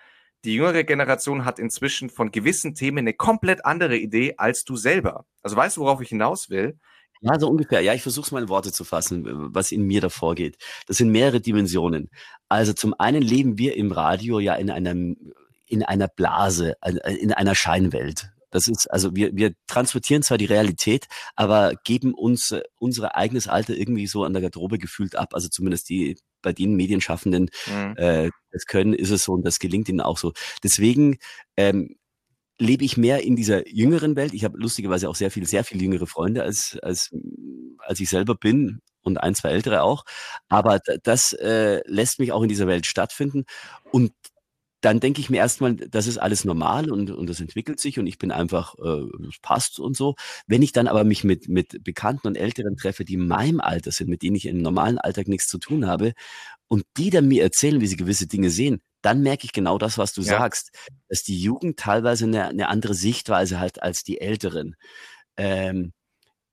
die 0.45 0.55
jüngere 0.55 0.85
Generation 0.85 1.45
hat 1.45 1.59
inzwischen 1.59 2.11
von 2.11 2.31
gewissen 2.31 2.75
Themen 2.75 2.99
eine 2.99 3.15
komplett 3.15 3.65
andere 3.65 3.97
Idee 3.97 4.35
als 4.39 4.65
du 4.65 4.77
selber. 4.77 5.25
Also 5.43 5.57
weißt 5.57 5.77
du, 5.77 5.83
worauf 5.83 6.01
ich 6.01 6.09
hinaus 6.09 6.51
will? 6.51 6.79
Ja, 7.21 7.39
so 7.39 7.49
ungefähr. 7.49 7.81
Ja, 7.83 7.95
ich 7.95 8.03
versuche 8.03 8.27
es 8.27 8.33
mal 8.33 8.43
in 8.43 8.49
Worte 8.49 8.73
zu 8.73 8.85
fassen, 8.85 9.25
was 9.55 9.71
in 9.71 9.83
mir 9.85 10.01
da 10.01 10.09
vorgeht. 10.09 10.57
Das 10.89 10.97
sind 10.97 11.11
mehrere 11.11 11.41
Dimensionen. 11.41 12.11
Also 12.49 12.73
zum 12.73 12.95
einen 12.99 13.23
leben 13.23 13.59
wir 13.59 13.77
im 13.77 13.93
Radio 13.93 14.41
ja 14.41 14.55
in 14.55 14.71
einem, 14.71 15.17
in 15.67 15.85
einer 15.85 16.09
Blase, 16.09 16.75
in 17.07 17.33
einer 17.33 17.55
Scheinwelt. 17.55 18.33
Das 18.51 18.69
ist, 18.69 18.87
also 18.91 19.15
wir, 19.17 19.35
wir 19.35 19.55
transportieren 19.67 20.23
zwar 20.23 20.37
die 20.37 20.45
Realität, 20.45 21.07
aber 21.37 21.75
geben 21.85 22.13
uns 22.13 22.53
äh, 22.53 22.63
unser 22.79 23.17
eigenes 23.17 23.49
Alter 23.49 23.75
irgendwie 23.75 24.07
so 24.07 24.25
an 24.25 24.35
der 24.35 24.43
Garderobe 24.43 24.79
gefühlt 24.79 25.17
ab. 25.17 25.31
Also 25.33 25.49
zumindest 25.49 25.89
die, 25.89 26.19
bei 26.43 26.53
den 26.53 26.75
Medienschaffenden, 26.75 27.51
Mhm. 27.67 27.95
äh, 27.97 28.31
das 28.51 28.67
können, 28.67 28.95
ist 28.95 29.11
es 29.11 29.23
so 29.25 29.33
und 29.33 29.47
das 29.47 29.59
gelingt 29.59 29.89
ihnen 29.89 30.01
auch 30.01 30.19
so. 30.19 30.33
Deswegen 30.63 31.19
ähm, 31.57 31.97
lebe 32.59 32.85
ich 32.85 32.97
mehr 32.97 33.23
in 33.23 33.37
dieser 33.37 33.67
jüngeren 33.69 34.17
Welt. 34.17 34.35
Ich 34.35 34.45
habe 34.45 34.59
lustigerweise 34.59 35.09
auch 35.09 35.17
sehr 35.17 35.31
viel, 35.31 35.47
sehr 35.47 35.65
viel 35.65 35.83
jüngere 35.83 36.07
Freunde 36.07 36.43
als, 36.43 36.79
als, 36.83 37.11
als 37.79 38.01
ich 38.01 38.09
selber 38.09 38.35
bin 38.35 38.81
und 39.03 39.19
ein, 39.19 39.35
zwei 39.35 39.51
ältere 39.51 39.83
auch. 39.83 40.05
Aber 40.49 40.81
das 41.03 41.33
äh, 41.33 41.81
lässt 41.87 42.19
mich 42.21 42.33
auch 42.33 42.43
in 42.43 42.49
dieser 42.49 42.67
Welt 42.67 42.87
stattfinden. 42.87 43.45
Und 43.91 44.13
dann 44.83 45.01
denke 45.01 45.21
ich 45.21 45.31
mir 45.31 45.39
erstmal, 45.39 45.77
das 45.77 46.07
ist 46.07 46.19
alles 46.19 46.45
normal 46.45 46.91
und, 46.91 47.11
und 47.11 47.29
das 47.31 47.41
entwickelt 47.41 47.81
sich 47.81 47.99
und 47.99 48.07
ich 48.07 48.19
bin 48.19 48.31
einfach, 48.33 48.75
äh, 48.79 49.07
das 49.21 49.39
passt 49.41 49.81
und 49.81 49.97
so. 49.97 50.17
Wenn 50.47 50.63
ich 50.63 50.73
dann 50.73 50.89
aber 50.89 51.05
mich 51.05 51.25
mit, 51.25 51.49
mit 51.49 51.83
Bekannten 51.85 52.27
und 52.27 52.37
Älteren 52.37 52.77
treffe, 52.77 53.05
die 53.05 53.15
in 53.15 53.27
meinem 53.29 53.61
Alter 53.61 53.93
sind, 53.93 54.11
mit 54.11 54.23
denen 54.23 54.37
ich 54.37 54.47
im 54.47 54.59
normalen 54.59 54.99
Alltag 54.99 55.29
nichts 55.29 55.49
zu 55.49 55.59
tun 55.59 55.87
habe, 55.87 56.13
und 56.69 56.85
die 56.97 57.11
dann 57.11 57.29
mir 57.29 57.43
erzählen, 57.43 57.81
wie 57.81 57.87
sie 57.87 57.97
gewisse 57.97 58.27
Dinge 58.27 58.51
sehen, 58.51 58.81
dann 59.03 59.23
merke 59.23 59.45
ich 59.45 59.53
genau 59.53 59.79
das, 59.79 59.99
was 59.99 60.13
du 60.15 60.23
Ja. 60.23 60.39
sagst, 60.39 60.71
dass 61.09 61.23
die 61.23 61.39
Jugend 61.41 61.79
teilweise 61.79 62.25
eine, 62.25 62.49
eine 62.49 62.69
andere 62.69 62.95
Sichtweise 62.95 63.61
hat 63.61 63.83
als 63.83 64.05
die 64.05 64.21
Älteren. 64.21 64.77
Ähm, 65.37 65.93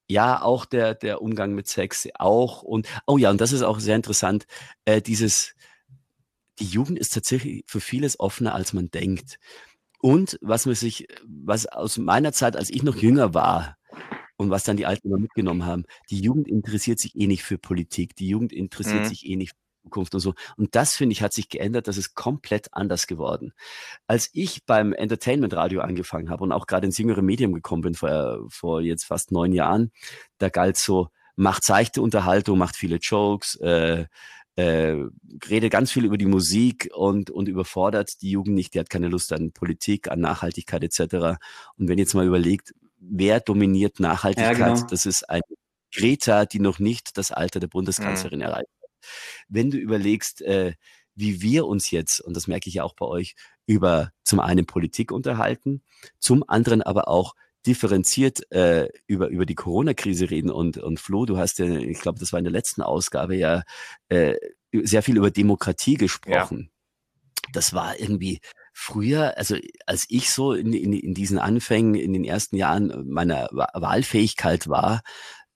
ja, 0.10 0.42
auch 0.42 0.66
der, 0.66 0.96
der 0.96 1.22
Umgang 1.22 1.54
mit 1.54 1.68
Sex, 1.68 2.08
auch 2.16 2.64
und, 2.64 2.88
oh 3.08 3.18
ja, 3.18 3.30
und 3.30 3.42
das 3.42 3.52
ist 3.54 3.62
auch 3.62 3.80
sehr 3.80 3.96
interessant, 3.96 4.46
äh, 4.86 5.02
dieses, 5.02 5.54
die 6.60 6.66
Jugend 6.66 7.00
ist 7.00 7.14
tatsächlich 7.14 7.64
für 7.68 7.82
vieles 7.82 8.20
offener, 8.20 8.54
als 8.56 8.74
man 8.74 8.90
denkt. 8.92 9.40
Und 10.02 10.38
was 10.42 10.66
man 10.66 10.76
sich, 10.76 11.08
was 11.26 11.66
aus 11.66 11.98
meiner 11.98 12.32
Zeit, 12.32 12.56
als 12.56 12.70
ich 12.70 12.84
noch 12.84 12.96
jünger 12.96 13.34
war, 13.34 13.78
und 14.38 14.50
was 14.50 14.64
dann 14.64 14.78
die 14.78 14.86
Alten 14.86 15.10
immer 15.10 15.20
mitgenommen 15.20 15.66
haben, 15.66 15.84
die 16.10 16.22
Jugend 16.22 16.48
interessiert 16.48 16.98
sich 16.98 17.14
eh 17.16 17.28
nicht 17.28 17.44
für 17.44 17.58
Politik, 17.58 18.16
die 18.16 18.30
Jugend 18.30 18.54
interessiert 18.54 19.04
Mhm. 19.04 19.08
sich 19.10 19.26
eh 19.28 19.36
nicht 19.36 19.52
für 19.52 19.90
Zukunft 19.90 20.14
und 20.14 20.22
so. 20.22 20.34
Und 20.56 20.76
das, 20.76 20.96
finde 20.96 21.12
ich, 21.14 21.22
hat 21.22 21.34
sich 21.34 21.50
geändert. 21.50 21.88
Das 21.90 21.98
ist 21.98 22.16
komplett 22.16 22.74
anders 22.74 23.06
geworden. 23.06 23.52
Als 24.08 24.30
ich 24.32 24.66
beim 24.66 24.94
Entertainment 24.94 25.54
Radio 25.54 25.82
angefangen 25.82 26.30
habe 26.30 26.44
und 26.46 26.54
auch 26.54 26.68
gerade 26.68 26.86
ins 26.86 26.98
jüngere 26.98 27.22
Medium 27.22 27.54
gekommen 27.54 27.82
bin, 27.82 27.96
vor, 27.96 28.46
vor 28.50 28.82
jetzt 28.82 29.04
fast 29.06 29.32
neun 29.34 29.52
Jahren, 29.52 29.92
da 30.38 30.48
galt 30.48 30.78
so, 30.78 31.10
macht 31.36 31.64
seichte 31.66 32.02
Unterhaltung, 32.02 32.58
macht 32.58 32.78
viele 32.78 32.98
Jokes, 32.98 33.56
äh, 33.56 34.06
äh, 34.60 35.10
rede 35.50 35.70
ganz 35.70 35.92
viel 35.92 36.04
über 36.04 36.18
die 36.18 36.26
Musik 36.26 36.90
und, 36.94 37.30
und 37.30 37.48
überfordert 37.48 38.22
die 38.22 38.32
Jugend 38.32 38.56
nicht. 38.56 38.74
Die 38.74 38.80
hat 38.80 38.90
keine 38.90 39.08
Lust 39.08 39.32
an 39.32 39.54
Politik, 39.54 40.12
an 40.12 40.20
Nachhaltigkeit 40.20 40.84
etc. 40.84 41.40
Und 41.78 41.88
wenn 41.88 41.98
ihr 41.98 42.04
jetzt 42.04 42.14
mal 42.14 42.28
überlegt, 42.28 42.74
wer 43.00 43.40
dominiert 43.40 44.02
Nachhaltigkeit, 44.02 44.58
ja, 44.58 44.74
genau. 44.74 44.88
das 44.90 45.06
ist 45.06 45.30
eine 45.30 45.42
Greta, 45.94 46.46
die 46.46 46.60
noch 46.60 46.80
nicht 46.80 47.18
das 47.18 47.32
Alter 47.32 47.62
der 47.62 47.70
Bundeskanzlerin 47.70 48.40
mhm. 48.40 48.46
erreicht 48.46 48.70
hat. 48.82 48.90
Wenn 49.48 49.72
du 49.72 49.78
überlegst, 49.78 50.42
äh, 50.42 50.74
wie 51.16 51.42
wir 51.42 51.66
uns 51.66 51.90
jetzt, 51.90 52.20
und 52.20 52.36
das 52.36 52.48
merke 52.48 52.68
ich 52.68 52.76
ja 52.76 52.84
auch 52.84 52.96
bei 52.96 53.06
euch, 53.06 53.36
über 53.66 54.12
zum 54.24 54.42
einen 54.42 54.66
Politik 54.66 55.12
unterhalten, 55.12 55.84
zum 56.20 56.44
anderen 56.48 56.82
aber 56.82 57.08
auch 57.08 57.34
differenziert 57.66 58.52
äh, 58.52 58.90
über, 59.08 59.28
über 59.28 59.46
die 59.46 59.56
Corona-Krise 59.56 60.30
reden. 60.30 60.50
Und, 60.50 60.78
und 60.78 61.00
Flo, 61.00 61.26
du 61.26 61.38
hast 61.38 61.60
ja, 61.60 61.66
ich 61.66 62.00
glaube, 62.00 62.20
das 62.20 62.32
war 62.32 62.40
in 62.40 62.46
der 62.46 62.54
letzten 62.54 62.82
Ausgabe 62.82 63.36
ja 63.36 63.64
äh, 64.10 64.36
sehr 64.74 65.04
viel 65.04 65.18
über 65.18 65.32
Demokratie 65.32 65.96
gesprochen. 65.96 66.70
Ja. 66.72 67.52
Das 67.54 67.74
war 67.74 68.00
irgendwie 68.00 68.40
früher, 68.74 69.38
also 69.38 69.56
als 69.86 70.06
ich 70.10 70.30
so 70.30 70.54
in, 70.54 70.74
in, 70.74 70.94
in 70.94 71.14
diesen 71.14 71.40
Anfängen, 71.40 71.96
in 71.96 72.14
den 72.14 72.24
ersten 72.24 72.56
Jahren 72.56 73.10
meiner 73.10 73.50
Wahlfähigkeit 73.52 74.68
war, 74.68 75.02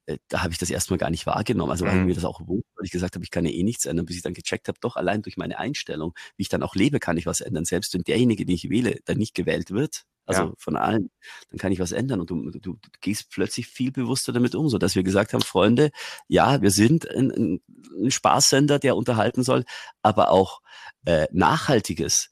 äh, 0.05 0.17
da 0.27 0.43
habe 0.43 0.51
ich 0.51 0.59
das 0.59 0.69
erstmal 0.69 0.97
gar 0.97 1.09
nicht 1.09 1.25
wahrgenommen. 1.25 1.71
Also 1.71 1.85
weil 1.85 1.95
mhm. 1.95 2.07
mir 2.07 2.15
das 2.15 2.25
auch 2.25 2.39
bewusst, 2.39 2.65
weil 2.75 2.85
ich 2.85 2.91
gesagt 2.91 3.15
habe, 3.15 3.23
ich 3.23 3.31
kann 3.31 3.45
ja 3.45 3.51
eh 3.51 3.63
nichts 3.63 3.85
ändern, 3.85 4.05
bis 4.05 4.17
ich 4.17 4.23
dann 4.23 4.33
gecheckt 4.33 4.67
habe, 4.67 4.79
doch 4.81 4.95
allein 4.95 5.21
durch 5.21 5.37
meine 5.37 5.59
Einstellung, 5.59 6.13
wie 6.35 6.43
ich 6.43 6.49
dann 6.49 6.63
auch 6.63 6.75
lebe, 6.75 6.99
kann 6.99 7.17
ich 7.17 7.25
was 7.25 7.41
ändern. 7.41 7.65
Selbst 7.65 7.93
wenn 7.93 8.03
derjenige, 8.03 8.45
den 8.45 8.55
ich 8.55 8.69
wähle, 8.69 8.99
dann 9.05 9.17
nicht 9.17 9.35
gewählt 9.35 9.71
wird, 9.71 10.03
also 10.25 10.43
ja. 10.43 10.53
von 10.57 10.75
allen, 10.75 11.09
dann 11.49 11.59
kann 11.59 11.71
ich 11.71 11.79
was 11.79 11.91
ändern 11.91 12.19
und 12.19 12.29
du, 12.29 12.49
du, 12.51 12.59
du, 12.59 12.77
gehst 13.01 13.29
plötzlich 13.29 13.67
viel 13.67 13.91
bewusster 13.91 14.31
damit 14.31 14.55
um, 14.55 14.69
so 14.69 14.77
dass 14.77 14.95
wir 14.95 15.03
gesagt 15.03 15.33
haben, 15.33 15.41
Freunde, 15.41 15.91
ja, 16.27 16.61
wir 16.61 16.71
sind 16.71 17.09
ein, 17.09 17.31
ein, 17.31 17.61
ein 18.01 18.11
Spaßsender, 18.11 18.79
der 18.79 18.95
unterhalten 18.95 19.43
soll, 19.43 19.65
aber 20.01 20.31
auch 20.31 20.61
äh, 21.05 21.27
Nachhaltiges 21.31 22.31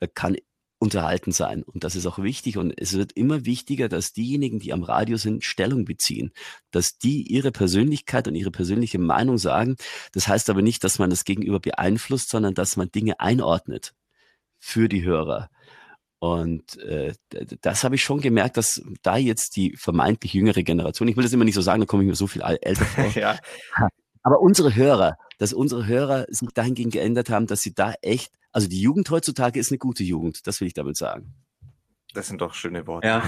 äh, 0.00 0.08
kann 0.12 0.36
unterhalten 0.82 1.30
sein. 1.30 1.62
Und 1.62 1.84
das 1.84 1.94
ist 1.94 2.06
auch 2.06 2.18
wichtig. 2.18 2.58
Und 2.58 2.74
es 2.76 2.94
wird 2.94 3.12
immer 3.12 3.44
wichtiger, 3.44 3.88
dass 3.88 4.12
diejenigen, 4.12 4.58
die 4.58 4.72
am 4.72 4.82
Radio 4.82 5.16
sind, 5.16 5.44
Stellung 5.44 5.84
beziehen, 5.84 6.32
dass 6.72 6.98
die 6.98 7.22
ihre 7.22 7.52
Persönlichkeit 7.52 8.26
und 8.26 8.34
ihre 8.34 8.50
persönliche 8.50 8.98
Meinung 8.98 9.38
sagen. 9.38 9.76
Das 10.12 10.26
heißt 10.26 10.50
aber 10.50 10.60
nicht, 10.60 10.82
dass 10.82 10.98
man 10.98 11.08
das 11.08 11.22
Gegenüber 11.24 11.60
beeinflusst, 11.60 12.30
sondern 12.30 12.54
dass 12.54 12.76
man 12.76 12.90
Dinge 12.90 13.20
einordnet 13.20 13.94
für 14.58 14.88
die 14.88 15.04
Hörer. 15.04 15.50
Und 16.22 16.78
äh, 16.78 17.14
das 17.62 17.82
habe 17.82 17.96
ich 17.96 18.04
schon 18.04 18.20
gemerkt, 18.20 18.56
dass 18.56 18.80
da 19.02 19.16
jetzt 19.16 19.56
die 19.56 19.76
vermeintlich 19.76 20.34
jüngere 20.34 20.62
Generation, 20.62 21.08
ich 21.08 21.16
will 21.16 21.24
das 21.24 21.32
immer 21.32 21.44
nicht 21.44 21.56
so 21.56 21.62
sagen, 21.62 21.80
da 21.80 21.86
komme 21.86 22.04
ich 22.04 22.08
mir 22.08 22.14
so 22.14 22.28
viel 22.28 22.42
älter 22.42 22.84
vor. 22.84 23.06
ja. 23.14 23.38
Aber 24.22 24.40
unsere 24.40 24.76
Hörer, 24.76 25.18
dass 25.38 25.52
unsere 25.52 25.86
Hörer 25.86 26.26
sich 26.28 26.48
dahingehend 26.54 26.92
geändert 26.92 27.28
haben, 27.28 27.48
dass 27.48 27.60
sie 27.60 27.74
da 27.74 27.94
echt 28.02 28.30
also 28.52 28.68
die 28.68 28.80
Jugend 28.80 29.10
heutzutage 29.10 29.58
ist 29.58 29.72
eine 29.72 29.78
gute 29.78 30.04
Jugend, 30.04 30.46
das 30.46 30.60
will 30.60 30.68
ich 30.68 30.74
damit 30.74 30.96
sagen. 30.96 31.34
Das 32.12 32.28
sind 32.28 32.40
doch 32.42 32.52
schöne 32.54 32.86
Worte. 32.86 33.08
Ja. 33.08 33.24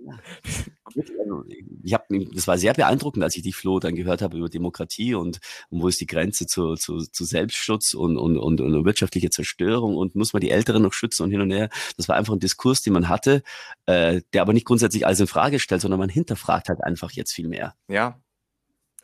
Also, 1.18 1.44
ich 1.82 1.94
hab, 1.94 2.06
das 2.08 2.46
war 2.46 2.58
sehr 2.58 2.74
beeindruckend, 2.74 3.22
als 3.24 3.36
ich 3.36 3.42
dich, 3.42 3.56
Flo, 3.56 3.78
dann 3.80 3.94
gehört 3.94 4.22
habe 4.22 4.38
über 4.38 4.48
Demokratie 4.48 5.14
und, 5.14 5.38
und 5.70 5.82
wo 5.82 5.88
ist 5.88 6.00
die 6.00 6.06
Grenze 6.06 6.46
zu, 6.46 6.74
zu, 6.74 6.98
zu 6.98 7.24
Selbstschutz 7.24 7.94
und, 7.94 8.16
und, 8.16 8.38
und, 8.38 8.60
und 8.60 8.84
wirtschaftliche 8.84 9.30
Zerstörung 9.30 9.96
und 9.96 10.14
muss 10.14 10.32
man 10.32 10.40
die 10.40 10.50
Älteren 10.50 10.82
noch 10.82 10.92
schützen 10.92 11.24
und 11.24 11.30
hin 11.30 11.40
und 11.40 11.50
her. 11.50 11.68
Das 11.96 12.08
war 12.08 12.16
einfach 12.16 12.32
ein 12.32 12.40
Diskurs, 12.40 12.82
den 12.82 12.92
man 12.92 13.08
hatte, 13.08 13.42
äh, 13.86 14.22
der 14.32 14.42
aber 14.42 14.52
nicht 14.52 14.66
grundsätzlich 14.66 15.06
alles 15.06 15.20
in 15.20 15.26
Frage 15.26 15.58
stellt, 15.58 15.80
sondern 15.80 16.00
man 16.00 16.08
hinterfragt 16.08 16.68
halt 16.68 16.82
einfach 16.82 17.12
jetzt 17.12 17.32
viel 17.32 17.48
mehr. 17.48 17.74
Ja, 17.88 18.20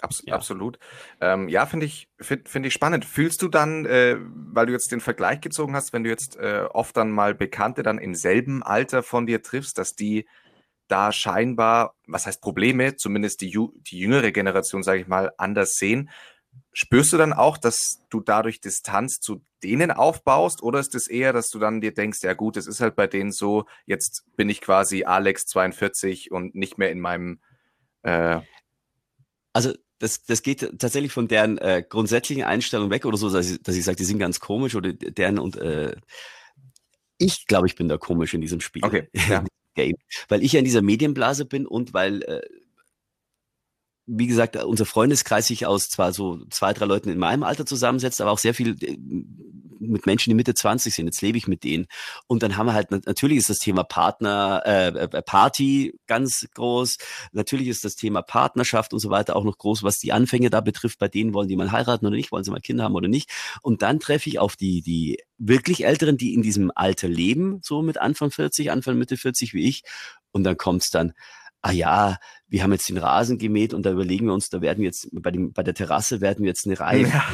Abs 0.04 0.22
ja. 0.26 0.34
Absolut. 0.34 0.78
Ähm, 1.20 1.48
ja, 1.48 1.66
finde 1.66 1.86
ich, 1.86 2.08
find, 2.20 2.48
find 2.48 2.66
ich 2.66 2.72
spannend. 2.72 3.04
Fühlst 3.04 3.42
du 3.42 3.48
dann, 3.48 3.86
äh, 3.86 4.16
weil 4.20 4.66
du 4.66 4.72
jetzt 4.72 4.92
den 4.92 5.00
Vergleich 5.00 5.40
gezogen 5.40 5.74
hast, 5.74 5.92
wenn 5.92 6.04
du 6.04 6.10
jetzt 6.10 6.36
äh, 6.36 6.64
oft 6.70 6.96
dann 6.96 7.10
mal 7.10 7.34
Bekannte 7.34 7.82
dann 7.82 7.98
im 7.98 8.14
selben 8.14 8.62
Alter 8.62 9.02
von 9.02 9.26
dir 9.26 9.42
triffst, 9.42 9.78
dass 9.78 9.94
die 9.94 10.26
da 10.88 11.12
scheinbar, 11.12 11.94
was 12.06 12.26
heißt 12.26 12.40
Probleme, 12.40 12.96
zumindest 12.96 13.40
die, 13.40 13.50
die 13.50 13.98
jüngere 13.98 14.32
Generation, 14.32 14.82
sage 14.82 15.00
ich 15.00 15.06
mal, 15.06 15.32
anders 15.38 15.74
sehen. 15.74 16.10
Spürst 16.72 17.12
du 17.12 17.16
dann 17.16 17.32
auch, 17.32 17.58
dass 17.58 18.00
du 18.10 18.20
dadurch 18.20 18.60
Distanz 18.60 19.20
zu 19.20 19.44
denen 19.62 19.90
aufbaust 19.90 20.62
oder 20.62 20.78
ist 20.78 20.94
es 20.94 21.08
eher, 21.08 21.32
dass 21.32 21.48
du 21.48 21.58
dann 21.58 21.80
dir 21.80 21.92
denkst, 21.92 22.22
ja 22.22 22.34
gut, 22.34 22.56
es 22.56 22.66
ist 22.66 22.80
halt 22.80 22.96
bei 22.96 23.06
denen 23.06 23.32
so, 23.32 23.64
jetzt 23.86 24.24
bin 24.36 24.48
ich 24.48 24.60
quasi 24.60 25.04
Alex 25.04 25.46
42 25.46 26.30
und 26.30 26.54
nicht 26.54 26.78
mehr 26.78 26.90
in 26.90 27.00
meinem 27.00 27.40
äh, 28.02 28.40
also 29.52 29.72
das, 29.98 30.24
das 30.24 30.42
geht 30.42 30.78
tatsächlich 30.78 31.12
von 31.12 31.28
deren 31.28 31.58
äh, 31.58 31.82
grundsätzlichen 31.88 32.44
Einstellung 32.44 32.90
weg 32.90 33.06
oder 33.06 33.16
so, 33.16 33.30
dass 33.30 33.50
ich, 33.50 33.62
dass 33.62 33.76
ich 33.76 33.84
sage, 33.84 33.96
die 33.96 34.04
sind 34.04 34.18
ganz 34.18 34.40
komisch 34.40 34.74
oder 34.74 34.92
deren 34.92 35.38
und 35.38 35.56
äh, 35.56 35.96
ich 37.16 37.46
glaube, 37.46 37.66
ich 37.66 37.76
bin 37.76 37.88
da 37.88 37.96
komisch 37.96 38.34
in 38.34 38.40
diesem 38.40 38.60
Spiel. 38.60 38.84
Okay. 38.84 39.08
Ja. 39.28 39.44
Game. 39.74 39.96
Weil 40.28 40.42
ich 40.42 40.52
ja 40.52 40.58
in 40.58 40.64
dieser 40.64 40.82
Medienblase 40.82 41.44
bin 41.44 41.66
und 41.66 41.94
weil 41.94 42.22
äh, 42.22 42.40
wie 44.06 44.26
gesagt, 44.26 44.56
unser 44.56 44.86
Freundeskreis 44.86 45.46
sich 45.46 45.66
aus 45.66 45.88
zwar 45.88 46.12
so 46.12 46.44
zwei, 46.50 46.72
drei 46.72 46.84
Leuten 46.84 47.08
in 47.08 47.18
meinem 47.18 47.42
Alter 47.42 47.64
zusammensetzt, 47.64 48.20
aber 48.20 48.32
auch 48.32 48.38
sehr 48.38 48.54
viel 48.54 48.76
äh, 48.82 48.96
mit 49.80 50.06
Menschen, 50.06 50.30
die 50.30 50.34
Mitte 50.34 50.54
20 50.54 50.94
sind. 50.94 51.06
Jetzt 51.06 51.22
lebe 51.22 51.38
ich 51.38 51.46
mit 51.46 51.64
denen. 51.64 51.86
Und 52.26 52.42
dann 52.42 52.56
haben 52.56 52.66
wir 52.66 52.74
halt, 52.74 52.90
natürlich 52.90 53.38
ist 53.38 53.50
das 53.50 53.58
Thema 53.58 53.84
Partner, 53.84 54.62
äh, 54.64 54.88
äh, 54.88 55.22
Party 55.22 55.98
ganz 56.06 56.46
groß. 56.54 56.98
Natürlich 57.32 57.68
ist 57.68 57.84
das 57.84 57.96
Thema 57.96 58.22
Partnerschaft 58.22 58.92
und 58.92 59.00
so 59.00 59.10
weiter 59.10 59.36
auch 59.36 59.44
noch 59.44 59.58
groß, 59.58 59.82
was 59.82 59.98
die 59.98 60.12
Anfänge 60.12 60.50
da 60.50 60.60
betrifft. 60.60 60.98
Bei 60.98 61.08
denen 61.08 61.34
wollen 61.34 61.48
die 61.48 61.56
mal 61.56 61.72
heiraten 61.72 62.06
oder 62.06 62.16
nicht, 62.16 62.32
wollen 62.32 62.44
sie 62.44 62.50
mal 62.50 62.60
Kinder 62.60 62.84
haben 62.84 62.94
oder 62.94 63.08
nicht. 63.08 63.30
Und 63.62 63.82
dann 63.82 64.00
treffe 64.00 64.28
ich 64.28 64.38
auf 64.38 64.56
die, 64.56 64.82
die 64.82 65.18
wirklich 65.38 65.84
Älteren, 65.84 66.16
die 66.16 66.34
in 66.34 66.42
diesem 66.42 66.70
Alter 66.74 67.08
leben, 67.08 67.60
so 67.62 67.82
mit 67.82 67.98
Anfang 67.98 68.30
40, 68.30 68.70
Anfang 68.70 68.96
Mitte 68.96 69.16
40 69.16 69.54
wie 69.54 69.68
ich. 69.68 69.82
Und 70.32 70.44
dann 70.44 70.56
kommt's 70.56 70.90
dann, 70.90 71.12
ah 71.64 71.72
ja, 71.72 72.18
wir 72.46 72.62
haben 72.62 72.72
jetzt 72.72 72.88
den 72.90 72.98
Rasen 72.98 73.38
gemäht 73.38 73.72
und 73.72 73.86
da 73.86 73.90
überlegen 73.90 74.26
wir 74.26 74.34
uns, 74.34 74.50
da 74.50 74.60
werden 74.60 74.80
wir 74.80 74.86
jetzt 74.86 75.08
bei, 75.12 75.30
dem, 75.30 75.52
bei 75.52 75.62
der 75.62 75.72
Terrasse 75.72 76.20
werden 76.20 76.44
wir 76.44 76.48
jetzt 76.48 76.66
eine 76.66 76.78
Reihe 76.78 77.08
ja. 77.08 77.24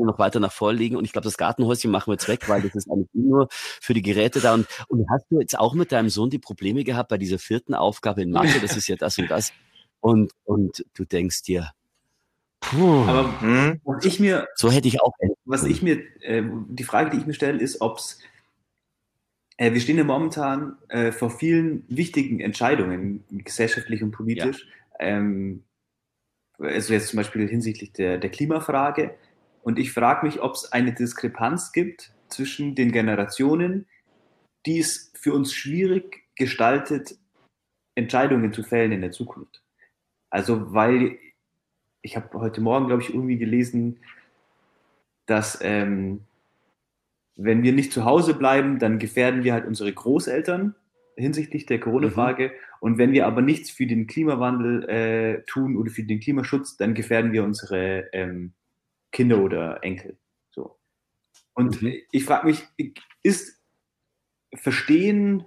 noch 0.00 0.20
weiter 0.20 0.38
nach 0.38 0.52
vorlegen 0.52 0.94
und 0.94 1.04
ich 1.04 1.12
glaube, 1.12 1.24
das 1.24 1.36
Gartenhäuschen 1.36 1.90
machen 1.90 2.08
wir 2.08 2.14
jetzt 2.14 2.28
weg, 2.28 2.48
weil 2.48 2.62
das 2.62 2.76
ist 2.76 2.88
eigentlich 2.88 3.08
nur 3.12 3.48
für 3.50 3.92
die 3.92 4.02
Geräte 4.02 4.40
da 4.40 4.54
und, 4.54 4.68
und 4.86 5.04
hast 5.10 5.26
du 5.30 5.40
jetzt 5.40 5.58
auch 5.58 5.74
mit 5.74 5.90
deinem 5.90 6.10
Sohn 6.10 6.30
die 6.30 6.38
Probleme 6.38 6.84
gehabt 6.84 7.08
bei 7.08 7.18
dieser 7.18 7.40
vierten 7.40 7.74
Aufgabe 7.74 8.22
in 8.22 8.30
Mathe, 8.30 8.60
das 8.60 8.76
ist 8.76 8.86
ja 8.86 8.94
das 8.94 9.18
und 9.18 9.28
das 9.28 9.52
und, 9.98 10.32
und 10.44 10.84
du 10.94 11.04
denkst 11.04 11.42
dir, 11.42 11.72
Puh. 12.60 13.04
Aber 13.06 13.40
hm. 13.40 13.80
was 13.84 14.04
ich 14.04 14.20
mir, 14.20 14.46
so 14.54 14.70
hätte 14.70 14.86
ich 14.86 15.00
auch. 15.00 15.12
Was 15.46 15.64
ich 15.64 15.82
mir, 15.82 16.02
äh, 16.20 16.42
die 16.68 16.84
Frage, 16.84 17.10
die 17.10 17.16
ich 17.16 17.26
mir 17.26 17.32
stelle, 17.32 17.58
ist, 17.58 17.80
ob 17.80 17.96
es 17.96 18.20
äh, 19.60 19.74
wir 19.74 19.80
stehen 19.82 19.98
ja 19.98 20.04
momentan 20.04 20.78
äh, 20.88 21.12
vor 21.12 21.28
vielen 21.28 21.84
wichtigen 21.88 22.40
Entscheidungen, 22.40 23.24
gesellschaftlich 23.28 24.02
und 24.02 24.10
politisch. 24.10 24.66
Ja. 24.98 25.06
Ähm, 25.06 25.64
also 26.58 26.94
jetzt 26.94 27.08
zum 27.08 27.18
Beispiel 27.18 27.46
hinsichtlich 27.46 27.92
der, 27.92 28.16
der 28.16 28.30
Klimafrage. 28.30 29.14
Und 29.62 29.78
ich 29.78 29.92
frage 29.92 30.26
mich, 30.26 30.40
ob 30.40 30.54
es 30.54 30.72
eine 30.72 30.94
Diskrepanz 30.94 31.72
gibt 31.72 32.14
zwischen 32.28 32.74
den 32.74 32.90
Generationen, 32.90 33.86
die 34.64 34.78
es 34.78 35.12
für 35.14 35.34
uns 35.34 35.52
schwierig 35.52 36.22
gestaltet, 36.36 37.18
Entscheidungen 37.94 38.54
zu 38.54 38.62
fällen 38.62 38.92
in 38.92 39.02
der 39.02 39.12
Zukunft. 39.12 39.62
Also 40.30 40.72
weil 40.72 41.18
ich 42.00 42.16
habe 42.16 42.38
heute 42.38 42.62
Morgen, 42.62 42.86
glaube 42.86 43.02
ich, 43.02 43.10
irgendwie 43.10 43.36
gelesen, 43.36 44.00
dass 45.26 45.58
ähm, 45.60 46.24
wenn 47.36 47.62
wir 47.62 47.72
nicht 47.72 47.92
zu 47.92 48.04
Hause 48.04 48.34
bleiben, 48.34 48.78
dann 48.78 48.98
gefährden 48.98 49.44
wir 49.44 49.52
halt 49.52 49.66
unsere 49.66 49.92
Großeltern 49.92 50.74
hinsichtlich 51.16 51.66
der 51.66 51.80
Corona-Frage. 51.80 52.48
Mhm. 52.48 52.52
Und 52.80 52.98
wenn 52.98 53.12
wir 53.12 53.26
aber 53.26 53.42
nichts 53.42 53.70
für 53.70 53.86
den 53.86 54.06
Klimawandel 54.06 54.88
äh, 54.88 55.42
tun 55.44 55.76
oder 55.76 55.90
für 55.90 56.02
den 56.02 56.20
Klimaschutz, 56.20 56.76
dann 56.76 56.94
gefährden 56.94 57.32
wir 57.32 57.44
unsere 57.44 58.08
ähm, 58.12 58.52
Kinder 59.12 59.38
oder 59.38 59.82
Enkel. 59.82 60.16
So. 60.50 60.78
Und 61.54 61.82
mhm. 61.82 61.94
ich 62.10 62.24
frage 62.24 62.46
mich, 62.46 62.66
ist 63.22 63.60
Verstehen 64.54 65.44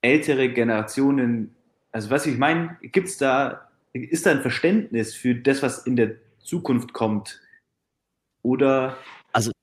ältere 0.00 0.52
Generationen, 0.52 1.54
also 1.92 2.10
was 2.10 2.26
ich 2.26 2.36
meine, 2.36 2.76
gibt 2.82 3.08
es 3.08 3.16
da, 3.16 3.68
ist 3.92 4.26
da 4.26 4.32
ein 4.32 4.42
Verständnis 4.42 5.14
für 5.14 5.34
das, 5.34 5.62
was 5.62 5.86
in 5.86 5.96
der 5.96 6.16
Zukunft 6.40 6.92
kommt? 6.92 7.40
Oder 8.42 8.96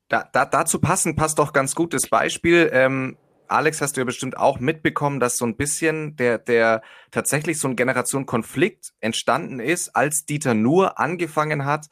da, 0.07 0.27
da, 0.31 0.45
dazu 0.45 0.79
passen 0.79 1.15
passt 1.15 1.39
doch 1.39 1.53
ganz 1.53 1.75
gut 1.75 1.93
das 1.93 2.07
Beispiel. 2.07 2.69
Ähm, 2.71 3.17
Alex, 3.47 3.81
hast 3.81 3.95
du 3.95 4.01
ja 4.01 4.05
bestimmt 4.05 4.37
auch 4.37 4.59
mitbekommen, 4.59 5.19
dass 5.19 5.37
so 5.37 5.45
ein 5.45 5.55
bisschen 5.55 6.15
der, 6.15 6.37
der 6.37 6.81
tatsächlich 7.11 7.59
so 7.59 7.67
ein 7.67 7.75
Generation 7.75 8.25
Konflikt 8.25 8.93
entstanden 8.99 9.59
ist, 9.59 9.95
als 9.95 10.25
Dieter 10.25 10.53
Nur 10.53 10.99
angefangen 10.99 11.65
hat, 11.65 11.87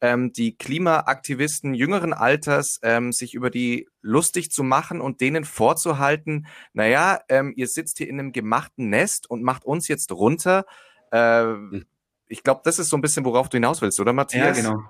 ähm, 0.00 0.32
die 0.32 0.56
Klimaaktivisten 0.56 1.74
jüngeren 1.74 2.12
Alters 2.12 2.78
ähm, 2.82 3.12
sich 3.12 3.34
über 3.34 3.50
die 3.50 3.88
lustig 4.00 4.50
zu 4.50 4.62
machen 4.62 5.00
und 5.00 5.20
denen 5.20 5.44
vorzuhalten, 5.44 6.46
naja, 6.72 7.20
ähm, 7.28 7.52
ihr 7.56 7.66
sitzt 7.66 7.98
hier 7.98 8.08
in 8.08 8.20
einem 8.20 8.32
gemachten 8.32 8.90
Nest 8.90 9.28
und 9.28 9.42
macht 9.42 9.64
uns 9.64 9.88
jetzt 9.88 10.12
runter. 10.12 10.66
Äh, 11.10 11.42
hm. 11.42 11.86
ich 12.28 12.42
glaube, 12.42 12.60
das 12.64 12.78
ist 12.78 12.90
so 12.90 12.96
ein 12.96 13.00
bisschen, 13.00 13.24
worauf 13.24 13.48
du 13.48 13.56
hinaus 13.56 13.82
willst, 13.82 13.98
oder 13.98 14.12
Matthias? 14.12 14.56
Ja, 14.56 14.62
genau. 14.62 14.82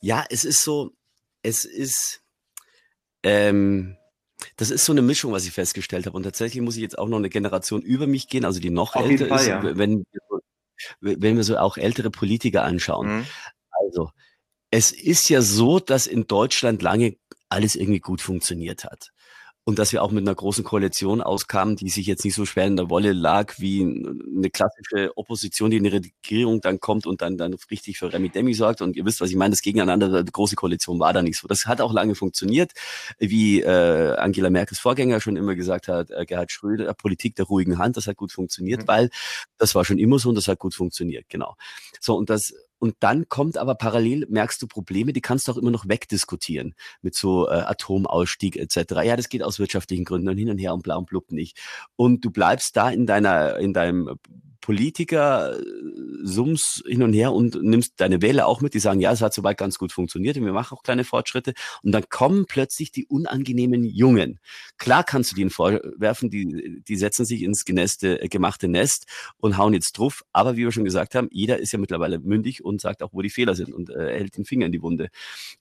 Ja, 0.00 0.24
es 0.28 0.44
ist 0.44 0.62
so, 0.62 0.92
es 1.46 1.64
ist, 1.64 2.22
ähm, 3.22 3.96
das 4.56 4.70
ist 4.70 4.84
so 4.84 4.92
eine 4.92 5.02
Mischung, 5.02 5.32
was 5.32 5.46
ich 5.46 5.52
festgestellt 5.52 6.06
habe. 6.06 6.16
Und 6.16 6.24
tatsächlich 6.24 6.62
muss 6.62 6.76
ich 6.76 6.82
jetzt 6.82 6.98
auch 6.98 7.08
noch 7.08 7.18
eine 7.18 7.30
Generation 7.30 7.82
über 7.82 8.06
mich 8.06 8.28
gehen, 8.28 8.44
also 8.44 8.60
die 8.60 8.70
noch 8.70 8.96
Auf 8.96 9.08
älter 9.08 9.28
Fall, 9.28 9.40
ist, 9.40 9.46
ja. 9.46 9.62
wenn, 9.62 10.04
wenn 11.00 11.36
wir 11.36 11.44
so 11.44 11.56
auch 11.56 11.76
ältere 11.76 12.10
Politiker 12.10 12.64
anschauen. 12.64 13.18
Mhm. 13.18 13.26
Also, 13.70 14.10
es 14.70 14.90
ist 14.92 15.28
ja 15.28 15.40
so, 15.40 15.78
dass 15.78 16.06
in 16.06 16.26
Deutschland 16.26 16.82
lange 16.82 17.16
alles 17.48 17.76
irgendwie 17.76 18.00
gut 18.00 18.20
funktioniert 18.20 18.84
hat 18.84 19.12
und 19.68 19.80
dass 19.80 19.92
wir 19.92 20.04
auch 20.04 20.12
mit 20.12 20.22
einer 20.22 20.34
großen 20.34 20.62
Koalition 20.62 21.20
auskamen, 21.20 21.74
die 21.74 21.88
sich 21.88 22.06
jetzt 22.06 22.24
nicht 22.24 22.36
so 22.36 22.46
schwer 22.46 22.66
in 22.66 22.76
der 22.76 22.88
Wolle 22.88 23.12
lag 23.12 23.54
wie 23.58 23.82
eine 23.82 24.48
klassische 24.48 25.10
Opposition, 25.16 25.72
die 25.72 25.78
in 25.78 25.82
die 25.82 25.90
Regierung 25.90 26.60
dann 26.60 26.78
kommt 26.78 27.04
und 27.04 27.20
dann, 27.20 27.36
dann 27.36 27.52
richtig 27.68 27.98
für 27.98 28.12
Remi 28.12 28.28
Demi 28.28 28.54
sorgt. 28.54 28.80
Und 28.80 28.94
ihr 28.94 29.04
wisst, 29.04 29.20
was 29.20 29.28
ich 29.28 29.34
meine, 29.34 29.50
das 29.50 29.62
Gegeneinander, 29.62 30.22
die 30.22 30.30
große 30.30 30.54
Koalition 30.54 31.00
war 31.00 31.12
da 31.12 31.20
nicht 31.20 31.36
so. 31.36 31.48
Das 31.48 31.66
hat 31.66 31.80
auch 31.80 31.92
lange 31.92 32.14
funktioniert, 32.14 32.74
wie 33.18 33.60
äh, 33.60 34.14
Angela 34.16 34.50
Merkels 34.50 34.78
Vorgänger 34.78 35.20
schon 35.20 35.36
immer 35.36 35.56
gesagt 35.56 35.88
hat, 35.88 36.12
äh, 36.12 36.24
Gerhard 36.26 36.52
Schröder, 36.52 36.94
Politik 36.94 37.34
der 37.34 37.46
ruhigen 37.46 37.76
Hand, 37.76 37.96
das 37.96 38.06
hat 38.06 38.16
gut 38.16 38.30
funktioniert, 38.30 38.82
mhm. 38.82 38.86
weil 38.88 39.10
das 39.58 39.74
war 39.74 39.84
schon 39.84 39.98
immer 39.98 40.20
so 40.20 40.28
und 40.28 40.36
das 40.36 40.46
hat 40.46 40.60
gut 40.60 40.76
funktioniert, 40.76 41.28
genau. 41.28 41.56
So, 42.00 42.14
und 42.14 42.30
das 42.30 42.54
und 42.78 42.94
dann 43.00 43.28
kommt 43.28 43.58
aber 43.58 43.74
parallel, 43.74 44.26
merkst 44.28 44.60
du 44.60 44.66
Probleme, 44.66 45.12
die 45.12 45.20
kannst 45.20 45.48
du 45.48 45.52
auch 45.52 45.56
immer 45.56 45.70
noch 45.70 45.88
wegdiskutieren 45.88 46.74
mit 47.02 47.14
so 47.14 47.48
äh, 47.48 47.52
Atomausstieg 47.52 48.56
etc. 48.56 49.02
Ja, 49.04 49.16
das 49.16 49.28
geht 49.28 49.42
aus 49.42 49.58
wirtschaftlichen 49.58 50.04
Gründen 50.04 50.28
und 50.28 50.36
hin 50.36 50.50
und 50.50 50.58
her 50.58 50.74
und 50.74 50.82
bla 50.82 50.96
und 50.96 51.06
blub 51.06 51.32
nicht. 51.32 51.58
Und 51.96 52.24
du 52.24 52.30
bleibst 52.30 52.76
da 52.76 52.90
in 52.90 53.06
deiner, 53.06 53.56
in 53.58 53.72
deinem 53.72 54.18
Politiker 54.60 55.56
sums 56.22 56.82
hin 56.86 57.02
und 57.02 57.12
her 57.12 57.32
und 57.32 57.62
nimmst 57.62 57.94
deine 57.96 58.22
Wähler 58.22 58.46
auch 58.46 58.60
mit, 58.60 58.74
die 58.74 58.78
sagen, 58.78 59.00
ja, 59.00 59.12
es 59.12 59.20
hat 59.20 59.34
soweit 59.34 59.58
ganz 59.58 59.78
gut 59.78 59.92
funktioniert 59.92 60.36
und 60.36 60.44
wir 60.44 60.52
machen 60.52 60.76
auch 60.76 60.82
kleine 60.82 61.04
Fortschritte. 61.04 61.54
Und 61.82 61.92
dann 61.92 62.04
kommen 62.08 62.46
plötzlich 62.46 62.90
die 62.90 63.06
unangenehmen 63.06 63.84
Jungen. 63.84 64.40
Klar 64.78 65.04
kannst 65.04 65.32
du 65.32 65.36
denen 65.36 65.50
vorwerfen, 65.50 66.30
die, 66.30 66.82
die 66.86 66.96
setzen 66.96 67.24
sich 67.24 67.42
ins 67.42 67.64
geneste, 67.64 68.20
äh, 68.22 68.28
gemachte 68.28 68.68
Nest 68.68 69.06
und 69.38 69.56
hauen 69.56 69.74
jetzt 69.74 69.98
drauf. 69.98 70.24
Aber 70.32 70.56
wie 70.56 70.64
wir 70.64 70.72
schon 70.72 70.84
gesagt 70.84 71.14
haben, 71.14 71.28
jeder 71.30 71.58
ist 71.58 71.72
ja 71.72 71.78
mittlerweile 71.78 72.18
mündig 72.18 72.64
und 72.64 72.80
sagt 72.80 73.02
auch, 73.02 73.12
wo 73.12 73.22
die 73.22 73.30
Fehler 73.30 73.54
sind 73.54 73.72
und 73.72 73.90
äh, 73.90 74.18
hält 74.18 74.36
den 74.36 74.44
Finger 74.44 74.66
in 74.66 74.72
die 74.72 74.82
Wunde. 74.82 75.08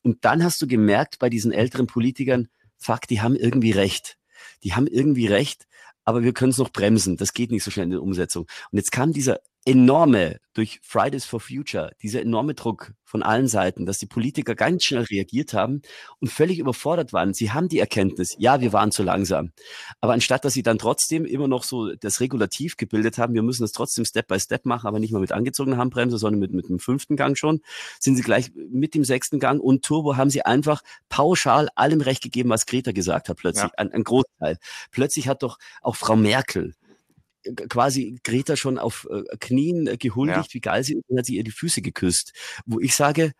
Und 0.01 0.25
dann 0.25 0.43
hast 0.43 0.61
du 0.61 0.67
gemerkt 0.67 1.19
bei 1.19 1.29
diesen 1.29 1.51
älteren 1.51 1.87
Politikern, 1.87 2.47
fuck, 2.77 3.07
die 3.07 3.21
haben 3.21 3.35
irgendwie 3.35 3.71
recht. 3.71 4.17
Die 4.63 4.73
haben 4.73 4.87
irgendwie 4.87 5.27
recht, 5.27 5.65
aber 6.05 6.23
wir 6.23 6.33
können 6.33 6.51
es 6.51 6.57
noch 6.57 6.71
bremsen. 6.71 7.17
Das 7.17 7.33
geht 7.33 7.51
nicht 7.51 7.63
so 7.63 7.71
schnell 7.71 7.85
in 7.85 7.91
der 7.91 8.01
Umsetzung. 8.01 8.47
Und 8.71 8.77
jetzt 8.77 8.91
kam 8.91 9.11
dieser 9.11 9.41
enorme, 9.65 10.39
durch 10.53 10.79
Fridays 10.83 11.25
for 11.25 11.39
Future, 11.39 11.91
dieser 12.01 12.21
enorme 12.21 12.53
Druck 12.53 12.93
von 13.03 13.23
allen 13.23 13.47
Seiten, 13.47 13.85
dass 13.85 13.97
die 13.97 14.05
Politiker 14.05 14.55
ganz 14.55 14.83
schnell 14.83 15.03
reagiert 15.03 15.53
haben 15.53 15.81
und 16.19 16.31
völlig 16.31 16.59
überfordert 16.59 17.13
waren. 17.13 17.33
Sie 17.33 17.51
haben 17.51 17.67
die 17.67 17.79
Erkenntnis, 17.79 18.35
ja, 18.37 18.61
wir 18.61 18.71
waren 18.71 18.91
zu 18.91 19.03
langsam. 19.03 19.51
Aber 19.99 20.13
anstatt, 20.13 20.45
dass 20.45 20.53
sie 20.53 20.63
dann 20.63 20.77
trotzdem 20.77 21.25
immer 21.25 21.47
noch 21.47 21.63
so 21.63 21.93
das 21.95 22.21
Regulativ 22.21 22.77
gebildet 22.77 23.17
haben, 23.17 23.33
wir 23.33 23.41
müssen 23.41 23.63
das 23.63 23.73
trotzdem 23.73 24.05
Step 24.05 24.27
by 24.27 24.39
Step 24.39 24.65
machen, 24.65 24.87
aber 24.87 24.99
nicht 24.99 25.11
mal 25.11 25.19
mit 25.19 25.31
angezogener 25.31 25.77
Handbremse, 25.77 26.17
sondern 26.17 26.39
mit, 26.39 26.53
mit 26.53 26.69
dem 26.69 26.79
fünften 26.79 27.15
Gang 27.15 27.37
schon, 27.37 27.61
sind 27.99 28.15
sie 28.15 28.23
gleich 28.23 28.51
mit 28.55 28.93
dem 28.93 29.03
sechsten 29.03 29.39
Gang 29.39 29.59
und 29.61 29.83
Turbo 29.83 30.15
haben 30.15 30.29
sie 30.29 30.43
einfach 30.43 30.81
pauschal 31.09 31.69
allem 31.75 32.01
Recht 32.01 32.23
gegeben, 32.23 32.49
was 32.49 32.65
Greta 32.65 32.91
gesagt 32.91 33.29
hat 33.29 33.37
plötzlich, 33.37 33.71
ja. 33.71 33.77
ein, 33.77 33.91
ein 33.91 34.03
Großteil. 34.03 34.57
Plötzlich 34.91 35.27
hat 35.27 35.43
doch 35.43 35.57
auch 35.81 35.95
Frau 35.95 36.15
Merkel 36.15 36.75
quasi 37.69 38.19
Greta 38.23 38.55
schon 38.55 38.77
auf 38.77 39.07
äh, 39.09 39.23
Knien 39.39 39.87
äh, 39.87 39.97
gehuldigt, 39.97 40.47
ja. 40.49 40.53
wie 40.53 40.61
geil 40.61 40.83
sie 40.83 40.95
ist, 40.95 41.09
und 41.09 41.17
hat 41.17 41.25
sie 41.25 41.35
ihr 41.35 41.43
die 41.43 41.51
Füße 41.51 41.81
geküsst. 41.81 42.33
Wo 42.65 42.79
ich 42.79 42.95
sage, 42.95 43.33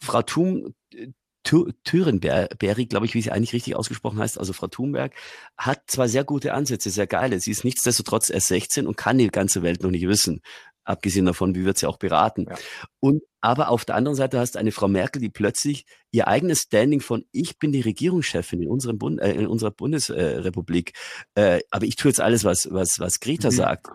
Frau 0.00 0.22
Thum, 0.22 0.74
äh, 0.94 1.08
Thürenberg, 1.44 2.58
glaube 2.58 3.06
ich, 3.06 3.14
wie 3.14 3.22
sie 3.22 3.30
eigentlich 3.30 3.54
richtig 3.54 3.74
ausgesprochen 3.74 4.18
heißt, 4.18 4.38
also 4.38 4.52
Frau 4.52 4.66
Thunberg, 4.66 5.14
hat 5.56 5.82
zwar 5.86 6.08
sehr 6.08 6.24
gute 6.24 6.52
Ansätze, 6.52 6.90
sehr 6.90 7.06
geile. 7.06 7.40
Sie 7.40 7.50
ist 7.50 7.64
nichtsdestotrotz 7.64 8.28
erst 8.28 8.48
16 8.48 8.86
und 8.86 8.98
kann 8.98 9.16
die 9.16 9.28
ganze 9.28 9.62
Welt 9.62 9.82
noch 9.82 9.90
nicht 9.90 10.06
wissen 10.06 10.42
abgesehen 10.88 11.26
davon, 11.26 11.54
wie 11.54 11.64
wird 11.64 11.78
sie 11.78 11.86
auch 11.86 11.98
beraten. 11.98 12.46
Ja. 12.48 12.56
Und 13.00 13.22
aber 13.40 13.68
auf 13.68 13.84
der 13.84 13.94
anderen 13.94 14.16
Seite 14.16 14.40
hast 14.40 14.56
du 14.56 14.58
eine 14.58 14.72
Frau 14.72 14.88
Merkel, 14.88 15.22
die 15.22 15.28
plötzlich 15.28 15.86
ihr 16.10 16.26
eigenes 16.26 16.62
Standing 16.62 17.00
von 17.00 17.24
ich 17.30 17.58
bin 17.58 17.70
die 17.70 17.82
Regierungschefin 17.82 18.62
in 18.62 18.68
unserem 18.68 18.98
Bund, 18.98 19.20
äh, 19.20 19.32
in 19.32 19.46
unserer 19.46 19.70
Bundesrepublik, 19.70 20.94
äh, 21.34 21.60
aber 21.70 21.86
ich 21.86 21.96
tue 21.96 22.10
jetzt 22.10 22.20
alles, 22.20 22.44
was 22.44 22.68
was 22.72 22.98
was 22.98 23.20
Greta 23.20 23.50
mhm. 23.50 23.54
sagt. 23.54 23.86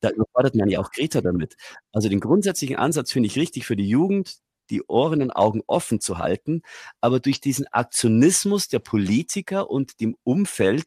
Da 0.00 0.10
überfordert 0.10 0.54
man 0.54 0.68
ja 0.68 0.80
auch 0.80 0.90
Greta 0.90 1.20
damit. 1.20 1.56
Also 1.92 2.08
den 2.08 2.20
grundsätzlichen 2.20 2.76
Ansatz 2.76 3.12
finde 3.12 3.28
ich 3.28 3.36
richtig 3.36 3.66
für 3.66 3.76
die 3.76 3.88
Jugend, 3.88 4.38
die 4.70 4.82
Ohren 4.86 5.22
und 5.22 5.30
Augen 5.30 5.62
offen 5.66 6.00
zu 6.00 6.18
halten, 6.18 6.62
aber 7.00 7.20
durch 7.20 7.40
diesen 7.40 7.66
Aktionismus 7.68 8.68
der 8.68 8.80
Politiker 8.80 9.70
und 9.70 10.00
dem 10.00 10.16
Umfeld 10.24 10.86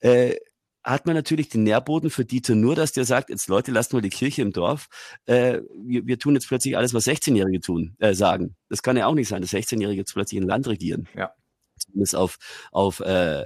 äh, 0.00 0.36
hat 0.84 1.06
man 1.06 1.14
natürlich 1.14 1.48
den 1.48 1.62
Nährboden 1.62 2.10
für 2.10 2.24
Dieter 2.24 2.54
nur, 2.54 2.74
dass 2.74 2.92
der 2.92 3.04
sagt, 3.04 3.30
jetzt 3.30 3.48
Leute, 3.48 3.70
lasst 3.70 3.92
mal 3.92 4.02
die 4.02 4.10
Kirche 4.10 4.42
im 4.42 4.52
Dorf. 4.52 4.88
Äh, 5.26 5.60
wir, 5.76 6.06
wir 6.06 6.18
tun 6.18 6.34
jetzt 6.34 6.48
plötzlich 6.48 6.76
alles, 6.76 6.92
was 6.94 7.06
16-Jährige 7.06 7.60
tun, 7.60 7.94
äh, 7.98 8.14
sagen. 8.14 8.56
Das 8.68 8.82
kann 8.82 8.96
ja 8.96 9.06
auch 9.06 9.14
nicht 9.14 9.28
sein, 9.28 9.42
dass 9.42 9.52
16-Jährige 9.52 10.00
jetzt 10.00 10.14
plötzlich 10.14 10.40
ein 10.40 10.46
Land 10.46 10.66
regieren. 10.66 11.08
Ja. 11.14 11.32
Zumindest 11.78 12.16
auf, 12.16 12.38
auf 12.72 13.00
äh, 13.00 13.42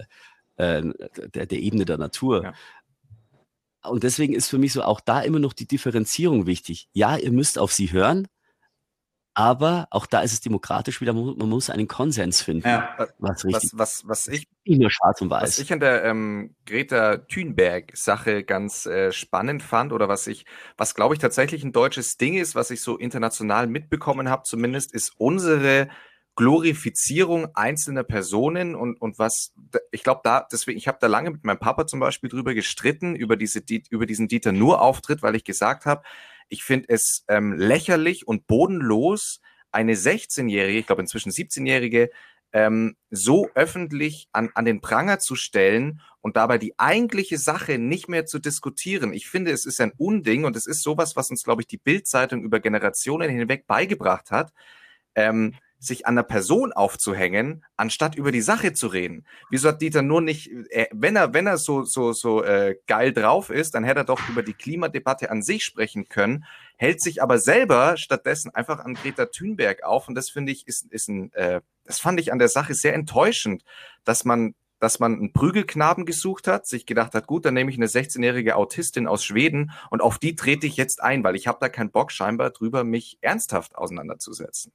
äh, 0.57 0.83
der, 1.35 1.47
der 1.47 1.59
Ebene 1.59 1.85
der 1.85 1.99
Natur. 1.99 2.45
Ja. 2.45 2.55
Und 3.91 4.03
deswegen 4.03 4.35
ist 4.35 4.49
für 4.49 4.59
mich 4.59 4.73
so 4.73 4.83
auch 4.83 5.01
da 5.01 5.21
immer 5.21 5.39
noch 5.39 5.53
die 5.53 5.67
Differenzierung 5.67 6.47
wichtig. 6.47 6.89
Ja, 6.93 7.17
ihr 7.17 7.33
müsst 7.33 7.59
auf 7.59 7.73
sie 7.73 7.93
hören, 7.93 8.27
aber 9.37 9.87
auch 9.91 10.07
da 10.07 10.23
ist 10.23 10.33
es 10.33 10.41
demokratisch 10.41 11.03
wieder, 11.03 11.13
man 11.13 11.37
muss 11.37 11.69
einen 11.69 11.87
Konsens 11.87 12.41
finden. 12.41 12.67
Ja, 12.67 12.97
was, 13.19 13.45
richtig 13.45 13.73
was, 13.75 14.03
was, 14.07 14.27
was 14.27 14.29
ich 14.29 14.49
nur 14.65 14.91
schwarz 14.91 15.21
und 15.21 15.29
weiß. 15.29 15.43
Was 15.43 15.59
ich 15.59 15.71
an 15.75 15.81
der 15.81 16.05
ähm, 16.05 16.55
Greta 16.65 17.19
Thunberg-Sache 17.19 18.45
ganz 18.45 18.87
äh, 18.87 19.13
spannend 19.13 19.63
fand 19.63 19.93
oder 19.93 20.09
was 20.09 20.27
ich, 20.27 20.47
was 20.79 20.95
glaube 20.95 21.15
ich 21.15 21.21
tatsächlich 21.21 21.63
ein 21.65 21.73
deutsches 21.73 22.17
Ding 22.17 22.39
ist, 22.39 22.55
was 22.55 22.71
ich 22.71 22.81
so 22.81 22.97
international 22.97 23.67
mitbekommen 23.67 24.31
habe, 24.31 24.45
zumindest, 24.45 24.95
ist 24.95 25.13
unsere 25.19 25.89
Glorifizierung 26.35 27.49
einzelner 27.55 28.05
Personen 28.05 28.75
und, 28.75 28.99
und 29.03 29.19
was, 29.19 29.53
ich 29.91 30.03
glaube 30.03 30.23
da, 30.25 30.47
deswegen, 30.51 30.79
ich 30.79 30.89
habe 30.89 30.99
da 30.99 31.09
lange 31.09 31.31
mit 31.31 31.45
meinem 31.45 31.59
Papa 31.59 31.87
zum 31.87 32.01
Beispiel 32.01 32.31
drüber 32.31 32.55
gestritten, 32.55 33.15
über, 33.15 33.37
diese, 33.37 33.63
über 33.91 34.07
diesen 34.07 34.29
Dieter 34.29 34.53
Nur-Auftritt, 34.53 35.21
weil 35.21 35.37
ich 35.37 35.45
gesagt 35.45 35.85
habe, 35.85 36.03
ich 36.49 36.65
finde 36.65 36.87
es 36.89 37.25
ähm, 37.29 37.53
lächerlich 37.53 38.27
und 38.27 38.47
bodenlos, 38.47 39.41
eine 39.73 39.95
16-Jährige, 39.95 40.79
ich 40.79 40.87
glaube 40.87 41.03
inzwischen 41.03 41.31
17-Jährige, 41.31 42.11
ähm, 42.53 42.97
so 43.11 43.49
öffentlich 43.55 44.29
an, 44.33 44.51
an 44.55 44.65
den 44.65 44.81
Pranger 44.81 45.19
zu 45.19 45.35
stellen 45.37 46.01
und 46.21 46.37
dabei 46.37 46.59
die 46.59 46.79
eigentliche 46.79 47.39
Sache 47.39 47.79
nicht 47.79 48.09
mehr 48.09 48.25
zu 48.25 48.39
diskutieren. 48.39 49.13
Ich 49.13 49.29
finde, 49.29 49.51
es 49.51 49.67
ist 49.67 49.81
ein 49.81 49.93
Unding 49.99 50.45
und 50.45 50.57
es 50.57 50.67
ist 50.67 50.83
sowas, 50.83 51.17
was 51.17 51.31
uns, 51.31 51.43
glaube 51.43 51.63
ich, 51.63 51.67
die 51.67 51.79
Bildzeitung 51.79 52.43
über 52.45 52.61
Generationen 52.61 53.29
hinweg 53.29 53.67
beigebracht 53.67 54.31
hat. 54.31 54.53
Ähm, 55.15 55.55
sich 55.79 56.07
an 56.07 56.17
der 56.17 56.23
Person 56.23 56.73
aufzuhängen, 56.73 57.65
anstatt 57.77 58.15
über 58.15 58.33
die 58.33 58.41
Sache 58.41 58.73
zu 58.73 58.87
reden. 58.87 59.27
Wieso 59.51 59.69
hat 59.69 59.83
Dieter 59.83 60.03
nur 60.03 60.21
nicht, 60.21 60.51
äh, 60.71 60.87
wenn 60.93 61.17
er, 61.17 61.35
wenn 61.35 61.47
er 61.47 61.59
so, 61.59 61.85
so, 61.85 62.13
so 62.13 62.43
äh, 62.43 62.77
geil 62.87 63.13
drauf 63.13 63.51
ist, 63.51 63.75
dann 63.75 63.85
hätte 63.85 64.01
er 64.01 64.05
doch 64.05 64.29
über 64.29 64.43
die 64.43 64.55
Klimadebatte 64.55 65.31
an 65.31 65.43
sich 65.43 65.65
sprechen 65.65 66.09
können, 66.09 66.45
hält 66.77 67.01
sich 67.01 67.23
aber 67.23 67.39
selber 67.39 67.97
stattdessen 67.97 68.55
einfach 68.55 68.81
an 68.81 68.95
Greta 68.95 69.27
Thunberg 69.27 69.85
auf. 69.85 70.09
Und 70.09 70.15
das 70.15 70.31
finde 70.31 70.53
ich, 70.53 70.67
ist, 70.67 70.87
ist 70.91 71.09
ein, 71.09 71.33
äh, 71.35 71.61
das 71.85 72.01
fand 72.01 72.21
ich 72.21 72.33
an 72.33 72.39
der 72.39 72.49
Sache 72.49 72.75
sehr 72.75 72.95
enttäuschend, 72.95 73.63
dass 74.05 74.25
man 74.25 74.55
dass 74.79 74.99
man 74.99 75.15
einen 75.15 75.33
Prügelknaben 75.33 76.05
gesucht 76.05 76.47
hat, 76.49 76.67
sich 76.67 76.87
gedacht 76.87 77.15
hat, 77.15 77.27
gut, 77.27 77.45
dann 77.45 77.55
nehme 77.55 77.71
ich 77.71 77.79
eine 77.79 77.87
16-jährige 77.87 78.57
Autistin 78.57 79.07
aus 79.07 79.25
Schweden 79.25 79.71
und 79.91 80.03
auf 80.03 80.19
die 80.19 80.35
trete 80.35 80.67
ich 80.67 80.77
jetzt 80.77 81.03
ein, 81.03 81.25
weil 81.25 81.35
ich 81.35 81.47
habe 81.47 81.59
da 81.61 81.69
keinen 81.69 81.91
Bock 81.91 82.13
scheinbar 82.13 82.51
drüber, 82.51 82.85
mich 82.85 83.17
ernsthaft 83.23 83.75
auseinanderzusetzen. 83.75 84.73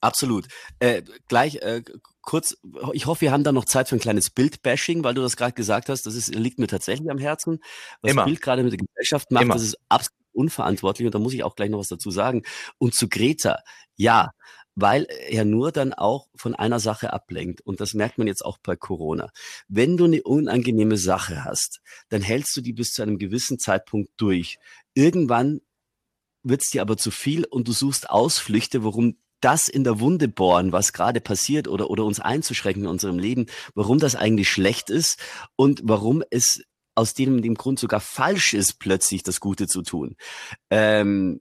Absolut. 0.00 0.48
Äh, 0.78 1.02
gleich 1.28 1.56
äh, 1.56 1.82
kurz, 2.22 2.56
ich 2.92 3.06
hoffe, 3.06 3.22
wir 3.22 3.32
haben 3.32 3.44
da 3.44 3.52
noch 3.52 3.64
Zeit 3.64 3.88
für 3.88 3.96
ein 3.96 4.00
kleines 4.00 4.30
Bildbashing, 4.30 5.04
weil 5.04 5.14
du 5.14 5.22
das 5.22 5.36
gerade 5.36 5.52
gesagt 5.52 5.88
hast. 5.88 6.06
Das 6.06 6.14
ist, 6.14 6.34
liegt 6.34 6.58
mir 6.58 6.68
tatsächlich 6.68 7.10
am 7.10 7.18
Herzen. 7.18 7.60
Was 8.02 8.12
Immer. 8.12 8.24
Bild 8.24 8.40
gerade 8.40 8.62
mit 8.62 8.72
der 8.72 8.78
Gesellschaft 8.78 9.30
macht, 9.30 9.44
Immer. 9.44 9.54
das 9.54 9.62
ist 9.64 9.76
absolut 9.88 10.20
unverantwortlich 10.32 11.06
und 11.06 11.14
da 11.14 11.18
muss 11.18 11.34
ich 11.34 11.42
auch 11.42 11.56
gleich 11.56 11.70
noch 11.70 11.80
was 11.80 11.88
dazu 11.88 12.10
sagen. 12.10 12.44
Und 12.78 12.94
zu 12.94 13.08
Greta, 13.08 13.58
ja, 13.96 14.30
weil 14.74 15.06
er 15.28 15.44
nur 15.44 15.72
dann 15.72 15.92
auch 15.92 16.28
von 16.34 16.54
einer 16.54 16.80
Sache 16.80 17.12
ablenkt. 17.12 17.60
Und 17.60 17.80
das 17.80 17.94
merkt 17.94 18.18
man 18.18 18.26
jetzt 18.26 18.44
auch 18.44 18.58
bei 18.62 18.76
Corona. 18.76 19.30
Wenn 19.68 19.96
du 19.96 20.04
eine 20.04 20.22
unangenehme 20.22 20.96
Sache 20.96 21.44
hast, 21.44 21.80
dann 22.08 22.22
hältst 22.22 22.56
du 22.56 22.60
die 22.60 22.72
bis 22.72 22.92
zu 22.92 23.02
einem 23.02 23.18
gewissen 23.18 23.58
Zeitpunkt 23.58 24.10
durch. 24.16 24.58
Irgendwann 24.94 25.60
wird 26.42 26.62
es 26.62 26.70
dir 26.70 26.82
aber 26.82 26.96
zu 26.96 27.10
viel 27.10 27.44
und 27.44 27.68
du 27.68 27.72
suchst 27.72 28.08
Ausflüchte, 28.08 28.84
warum 28.84 29.16
das 29.40 29.68
in 29.68 29.84
der 29.84 30.00
Wunde 30.00 30.28
bohren, 30.28 30.72
was 30.72 30.92
gerade 30.92 31.20
passiert 31.20 31.68
oder, 31.68 31.90
oder 31.90 32.04
uns 32.04 32.20
einzuschränken 32.20 32.84
in 32.84 32.88
unserem 32.88 33.18
Leben, 33.18 33.46
warum 33.74 33.98
das 33.98 34.16
eigentlich 34.16 34.48
schlecht 34.48 34.90
ist 34.90 35.18
und 35.56 35.80
warum 35.84 36.22
es 36.30 36.62
aus 36.94 37.14
dem, 37.14 37.40
dem 37.42 37.54
Grund 37.54 37.78
sogar 37.78 38.00
falsch 38.00 38.54
ist, 38.54 38.78
plötzlich 38.78 39.22
das 39.22 39.40
Gute 39.40 39.66
zu 39.66 39.82
tun. 39.82 40.16
Ähm, 40.70 41.40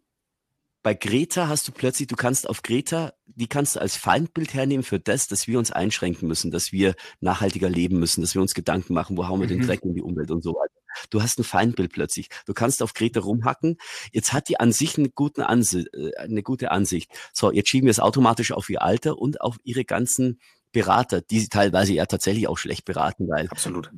bei 0.82 0.94
Greta 0.94 1.50
hast 1.50 1.68
du 1.68 1.72
plötzlich, 1.74 2.08
du 2.08 2.16
kannst 2.16 2.48
auf 2.50 2.62
Greta, 2.62 3.14
die 3.26 3.48
kannst 3.48 3.76
du 3.76 3.82
als 3.82 3.98
Feindbild 3.98 4.54
hernehmen 4.54 4.84
für 4.84 5.00
das, 5.00 5.28
dass 5.28 5.48
wir 5.48 5.60
uns 5.60 5.72
einschränken 5.72 6.28
müssen, 6.28 6.52
dass 6.52 6.72
wir 6.72 6.96
nachhaltiger 7.20 7.70
leben 7.70 8.00
müssen, 8.00 8.22
dass 8.22 8.34
wir 8.34 8.42
uns 8.42 8.54
Gedanken 8.54 8.94
machen, 8.94 9.18
wo 9.18 9.28
hauen 9.28 9.42
wir 9.42 9.48
den 9.48 9.60
mhm. 9.60 9.68
Dreck 9.68 9.84
in 9.84 9.94
die 9.94 10.02
Umwelt 10.02 10.32
und 10.32 10.42
so 10.42 10.52
weiter. 10.52 10.79
Du 11.10 11.22
hast 11.22 11.40
ein 11.40 11.44
Feindbild 11.44 11.92
plötzlich. 11.92 12.30
Du 12.46 12.54
kannst 12.54 12.82
auf 12.82 12.94
Greta 12.94 13.20
rumhacken. 13.20 13.78
Jetzt 14.12 14.34
hat 14.34 14.50
die 14.50 14.60
an 14.60 14.72
sich 14.72 14.98
eine 14.98 15.10
gute, 15.10 15.48
Ansicht, 15.48 15.88
äh, 15.94 16.16
eine 16.18 16.44
gute 16.44 16.72
Ansicht. 16.72 17.12
So, 17.34 17.52
jetzt 17.52 17.70
schieben 17.70 17.88
wir 17.88 17.92
es 17.92 18.00
automatisch 18.00 18.52
auf 18.52 18.70
ihr 18.70 18.82
Alter 18.82 19.18
und 19.18 19.42
auf 19.42 19.58
ihre 19.64 19.86
ganzen 19.86 20.40
Berater, 20.72 21.22
die 21.22 21.40
sie 21.40 21.50
teilweise 21.50 21.94
ja 21.94 22.06
tatsächlich 22.06 22.48
auch 22.48 22.58
schlecht 22.58 22.86
beraten, 22.86 23.28
weil 23.28 23.48
Absolut 23.48 23.92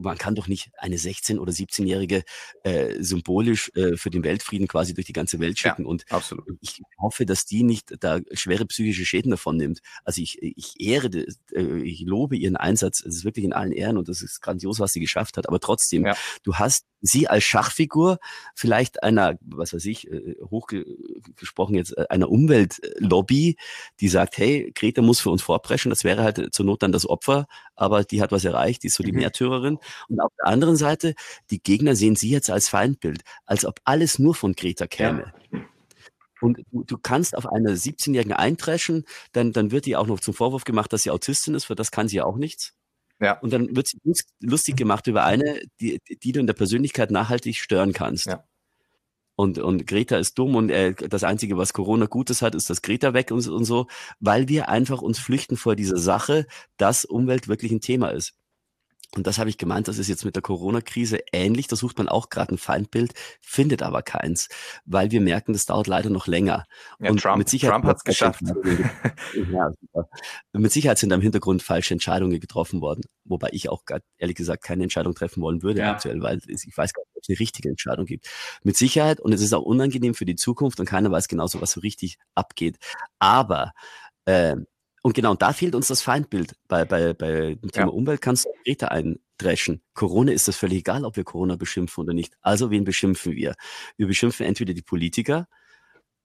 man 0.00 0.18
kann 0.18 0.34
doch 0.34 0.48
nicht 0.48 0.70
eine 0.78 0.96
16- 0.96 1.38
oder 1.38 1.52
17-Jährige 1.52 2.22
äh, 2.62 3.02
symbolisch 3.02 3.70
äh, 3.74 3.96
für 3.96 4.10
den 4.10 4.24
Weltfrieden 4.24 4.68
quasi 4.68 4.94
durch 4.94 5.06
die 5.06 5.12
ganze 5.12 5.40
Welt 5.40 5.58
schicken. 5.58 5.82
Ja, 5.82 5.88
und 5.88 6.10
absolut. 6.10 6.46
ich 6.60 6.82
hoffe, 6.98 7.26
dass 7.26 7.44
die 7.44 7.62
nicht 7.62 7.94
da 8.00 8.20
schwere 8.32 8.66
psychische 8.66 9.04
Schäden 9.04 9.30
davon 9.30 9.56
nimmt. 9.56 9.80
Also 10.04 10.22
ich, 10.22 10.38
ich 10.42 10.80
ehre, 10.80 11.08
äh, 11.52 11.82
ich 11.82 12.00
lobe 12.00 12.36
ihren 12.36 12.56
Einsatz. 12.56 13.00
Es 13.00 13.16
ist 13.16 13.24
wirklich 13.24 13.44
in 13.44 13.52
allen 13.52 13.72
Ehren 13.72 13.96
und 13.96 14.08
das 14.08 14.22
ist 14.22 14.40
grandios, 14.40 14.80
was 14.80 14.92
sie 14.92 15.00
geschafft 15.00 15.36
hat. 15.36 15.48
Aber 15.48 15.60
trotzdem, 15.60 16.06
ja. 16.06 16.16
du 16.42 16.54
hast 16.54 16.84
sie 17.00 17.28
als 17.28 17.44
Schachfigur 17.44 18.18
vielleicht 18.54 19.02
einer, 19.02 19.38
was 19.40 19.72
weiß 19.72 19.84
ich, 19.86 20.10
äh, 20.10 20.36
hochgesprochen 20.50 21.74
jetzt, 21.74 21.96
äh, 21.96 22.06
einer 22.08 22.30
Umweltlobby, 22.30 23.56
die 24.00 24.08
sagt, 24.08 24.38
hey, 24.38 24.72
Greta 24.74 25.02
muss 25.02 25.20
für 25.20 25.30
uns 25.30 25.42
vorpreschen, 25.42 25.90
das 25.90 26.04
wäre 26.04 26.22
halt 26.22 26.52
zur 26.52 26.66
Not 26.66 26.82
dann 26.82 26.92
das 26.92 27.08
Opfer, 27.08 27.46
aber 27.76 28.04
die 28.04 28.20
hat 28.22 28.32
was 28.32 28.44
erreicht, 28.44 28.82
die 28.82 28.88
ist 28.88 28.94
so 28.94 29.02
die 29.02 29.12
mhm. 29.12 29.18
Märtyrerin. 29.18 29.78
Und 30.08 30.20
auf 30.20 30.32
der 30.38 30.46
anderen 30.46 30.76
Seite, 30.76 31.14
die 31.50 31.62
Gegner 31.62 31.94
sehen 31.94 32.16
sie 32.16 32.30
jetzt 32.30 32.50
als 32.50 32.68
Feindbild, 32.68 33.22
als 33.46 33.64
ob 33.64 33.80
alles 33.84 34.18
nur 34.18 34.34
von 34.34 34.54
Greta 34.54 34.86
käme. 34.86 35.32
Ja. 35.52 35.60
Und 36.40 36.58
du, 36.70 36.84
du, 36.84 36.98
kannst 36.98 37.36
auf 37.36 37.46
eine 37.46 37.72
17-Jährigen 37.72 38.32
eintreschen, 38.32 39.04
dann, 39.32 39.52
dann 39.52 39.72
wird 39.72 39.86
die 39.86 39.96
auch 39.96 40.06
noch 40.06 40.20
zum 40.20 40.34
Vorwurf 40.34 40.64
gemacht, 40.64 40.92
dass 40.92 41.02
sie 41.02 41.10
Autistin 41.10 41.54
ist, 41.54 41.64
für 41.64 41.74
das 41.74 41.90
kann 41.90 42.06
sie 42.06 42.16
ja 42.16 42.24
auch 42.24 42.36
nichts. 42.36 42.77
Ja. 43.20 43.38
Und 43.40 43.52
dann 43.52 43.74
wird 43.74 43.88
sie 43.88 43.98
lustig 44.40 44.76
gemacht 44.76 45.06
über 45.06 45.24
eine, 45.24 45.60
die, 45.80 46.00
die 46.22 46.32
du 46.32 46.40
in 46.40 46.46
der 46.46 46.54
Persönlichkeit 46.54 47.10
nachhaltig 47.10 47.56
stören 47.56 47.92
kannst. 47.92 48.26
Ja. 48.26 48.44
Und, 49.34 49.58
und 49.58 49.86
Greta 49.86 50.16
ist 50.16 50.36
dumm 50.36 50.56
und 50.56 50.70
äh, 50.70 50.94
das 50.94 51.22
Einzige, 51.22 51.56
was 51.56 51.72
Corona 51.72 52.06
Gutes 52.06 52.42
hat, 52.42 52.56
ist, 52.56 52.70
dass 52.70 52.82
Greta 52.82 53.14
weg 53.14 53.30
und, 53.30 53.46
und 53.46 53.64
so, 53.64 53.86
weil 54.18 54.48
wir 54.48 54.68
einfach 54.68 55.00
uns 55.00 55.18
flüchten 55.20 55.56
vor 55.56 55.76
dieser 55.76 55.98
Sache, 55.98 56.46
dass 56.76 57.04
Umwelt 57.04 57.46
wirklich 57.46 57.70
ein 57.70 57.80
Thema 57.80 58.08
ist. 58.08 58.34
Und 59.18 59.26
das 59.26 59.38
habe 59.38 59.50
ich 59.50 59.58
gemeint, 59.58 59.88
das 59.88 59.98
ist 59.98 60.06
jetzt 60.06 60.24
mit 60.24 60.36
der 60.36 60.42
Corona-Krise 60.42 61.18
ähnlich. 61.32 61.66
Da 61.66 61.74
sucht 61.74 61.98
man 61.98 62.08
auch 62.08 62.30
gerade 62.30 62.54
ein 62.54 62.58
Feindbild, 62.58 63.14
findet 63.40 63.82
aber 63.82 64.02
keins, 64.02 64.48
weil 64.86 65.10
wir 65.10 65.20
merken, 65.20 65.52
das 65.52 65.66
dauert 65.66 65.88
leider 65.88 66.08
noch 66.08 66.28
länger. 66.28 66.66
Ja, 67.00 67.10
und 67.10 67.20
Trump, 67.20 67.38
mit 67.38 67.48
Sicherheit 67.48 67.72
Trump 67.72 67.86
hat 67.86 67.96
es 67.96 68.04
geschafft. 68.04 68.42
ja, 69.52 69.72
mit 70.52 70.72
Sicherheit 70.72 70.98
sind 70.98 71.10
da 71.10 71.16
im 71.16 71.22
Hintergrund 71.22 71.64
falsche 71.64 71.94
Entscheidungen 71.94 72.38
getroffen 72.38 72.80
worden, 72.80 73.02
wobei 73.24 73.48
ich 73.50 73.68
auch 73.68 73.84
grad, 73.84 74.04
ehrlich 74.18 74.36
gesagt 74.36 74.62
keine 74.62 74.84
Entscheidung 74.84 75.16
treffen 75.16 75.42
wollen 75.42 75.62
würde 75.62 75.80
ja. 75.80 75.92
aktuell, 75.92 76.22
weil 76.22 76.40
ich 76.46 76.76
weiß 76.76 76.92
gar 76.92 77.02
nicht, 77.02 77.16
ob 77.16 77.22
es 77.22 77.28
eine 77.28 77.40
richtige 77.40 77.68
Entscheidung 77.68 78.06
gibt. 78.06 78.28
Mit 78.62 78.76
Sicherheit 78.76 79.18
und 79.18 79.32
es 79.32 79.42
ist 79.42 79.52
auch 79.52 79.62
unangenehm 79.62 80.14
für 80.14 80.26
die 80.26 80.36
Zukunft 80.36 80.78
und 80.78 80.86
keiner 80.86 81.10
weiß 81.10 81.26
genauso, 81.26 81.60
was 81.60 81.72
so 81.72 81.80
richtig 81.80 82.18
abgeht. 82.36 82.78
Aber 83.18 83.72
äh, 84.26 84.54
und 85.02 85.14
genau, 85.14 85.34
da 85.34 85.52
fehlt 85.52 85.74
uns 85.74 85.88
das 85.88 86.02
Feindbild. 86.02 86.54
Bei, 86.66 86.84
bei, 86.84 87.14
bei 87.14 87.54
dem 87.54 87.70
Thema 87.70 87.86
ja. 87.86 87.92
Umwelt 87.92 88.20
kannst 88.20 88.46
du 88.46 88.50
Greta 88.64 88.88
eindreschen. 88.88 89.82
Corona 89.94 90.32
ist 90.32 90.48
das 90.48 90.56
völlig 90.56 90.78
egal, 90.78 91.04
ob 91.04 91.16
wir 91.16 91.24
Corona 91.24 91.56
beschimpfen 91.56 92.04
oder 92.04 92.14
nicht. 92.14 92.34
Also 92.40 92.70
wen 92.70 92.84
beschimpfen 92.84 93.32
wir? 93.32 93.54
Wir 93.96 94.06
beschimpfen 94.06 94.46
entweder 94.46 94.74
die 94.74 94.82
Politiker 94.82 95.46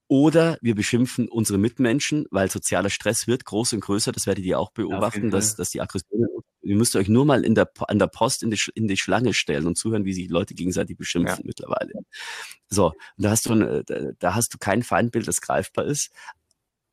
oder 0.07 0.57
wir 0.61 0.75
beschimpfen 0.75 1.27
unsere 1.27 1.57
Mitmenschen, 1.57 2.25
weil 2.29 2.49
sozialer 2.49 2.89
Stress 2.89 3.27
wird 3.27 3.45
groß 3.45 3.73
und 3.73 3.79
größer. 3.79 4.11
Das 4.11 4.27
werdet 4.27 4.45
ihr 4.45 4.59
auch 4.59 4.71
beobachten, 4.71 5.31
dass, 5.31 5.55
dass 5.55 5.69
die 5.69 5.81
Aggressionen, 5.81 6.27
ihr 6.61 6.75
müsst 6.75 6.95
euch 6.95 7.07
nur 7.07 7.25
mal 7.25 7.45
in 7.45 7.55
der, 7.55 7.71
an 7.87 7.99
der 7.99 8.07
Post 8.07 8.43
in 8.43 8.51
die, 8.51 8.59
in 8.75 8.87
die 8.87 8.97
Schlange 8.97 9.33
stellen 9.33 9.65
und 9.65 9.77
zuhören, 9.77 10.05
wie 10.05 10.13
sich 10.13 10.29
Leute 10.29 10.53
gegenseitig 10.55 10.97
beschimpfen 10.97 11.39
ja. 11.39 11.45
mittlerweile. 11.45 11.93
So, 12.69 12.93
da 13.17 13.29
hast 13.29 13.45
du, 13.45 13.53
ein, 13.53 13.83
da 14.19 14.35
hast 14.35 14.53
du 14.53 14.57
kein 14.57 14.83
Feindbild, 14.83 15.27
das 15.27 15.41
greifbar 15.41 15.85
ist. 15.85 16.11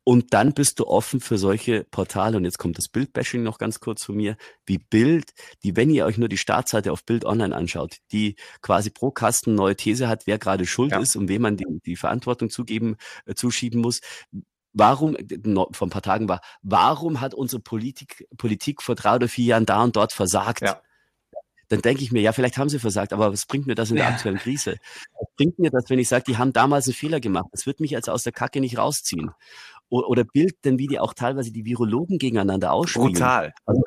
Und 0.03 0.33
dann 0.33 0.53
bist 0.53 0.79
du 0.79 0.87
offen 0.87 1.19
für 1.19 1.37
solche 1.37 1.83
Portale. 1.83 2.37
Und 2.37 2.45
jetzt 2.45 2.57
kommt 2.57 2.77
das 2.77 2.87
Bildbashing 2.87 3.43
noch 3.43 3.59
ganz 3.59 3.79
kurz 3.79 4.03
von 4.03 4.15
mir. 4.15 4.35
Wie 4.65 4.79
Bild, 4.79 5.31
die, 5.63 5.75
wenn 5.75 5.91
ihr 5.91 6.05
euch 6.05 6.17
nur 6.17 6.29
die 6.29 6.37
Startseite 6.37 6.91
auf 6.91 7.05
Bild 7.05 7.23
Online 7.23 7.55
anschaut, 7.55 7.97
die 8.11 8.35
quasi 8.61 8.89
pro 8.89 9.11
Kasten 9.11 9.53
neue 9.53 9.75
These 9.75 10.07
hat, 10.07 10.25
wer 10.25 10.39
gerade 10.39 10.65
schuld 10.65 10.91
ja. 10.91 10.99
ist 10.99 11.15
und 11.15 11.29
wem 11.29 11.43
man 11.43 11.57
die, 11.57 11.65
die 11.85 11.95
Verantwortung 11.95 12.49
zugeben, 12.49 12.95
äh, 13.25 13.35
zuschieben 13.35 13.79
muss. 13.79 14.01
Warum, 14.73 15.17
vor 15.71 15.87
ein 15.87 15.91
paar 15.91 16.01
Tagen 16.01 16.29
war, 16.29 16.41
warum 16.61 17.21
hat 17.21 17.33
unsere 17.33 17.61
Politik, 17.61 18.25
Politik 18.37 18.81
vor 18.81 18.95
drei 18.95 19.15
oder 19.15 19.27
vier 19.27 19.45
Jahren 19.45 19.65
da 19.65 19.83
und 19.83 19.95
dort 19.95 20.13
versagt? 20.13 20.61
Ja 20.61 20.81
dann 21.67 21.81
denke 21.81 22.03
ich 22.03 22.11
mir, 22.11 22.21
ja, 22.21 22.33
vielleicht 22.33 22.57
haben 22.57 22.67
sie 22.67 22.79
versagt, 22.79 23.13
aber 23.13 23.31
was 23.31 23.45
bringt 23.45 23.65
mir 23.65 23.75
das 23.75 23.91
in 23.91 23.95
der 23.95 24.07
aktuellen 24.07 24.39
Krise? 24.39 24.75
Was 25.17 25.27
bringt 25.37 25.57
mir 25.57 25.71
das, 25.71 25.89
wenn 25.89 25.99
ich 25.99 26.09
sage, 26.09 26.25
die 26.27 26.37
haben 26.37 26.51
damals 26.51 26.85
einen 26.85 26.95
Fehler 26.95 27.21
gemacht? 27.21 27.45
Das 27.53 27.65
wird 27.65 27.79
mich 27.79 27.91
jetzt 27.91 28.09
aus 28.09 28.23
der 28.23 28.33
Kacke 28.33 28.59
nicht 28.59 28.77
rausziehen 28.77 29.31
oder 29.91 30.23
Bild, 30.23 30.55
denn 30.63 30.79
wie 30.79 30.87
die 30.87 30.99
auch 30.99 31.13
teilweise 31.13 31.51
die 31.51 31.65
Virologen 31.65 32.17
gegeneinander 32.17 32.71
ausspielen. 32.71 33.13
Brutal. 33.13 33.53
Also, 33.65 33.81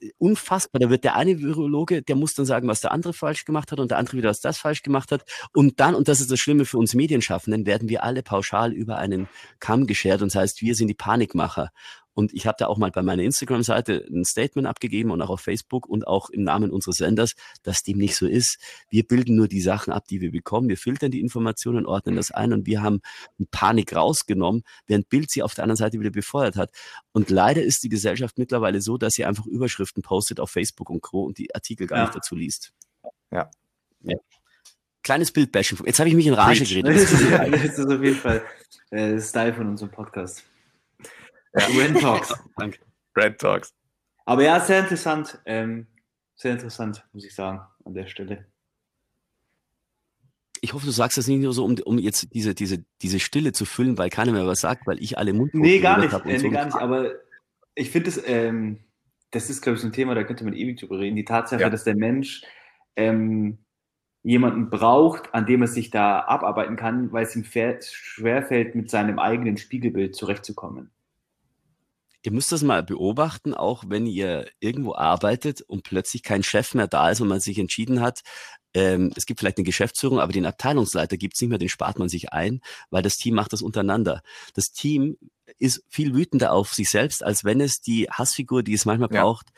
äh, 0.00 0.10
unfassbar. 0.18 0.80
Da 0.80 0.90
wird 0.90 1.04
der 1.04 1.16
eine 1.16 1.40
Virologe, 1.40 2.02
der 2.02 2.16
muss 2.16 2.34
dann 2.34 2.46
sagen, 2.46 2.68
was 2.68 2.80
der 2.80 2.92
andere 2.92 3.12
falsch 3.12 3.44
gemacht 3.44 3.72
hat 3.72 3.80
und 3.80 3.90
der 3.90 3.98
andere 3.98 4.16
wieder, 4.16 4.30
was 4.30 4.40
das 4.40 4.58
falsch 4.58 4.82
gemacht 4.82 5.12
hat. 5.12 5.24
Und 5.52 5.80
dann, 5.80 5.94
und 5.94 6.08
das 6.08 6.20
ist 6.20 6.30
das 6.30 6.40
Schlimme 6.40 6.64
für 6.64 6.78
uns 6.78 6.94
Medienschaffenden, 6.94 7.66
werden 7.66 7.88
wir 7.88 8.04
alle 8.04 8.22
pauschal 8.22 8.72
über 8.72 8.98
einen 8.98 9.28
Kamm 9.60 9.86
geschert 9.86 10.22
und 10.22 10.34
das 10.34 10.40
heißt, 10.40 10.62
wir 10.62 10.74
sind 10.74 10.88
die 10.88 10.94
Panikmacher. 10.94 11.70
Und 12.14 12.32
ich 12.32 12.46
habe 12.46 12.56
da 12.58 12.68
auch 12.68 12.78
mal 12.78 12.90
bei 12.90 13.02
meiner 13.02 13.22
Instagram-Seite 13.22 14.06
ein 14.10 14.24
Statement 14.24 14.66
abgegeben 14.66 15.10
und 15.10 15.20
auch 15.20 15.30
auf 15.30 15.40
Facebook 15.40 15.86
und 15.86 16.06
auch 16.06 16.30
im 16.30 16.44
Namen 16.44 16.70
unseres 16.70 16.96
Senders, 16.96 17.34
dass 17.62 17.82
dem 17.82 17.98
nicht 17.98 18.16
so 18.16 18.26
ist. 18.26 18.58
Wir 18.88 19.02
bilden 19.02 19.34
nur 19.36 19.48
die 19.48 19.60
Sachen 19.60 19.92
ab, 19.92 20.06
die 20.08 20.20
wir 20.20 20.30
bekommen. 20.30 20.68
Wir 20.68 20.78
filtern 20.78 21.10
die 21.10 21.20
Informationen, 21.20 21.86
ordnen 21.86 22.16
das 22.16 22.30
ein 22.30 22.52
und 22.52 22.66
wir 22.66 22.82
haben 22.82 23.00
Panik 23.50 23.94
rausgenommen, 23.94 24.62
während 24.86 25.08
Bild 25.08 25.30
sie 25.30 25.42
auf 25.42 25.54
der 25.54 25.64
anderen 25.64 25.76
Seite 25.76 25.98
wieder 25.98 26.10
befeuert 26.10 26.56
hat. 26.56 26.70
Und 27.12 27.30
leider 27.30 27.62
ist 27.62 27.82
die 27.82 27.88
Gesellschaft 27.88 28.38
mittlerweile 28.38 28.80
so, 28.80 28.96
dass 28.96 29.14
sie 29.14 29.24
einfach 29.24 29.46
Überschriften 29.46 30.02
postet 30.02 30.40
auf 30.40 30.50
Facebook 30.50 30.90
und 30.90 31.02
Co. 31.02 31.24
und 31.24 31.38
die 31.38 31.54
Artikel 31.54 31.86
gar 31.86 31.98
ja. 31.98 32.04
nicht 32.04 32.14
dazu 32.14 32.36
liest. 32.36 32.72
Ja. 33.30 33.50
ja. 34.02 34.16
Kleines 35.02 35.32
Bildbashing. 35.32 35.78
Jetzt 35.84 35.98
habe 35.98 36.08
ich 36.08 36.14
mich 36.14 36.26
in 36.26 36.34
Rage 36.34 36.64
geredet. 36.64 36.94
Das 36.94 37.12
ist, 37.12 37.30
das 37.30 37.78
ist 37.78 37.86
auf 37.86 38.02
jeden 38.02 38.16
Fall 38.16 38.42
äh, 38.90 39.20
Style 39.20 39.52
von 39.52 39.68
unserem 39.68 39.90
Podcast. 39.90 40.44
Red 41.54 41.96
Talks. 42.00 42.34
Danke. 42.56 42.78
Red 43.16 43.38
Talks. 43.38 43.74
Aber 44.24 44.42
ja, 44.42 44.60
sehr 44.60 44.80
interessant. 44.80 45.38
Ähm, 45.46 45.86
sehr 46.34 46.52
interessant, 46.52 47.04
muss 47.12 47.24
ich 47.24 47.34
sagen, 47.34 47.60
an 47.84 47.94
der 47.94 48.06
Stelle. 48.06 48.46
Ich 50.60 50.72
hoffe, 50.72 50.86
du 50.86 50.92
sagst 50.92 51.18
das 51.18 51.26
nicht 51.26 51.40
nur 51.40 51.52
so, 51.52 51.64
um, 51.64 51.76
um 51.84 51.98
jetzt 51.98 52.32
diese, 52.32 52.54
diese, 52.54 52.84
diese 53.02 53.20
Stille 53.20 53.52
zu 53.52 53.66
füllen, 53.66 53.98
weil 53.98 54.08
keiner 54.08 54.32
mehr 54.32 54.46
was 54.46 54.60
sagt, 54.60 54.86
weil 54.86 55.00
ich 55.02 55.18
alle 55.18 55.34
Mund 55.34 55.52
Nee, 55.54 55.78
gar 55.78 55.98
nicht. 55.98 56.24
Nee, 56.24 56.38
so. 56.38 56.50
gar 56.50 56.64
nicht. 56.64 56.76
Aber 56.76 57.12
ich 57.74 57.90
finde 57.90 58.08
es, 58.08 58.22
ähm, 58.26 58.80
das 59.30 59.50
ist, 59.50 59.60
glaube 59.60 59.76
ich, 59.76 59.82
so 59.82 59.88
ein 59.88 59.92
Thema, 59.92 60.14
da 60.14 60.24
könnte 60.24 60.44
man 60.44 60.54
ewig 60.54 60.80
drüber 60.80 60.98
reden. 60.98 61.16
Die 61.16 61.24
Tatsache, 61.24 61.60
ja. 61.60 61.70
dass 61.70 61.84
der 61.84 61.96
Mensch 61.96 62.42
ähm, 62.96 63.58
jemanden 64.22 64.70
braucht, 64.70 65.34
an 65.34 65.44
dem 65.44 65.60
er 65.60 65.68
sich 65.68 65.90
da 65.90 66.20
abarbeiten 66.20 66.76
kann, 66.76 67.12
weil 67.12 67.24
es 67.24 67.36
ihm 67.36 67.44
schwerfällt, 67.44 68.74
mit 68.74 68.90
seinem 68.90 69.18
eigenen 69.18 69.58
Spiegelbild 69.58 70.16
zurechtzukommen 70.16 70.93
ihr 72.24 72.32
müsst 72.32 72.52
das 72.52 72.62
mal 72.62 72.82
beobachten, 72.82 73.52
auch 73.52 73.84
wenn 73.86 74.06
ihr 74.06 74.48
irgendwo 74.58 74.94
arbeitet 74.94 75.60
und 75.60 75.84
plötzlich 75.84 76.22
kein 76.22 76.42
Chef 76.42 76.74
mehr 76.74 76.88
da 76.88 77.10
ist 77.10 77.20
und 77.20 77.28
man 77.28 77.40
sich 77.40 77.58
entschieden 77.58 78.00
hat, 78.00 78.22
ähm, 78.72 79.12
es 79.14 79.26
gibt 79.26 79.40
vielleicht 79.40 79.58
eine 79.58 79.64
Geschäftsführung, 79.64 80.18
aber 80.18 80.32
den 80.32 80.46
Abteilungsleiter 80.46 81.18
gibt 81.18 81.34
es 81.34 81.40
nicht 81.42 81.50
mehr, 81.50 81.58
den 81.58 81.68
spart 81.68 81.98
man 81.98 82.08
sich 82.08 82.32
ein, 82.32 82.60
weil 82.90 83.02
das 83.02 83.18
Team 83.18 83.34
macht 83.34 83.52
das 83.52 83.62
untereinander. 83.62 84.22
Das 84.54 84.72
Team 84.72 85.16
ist 85.58 85.84
viel 85.88 86.14
wütender 86.14 86.52
auf 86.52 86.72
sich 86.72 86.90
selbst, 86.90 87.22
als 87.22 87.44
wenn 87.44 87.60
es 87.60 87.80
die 87.80 88.08
Hassfigur, 88.10 88.62
die 88.62 88.72
es 88.72 88.86
manchmal 88.86 89.12
ja. 89.12 89.22
braucht, 89.22 89.50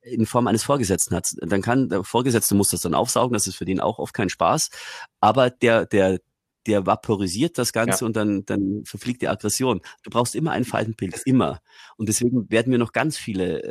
in 0.00 0.24
Form 0.26 0.46
eines 0.46 0.62
Vorgesetzten 0.62 1.14
hat. 1.14 1.28
Dann 1.40 1.60
kann 1.60 1.88
der 1.88 2.04
Vorgesetzte 2.04 2.54
muss 2.54 2.70
das 2.70 2.80
dann 2.80 2.94
aufsaugen, 2.94 3.34
das 3.34 3.46
ist 3.46 3.56
für 3.56 3.64
den 3.64 3.80
auch 3.80 3.98
oft 3.98 4.14
kein 4.14 4.28
Spaß. 4.28 4.70
Aber 5.20 5.50
der, 5.50 5.86
der, 5.86 6.20
der 6.66 6.86
vaporisiert 6.86 7.58
das 7.58 7.72
Ganze 7.72 8.04
ja. 8.04 8.06
und 8.06 8.16
dann, 8.16 8.44
dann 8.44 8.82
verfliegt 8.84 9.22
die 9.22 9.28
Aggression. 9.28 9.80
Du 10.02 10.10
brauchst 10.10 10.34
immer 10.34 10.52
ein 10.52 10.64
Faltenpilz, 10.64 11.22
immer. 11.22 11.60
Und 11.96 12.08
deswegen 12.08 12.50
werden 12.50 12.70
wir 12.70 12.78
noch 12.78 12.92
ganz 12.92 13.16
viele 13.16 13.62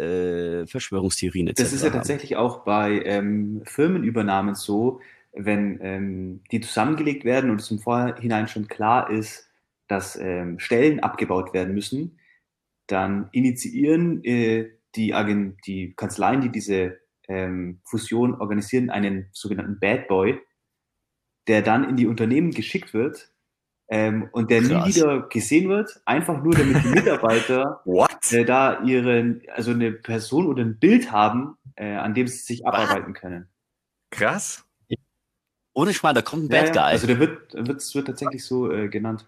äh, 0.61 0.68
Verschwörungstheorien 0.68 1.47
etc. 1.47 1.61
Das 1.61 1.73
ist 1.73 1.81
ja 1.81 1.88
haben. 1.88 1.97
tatsächlich 1.97 2.35
auch 2.35 2.63
bei 2.63 3.01
ähm, 3.05 3.61
Firmenübernahmen 3.65 4.55
so, 4.55 4.99
wenn 5.34 5.80
ähm, 5.81 6.41
die 6.51 6.59
zusammengelegt 6.59 7.23
werden 7.23 7.49
und 7.49 7.61
es 7.61 7.72
im 7.72 7.80
Vorhinein 7.80 8.47
schon 8.47 8.68
klar 8.68 9.09
ist, 9.09 9.49
dass 9.88 10.15
ähm, 10.15 10.59
Stellen 10.59 10.99
abgebaut 10.99 11.53
werden 11.53 11.73
müssen, 11.73 12.19
dann 12.88 13.30
initiieren 13.31 14.23
äh, 14.23 14.69
die, 14.95 15.13
Agent, 15.13 15.59
die 15.65 15.93
Kanzleien, 15.95 16.41
die 16.41 16.51
diese 16.51 16.97
ähm, 17.27 17.80
Fusion 17.85 18.35
organisieren, 18.35 18.89
einen 18.89 19.30
sogenannten 19.31 19.80
Bad 19.80 20.07
Boy, 20.07 20.39
der 21.51 21.61
dann 21.61 21.83
in 21.83 21.97
die 21.97 22.07
Unternehmen 22.07 22.51
geschickt 22.51 22.93
wird 22.93 23.29
ähm, 23.89 24.29
und 24.31 24.49
der 24.51 24.61
Krass. 24.61 24.87
nie 24.87 24.95
wieder 24.95 25.27
gesehen 25.27 25.67
wird, 25.67 26.01
einfach 26.05 26.41
nur 26.41 26.53
damit 26.53 26.81
die 26.81 26.87
Mitarbeiter 26.87 27.83
äh, 28.31 28.45
da 28.45 28.81
ihren, 28.83 29.41
also 29.53 29.71
eine 29.71 29.91
Person 29.91 30.47
oder 30.47 30.63
ein 30.63 30.79
Bild 30.79 31.11
haben, 31.11 31.57
äh, 31.75 31.95
an 31.95 32.13
dem 32.13 32.25
sie 32.27 32.37
sich 32.37 32.65
abarbeiten 32.65 33.13
können. 33.13 33.49
Krass. 34.11 34.65
Ohne 35.73 35.93
Schmarrn, 35.93 36.15
da 36.15 36.21
kommt 36.21 36.43
ein 36.43 36.47
Bad 36.47 36.71
Guy. 36.71 36.79
also 36.83 37.05
der 37.05 37.19
wird, 37.19 37.53
wird, 37.53 37.95
wird 37.95 38.07
tatsächlich 38.07 38.45
so 38.45 38.71
äh, 38.71 38.87
genannt. 38.87 39.27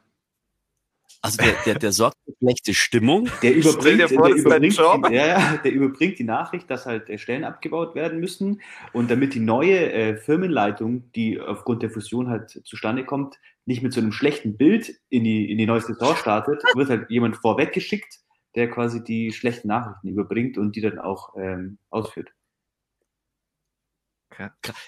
Also 1.25 1.37
der, 1.37 1.53
der, 1.65 1.79
der 1.79 1.93
sorgt 1.93 2.17
für 2.25 2.33
schlechte 2.37 2.73
Stimmung. 2.73 3.29
Der 3.41 3.55
überbringt, 3.55 4.01
vor, 4.11 4.27
der, 4.27 4.35
überbringt 4.35 4.77
die, 4.77 5.15
ja, 5.15 5.55
der 5.55 5.71
überbringt 5.71 6.19
die 6.19 6.25
Nachricht, 6.25 6.69
dass 6.69 6.85
halt 6.85 7.09
äh, 7.09 7.17
Stellen 7.17 7.45
abgebaut 7.45 7.95
werden 7.95 8.19
müssen. 8.19 8.61
Und 8.91 9.09
damit 9.09 9.33
die 9.33 9.39
neue 9.39 9.93
äh, 9.93 10.17
Firmenleitung, 10.17 11.09
die 11.13 11.39
aufgrund 11.39 11.81
der 11.81 11.91
Fusion 11.91 12.29
halt 12.29 12.61
zustande 12.65 13.05
kommt, 13.05 13.39
nicht 13.65 13.81
mit 13.81 13.93
so 13.93 14.01
einem 14.01 14.11
schlechten 14.11 14.57
Bild 14.57 14.99
in 15.07 15.23
die, 15.23 15.49
in 15.49 15.57
die 15.57 15.65
neue 15.65 15.79
Saison 15.79 16.13
startet, 16.17 16.61
wird 16.75 16.89
halt 16.89 17.09
jemand 17.09 17.37
vorweggeschickt, 17.37 18.19
der 18.55 18.69
quasi 18.69 19.01
die 19.01 19.31
schlechten 19.31 19.69
Nachrichten 19.69 20.09
überbringt 20.09 20.57
und 20.57 20.75
die 20.75 20.81
dann 20.81 20.99
auch 20.99 21.35
ähm, 21.37 21.77
ausführt. 21.89 22.31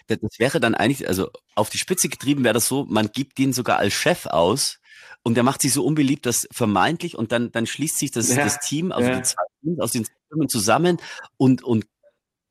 Das 0.07 0.39
wäre 0.39 0.59
dann 0.59 0.75
eigentlich, 0.75 1.07
also 1.07 1.29
auf 1.55 1.69
die 1.69 1.77
Spitze 1.77 2.09
getrieben 2.09 2.43
wäre 2.43 2.53
das 2.53 2.67
so, 2.67 2.85
man 2.85 3.11
gibt 3.11 3.37
den 3.37 3.53
sogar 3.53 3.77
als 3.77 3.93
Chef 3.93 4.25
aus 4.25 4.79
und 5.23 5.35
der 5.35 5.43
macht 5.43 5.61
sich 5.61 5.73
so 5.73 5.83
unbeliebt, 5.83 6.25
dass 6.25 6.47
vermeintlich 6.51 7.17
und 7.17 7.31
dann, 7.31 7.51
dann 7.51 7.65
schließt 7.65 7.97
sich 7.97 8.11
das, 8.11 8.29
ja, 8.29 8.43
das 8.43 8.59
Team, 8.59 8.91
also 8.91 9.09
ja. 9.09 9.17
die 9.17 9.23
zwei 9.23 9.43
Teams 9.61 9.79
aus 9.79 9.91
den 9.91 10.05
Firmen 10.29 10.49
zusammen 10.49 10.97
und, 11.37 11.63
und 11.63 11.85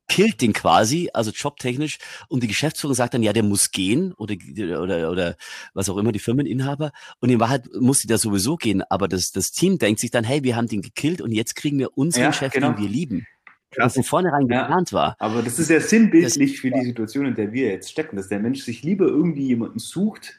killt 0.08 0.40
den 0.40 0.52
quasi, 0.52 1.10
also 1.12 1.30
jobtechnisch, 1.30 1.98
und 2.28 2.42
die 2.42 2.48
Geschäftsführung 2.48 2.94
sagt 2.94 3.14
dann, 3.14 3.22
ja, 3.22 3.32
der 3.32 3.42
muss 3.42 3.70
gehen 3.70 4.12
oder, 4.14 4.34
oder, 4.82 5.10
oder 5.10 5.36
was 5.72 5.88
auch 5.88 5.96
immer, 5.96 6.12
die 6.12 6.18
Firmeninhaber. 6.18 6.92
Und 7.20 7.30
in 7.30 7.40
Wahrheit 7.40 7.68
muss 7.78 8.00
die 8.00 8.06
da 8.06 8.18
sowieso 8.18 8.56
gehen, 8.56 8.82
aber 8.90 9.08
das, 9.08 9.32
das 9.32 9.50
Team 9.50 9.78
denkt 9.78 10.00
sich 10.00 10.10
dann, 10.10 10.24
hey, 10.24 10.42
wir 10.42 10.56
haben 10.56 10.68
den 10.68 10.82
gekillt 10.82 11.20
und 11.20 11.32
jetzt 11.32 11.56
kriegen 11.56 11.78
wir 11.78 11.96
unseren 11.96 12.24
ja, 12.24 12.32
Chef, 12.32 12.52
genau. 12.52 12.72
den 12.72 12.82
wir 12.82 12.88
lieben. 12.88 13.26
Krass. 13.74 13.94
von 13.94 14.04
vornherein 14.04 14.48
ja, 14.48 14.62
geplant 14.62 14.92
war. 14.92 15.16
Aber 15.18 15.42
das 15.42 15.58
ist 15.58 15.70
ja 15.70 15.80
sinnbildlich 15.80 16.52
das, 16.52 16.60
für 16.60 16.70
die 16.70 16.84
Situation, 16.84 17.26
in 17.26 17.34
der 17.34 17.52
wir 17.52 17.68
jetzt 17.68 17.90
stecken, 17.90 18.16
dass 18.16 18.28
der 18.28 18.40
Mensch 18.40 18.62
sich 18.62 18.82
lieber 18.82 19.06
irgendwie 19.06 19.48
jemanden 19.48 19.78
sucht. 19.78 20.38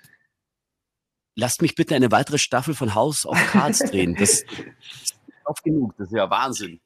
Lasst 1.35 1.61
mich 1.61 1.75
bitte 1.75 1.95
eine 1.95 2.11
weitere 2.11 2.37
Staffel 2.37 2.73
von 2.73 2.95
House 2.95 3.25
of 3.25 3.37
Cards 3.51 3.79
drehen. 3.91 4.15
Das 4.15 4.41
ist 4.41 5.15
oft 5.43 5.63
genug. 5.63 5.95
Das 5.97 6.07
ist 6.07 6.15
ja 6.15 6.29
Wahnsinn. 6.29 6.79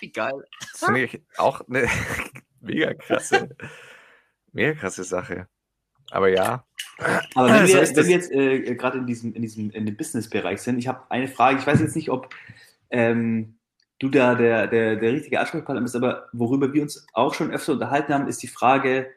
Wie 0.00 0.10
geil. 0.10 0.44
Das 0.72 0.84
finde 0.84 1.04
ich 1.04 1.20
auch 1.38 1.60
eine 1.68 1.88
mega 2.60 2.94
krasse, 2.94 3.48
mega 4.52 4.74
krasse 4.74 5.04
Sache. 5.04 5.48
Aber 6.10 6.28
ja. 6.28 6.64
Aber 7.34 7.48
wenn 7.48 7.66
wir, 7.66 7.96
wenn 7.96 8.06
wir 8.06 8.10
jetzt 8.10 8.30
äh, 8.30 8.74
gerade 8.74 8.98
in 8.98 9.06
diesem, 9.06 9.34
in 9.34 9.42
diesem 9.42 9.70
in 9.70 9.86
dem 9.86 9.96
Business-Bereich 9.96 10.62
sind, 10.62 10.78
ich 10.78 10.88
habe 10.88 11.10
eine 11.10 11.28
Frage, 11.28 11.58
ich 11.58 11.66
weiß 11.66 11.80
jetzt 11.80 11.96
nicht, 11.96 12.10
ob 12.10 12.34
ähm, 12.90 13.58
du 13.98 14.08
da 14.08 14.34
der, 14.34 14.66
der, 14.66 14.96
der 14.96 15.12
richtige 15.12 15.40
Ansprechpartner 15.40 15.82
bist, 15.82 15.96
aber 15.96 16.28
worüber 16.32 16.72
wir 16.72 16.82
uns 16.82 17.06
auch 17.12 17.34
schon 17.34 17.50
öfter 17.50 17.72
unterhalten 17.72 18.12
haben, 18.12 18.28
ist 18.28 18.42
die 18.42 18.48
Frage, 18.48 19.08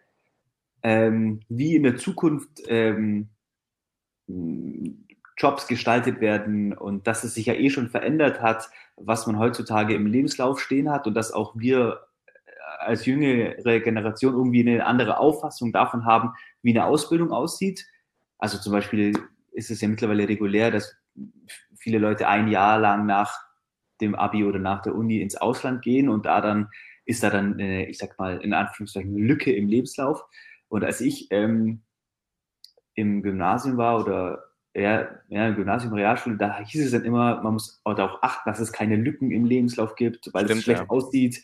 ähm, 0.83 1.41
wie 1.49 1.75
in 1.75 1.83
der 1.83 1.97
Zukunft 1.97 2.61
ähm, 2.67 3.29
Jobs 5.37 5.67
gestaltet 5.67 6.21
werden 6.21 6.73
und 6.73 7.07
dass 7.07 7.23
es 7.23 7.33
sich 7.33 7.47
ja 7.47 7.53
eh 7.53 7.69
schon 7.69 7.89
verändert 7.89 8.41
hat, 8.41 8.69
was 8.95 9.25
man 9.27 9.39
heutzutage 9.39 9.95
im 9.95 10.05
Lebenslauf 10.05 10.59
stehen 10.59 10.89
hat 10.89 11.07
und 11.07 11.13
dass 11.13 11.31
auch 11.31 11.55
wir 11.57 12.01
äh, 12.25 12.51
als 12.79 13.05
jüngere 13.05 13.79
Generation 13.79 14.33
irgendwie 14.33 14.61
eine 14.61 14.85
andere 14.85 15.17
Auffassung 15.17 15.71
davon 15.71 16.05
haben, 16.05 16.33
wie 16.61 16.71
eine 16.71 16.85
Ausbildung 16.85 17.31
aussieht. 17.31 17.85
Also 18.37 18.57
zum 18.59 18.71
Beispiel 18.71 19.13
ist 19.51 19.71
es 19.71 19.81
ja 19.81 19.87
mittlerweile 19.87 20.27
regulär, 20.27 20.71
dass 20.71 20.95
viele 21.75 21.99
Leute 21.99 22.27
ein 22.27 22.47
Jahr 22.47 22.79
lang 22.79 23.05
nach 23.05 23.48
dem 24.01 24.15
Abi 24.15 24.43
oder 24.43 24.59
nach 24.59 24.81
der 24.81 24.95
Uni 24.95 25.21
ins 25.21 25.35
Ausland 25.35 25.81
gehen 25.81 26.09
und 26.09 26.25
da 26.25 26.41
dann 26.41 26.69
ist 27.05 27.23
da 27.23 27.31
dann, 27.31 27.53
eine, 27.53 27.89
ich 27.89 27.97
sag 27.97 28.19
mal, 28.19 28.37
in 28.37 28.53
Anführungszeichen 28.53 29.15
eine 29.15 29.25
Lücke 29.25 29.51
im 29.51 29.67
Lebenslauf. 29.67 30.23
Und 30.67 30.83
als 30.83 31.01
ich 31.01 31.27
ähm, 31.31 31.81
im 32.93 33.23
Gymnasium 33.23 33.77
war 33.77 33.99
oder 33.99 34.43
ja, 34.75 35.09
ja, 35.27 35.47
im 35.47 35.55
Gymnasium, 35.55 35.93
Realschule, 35.93 36.37
da 36.37 36.59
hieß 36.59 36.85
es 36.85 36.91
dann 36.91 37.03
immer, 37.03 37.41
man 37.41 37.53
muss 37.53 37.81
darauf 37.83 38.19
achten, 38.21 38.47
dass 38.47 38.59
es 38.59 38.71
keine 38.71 38.95
Lücken 38.95 39.31
im 39.31 39.45
Lebenslauf 39.45 39.95
gibt, 39.95 40.29
weil 40.33 40.45
Stimmt, 40.45 40.59
es 40.59 40.63
schlecht 40.65 40.81
ja. 40.81 40.89
aussieht. 40.89 41.43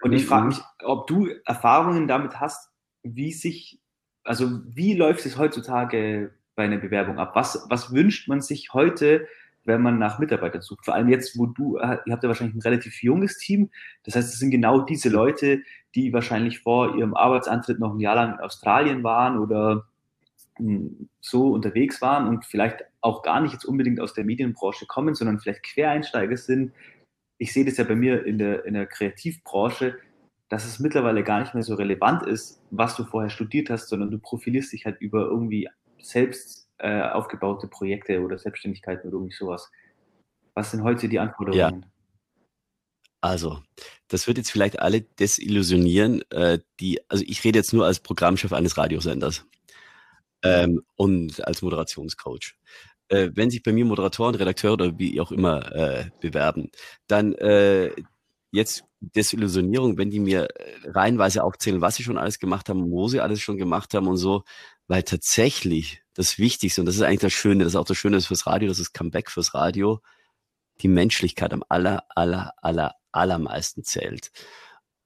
Und 0.00 0.12
ich 0.12 0.24
frage 0.24 0.44
mhm. 0.44 0.48
mich, 0.48 0.60
ob 0.82 1.06
du 1.06 1.28
Erfahrungen 1.44 2.08
damit 2.08 2.40
hast, 2.40 2.70
wie 3.02 3.32
sich, 3.32 3.80
also 4.24 4.60
wie 4.64 4.94
läuft 4.94 5.26
es 5.26 5.36
heutzutage 5.36 6.34
bei 6.54 6.64
einer 6.64 6.78
Bewerbung 6.78 7.18
ab? 7.18 7.32
Was, 7.34 7.66
was 7.68 7.92
wünscht 7.92 8.28
man 8.28 8.40
sich 8.40 8.72
heute, 8.72 9.28
wenn 9.64 9.82
man 9.82 9.98
nach 9.98 10.18
Mitarbeitern 10.18 10.62
sucht. 10.62 10.84
Vor 10.84 10.94
allem 10.94 11.08
jetzt, 11.08 11.38
wo 11.38 11.46
du, 11.46 11.76
äh, 11.78 11.98
ihr 12.06 12.12
habt 12.12 12.22
ja 12.22 12.28
wahrscheinlich 12.28 12.56
ein 12.56 12.62
relativ 12.62 13.02
junges 13.02 13.38
Team. 13.38 13.70
Das 14.04 14.16
heißt, 14.16 14.32
es 14.32 14.38
sind 14.38 14.50
genau 14.50 14.80
diese 14.80 15.08
Leute, 15.08 15.62
die 15.94 16.12
wahrscheinlich 16.12 16.60
vor 16.60 16.96
ihrem 16.96 17.14
Arbeitsantritt 17.14 17.78
noch 17.78 17.94
ein 17.94 18.00
Jahr 18.00 18.16
lang 18.16 18.34
in 18.34 18.40
Australien 18.40 19.02
waren 19.04 19.38
oder 19.38 19.86
hm, 20.56 21.08
so 21.20 21.52
unterwegs 21.52 22.02
waren 22.02 22.28
und 22.28 22.44
vielleicht 22.44 22.84
auch 23.00 23.22
gar 23.22 23.40
nicht 23.40 23.52
jetzt 23.52 23.64
unbedingt 23.64 24.00
aus 24.00 24.14
der 24.14 24.24
Medienbranche 24.24 24.86
kommen, 24.86 25.14
sondern 25.14 25.38
vielleicht 25.40 25.62
Quereinsteiger 25.62 26.36
sind. 26.36 26.72
Ich 27.38 27.52
sehe 27.52 27.64
das 27.64 27.76
ja 27.76 27.84
bei 27.84 27.96
mir 27.96 28.24
in 28.24 28.38
der, 28.38 28.64
in 28.64 28.74
der 28.74 28.86
Kreativbranche, 28.86 29.96
dass 30.48 30.66
es 30.66 30.78
mittlerweile 30.78 31.24
gar 31.24 31.40
nicht 31.40 31.54
mehr 31.54 31.62
so 31.62 31.74
relevant 31.74 32.24
ist, 32.24 32.62
was 32.70 32.94
du 32.94 33.04
vorher 33.04 33.30
studiert 33.30 33.70
hast, 33.70 33.88
sondern 33.88 34.10
du 34.10 34.18
profilierst 34.18 34.72
dich 34.72 34.84
halt 34.84 35.00
über 35.00 35.22
irgendwie 35.22 35.68
selbst 35.98 36.61
äh, 36.82 37.02
aufgebaute 37.10 37.68
Projekte 37.68 38.20
oder 38.20 38.38
Selbstständigkeiten 38.38 39.08
oder 39.08 39.16
irgendwie 39.16 39.34
sowas. 39.34 39.70
Was 40.54 40.72
sind 40.72 40.82
heute 40.82 41.08
die 41.08 41.18
Anforderungen? 41.18 41.82
Ja. 41.82 41.88
Also, 43.20 43.62
das 44.08 44.26
wird 44.26 44.38
jetzt 44.38 44.50
vielleicht 44.50 44.80
alle 44.80 45.02
desillusionieren, 45.02 46.22
äh, 46.30 46.58
die, 46.80 47.00
also 47.08 47.24
ich 47.26 47.44
rede 47.44 47.60
jetzt 47.60 47.72
nur 47.72 47.86
als 47.86 48.00
Programmchef 48.00 48.52
eines 48.52 48.76
Radiosenders 48.76 49.46
ähm, 50.42 50.82
und 50.96 51.46
als 51.46 51.62
Moderationscoach. 51.62 52.56
Äh, 53.08 53.30
wenn 53.34 53.50
sich 53.50 53.62
bei 53.62 53.72
mir 53.72 53.84
Moderatoren, 53.84 54.34
Redakteure 54.34 54.72
oder 54.72 54.98
wie 54.98 55.20
auch 55.20 55.30
immer 55.30 55.72
äh, 55.72 56.10
bewerben, 56.20 56.70
dann 57.06 57.32
äh, 57.34 57.92
jetzt 58.50 58.84
Desillusionierung, 59.00 59.98
wenn 59.98 60.10
die 60.10 60.20
mir 60.20 60.48
äh, 60.56 60.90
reihenweise 60.90 61.44
aufzählen, 61.44 61.80
was 61.80 61.94
sie 61.94 62.02
schon 62.02 62.18
alles 62.18 62.40
gemacht 62.40 62.68
haben, 62.68 62.90
wo 62.90 63.06
sie 63.06 63.20
alles 63.20 63.40
schon 63.40 63.56
gemacht 63.56 63.94
haben 63.94 64.08
und 64.08 64.16
so, 64.16 64.42
weil 64.88 65.04
tatsächlich 65.04 66.01
das 66.14 66.38
Wichtigste, 66.38 66.80
und 66.80 66.86
das 66.86 66.96
ist 66.96 67.02
eigentlich 67.02 67.20
das 67.20 67.32
Schöne, 67.32 67.64
das 67.64 67.72
ist 67.72 67.76
auch 67.76 67.84
das 67.84 67.96
Schöne 67.96 68.20
fürs 68.20 68.46
Radio, 68.46 68.68
das 68.68 68.78
ist 68.78 68.92
Comeback 68.92 69.30
fürs 69.30 69.54
Radio, 69.54 70.00
die 70.80 70.88
Menschlichkeit 70.88 71.52
am 71.52 71.64
aller, 71.68 72.04
aller, 72.08 72.52
aller, 72.60 72.94
allermeisten 73.12 73.84
zählt. 73.84 74.30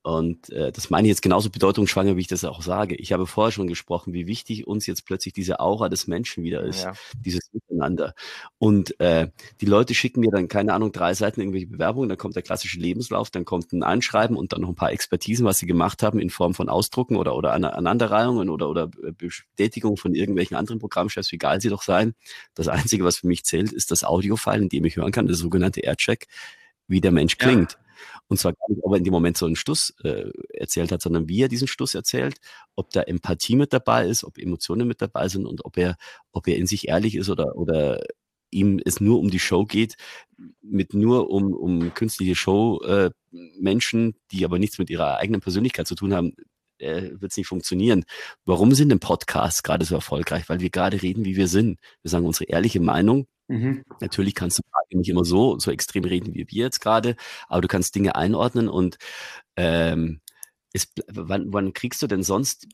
Und 0.07 0.51
äh, 0.51 0.71
das 0.71 0.89
meine 0.89 1.09
ich 1.09 1.11
jetzt 1.11 1.23
genauso 1.23 1.51
bedeutungsschwanger, 1.51 2.15
wie 2.15 2.21
ich 2.21 2.29
das 2.29 2.45
auch 2.45 2.63
sage. 2.63 2.95
Ich 2.95 3.13
habe 3.13 3.27
vorher 3.27 3.51
schon 3.51 3.67
gesprochen, 3.67 4.13
wie 4.13 4.29
wichtig 4.29 4.65
uns 4.65 4.87
jetzt 4.87 5.05
plötzlich 5.05 5.35
diese 5.35 5.59
Aura 5.59 5.89
des 5.89 6.07
Menschen 6.07 6.45
wieder 6.45 6.63
ist, 6.63 6.85
ja. 6.85 6.93
dieses 7.19 7.53
Miteinander. 7.53 8.15
Und 8.59 9.01
äh, 9.01 9.31
die 9.61 9.67
Leute 9.67 9.95
schicken 9.95 10.21
mir 10.21 10.31
dann, 10.31 10.47
keine 10.47 10.75
Ahnung, 10.75 10.93
drei 10.93 11.13
Seiten 11.13 11.41
irgendwelche 11.41 11.67
Bewerbungen, 11.67 12.09
dann 12.09 12.19
kommt 12.19 12.37
der 12.37 12.45
klassische 12.45 12.79
Lebenslauf, 12.79 13.31
dann 13.31 13.45
kommt 13.45 13.73
ein 13.73 13.83
Anschreiben 13.83 14.37
und 14.37 14.53
dann 14.53 14.61
noch 14.61 14.69
ein 14.69 14.77
paar 14.77 14.93
Expertisen, 14.93 15.45
was 15.45 15.59
sie 15.59 15.67
gemacht 15.67 16.05
haben 16.05 16.21
in 16.21 16.31
Form 16.31 16.55
von 16.55 16.69
Ausdrucken 16.69 17.17
oder, 17.17 17.35
oder 17.35 17.53
Aneinanderreihungen 17.53 18.49
oder, 18.49 18.69
oder 18.69 18.87
Bestätigung 18.87 19.97
von 19.97 20.15
irgendwelchen 20.15 20.57
anderen 20.57 20.79
Programmchefs, 20.79 21.33
wie 21.33 21.39
geil 21.39 21.61
sie 21.61 21.69
doch 21.69 21.83
sein. 21.83 22.15
Das 22.55 22.69
Einzige, 22.69 23.03
was 23.03 23.17
für 23.17 23.27
mich 23.27 23.43
zählt, 23.43 23.73
ist 23.73 23.91
das 23.91 24.05
Audiofile, 24.05 24.59
in 24.63 24.69
dem 24.69 24.85
ich 24.85 24.99
hören 24.99 25.11
kann, 25.11 25.27
der 25.27 25.35
sogenannte 25.35 25.81
Aircheck, 25.81 26.29
wie 26.87 27.01
der 27.01 27.11
Mensch 27.11 27.39
klingt. 27.39 27.73
Ja. 27.73 27.86
Und 28.29 28.39
zwar 28.39 28.53
gar 28.53 28.69
nicht, 28.69 28.83
ob 28.83 28.93
er 28.93 28.99
in 28.99 29.05
dem 29.05 29.13
Moment 29.13 29.37
so 29.39 29.47
einen 29.47 29.57
Stuss 29.57 29.95
äh, 30.03 30.31
erzählt 30.55 30.93
hat, 30.93 31.03
sondern 31.03 31.29
wie 31.29 31.43
er 31.43 31.49
diesen 31.49 31.69
Stuss 31.69 31.95
erzählt, 31.95 32.39
ob 32.75 32.91
da 32.91 33.03
Empathie 33.03 33.57
mit 33.57 33.73
dabei 33.73 34.07
ist, 34.07 34.25
ob 34.25 34.39
Emotionen 34.39 34.89
mit 34.89 35.01
dabei 35.01 35.29
sind 35.29 35.47
und 35.47 35.65
ob 35.65 35.77
er, 35.79 35.97
ob 36.33 36.49
er 36.49 36.57
in 36.57 36.67
sich 36.67 36.89
ehrlich 36.89 37.15
ist 37.15 37.31
oder, 37.31 37.57
oder 37.57 38.03
ihm 38.51 38.81
es 38.85 39.01
nur 39.01 39.21
um 39.21 39.31
die 39.31 39.39
Show 39.39 39.65
geht, 39.65 39.97
mit 40.63 40.95
nur 40.95 41.31
um, 41.31 41.53
um 41.55 41.95
künstliche 41.95 42.35
Show 42.35 42.81
äh, 42.83 43.11
die 43.33 44.45
aber 44.45 44.59
nichts 44.59 44.79
mit 44.79 44.91
ihrer 44.91 45.19
eigenen 45.19 45.41
Persönlichkeit 45.41 45.87
zu 45.87 45.95
tun 45.95 46.15
haben, 46.15 46.35
äh, 46.79 47.11
wird 47.21 47.33
es 47.33 47.37
nicht 47.37 47.47
funktionieren. 47.49 48.05
Warum 48.45 48.75
sind 48.75 48.91
denn 48.91 49.01
Podcasts 49.01 49.63
gerade 49.63 49.85
so 49.85 49.95
erfolgreich? 49.95 50.49
Weil 50.49 50.61
wir 50.61 50.71
gerade 50.71 51.03
reden, 51.03 51.25
wie 51.25 51.37
wir 51.37 51.49
sind. 51.49 51.81
Wir 52.03 52.11
sagen 52.11 52.27
unsere 52.27 52.47
ehrliche 52.47 52.81
Meinung. 52.81 53.27
Mhm. 53.49 53.85
Natürlich 54.01 54.35
kannst 54.35 54.59
du 54.59 54.63
nicht 54.97 55.09
immer 55.09 55.25
so, 55.25 55.59
so 55.59 55.71
extrem 55.71 56.05
reden 56.05 56.35
wie 56.35 56.47
wir 56.49 56.65
jetzt 56.65 56.81
gerade, 56.81 57.17
aber 57.49 57.61
du 57.61 57.69
kannst 57.69 57.95
Dinge 57.95 58.15
einordnen 58.15 58.69
und 58.69 58.99
ähm, 59.57 60.21
ist, 60.73 60.93
wann, 61.09 61.53
wann 61.53 61.73
kriegst 61.73 62.03
du 62.03 62.07
denn 62.07 62.23
sonst 62.23 62.67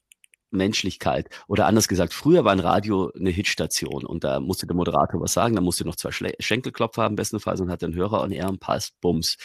Menschlichkeit. 0.53 1.29
Oder 1.49 1.67
anders 1.67 1.89
gesagt, 1.89 2.13
früher 2.13 2.45
war 2.45 2.53
ein 2.53 2.61
Radio 2.61 3.11
eine 3.19 3.31
Hitstation 3.31 4.05
und 4.05 4.25
da 4.25 4.41
musste 4.41 4.67
der 4.67 4.77
Moderator 4.77 5.21
was 5.21 5.33
sagen, 5.33 5.55
da 5.55 5.61
musste 5.61 5.85
noch 5.85 5.97
zwei 5.97 6.13
Schle 6.13 6.35
Schenkelklopfer 6.39 7.03
haben, 7.03 7.17
bestenfalls, 7.17 7.61
und 7.61 7.71
hat 7.71 7.83
den 7.83 7.95
Hörer 7.95 8.23
und 8.23 8.33
er 8.33 8.49
und 8.49 8.61
passt, 8.61 9.01
bums. 9.01 9.37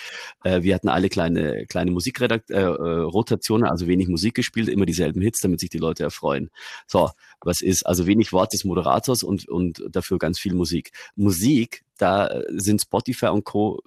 Äh, 0.44 0.62
wir 0.62 0.76
hatten 0.76 0.90
alle 0.90 1.10
kleine, 1.10 1.66
kleine 1.68 1.92
Musikrotationen, 1.92 3.66
äh, 3.66 3.68
äh 3.68 3.72
also 3.72 3.88
wenig 3.88 4.08
Musik 4.08 4.36
gespielt, 4.36 4.70
immer 4.70 4.86
dieselben 4.86 5.22
Hits, 5.22 5.42
damit 5.42 5.60
sich 5.60 5.70
die 5.70 5.78
Leute 5.78 6.04
erfreuen. 6.04 6.50
So, 6.88 7.10
was 7.42 7.62
ist? 7.62 7.86
Also 7.86 8.08
wenig 8.08 8.34
Wort 8.34 8.54
des 8.54 8.64
Moderators 8.66 9.24
und, 9.24 9.48
und 9.48 9.84
dafür 9.90 10.18
ganz 10.18 10.40
viel 10.40 10.54
Musik. 10.54 10.92
Musik, 11.16 11.84
da 11.98 12.28
äh, 12.28 12.46
sind 12.50 12.82
Spotify 12.82 13.28
und 13.28 13.44
Co 13.44 13.82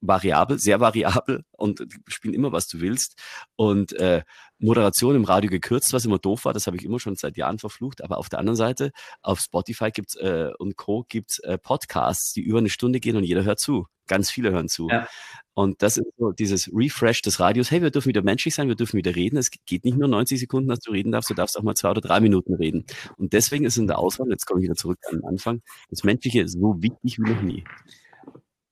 variabel, 0.00 0.58
sehr 0.58 0.80
variabel 0.80 1.44
und 1.52 1.86
spielen 2.06 2.34
immer, 2.34 2.52
was 2.52 2.68
du 2.68 2.80
willst. 2.80 3.20
Und 3.56 3.92
äh, 3.94 4.22
Moderation 4.58 5.16
im 5.16 5.24
Radio 5.24 5.50
gekürzt, 5.50 5.92
was 5.92 6.04
immer 6.04 6.18
doof 6.18 6.44
war, 6.44 6.52
das 6.52 6.66
habe 6.66 6.76
ich 6.76 6.84
immer 6.84 6.98
schon 6.98 7.16
seit 7.16 7.36
Jahren 7.36 7.58
verflucht. 7.58 8.02
Aber 8.02 8.18
auf 8.18 8.28
der 8.28 8.38
anderen 8.38 8.56
Seite, 8.56 8.92
auf 9.22 9.40
Spotify 9.40 9.90
gibt's 9.90 10.16
äh, 10.16 10.50
und 10.58 10.76
Co. 10.76 11.04
gibt's 11.08 11.38
äh, 11.40 11.58
Podcasts, 11.58 12.32
die 12.32 12.42
über 12.42 12.58
eine 12.58 12.70
Stunde 12.70 13.00
gehen 13.00 13.16
und 13.16 13.24
jeder 13.24 13.44
hört 13.44 13.60
zu. 13.60 13.86
Ganz 14.08 14.30
viele 14.30 14.52
hören 14.52 14.68
zu. 14.68 14.88
Ja. 14.88 15.08
Und 15.52 15.82
das 15.82 15.96
ist 15.96 16.06
so 16.16 16.32
dieses 16.32 16.70
Refresh 16.72 17.22
des 17.22 17.40
Radios. 17.40 17.70
Hey, 17.70 17.82
wir 17.82 17.90
dürfen 17.90 18.08
wieder 18.08 18.22
menschlich 18.22 18.54
sein, 18.54 18.68
wir 18.68 18.76
dürfen 18.76 18.96
wieder 18.96 19.16
reden. 19.16 19.36
Es 19.36 19.50
geht 19.50 19.84
nicht 19.84 19.96
nur 19.96 20.08
90 20.08 20.38
Sekunden, 20.38 20.68
dass 20.68 20.80
du 20.80 20.92
reden 20.92 21.12
darfst, 21.12 21.30
du 21.30 21.34
darfst 21.34 21.58
auch 21.58 21.62
mal 21.62 21.74
zwei 21.74 21.90
oder 21.90 22.00
drei 22.00 22.20
Minuten 22.20 22.54
reden. 22.54 22.84
Und 23.16 23.32
deswegen 23.32 23.64
ist 23.64 23.76
in 23.76 23.86
der 23.86 23.98
Auswahl, 23.98 24.28
jetzt 24.30 24.46
komme 24.46 24.60
ich 24.60 24.64
wieder 24.64 24.76
zurück 24.76 24.98
an 25.10 25.18
den 25.18 25.24
Anfang, 25.24 25.62
das 25.90 26.04
Menschliche 26.04 26.46
so 26.46 26.76
wichtig 26.80 27.18
wie 27.18 27.30
noch 27.30 27.42
nie. 27.42 27.64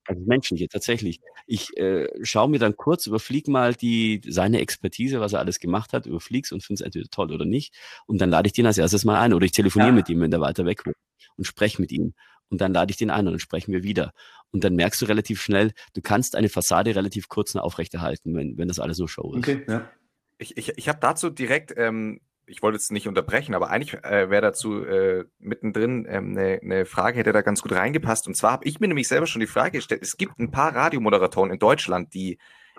Also 0.06 0.22
menschliche, 0.26 0.68
tatsächlich. 0.68 1.20
Ich 1.47 1.76
äh, 1.76 2.09
schaue 2.22 2.51
mir 2.51 2.59
dann 2.59 2.76
kurz, 2.76 3.06
überflieg 3.06 3.48
mal 3.48 3.74
die, 3.74 4.20
seine 4.26 4.60
Expertise, 4.60 5.20
was 5.20 5.32
er 5.32 5.40
alles 5.40 5.60
gemacht 5.60 5.93
hat, 5.93 6.06
überflieg's 6.06 6.52
und 6.52 6.62
finde 6.62 6.82
es 6.82 6.85
entweder 6.85 7.09
toll 7.10 7.32
oder 7.32 7.44
nicht. 7.44 7.74
Und 8.06 8.20
dann 8.20 8.31
lade 8.31 8.47
ich 8.47 8.52
den 8.52 8.66
als 8.66 8.78
erstes 8.78 9.05
mal 9.05 9.20
ein 9.20 9.32
oder 9.32 9.47
ich 9.47 9.52
telefoniere 9.52 9.90
ja. 9.90 9.94
mit 9.94 10.09
ihm, 10.09 10.20
wenn 10.20 10.31
der 10.31 10.40
weiter 10.40 10.66
weg 10.66 10.85
wohnt 10.85 10.97
und 11.36 11.44
spreche 11.44 11.81
mit 11.81 11.93
ihm. 11.93 12.14
Und 12.51 12.60
dann 12.60 12.72
lade 12.72 12.90
ich 12.90 12.97
den 12.97 13.10
ein 13.10 13.26
und 13.26 13.32
dann 13.32 13.40
sprechen 13.40 13.72
wir 13.72 13.82
wieder. 13.82 14.12
Und 14.51 14.62
dann 14.62 14.74
merkst 14.74 15.01
du 15.02 15.06
relativ 15.06 15.40
schnell, 15.40 15.72
du 15.94 16.02
kannst 16.02 16.36
eine 16.36 16.48
Fassade 16.48 16.94
relativ 16.94 17.28
kurz 17.28 17.56
aufrechterhalten, 17.56 18.35
wenn, 18.36 18.59
wenn 18.59 18.68
das 18.68 18.78
alles 18.78 18.98
nur 18.98 19.09
Show 19.09 19.32
ist. 19.32 19.39
Okay, 19.39 19.64
ja. 19.66 19.90
Ich, 20.39 20.56
ich, 20.56 20.76
ich 20.76 20.89
habe 20.89 20.98
dazu 21.01 21.31
direkt 21.31 21.72
ähm, 21.76 22.20
ich 22.47 22.62
wollte 22.62 22.77
jetzt 22.77 22.93
nicht 22.93 23.09
unterbrechen, 23.09 23.55
aber 23.55 23.71
eigentlich 23.71 23.95
äh, 24.05 24.31
wäre 24.31 24.43
dazu 24.43 24.85
äh, 24.85 25.25
mittendrin 25.39 26.07
eine 26.07 26.16
ähm, 26.16 26.33
ne, 26.33 26.61
ne 26.62 26.85
Frage, 26.85 27.19
hätte 27.19 27.33
da 27.33 27.43
ganz 27.43 27.62
gut 27.62 27.73
reingepasst. 27.73 28.27
Und 28.27 28.37
zwar 28.37 28.53
habe 28.53 28.66
ich 28.66 28.81
mir 28.81 28.89
nämlich 28.89 29.09
selber 29.09 29.27
schon 29.27 29.41
die 29.41 29.47
Frage 29.47 29.79
gestellt, 29.79 30.03
es 30.03 30.16
gibt 30.16 30.39
ein 30.39 30.51
paar 30.51 30.75
Radiomoderatoren 30.75 31.51
in 31.51 31.59
Deutschland, 31.59 32.15
die 32.15 32.39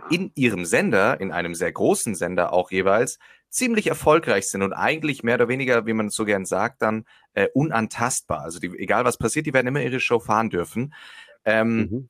in 0.09 0.31
ihrem 0.35 0.65
Sender, 0.65 1.19
in 1.19 1.31
einem 1.31 1.55
sehr 1.55 1.71
großen 1.71 2.15
Sender 2.15 2.53
auch 2.53 2.71
jeweils, 2.71 3.17
ziemlich 3.49 3.87
erfolgreich 3.87 4.49
sind 4.49 4.61
und 4.61 4.73
eigentlich 4.73 5.23
mehr 5.23 5.35
oder 5.35 5.47
weniger, 5.47 5.85
wie 5.85 5.93
man 5.93 6.09
so 6.09 6.25
gern 6.25 6.45
sagt, 6.45 6.81
dann 6.81 7.05
äh, 7.33 7.47
unantastbar. 7.53 8.41
Also 8.41 8.59
die, 8.59 8.67
egal 8.77 9.05
was 9.05 9.17
passiert, 9.17 9.45
die 9.45 9.53
werden 9.53 9.67
immer 9.67 9.81
ihre 9.81 10.01
Show 10.01 10.19
fahren 10.19 10.49
dürfen. 10.49 10.93
Ähm, 11.45 11.77
mhm. 11.77 12.09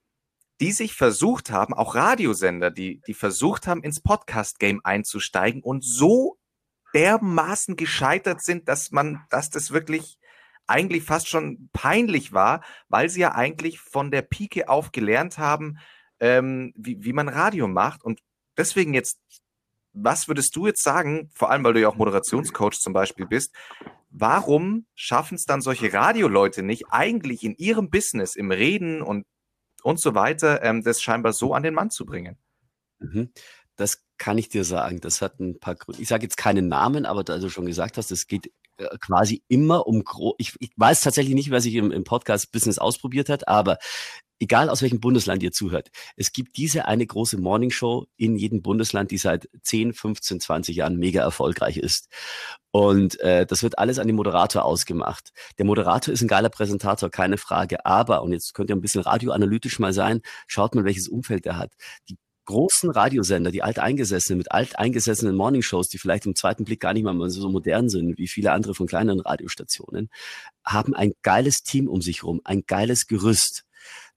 Die 0.61 0.71
sich 0.71 0.95
versucht 0.95 1.51
haben, 1.51 1.73
auch 1.73 1.95
Radiosender, 1.95 2.71
die, 2.71 3.01
die 3.07 3.13
versucht 3.13 3.67
haben, 3.67 3.83
ins 3.83 3.99
Podcast-Game 3.99 4.81
einzusteigen 4.83 5.61
und 5.61 5.83
so 5.83 6.37
dermaßen 6.95 7.75
gescheitert 7.75 8.41
sind, 8.41 8.69
dass 8.69 8.91
man, 8.91 9.25
dass 9.29 9.49
das 9.49 9.71
wirklich 9.71 10.17
eigentlich 10.65 11.03
fast 11.03 11.27
schon 11.27 11.69
peinlich 11.73 12.33
war, 12.33 12.63
weil 12.87 13.09
sie 13.09 13.21
ja 13.21 13.33
eigentlich 13.33 13.79
von 13.79 14.09
der 14.09 14.23
Pike 14.23 14.69
auf 14.69 14.91
gelernt 14.91 15.37
haben, 15.37 15.77
ähm, 16.19 16.73
wie, 16.75 17.03
wie 17.03 17.13
man 17.13 17.27
Radio 17.29 17.67
macht. 17.67 18.03
Und 18.03 18.21
deswegen 18.57 18.93
jetzt, 18.93 19.19
was 19.93 20.27
würdest 20.27 20.55
du 20.55 20.65
jetzt 20.67 20.83
sagen, 20.83 21.29
vor 21.35 21.51
allem 21.51 21.63
weil 21.63 21.73
du 21.73 21.81
ja 21.81 21.89
auch 21.89 21.97
Moderationscoach 21.97 22.79
zum 22.79 22.93
Beispiel 22.93 23.27
bist, 23.27 23.53
warum 24.09 24.87
schaffen 24.95 25.35
es 25.35 25.43
dann 25.43 25.61
solche 25.61 25.93
Radioleute 25.93 26.63
nicht, 26.63 26.85
eigentlich 26.89 27.43
in 27.43 27.55
ihrem 27.55 27.89
Business, 27.89 28.35
im 28.35 28.51
Reden 28.51 29.01
und, 29.01 29.25
und 29.83 29.99
so 29.99 30.15
weiter, 30.15 30.63
ähm, 30.63 30.83
das 30.83 31.01
scheinbar 31.01 31.33
so 31.33 31.53
an 31.53 31.63
den 31.63 31.73
Mann 31.73 31.91
zu 31.91 32.05
bringen? 32.05 32.37
Mhm. 32.99 33.31
Das 33.75 34.03
kann 34.17 34.37
ich 34.37 34.49
dir 34.49 34.63
sagen. 34.63 35.01
Das 35.01 35.21
hat 35.21 35.39
ein 35.39 35.59
paar 35.59 35.75
Gründe. 35.75 36.01
Ich 36.01 36.07
sage 36.07 36.23
jetzt 36.23 36.37
keinen 36.37 36.67
Namen, 36.67 37.05
aber 37.05 37.23
da 37.23 37.37
du 37.37 37.49
schon 37.49 37.65
gesagt 37.65 37.97
hast, 37.97 38.11
es 38.11 38.27
geht 38.27 38.51
äh, 38.77 38.97
quasi 38.99 39.43
immer 39.47 39.87
um 39.87 40.03
gro 40.03 40.35
ich, 40.37 40.53
ich 40.59 40.71
weiß 40.75 41.01
tatsächlich 41.01 41.35
nicht, 41.35 41.51
wer 41.51 41.61
sich 41.61 41.75
im, 41.75 41.91
im 41.91 42.03
Podcast-Business 42.03 42.77
ausprobiert 42.77 43.29
hat, 43.29 43.47
aber 43.47 43.77
egal 44.39 44.69
aus 44.69 44.81
welchem 44.81 44.99
Bundesland 44.99 45.43
ihr 45.43 45.51
zuhört, 45.51 45.89
es 46.17 46.31
gibt 46.33 46.57
diese 46.57 46.85
eine 46.85 47.05
große 47.05 47.37
Morningshow 47.37 48.07
in 48.17 48.35
jedem 48.35 48.61
Bundesland, 48.61 49.11
die 49.11 49.17
seit 49.17 49.49
10, 49.61 49.93
15, 49.93 50.39
20 50.41 50.75
Jahren 50.75 50.97
mega 50.97 51.21
erfolgreich 51.21 51.77
ist. 51.77 52.09
Und 52.71 53.19
äh, 53.21 53.45
das 53.45 53.63
wird 53.63 53.79
alles 53.79 53.99
an 53.99 54.07
den 54.07 54.17
Moderator 54.17 54.65
ausgemacht. 54.65 55.31
Der 55.57 55.65
Moderator 55.65 56.13
ist 56.13 56.21
ein 56.21 56.27
geiler 56.27 56.49
Präsentator, 56.49 57.09
keine 57.09 57.37
Frage. 57.37 57.85
Aber, 57.85 58.21
und 58.21 58.33
jetzt 58.33 58.53
könnt 58.53 58.69
ihr 58.69 58.75
ein 58.75 58.81
bisschen 58.81 59.01
radioanalytisch 59.01 59.79
mal 59.79 59.93
sein, 59.93 60.21
schaut 60.47 60.75
mal, 60.75 60.83
welches 60.83 61.07
Umfeld 61.07 61.45
er 61.45 61.57
hat. 61.57 61.71
Die 62.09 62.17
großen 62.45 62.89
Radiosender, 62.89 63.51
die 63.51 63.63
alteingesessenen, 63.63 64.37
mit 64.37 64.51
alteingesessenen 64.51 65.35
Morningshows, 65.35 65.89
die 65.89 65.97
vielleicht 65.97 66.25
im 66.25 66.35
zweiten 66.35 66.65
Blick 66.65 66.79
gar 66.79 66.93
nicht 66.93 67.03
mal 67.03 67.29
so 67.29 67.49
modern 67.49 67.89
sind 67.89 68.17
wie 68.17 68.27
viele 68.27 68.51
andere 68.51 68.75
von 68.75 68.87
kleineren 68.87 69.19
Radiostationen, 69.19 70.09
haben 70.63 70.95
ein 70.95 71.13
geiles 71.21 71.63
Team 71.63 71.87
um 71.87 72.01
sich 72.01 72.23
rum, 72.23 72.41
ein 72.43 72.63
geiles 72.65 73.07
Gerüst, 73.07 73.65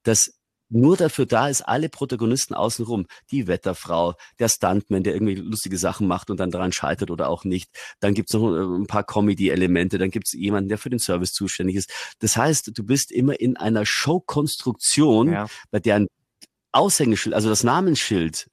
das 0.02 0.38
nur 0.70 0.96
dafür 0.96 1.26
da 1.26 1.48
ist, 1.48 1.62
alle 1.62 1.88
Protagonisten 1.88 2.54
außenrum, 2.54 3.06
die 3.30 3.46
Wetterfrau, 3.46 4.14
der 4.38 4.48
Stuntman, 4.48 5.02
der 5.02 5.14
irgendwie 5.14 5.36
lustige 5.36 5.78
Sachen 5.78 6.06
macht 6.06 6.30
und 6.30 6.38
dann 6.40 6.50
daran 6.50 6.72
scheitert 6.72 7.10
oder 7.10 7.28
auch 7.28 7.44
nicht. 7.44 7.70
Dann 8.00 8.14
gibt's 8.14 8.34
noch 8.34 8.54
äh, 8.54 8.60
ein 8.60 8.86
paar 8.86 9.04
Comedy-Elemente, 9.04 9.98
dann 9.98 10.10
gibt's 10.10 10.32
jemanden, 10.32 10.68
der 10.68 10.78
für 10.78 10.90
den 10.90 10.98
Service 10.98 11.32
zuständig 11.32 11.76
ist. 11.76 11.90
Das 12.18 12.36
heißt, 12.36 12.72
du 12.76 12.84
bist 12.84 13.12
immer 13.12 13.40
in 13.40 13.56
einer 13.56 13.86
Showkonstruktion, 13.86 15.32
ja. 15.32 15.46
bei 15.70 15.80
der 15.80 15.96
ein 15.96 16.08
Aushängeschild, 16.78 17.34
also 17.34 17.48
das 17.48 17.64
Namensschild 17.64 18.48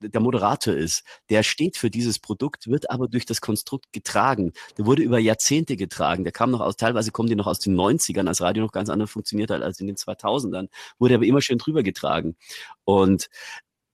der 0.00 0.20
Moderator 0.20 0.74
ist, 0.74 1.02
der 1.30 1.42
steht 1.42 1.76
für 1.76 1.90
dieses 1.90 2.18
Produkt, 2.18 2.68
wird 2.68 2.90
aber 2.90 3.08
durch 3.08 3.26
das 3.26 3.40
Konstrukt 3.40 3.92
getragen. 3.92 4.52
Der 4.76 4.86
wurde 4.86 5.02
über 5.02 5.18
Jahrzehnte 5.18 5.76
getragen. 5.76 6.24
Der 6.24 6.32
kam 6.32 6.50
noch 6.50 6.60
aus, 6.60 6.76
teilweise 6.76 7.10
kommen 7.10 7.28
die 7.28 7.36
noch 7.36 7.46
aus 7.46 7.58
den 7.58 7.74
90ern, 7.74 8.28
als 8.28 8.40
Radio 8.40 8.64
noch 8.64 8.72
ganz 8.72 8.90
anders 8.90 9.10
funktioniert 9.10 9.50
hat 9.50 9.62
als 9.62 9.80
in 9.80 9.86
den 9.86 9.96
2000ern, 9.96 10.68
wurde 10.98 11.14
aber 11.14 11.24
immer 11.24 11.40
schön 11.40 11.58
drüber 11.58 11.82
getragen. 11.82 12.36
Und, 12.84 13.28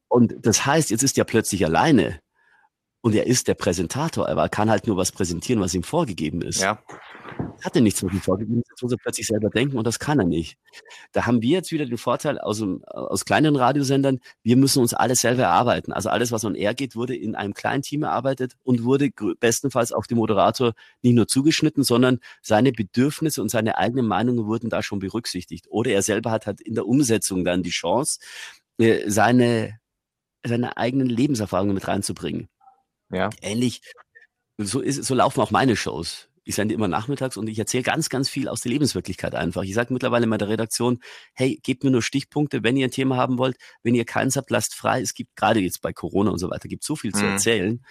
und 0.09 0.35
das 0.41 0.67
heißt, 0.67 0.91
jetzt 0.91 1.03
ist 1.03 1.17
er 1.17 1.25
plötzlich 1.25 1.65
alleine. 1.65 2.21
Und 3.01 3.15
er 3.15 3.27
ist 3.27 3.49
der 3.49 3.55
Präsentator, 3.55 4.29
aber 4.29 4.43
er 4.43 4.49
kann 4.49 4.71
halt 4.71 4.87
nur 4.87 4.97
was 4.97 5.13
präsentieren, 5.13 5.61
was 5.61 5.75
ihm 5.75 5.83
vorgegeben 5.83 6.41
ist. 6.41 6.63
Ja. 6.63 6.83
Hat 7.63 7.77
er 7.77 7.83
nichts 7.83 8.03
mit 8.03 8.13
ihm 8.13 8.21
vorgegeben, 8.21 8.63
jetzt 8.69 8.83
muss 8.83 8.93
er 8.93 8.99
plötzlich 8.99 9.27
selber 9.27 9.49
denken 9.49 9.79
und 9.79 9.87
das 9.87 9.99
kann 9.99 10.19
er 10.19 10.27
nicht. 10.27 10.59
Da 11.13 11.27
haben 11.27 11.41
wir 11.41 11.51
jetzt 11.51 11.73
wieder 11.73 11.87
den 11.87 11.97
Vorteil 11.97 12.39
aus, 12.39 12.63
aus 12.87 13.25
kleineren 13.25 13.57
Radiosendern, 13.57 14.21
wir 14.43 14.57
müssen 14.57 14.81
uns 14.81 14.93
alles 14.93 15.21
selber 15.21 15.45
erarbeiten. 15.45 15.93
Also 15.93 16.11
alles, 16.11 16.33
was 16.33 16.45
on 16.45 16.55
air 16.55 16.75
geht, 16.75 16.97
wurde 16.97 17.17
in 17.17 17.35
einem 17.35 17.55
kleinen 17.55 17.83
Team 17.83 18.03
erarbeitet 18.03 18.57
und 18.63 18.85
wurde 18.85 19.11
bestenfalls 19.41 19.93
auf 19.93 20.07
den 20.07 20.19
Moderator 20.19 20.75
nicht 21.03 21.15
nur 21.15 21.27
zugeschnitten, 21.27 21.85
sondern 21.85 22.21
seine 22.43 22.73
Bedürfnisse 22.73 23.41
und 23.41 23.51
seine 23.51 23.79
eigenen 23.79 24.07
Meinungen 24.07 24.47
wurden 24.47 24.69
da 24.69 24.83
schon 24.83 24.99
berücksichtigt. 24.99 25.67
Oder 25.71 25.93
er 25.93 26.03
selber 26.03 26.31
hat 26.31 26.47
halt 26.47 26.61
in 26.61 26.75
der 26.75 26.87
Umsetzung 26.87 27.45
dann 27.45 27.63
die 27.63 27.71
Chance, 27.71 28.21
äh, 28.79 29.09
seine, 29.09 29.79
seine 30.45 30.77
eigenen 30.77 31.09
Lebenserfahrungen 31.09 31.75
mit 31.75 31.89
reinzubringen. 31.89 32.49
Ja. 33.11 33.31
Ähnlich, 33.41 33.81
so, 34.59 34.81
ist, 34.81 35.05
so 35.05 35.15
laufen 35.15 35.41
auch 35.41 35.51
meine 35.51 35.77
Shows. 35.77 36.29
Ich 36.45 36.55
sende 36.55 36.75
immer 36.75 36.89
nachmittags 36.89 37.37
und 37.37 37.49
ich 37.49 37.59
erzähle 37.59 37.83
ganz, 37.83 38.09
ganz 38.09 38.29
viel 38.29 38.49
aus 38.49 38.61
der 38.61 38.71
Lebenswirklichkeit 38.73 39.35
einfach. 39.35 39.63
Ich 39.63 39.75
sage 39.75 39.93
mittlerweile 39.93 40.25
in 40.25 40.31
der 40.31 40.49
Redaktion, 40.49 41.01
hey, 41.35 41.59
gebt 41.63 41.85
mir 41.85 41.91
nur 41.91 42.03
Stichpunkte, 42.03 42.63
wenn 42.63 42.77
ihr 42.77 42.87
ein 42.87 42.91
Thema 42.91 43.17
haben 43.17 43.39
wollt. 43.39 43.57
Wenn 43.83 43.95
ihr 43.95 44.05
keins 44.05 44.37
habt, 44.37 44.51
lasst 44.51 44.75
frei. 44.75 45.01
Es 45.01 45.15
gibt 45.15 45.37
gerade 45.37 45.61
jetzt 45.61 45.81
bei 45.81 45.93
Corona 45.93 46.31
und 46.31 46.39
so 46.39 46.51
weiter, 46.51 46.69
gibt 46.69 46.85
so 46.85 46.97
viel 46.97 47.13
mhm. 47.15 47.19
zu 47.19 47.25
erzählen. 47.25 47.85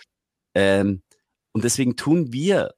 Ähm, 0.53 1.01
und 1.51 1.63
deswegen 1.63 1.95
tun 1.95 2.31
wir 2.31 2.73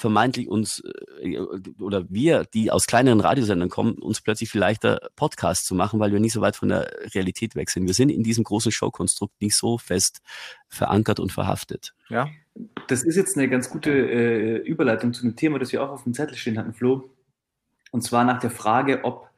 vermeintlich 0.00 0.48
uns 0.48 0.82
äh, 1.20 1.38
oder 1.78 2.08
wir, 2.08 2.44
die 2.44 2.70
aus 2.70 2.86
kleineren 2.86 3.20
Radiosendern 3.20 3.68
kommen, 3.68 3.94
uns 3.94 4.20
plötzlich 4.20 4.50
viel 4.50 4.60
leichter 4.60 5.10
Podcasts 5.14 5.66
zu 5.66 5.74
machen, 5.74 6.00
weil 6.00 6.12
wir 6.12 6.20
nicht 6.20 6.32
so 6.32 6.40
weit 6.40 6.56
von 6.56 6.70
der 6.70 6.90
Realität 7.14 7.54
weg 7.54 7.70
sind. 7.70 7.86
Wir 7.86 7.94
sind 7.94 8.08
in 8.08 8.22
diesem 8.22 8.44
großen 8.44 8.72
Showkonstrukt 8.72 9.40
nicht 9.40 9.56
so 9.56 9.78
fest 9.78 10.22
verankert 10.68 11.20
und 11.20 11.32
verhaftet. 11.32 11.94
Ja. 12.08 12.28
Das 12.88 13.02
ist 13.02 13.16
jetzt 13.16 13.36
eine 13.36 13.48
ganz 13.48 13.70
gute 13.70 13.90
äh, 13.90 14.56
Überleitung 14.56 15.12
zu 15.12 15.22
einem 15.22 15.36
Thema, 15.36 15.58
das 15.58 15.72
wir 15.72 15.82
auch 15.82 15.90
auf 15.90 16.04
dem 16.04 16.14
Zettel 16.14 16.36
stehen 16.36 16.58
hatten, 16.58 16.72
Flo. 16.72 17.10
Und 17.90 18.02
zwar 18.02 18.24
nach 18.24 18.40
der 18.40 18.50
Frage, 18.50 19.04
ob 19.04 19.28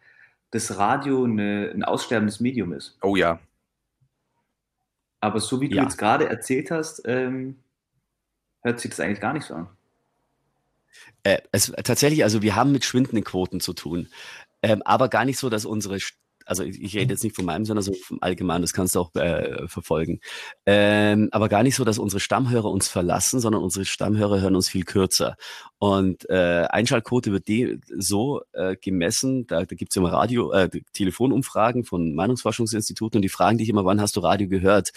das 0.50 0.78
Radio 0.78 1.24
eine, 1.24 1.72
ein 1.74 1.82
aussterbendes 1.82 2.40
Medium 2.40 2.72
ist. 2.72 2.96
Oh 3.02 3.16
ja. 3.16 3.40
Aber 5.20 5.40
so 5.40 5.60
wie 5.60 5.68
du 5.68 5.76
ja. 5.76 5.82
jetzt 5.82 5.98
gerade 5.98 6.28
erzählt 6.28 6.70
hast, 6.70 7.02
ähm, 7.06 7.56
hört 8.62 8.80
sich 8.80 8.90
das 8.90 9.00
eigentlich 9.00 9.20
gar 9.20 9.32
nicht 9.32 9.46
so 9.46 9.54
an. 9.54 9.68
Äh, 11.22 11.38
es, 11.52 11.72
tatsächlich, 11.84 12.24
also 12.24 12.42
wir 12.42 12.56
haben 12.56 12.72
mit 12.72 12.84
schwindenden 12.84 13.24
Quoten 13.24 13.60
zu 13.60 13.72
tun. 13.72 14.08
Ähm, 14.62 14.82
aber 14.84 15.08
gar 15.08 15.24
nicht 15.24 15.38
so, 15.38 15.50
dass 15.50 15.64
unsere, 15.64 15.98
also 16.52 16.64
ich, 16.64 16.82
ich, 16.82 16.94
rede 16.94 17.14
jetzt 17.14 17.24
nicht 17.24 17.34
von 17.34 17.46
meinem, 17.46 17.64
sondern 17.64 17.82
so 17.82 17.94
vom 17.94 18.18
Allgemeinen, 18.20 18.60
das 18.60 18.74
kannst 18.74 18.94
du 18.94 19.00
auch 19.00 19.14
äh, 19.14 19.66
verfolgen. 19.68 20.20
Ähm, 20.66 21.30
aber 21.32 21.48
gar 21.48 21.62
nicht 21.62 21.76
so, 21.76 21.84
dass 21.84 21.98
unsere 21.98 22.20
Stammhörer 22.20 22.70
uns 22.70 22.88
verlassen, 22.88 23.40
sondern 23.40 23.62
unsere 23.62 23.86
Stammhörer 23.86 24.42
hören 24.42 24.54
uns 24.54 24.68
viel 24.68 24.84
kürzer. 24.84 25.36
Und 25.78 26.28
äh, 26.28 26.66
Einschaltquote 26.68 27.32
wird 27.32 27.48
die 27.48 27.80
so 27.96 28.42
äh, 28.52 28.76
gemessen, 28.76 29.46
da, 29.46 29.64
da 29.64 29.74
gibt 29.74 29.92
es 29.92 29.96
immer 29.96 30.12
Radio, 30.12 30.52
äh, 30.52 30.68
Telefonumfragen 30.92 31.84
von 31.84 32.14
Meinungsforschungsinstituten 32.14 33.18
und 33.18 33.22
die 33.22 33.30
fragen 33.30 33.56
dich 33.56 33.70
immer, 33.70 33.86
wann 33.86 34.00
hast 34.00 34.16
du 34.16 34.20
Radio 34.20 34.46
gehört? 34.46 34.90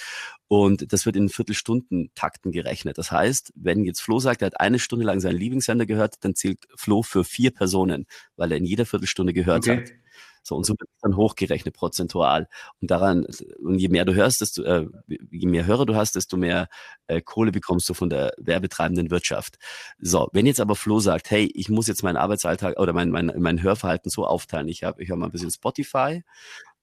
Und 0.48 0.91
das 0.91 1.06
wird 1.06 1.15
in 1.15 1.30
Viertelstunden-Takten 1.30 2.52
gerechnet. 2.52 2.98
Das 2.98 3.11
heißt, 3.11 3.53
wenn 3.56 3.86
jetzt 3.86 4.02
Flo 4.02 4.19
sagt, 4.19 4.41
er 4.41 4.48
hat 4.48 4.60
eine 4.60 4.77
Stunde 4.77 5.06
lang 5.06 5.22
seinen 5.22 5.38
Lieblingssender 5.38 5.86
gehört, 5.86 6.15
dann 6.19 6.36
zählt 6.36 6.60
Flo 6.76 7.02
für 7.02 7.23
vier 7.23 7.52
Personen, 7.52 8.06
weil 8.36 8.52
er 8.52 8.57
in 8.57 8.65
jeder 8.65 8.86
Viertelstunde 8.86 9.34
gehört 9.34 9.64
okay. 9.64 9.77
hat. 9.77 10.05
So, 10.48 10.56
und 10.56 10.66
so 10.66 10.74
wird 10.74 10.90
es 10.94 11.02
dann 11.02 11.16
hochgerechnet 11.16 11.74
prozentual. 11.74 12.48
Und 12.80 12.92
daran, 12.92 13.26
und 13.64 13.80
je 13.80 13.90
mehr 13.90 14.06
du 14.06 14.14
hörst, 14.14 14.42
desto, 14.42 14.62
äh, 14.64 14.88
je 15.08 15.48
mehr 15.48 15.66
Hörer 15.66 15.88
du 15.88 15.96
hast, 15.96 16.16
desto 16.16 16.38
mehr 16.38 16.68
äh, 17.08 17.20
Kohle 17.22 17.52
bekommst 17.52 17.90
du 17.90 17.96
von 17.96 18.10
der 18.10 18.34
werbetreibenden 18.38 19.10
Wirtschaft. 19.10 19.58
So, 19.98 20.30
wenn 20.34 20.46
jetzt 20.46 20.62
aber 20.62 20.76
Flo 20.76 21.00
sagt, 21.00 21.32
hey, 21.32 21.50
ich 21.56 21.70
muss 21.70 21.88
jetzt 21.88 22.04
meinen 22.04 22.18
Arbeitsalltag 22.18 22.80
oder 22.80 22.94
mein, 22.94 23.10
mein, 23.10 23.34
mein 23.38 23.62
Hörverhalten 23.62 24.12
so 24.12 24.26
aufteilen, 24.28 24.68
ich 24.68 24.84
habe 24.84 25.02
ich 25.02 25.10
hab 25.10 25.18
mal 25.18 25.26
ein 25.26 25.32
bisschen 25.32 25.52
Spotify, 25.52 26.24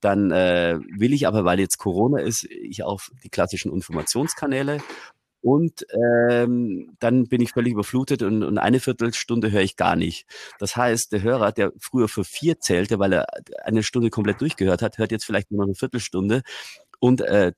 dann 0.01 0.31
äh, 0.31 0.79
will 0.97 1.13
ich 1.13 1.27
aber, 1.27 1.45
weil 1.45 1.59
jetzt 1.59 1.77
Corona 1.77 2.19
ist, 2.19 2.43
ich 2.43 2.83
auf 2.83 3.11
die 3.23 3.29
klassischen 3.29 3.71
Informationskanäle 3.71 4.79
und 5.43 5.85
ähm, 5.91 6.95
dann 6.99 7.27
bin 7.27 7.41
ich 7.41 7.51
völlig 7.51 7.73
überflutet 7.73 8.23
und, 8.23 8.43
und 8.43 8.57
eine 8.57 8.79
Viertelstunde 8.79 9.51
höre 9.51 9.61
ich 9.61 9.75
gar 9.75 9.97
nicht. 9.97 10.25
Das 10.57 10.77
heißt, 10.77 11.11
der 11.11 11.21
Hörer, 11.21 11.51
der 11.51 11.73
früher 11.77 12.07
für 12.07 12.23
vier 12.23 12.61
zählte, 12.61 12.97
weil 12.97 13.11
er 13.11 13.27
eine 13.65 13.83
Stunde 13.83 14.09
komplett 14.09 14.39
durchgehört 14.39 14.81
hat, 14.81 14.97
hört 14.99 15.11
jetzt 15.11 15.25
vielleicht 15.25 15.51
nur 15.51 15.59
noch 15.59 15.65
eine 15.65 15.75
Viertelstunde. 15.75 16.43
Und 17.01 17.19
äh, 17.19 17.51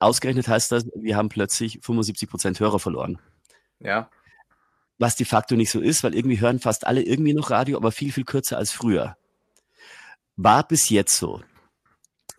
ausgerechnet 0.00 0.48
heißt 0.48 0.70
das, 0.70 0.84
wir 0.94 1.16
haben 1.16 1.30
plötzlich 1.30 1.80
75 1.82 2.28
Prozent 2.28 2.60
Hörer 2.60 2.78
verloren. 2.78 3.18
Ja. 3.78 4.10
Was 4.98 5.16
de 5.16 5.24
facto 5.24 5.56
nicht 5.56 5.70
so 5.70 5.80
ist, 5.80 6.04
weil 6.04 6.14
irgendwie 6.14 6.40
hören 6.40 6.58
fast 6.58 6.86
alle 6.86 7.02
irgendwie 7.02 7.32
noch 7.32 7.50
Radio, 7.50 7.78
aber 7.78 7.90
viel, 7.90 8.12
viel 8.12 8.24
kürzer 8.24 8.58
als 8.58 8.70
früher. 8.70 9.16
War 10.36 10.68
bis 10.68 10.90
jetzt 10.90 11.16
so 11.16 11.40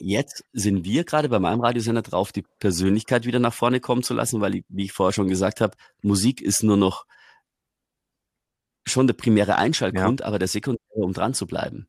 jetzt 0.02 0.44
sind 0.54 0.84
wir 0.84 1.04
gerade 1.04 1.30
bei 1.30 1.40
meinem 1.40 1.62
Radiosender 1.62 2.02
drauf, 2.02 2.32
die 2.32 2.44
Persönlichkeit 2.60 3.26
wieder 3.26 3.40
nach 3.40 3.54
vorne 3.54 3.80
kommen 3.80 4.04
zu 4.04 4.14
lassen, 4.14 4.42
weil, 4.42 4.64
wie 4.68 4.86
ich 4.86 4.92
vorher 4.92 5.14
schon 5.14 5.28
gesagt 5.28 5.62
habe, 5.62 5.76
Musik 6.02 6.42
ist 6.42 6.64
nur 6.64 6.78
noch 6.78 7.06
schon 8.88 9.08
der 9.08 9.14
primäre 9.14 9.58
Einschaltgrund, 9.58 10.22
ja. 10.22 10.26
aber 10.26 10.40
der 10.40 10.48
sekundäre, 10.48 10.82
um 10.94 11.14
dran 11.14 11.34
zu 11.34 11.46
bleiben 11.46 11.88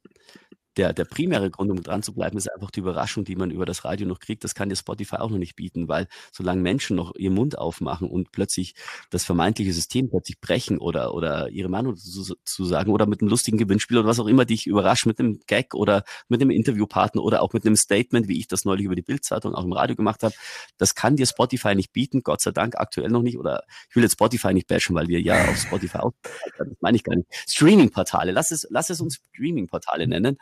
der, 0.77 0.93
der 0.93 1.05
primäre 1.05 1.51
Grund, 1.51 1.71
um 1.71 1.83
dran 1.83 2.03
zu 2.03 2.15
bleiben, 2.15 2.39
ist 2.39 2.53
einfach 2.53 2.71
die 2.71 2.81
Überraschung, 2.81 3.25
die 3.25 3.37
man 3.37 3.51
über 3.51 3.67
das 3.67 3.85
Radio 3.85 4.07
noch 4.07 4.21
kriegt. 4.21 4.45
Das 4.45 4.55
kann 4.55 4.69
dir 4.69 4.77
Spotify 4.77 5.17
auch 5.17 5.31
noch 5.31 5.39
nicht 5.39 5.57
bieten, 5.57 5.89
weil 5.89 6.09
solange 6.33 6.63
Menschen 6.63 6.97
noch 6.97 7.15
ihren 7.15 7.35
Mund 7.35 7.59
aufmachen 7.59 8.09
und 8.09 8.33
plötzlich 8.33 8.75
das 9.11 9.25
vermeintliche 9.25 9.73
System 9.73 10.09
plötzlich 10.09 10.41
brechen 10.41 10.79
oder, 10.79 11.15
oder 11.15 11.51
ihre 11.51 11.69
Meinung 11.69 11.97
zu, 11.97 12.35
zu 12.45 12.65
sagen 12.65 12.91
oder 12.91 13.07
mit 13.07 13.21
einem 13.21 13.29
lustigen 13.29 13.59
Gewinnspiel 13.59 13.99
oder 13.99 14.09
was 14.09 14.21
auch 14.21 14.27
immer 14.27 14.45
dich 14.45 14.67
überrascht 14.67 15.07
mit 15.07 15.19
einem 15.19 15.41
Gag 15.47 15.75
oder 15.75 16.05
mit 16.29 16.41
einem 16.41 16.51
Interviewpartner 16.51 17.23
oder 17.23 17.43
auch 17.43 17.53
mit 17.53 17.67
einem 17.67 17.77
Statement, 17.77 18.29
wie 18.29 18.39
ich 18.39 18.49
das 18.49 18.65
neulich 18.65 18.87
über 18.87 18.95
die 18.95 19.03
Bildzeitung 19.03 19.55
auch 19.55 19.65
im 19.65 19.73
Radio 19.73 19.97
gemacht 19.97 20.23
habe, 20.23 20.35
das 20.79 20.95
kann 20.95 21.17
dir 21.17 21.27
Spotify 21.27 21.75
nicht 21.75 21.93
bieten, 21.93 22.23
Gott 22.23 22.41
sei 22.41 22.51
Dank 22.51 22.77
aktuell 22.77 23.11
noch 23.11 23.23
nicht 23.23 23.39
oder 23.39 23.65
ich 23.91 23.97
will 23.97 24.03
jetzt 24.03 24.13
Spotify 24.13 24.55
nicht 24.55 24.69
bashen, 24.69 24.95
weil 24.95 25.09
wir 25.09 25.21
ja 25.21 25.49
auf 25.49 25.57
Spotify 25.57 25.99
auch, 25.99 26.13
das 26.59 26.69
meine 26.81 26.97
ich 26.97 27.05
gar 27.05 27.15
nicht. 27.15 27.29
Streaming-Portale, 27.49 28.33
lass 28.33 28.51
es, 28.51 28.67
lass 28.71 28.91
es 28.91 29.01
uns 29.01 29.21
Streaming-Portale 29.35 30.07
nennen. 30.07 30.39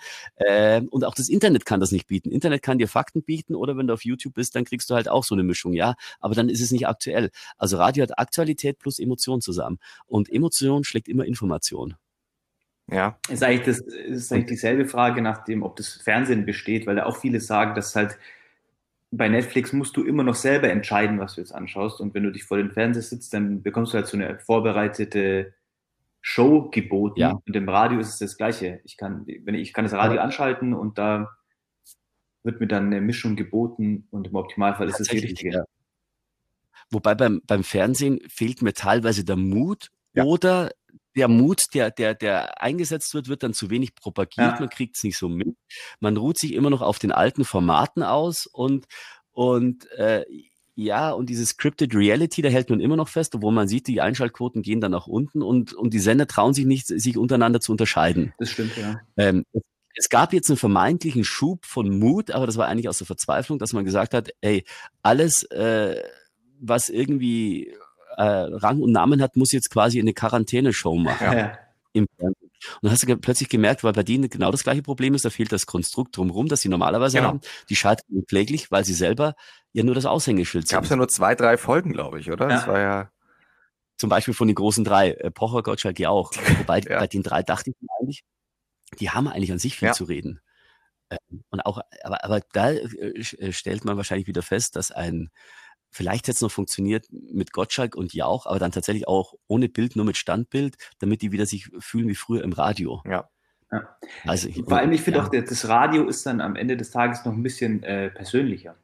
Ähm, 0.47 0.89
und 0.89 1.05
auch 1.05 1.15
das 1.15 1.29
Internet 1.29 1.65
kann 1.67 1.81
das 1.81 1.93
nicht 1.93 2.07
bieten. 2.07 2.31
Internet 2.31 2.63
kann 2.63 2.79
dir 2.79 2.89
Fakten 2.89 3.23
bieten 3.23 3.55
oder 3.55 3.77
wenn 3.77 3.87
du 3.87 3.95
auf 3.95 4.05
YouTube 4.05 4.35
bist, 4.35 4.55
dann 4.55 4.65
kriegst 4.65 4.91
du 4.91 4.95
halt 4.95 5.09
auch 5.09 5.25
so 5.25 5.35
eine 5.35 5.43
Mischung, 5.43 5.73
ja. 5.73 5.95
Aber 6.21 6.35
dann 6.35 6.49
ist 6.49 6.61
es 6.61 6.71
nicht 6.71 6.87
aktuell. 6.89 7.31
Also 7.59 7.77
Radio 7.77 8.03
hat 8.03 8.19
Aktualität 8.19 8.79
plus 8.79 8.99
Emotion 8.99 9.41
zusammen. 9.41 9.79
Und 10.07 10.33
Emotion 10.33 10.85
schlägt 10.85 11.09
immer 11.09 11.25
Information. 11.25 11.95
Ja. 12.91 13.19
Ist 13.29 13.43
eigentlich, 13.43 13.67
das, 13.67 13.79
ist 13.81 14.33
eigentlich 14.33 14.47
dieselbe 14.47 14.87
Frage 14.87 15.23
nach 15.23 15.45
dem, 15.45 15.63
ob 15.63 15.77
das 15.77 15.95
Fernsehen 15.95 16.45
besteht, 16.45 16.87
weil 16.87 16.97
da 16.97 17.07
auch 17.07 17.17
viele 17.17 17.41
sagen, 17.41 17.75
dass 17.75 17.95
halt 17.95 18.19
bei 19.13 19.29
Netflix 19.29 19.73
musst 19.73 19.97
du 19.97 20.05
immer 20.05 20.23
noch 20.23 20.37
selber 20.37 20.71
entscheiden, 20.71 21.19
was 21.19 21.35
du 21.35 21.41
jetzt 21.41 21.55
anschaust. 21.55 22.01
Und 22.01 22.15
wenn 22.15 22.23
du 22.23 22.31
dich 22.31 22.45
vor 22.45 22.59
den 22.59 22.71
Fernseher 22.71 23.03
sitzt, 23.03 23.35
dann 23.35 23.63
bekommst 23.63 23.93
du 23.93 23.99
halt 23.99 24.07
so 24.07 24.17
eine 24.17 24.39
vorbereitete 24.39 25.53
Show 26.21 26.71
geboten. 26.71 27.21
Ja. 27.21 27.41
Und 27.47 27.57
im 27.57 27.69
Radio 27.69 27.99
ist 27.99 28.09
es 28.09 28.19
das 28.19 28.37
Gleiche. 28.37 28.81
Ich 28.85 28.97
kann, 28.97 29.27
wenn 29.27 29.55
ich, 29.55 29.63
ich 29.63 29.73
kann 29.73 29.85
das 29.85 29.95
Radio 29.95 30.17
ja. 30.17 30.23
anschalten 30.23 30.75
und 30.75 30.99
da 30.99 31.31
wird 32.43 32.61
mir 32.61 32.67
dann 32.69 32.87
eine 32.87 33.01
Mischung 33.01 33.37
geboten 33.37 34.07
und 34.11 34.29
im 34.29 34.35
Optimalfall 34.35 34.89
ist 34.89 35.01
es 35.01 35.09
die 35.09 35.19
richtige. 35.19 35.51
Ja. 35.53 35.65
Wobei 36.91 37.15
beim, 37.15 37.41
beim 37.47 37.63
Fernsehen 37.63 38.19
fehlt 38.29 38.63
mir 38.63 38.73
teilweise 38.73 39.25
der 39.25 39.37
Mut 39.37 39.91
oder 40.15 40.71
der 41.17 41.29
Mut, 41.29 41.63
der, 41.75 41.91
der, 41.91 42.15
der 42.15 42.63
eingesetzt 42.63 43.15
wird, 43.15 43.29
wird 43.29 43.43
dann 43.43 43.55
zu 43.55 43.71
wenig 43.71 43.95
propagiert, 43.95 44.61
man 44.61 44.69
kriegt 44.69 44.97
es 44.97 45.05
nicht 45.05 45.19
so 45.19 45.29
mit. 45.29 45.57
Man 45.99 46.17
ruht 46.17 46.39
sich 46.39 46.55
immer 46.55 46.71
noch 46.71 46.83
auf 46.83 46.99
den 46.99 47.13
alten 47.13 47.45
Formaten 47.45 48.03
aus 48.03 48.47
und, 48.47 48.87
und 49.33 49.91
äh, 49.93 50.25
ja, 50.81 51.11
und 51.11 51.29
diese 51.29 51.45
Scripted 51.45 51.95
Reality, 51.95 52.41
da 52.41 52.49
hält 52.49 52.71
man 52.71 52.81
immer 52.81 52.97
noch 52.97 53.09
fest, 53.09 53.35
obwohl 53.35 53.53
man 53.53 53.69
sieht, 53.69 53.87
die 53.87 54.01
Einschaltquoten 54.01 54.63
gehen 54.63 54.81
dann 54.81 54.93
nach 54.93 55.07
unten 55.07 55.43
und, 55.43 55.75
und 55.75 55.93
die 55.93 55.99
Sender 55.99 56.27
trauen 56.27 56.55
sich 56.55 56.65
nicht, 56.65 56.87
sich 56.87 57.19
untereinander 57.19 57.61
zu 57.61 57.73
unterscheiden. 57.73 58.33
Das 58.39 58.51
stimmt, 58.51 58.77
ja. 58.79 58.99
Ähm, 59.19 59.45
es 59.95 60.09
gab 60.09 60.33
jetzt 60.33 60.49
einen 60.49 60.57
vermeintlichen 60.57 61.25
Schub 61.25 61.67
von 61.67 61.99
Mut, 61.99 62.31
aber 62.31 62.47
das 62.47 62.57
war 62.57 62.67
eigentlich 62.67 62.89
aus 62.89 62.97
der 62.97 63.07
Verzweiflung, 63.07 63.59
dass 63.59 63.75
man 63.75 63.85
gesagt 63.85 64.15
hat, 64.15 64.31
ey, 64.41 64.65
alles, 65.03 65.43
äh, 65.51 66.03
was 66.59 66.89
irgendwie 66.89 67.75
äh, 68.17 68.23
Rang 68.23 68.81
und 68.81 68.93
Namen 68.93 69.21
hat, 69.21 69.37
muss 69.37 69.53
jetzt 69.53 69.71
quasi 69.71 70.01
eine 70.01 70.15
Quarantäneshow 70.15 70.97
machen. 70.97 71.37
Ja. 71.37 71.59
Im. 71.93 72.07
Und 72.77 72.85
dann 72.85 72.93
hast 72.93 73.07
du 73.07 73.17
plötzlich 73.17 73.49
gemerkt, 73.49 73.85
weil 73.85 73.93
bei 73.93 74.03
denen 74.03 74.29
genau 74.29 74.51
das 74.51 74.63
gleiche 74.63 74.83
Problem 74.83 75.15
ist, 75.15 75.25
da 75.25 75.31
fehlt 75.31 75.53
das 75.53 75.67
Konstrukt 75.67 76.17
drumherum, 76.17 76.49
das 76.49 76.61
sie 76.61 76.69
normalerweise 76.69 77.19
genau. 77.19 77.29
haben. 77.29 77.41
Die 77.69 77.77
scheitern 77.77 78.25
kläglich, 78.27 78.71
weil 78.71 78.85
sie 78.85 78.95
selber 78.95 79.35
ja 79.73 79.83
nur 79.83 79.95
das 79.95 80.07
Aushängeschild 80.07 80.69
sind. 80.69 80.77
Gab 80.77 80.85
es 80.85 80.91
ja 80.91 80.97
nur 80.97 81.09
zwei, 81.09 81.35
drei 81.35 81.57
Folgen, 81.57 81.93
glaube 81.93 82.21
ich, 82.21 82.31
oder? 82.31 82.49
Ja. 82.49 82.55
Das 82.55 82.67
war 82.67 82.79
ja. 82.79 83.11
Zum 83.97 84.09
Beispiel 84.09 84.35
von 84.35 84.49
den 84.49 84.55
großen 84.55 84.85
drei, 84.85 85.11
äh, 85.11 85.31
Pocher, 85.31 85.63
Gottschalk 85.63 85.99
ja 85.99 86.11
auch. 86.11 86.33
Wobei 86.59 86.81
ja. 86.81 86.99
bei 86.99 87.07
den 87.07 87.23
drei 87.23 87.43
dachte 87.43 87.71
ich 87.71 87.77
mir 87.81 87.89
eigentlich, 88.01 88.25
die 88.99 89.11
haben 89.11 89.29
eigentlich 89.29 89.53
an 89.53 89.59
sich 89.59 89.77
viel 89.77 89.89
ja. 89.89 89.93
zu 89.93 90.05
reden. 90.05 90.41
Ähm, 91.11 91.45
und 91.51 91.61
auch, 91.61 91.81
aber, 92.03 92.25
aber 92.25 92.41
da 92.53 92.71
äh, 92.71 92.85
äh, 93.19 93.53
stellt 93.53 93.85
man 93.85 93.97
wahrscheinlich 93.97 94.27
wieder 94.27 94.43
fest, 94.43 94.77
dass 94.77 94.91
ein 94.91 95.31
Vielleicht 95.91 96.29
hätte 96.29 96.37
es 96.37 96.41
noch 96.41 96.53
funktioniert 96.53 97.07
mit 97.11 97.53
Gottschalk 97.53 97.97
und 97.97 98.15
Jauch, 98.15 98.47
aber 98.47 98.59
dann 98.59 98.73
tatsächlich 98.73 99.09
auch 99.09 99.35
ohne 99.49 99.69
Bild, 99.69 99.97
nur 99.97 100.05
mit 100.05 100.17
Standbild, 100.17 100.77
damit 101.01 101.23
die 101.23 101.33
wieder 101.33 101.47
sich 101.47 101.71
fühlen 101.79 102.09
wie 102.09 102.15
früher 102.15 102.45
im 102.45 102.53
Radio. 102.53 103.03
Ja. 103.05 103.29
ja. 103.73 103.99
Also, 104.25 104.51
Vor 104.51 104.79
allem, 104.79 104.93
ich 104.93 105.03
finde 105.03 105.19
ja. 105.19 105.27
auch, 105.27 105.31
das 105.31 105.69
Radio 105.69 106.07
ist 106.07 106.25
dann 106.27 106.41
am 106.41 106.55
Ende 106.55 106.77
des 106.77 106.91
Tages 106.91 107.25
noch 107.25 107.33
ein 107.33 107.43
bisschen 107.43 107.83
äh, 107.83 108.11
persönlicher. 108.11 108.77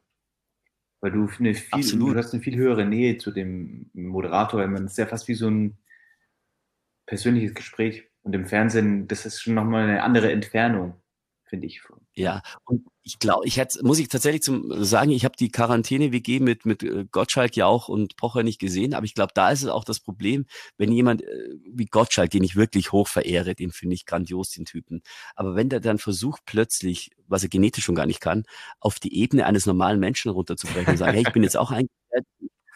Weil 0.99 1.11
du, 1.11 1.29
eine 1.39 1.53
viel, 1.53 1.99
du 1.99 2.15
hast 2.15 2.33
eine 2.33 2.41
viel 2.41 2.57
höhere 2.57 2.83
Nähe 2.83 3.17
zu 3.17 3.31
dem 3.31 3.89
Moderator, 3.93 4.59
weil 4.59 4.67
man 4.67 4.85
ist 4.85 4.97
ja 4.97 5.05
fast 5.05 5.27
wie 5.27 5.35
so 5.35 5.47
ein 5.47 5.77
persönliches 7.05 7.53
Gespräch. 7.53 8.09
Und 8.23 8.33
im 8.35 8.47
Fernsehen, 8.47 9.07
das 9.07 9.25
ist 9.25 9.41
schon 9.41 9.53
nochmal 9.53 9.83
eine 9.83 10.03
andere 10.03 10.31
Entfernung 10.31 10.95
finde 11.47 11.67
ich. 11.67 11.81
Ja, 12.13 12.41
und 12.65 12.85
ich 13.03 13.19
glaube, 13.19 13.47
ich 13.47 13.57
hätte, 13.57 13.83
muss 13.83 13.99
ich 13.99 14.09
tatsächlich 14.09 14.43
zum 14.43 14.83
sagen, 14.83 15.11
ich 15.11 15.23
habe 15.25 15.35
die 15.37 15.49
Quarantäne-WG 15.49 16.39
mit, 16.39 16.65
mit 16.65 16.83
äh, 16.83 17.05
Gottschalk 17.09 17.55
ja 17.55 17.65
auch 17.65 17.87
und 17.87 18.17
Pocher 18.17 18.43
nicht 18.43 18.59
gesehen, 18.59 18.93
aber 18.93 19.05
ich 19.05 19.13
glaube, 19.13 19.31
da 19.33 19.49
ist 19.49 19.63
es 19.63 19.69
auch 19.69 19.83
das 19.83 19.99
Problem, 19.99 20.45
wenn 20.77 20.91
jemand 20.91 21.23
äh, 21.23 21.55
wie 21.65 21.85
Gottschalk, 21.85 22.29
den 22.31 22.43
ich 22.43 22.55
wirklich 22.55 22.91
hoch 22.91 23.07
verehre, 23.07 23.55
den 23.55 23.71
finde 23.71 23.95
ich 23.95 24.05
grandios, 24.05 24.49
den 24.51 24.65
Typen, 24.65 25.01
aber 25.35 25.55
wenn 25.55 25.69
der 25.69 25.79
dann 25.79 25.97
versucht 25.97 26.43
plötzlich, 26.45 27.11
was 27.27 27.43
er 27.43 27.49
genetisch 27.49 27.85
schon 27.85 27.95
gar 27.95 28.05
nicht 28.05 28.21
kann, 28.21 28.43
auf 28.79 28.99
die 28.99 29.17
Ebene 29.17 29.45
eines 29.45 29.65
normalen 29.65 29.99
Menschen 29.99 30.31
runterzubrechen 30.31 30.91
und 30.91 30.97
sagen, 30.97 31.13
hey, 31.13 31.23
ich 31.25 31.33
bin 31.33 31.43
jetzt 31.43 31.57
auch 31.57 31.71
ein 31.71 31.87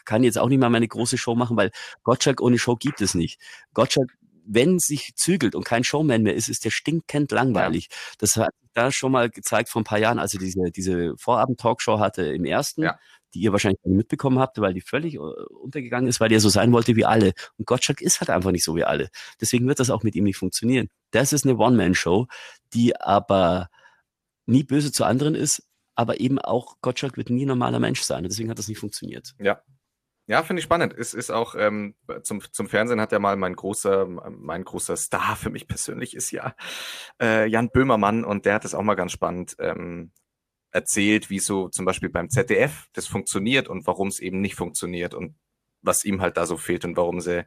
kann 0.04 0.24
jetzt 0.24 0.38
auch 0.38 0.48
nicht 0.48 0.58
mal 0.58 0.68
meine 0.68 0.88
große 0.88 1.16
Show 1.16 1.34
machen, 1.34 1.56
weil 1.56 1.70
Gottschalk 2.02 2.40
ohne 2.40 2.58
Show 2.58 2.76
gibt 2.76 3.00
es 3.00 3.14
nicht. 3.14 3.40
Gottschalk 3.72 4.12
wenn 4.44 4.78
sich 4.78 5.14
zügelt 5.14 5.54
und 5.54 5.64
kein 5.64 5.84
Showman 5.84 6.22
mehr 6.22 6.34
ist, 6.34 6.48
ist 6.48 6.64
der 6.64 6.70
stinkend 6.70 7.30
langweilig. 7.32 7.88
Ja. 7.90 7.96
Das 8.18 8.36
hat 8.36 8.50
da 8.74 8.90
schon 8.90 9.12
mal 9.12 9.30
gezeigt 9.30 9.68
vor 9.68 9.82
ein 9.82 9.84
paar 9.84 9.98
Jahren, 9.98 10.18
als 10.18 10.34
er 10.34 10.40
diese, 10.40 10.70
diese 10.70 11.16
Vorabend-Talkshow 11.16 11.98
hatte 11.98 12.22
im 12.22 12.44
ersten, 12.44 12.82
ja. 12.82 12.98
die 13.34 13.40
ihr 13.40 13.52
wahrscheinlich 13.52 13.80
mitbekommen 13.84 14.38
habt, 14.38 14.60
weil 14.60 14.74
die 14.74 14.80
völlig 14.80 15.14
äh, 15.14 15.18
untergegangen 15.18 16.08
ist, 16.08 16.20
weil 16.20 16.32
er 16.32 16.40
so 16.40 16.48
sein 16.48 16.72
wollte 16.72 16.96
wie 16.96 17.04
alle. 17.04 17.32
Und 17.58 17.66
Gottschalk 17.66 18.00
ist 18.00 18.20
halt 18.20 18.30
einfach 18.30 18.50
nicht 18.50 18.64
so 18.64 18.74
wie 18.76 18.84
alle. 18.84 19.10
Deswegen 19.40 19.68
wird 19.68 19.80
das 19.80 19.90
auch 19.90 20.02
mit 20.02 20.14
ihm 20.14 20.24
nicht 20.24 20.36
funktionieren. 20.38 20.88
Das 21.10 21.32
ist 21.32 21.44
eine 21.44 21.56
One-Man-Show, 21.56 22.26
die 22.72 22.98
aber 22.98 23.68
nie 24.46 24.64
böse 24.64 24.92
zu 24.92 25.04
anderen 25.04 25.34
ist, 25.34 25.62
aber 25.94 26.20
eben 26.20 26.38
auch 26.38 26.76
Gottschalk 26.80 27.16
wird 27.16 27.30
nie 27.30 27.46
normaler 27.46 27.78
Mensch 27.78 28.02
sein. 28.02 28.24
Und 28.24 28.32
deswegen 28.32 28.50
hat 28.50 28.58
das 28.58 28.68
nicht 28.68 28.78
funktioniert. 28.78 29.34
Ja, 29.38 29.62
ja, 30.26 30.42
finde 30.42 30.60
ich 30.60 30.64
spannend. 30.64 30.94
Es 30.96 31.14
ist 31.14 31.30
auch 31.30 31.54
ähm, 31.56 31.94
zum, 32.22 32.40
zum 32.52 32.68
Fernsehen 32.68 33.00
hat 33.00 33.12
ja 33.12 33.18
mal 33.18 33.36
mein 33.36 33.54
großer, 33.54 34.06
mein 34.06 34.64
großer 34.64 34.96
Star 34.96 35.36
für 35.36 35.50
mich 35.50 35.66
persönlich 35.68 36.14
ist 36.14 36.30
ja 36.30 36.54
äh, 37.20 37.46
Jan 37.48 37.70
Böhmermann 37.70 38.24
und 38.24 38.46
der 38.46 38.54
hat 38.54 38.64
es 38.64 38.74
auch 38.74 38.82
mal 38.82 38.94
ganz 38.94 39.12
spannend 39.12 39.56
ähm, 39.58 40.12
erzählt, 40.70 41.28
wie 41.30 41.40
so 41.40 41.68
zum 41.68 41.84
Beispiel 41.84 42.08
beim 42.08 42.30
ZDF 42.30 42.86
das 42.92 43.06
funktioniert 43.06 43.68
und 43.68 43.86
warum 43.86 44.08
es 44.08 44.20
eben 44.20 44.40
nicht 44.40 44.54
funktioniert 44.54 45.14
und 45.14 45.36
was 45.82 46.04
ihm 46.04 46.22
halt 46.22 46.36
da 46.36 46.46
so 46.46 46.56
fehlt 46.56 46.84
und 46.84 46.96
warum 46.96 47.20
sie, 47.20 47.44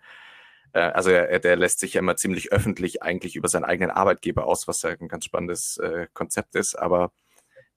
äh, 0.74 0.80
also 0.80 1.12
er, 1.12 1.40
der 1.40 1.56
lässt 1.56 1.80
sich 1.80 1.94
ja 1.96 2.00
immer 2.00 2.18
ziemlich 2.18 2.52
öffentlich 2.52 3.02
eigentlich 3.02 3.36
über 3.36 3.48
seinen 3.48 3.66
eigenen 3.66 3.92
Arbeitgeber 3.92 4.46
aus, 4.46 4.68
was 4.68 4.82
ja 4.84 4.92
ein 4.92 5.08
ganz 5.08 5.26
spannendes 5.26 5.78
äh, 5.78 6.08
Konzept 6.14 6.56
ist, 6.56 6.76
aber 6.76 7.12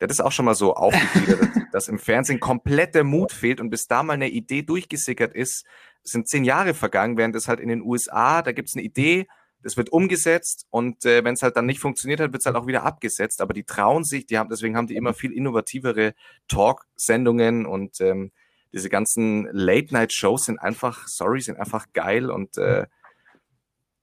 hat 0.07 0.11
es 0.11 0.21
auch 0.21 0.33
schon 0.33 0.45
mal 0.45 0.55
so 0.55 0.75
aufgegliedert, 0.75 1.51
dass 1.73 1.89
im 1.89 1.99
Fernsehen 1.99 2.41
komplett 2.41 2.95
der 2.95 3.05
Mut 3.05 3.33
fehlt 3.33 3.61
und 3.61 3.71
bis 3.71 3.87
da 3.87 4.03
mal 4.03 4.15
eine 4.15 4.29
Idee 4.29 4.63
durchgesickert 4.63 5.35
ist, 5.35 5.67
sind 6.03 6.29
zehn 6.29 6.45
Jahre 6.45 6.75
vergangen, 6.75 7.17
während 7.17 7.35
es 7.37 7.49
halt 7.49 7.61
in 7.61 7.69
den 7.69 7.83
USA, 7.83 8.43
da 8.43 8.53
gibt 8.53 8.69
es 8.69 8.77
eine 8.77 8.85
Idee, 8.85 9.27
das 9.63 9.77
wird 9.77 9.91
umgesetzt 9.91 10.67
und 10.71 11.05
äh, 11.05 11.25
wenn 11.25 11.35
es 11.35 11.43
halt 11.43 11.57
dann 11.57 11.67
nicht 11.67 11.81
funktioniert 11.81 12.21
hat, 12.21 12.33
wird 12.33 12.43
es 12.43 12.47
halt 12.47 12.57
auch 12.57 12.67
wieder 12.67 12.85
abgesetzt. 12.85 13.41
Aber 13.41 13.53
die 13.53 13.65
trauen 13.65 14.05
sich, 14.05 14.27
die 14.27 14.39
haben, 14.39 14.49
deswegen 14.49 14.77
haben 14.77 14.87
die 14.87 14.95
immer 14.95 15.15
viel 15.15 15.33
innovativere 15.33 16.15
Talk-Sendungen 16.47 17.67
und 17.67 18.01
ähm, 18.01 18.31
diese 18.73 18.89
ganzen 18.89 19.49
Late-Night-Shows 19.51 20.45
sind 20.45 20.59
einfach, 20.59 21.09
sorry, 21.09 21.41
sind 21.41 21.59
einfach 21.59 21.87
geil 21.93 22.31
und 22.31 22.57
äh, 22.59 22.87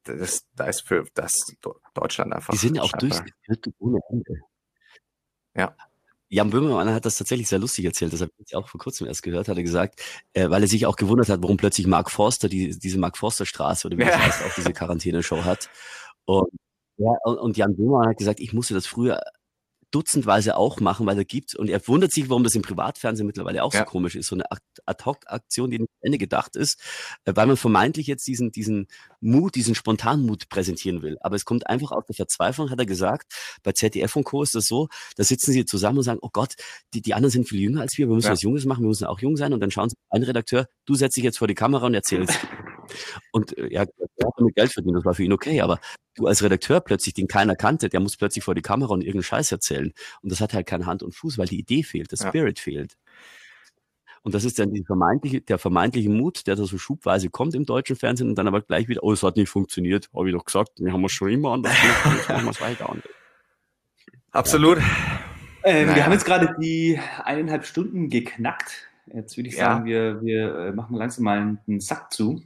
das, 0.03 0.45
da 0.55 0.65
ist 0.65 0.81
für 0.81 1.05
das 1.13 1.55
Deutschland 1.93 2.33
einfach. 2.33 2.51
Die 2.51 2.57
sind 2.57 2.75
ja 2.75 2.83
auch 2.83 2.91
durchgeführt 2.91 3.67
ohne 3.79 3.99
Ende. 4.09 4.41
Ja. 5.55 5.75
Jan 6.27 6.49
Böhmermann 6.49 6.89
hat 6.89 7.05
das 7.05 7.17
tatsächlich 7.17 7.47
sehr 7.47 7.59
lustig 7.59 7.85
erzählt, 7.85 8.11
das 8.11 8.21
habe 8.21 8.31
ich 8.33 8.39
jetzt 8.39 8.55
auch 8.55 8.67
vor 8.67 8.79
kurzem 8.79 9.07
erst 9.07 9.21
gehört, 9.21 9.47
hat 9.47 9.57
er 9.57 9.63
gesagt, 9.63 10.01
äh, 10.33 10.49
weil 10.49 10.63
er 10.63 10.67
sich 10.67 10.85
auch 10.85 10.95
gewundert 10.95 11.29
hat, 11.29 11.41
warum 11.41 11.55
plötzlich 11.55 11.85
Mark 11.87 12.09
Forster 12.09 12.49
die, 12.49 12.77
diese 12.77 12.97
Mark 12.97 13.17
Forster 13.17 13.45
Straße 13.45 13.87
oder 13.87 13.97
wie 13.97 14.05
das 14.05 14.17
heißt, 14.17 14.43
auch 14.43 14.53
diese 14.55 14.73
Quarantäne-Show 14.73 15.43
hat. 15.43 15.69
Und, 16.25 16.49
ja, 16.97 17.11
und 17.25 17.57
Jan 17.57 17.75
Böhmermann 17.75 18.09
hat 18.09 18.17
gesagt, 18.17 18.39
ich 18.39 18.53
musste 18.53 18.73
das 18.73 18.87
früher 18.87 19.21
dutzendweise 19.95 20.57
auch 20.57 20.81
machen, 20.81 21.05
weil 21.05 21.17
er 21.17 21.23
gibt 21.23 21.55
und 21.55 21.69
er 21.69 21.87
wundert 21.87 22.11
sich, 22.11 22.29
warum 22.29 22.43
das 22.43 22.53
im 22.53 22.61
Privatfernsehen 22.61 23.25
mittlerweile 23.25 23.63
auch 23.63 23.73
ja. 23.73 23.79
so 23.79 23.85
komisch 23.85 24.15
ist, 24.15 24.27
so 24.27 24.35
eine 24.35 24.43
Ad-Hoc-Aktion, 24.85 25.71
die 25.71 25.79
nicht 25.79 25.89
zu 25.89 26.05
Ende 26.05 26.17
gedacht 26.17 26.57
ist, 26.57 26.81
äh, 27.23 27.31
weil 27.33 27.47
man 27.47 27.55
vermeintlich 27.55 28.05
jetzt 28.07 28.27
diesen, 28.27 28.51
diesen 28.51 28.87
Mut, 29.21 29.55
diesen 29.55 29.73
Spontanmut 29.73 30.49
präsentieren 30.49 31.01
will. 31.01 31.17
Aber 31.21 31.37
es 31.37 31.45
kommt 31.45 31.67
einfach 31.67 31.93
aus 31.93 32.05
der 32.07 32.15
Verzweiflung, 32.15 32.69
hat 32.69 32.79
er 32.79 32.85
gesagt. 32.85 33.31
Bei 33.63 33.71
ZDF 33.71 34.13
und 34.17 34.25
Co. 34.25 34.43
ist 34.43 34.53
das 34.53 34.65
so, 34.65 34.89
da 35.15 35.23
sitzen 35.23 35.53
sie 35.53 35.63
zusammen 35.63 35.99
und 35.99 36.03
sagen, 36.03 36.19
oh 36.21 36.29
Gott, 36.29 36.55
die, 36.93 37.01
die 37.01 37.13
anderen 37.13 37.31
sind 37.31 37.47
viel 37.47 37.61
jünger 37.61 37.81
als 37.81 37.97
wir, 37.97 38.09
wir 38.09 38.15
müssen 38.15 38.27
ja. 38.27 38.33
was 38.33 38.41
Junges 38.41 38.65
machen, 38.65 38.83
wir 38.83 38.89
müssen 38.89 39.05
auch 39.05 39.19
jung 39.19 39.37
sein 39.37 39.53
und 39.53 39.61
dann 39.61 39.71
schauen 39.71 39.89
sie, 39.89 39.95
ein 40.09 40.23
Redakteur, 40.23 40.67
du 40.85 40.95
setzt 40.95 41.15
dich 41.15 41.23
jetzt 41.23 41.37
vor 41.37 41.47
die 41.47 41.55
Kamera 41.55 41.85
und 41.85 41.93
erzählst. 41.93 42.37
Und 43.31 43.57
äh, 43.57 43.67
ja, 43.71 43.81
er 43.81 44.27
hat 44.27 44.33
damit 44.37 44.55
Geld 44.55 44.71
verdient, 44.71 44.97
das 44.97 45.05
war 45.05 45.13
für 45.13 45.23
ihn 45.23 45.33
okay, 45.33 45.61
aber 45.61 45.79
du 46.15 46.27
als 46.27 46.43
Redakteur 46.43 46.81
plötzlich, 46.81 47.13
den 47.13 47.27
keiner 47.27 47.55
kannte, 47.55 47.89
der 47.89 47.99
muss 47.99 48.17
plötzlich 48.17 48.43
vor 48.43 48.55
die 48.55 48.61
Kamera 48.61 48.93
und 48.93 49.01
irgendeinen 49.01 49.23
Scheiß 49.23 49.51
erzählen. 49.51 49.93
Und 50.21 50.31
das 50.31 50.41
hat 50.41 50.53
halt 50.53 50.67
keine 50.67 50.85
Hand 50.85 51.03
und 51.03 51.13
Fuß, 51.13 51.37
weil 51.37 51.47
die 51.47 51.59
Idee 51.59 51.83
fehlt, 51.83 52.11
der 52.11 52.17
Spirit 52.17 52.59
ja. 52.59 52.63
fehlt. 52.63 52.97
Und 54.25 54.33
das 54.33 54.43
ist 54.43 54.57
dann 54.57 54.73
die 54.73 54.83
vermeintliche, 54.83 55.41
der 55.41 55.59
vermeintliche 55.59 56.09
Mut, 56.09 56.47
der 56.47 56.55
da 56.55 56.65
so 56.65 56.79
schubweise 56.79 57.29
kommt 57.29 57.53
im 57.53 57.65
deutschen 57.65 57.95
Fernsehen 57.95 58.29
und 58.29 58.35
dann 58.35 58.47
aber 58.47 58.61
gleich 58.61 58.87
wieder, 58.87 59.03
oh, 59.03 59.13
es 59.13 59.21
hat 59.21 59.37
nicht 59.37 59.49
funktioniert, 59.49 60.09
habe 60.15 60.27
ich 60.27 60.35
doch 60.35 60.43
gesagt, 60.43 60.71
wir 60.77 60.91
haben 60.91 61.05
es 61.05 61.11
schon 61.11 61.29
immer 61.29 61.51
anders 61.53 61.79
gemacht, 61.79 62.29
machen 62.29 62.45
wir 62.45 62.51
es 62.51 62.61
weiter. 62.61 62.89
Und, 62.89 63.03
Absolut. 64.31 64.79
Ja. 64.79 64.83
Ähm, 65.63 65.85
naja. 65.85 65.95
Wir 65.95 66.05
haben 66.05 66.11
jetzt 66.13 66.25
gerade 66.25 66.55
die 66.59 66.99
eineinhalb 67.23 67.65
Stunden 67.65 68.09
geknackt. 68.09 68.87
Jetzt 69.13 69.37
würde 69.37 69.49
ich 69.49 69.57
sagen, 69.57 69.87
ja. 69.87 70.15
wir, 70.15 70.21
wir 70.23 70.55
äh, 70.55 70.71
machen 70.71 70.95
langsam 70.95 71.25
mal 71.25 71.59
einen 71.67 71.79
Sack 71.79 72.11
zu. 72.11 72.41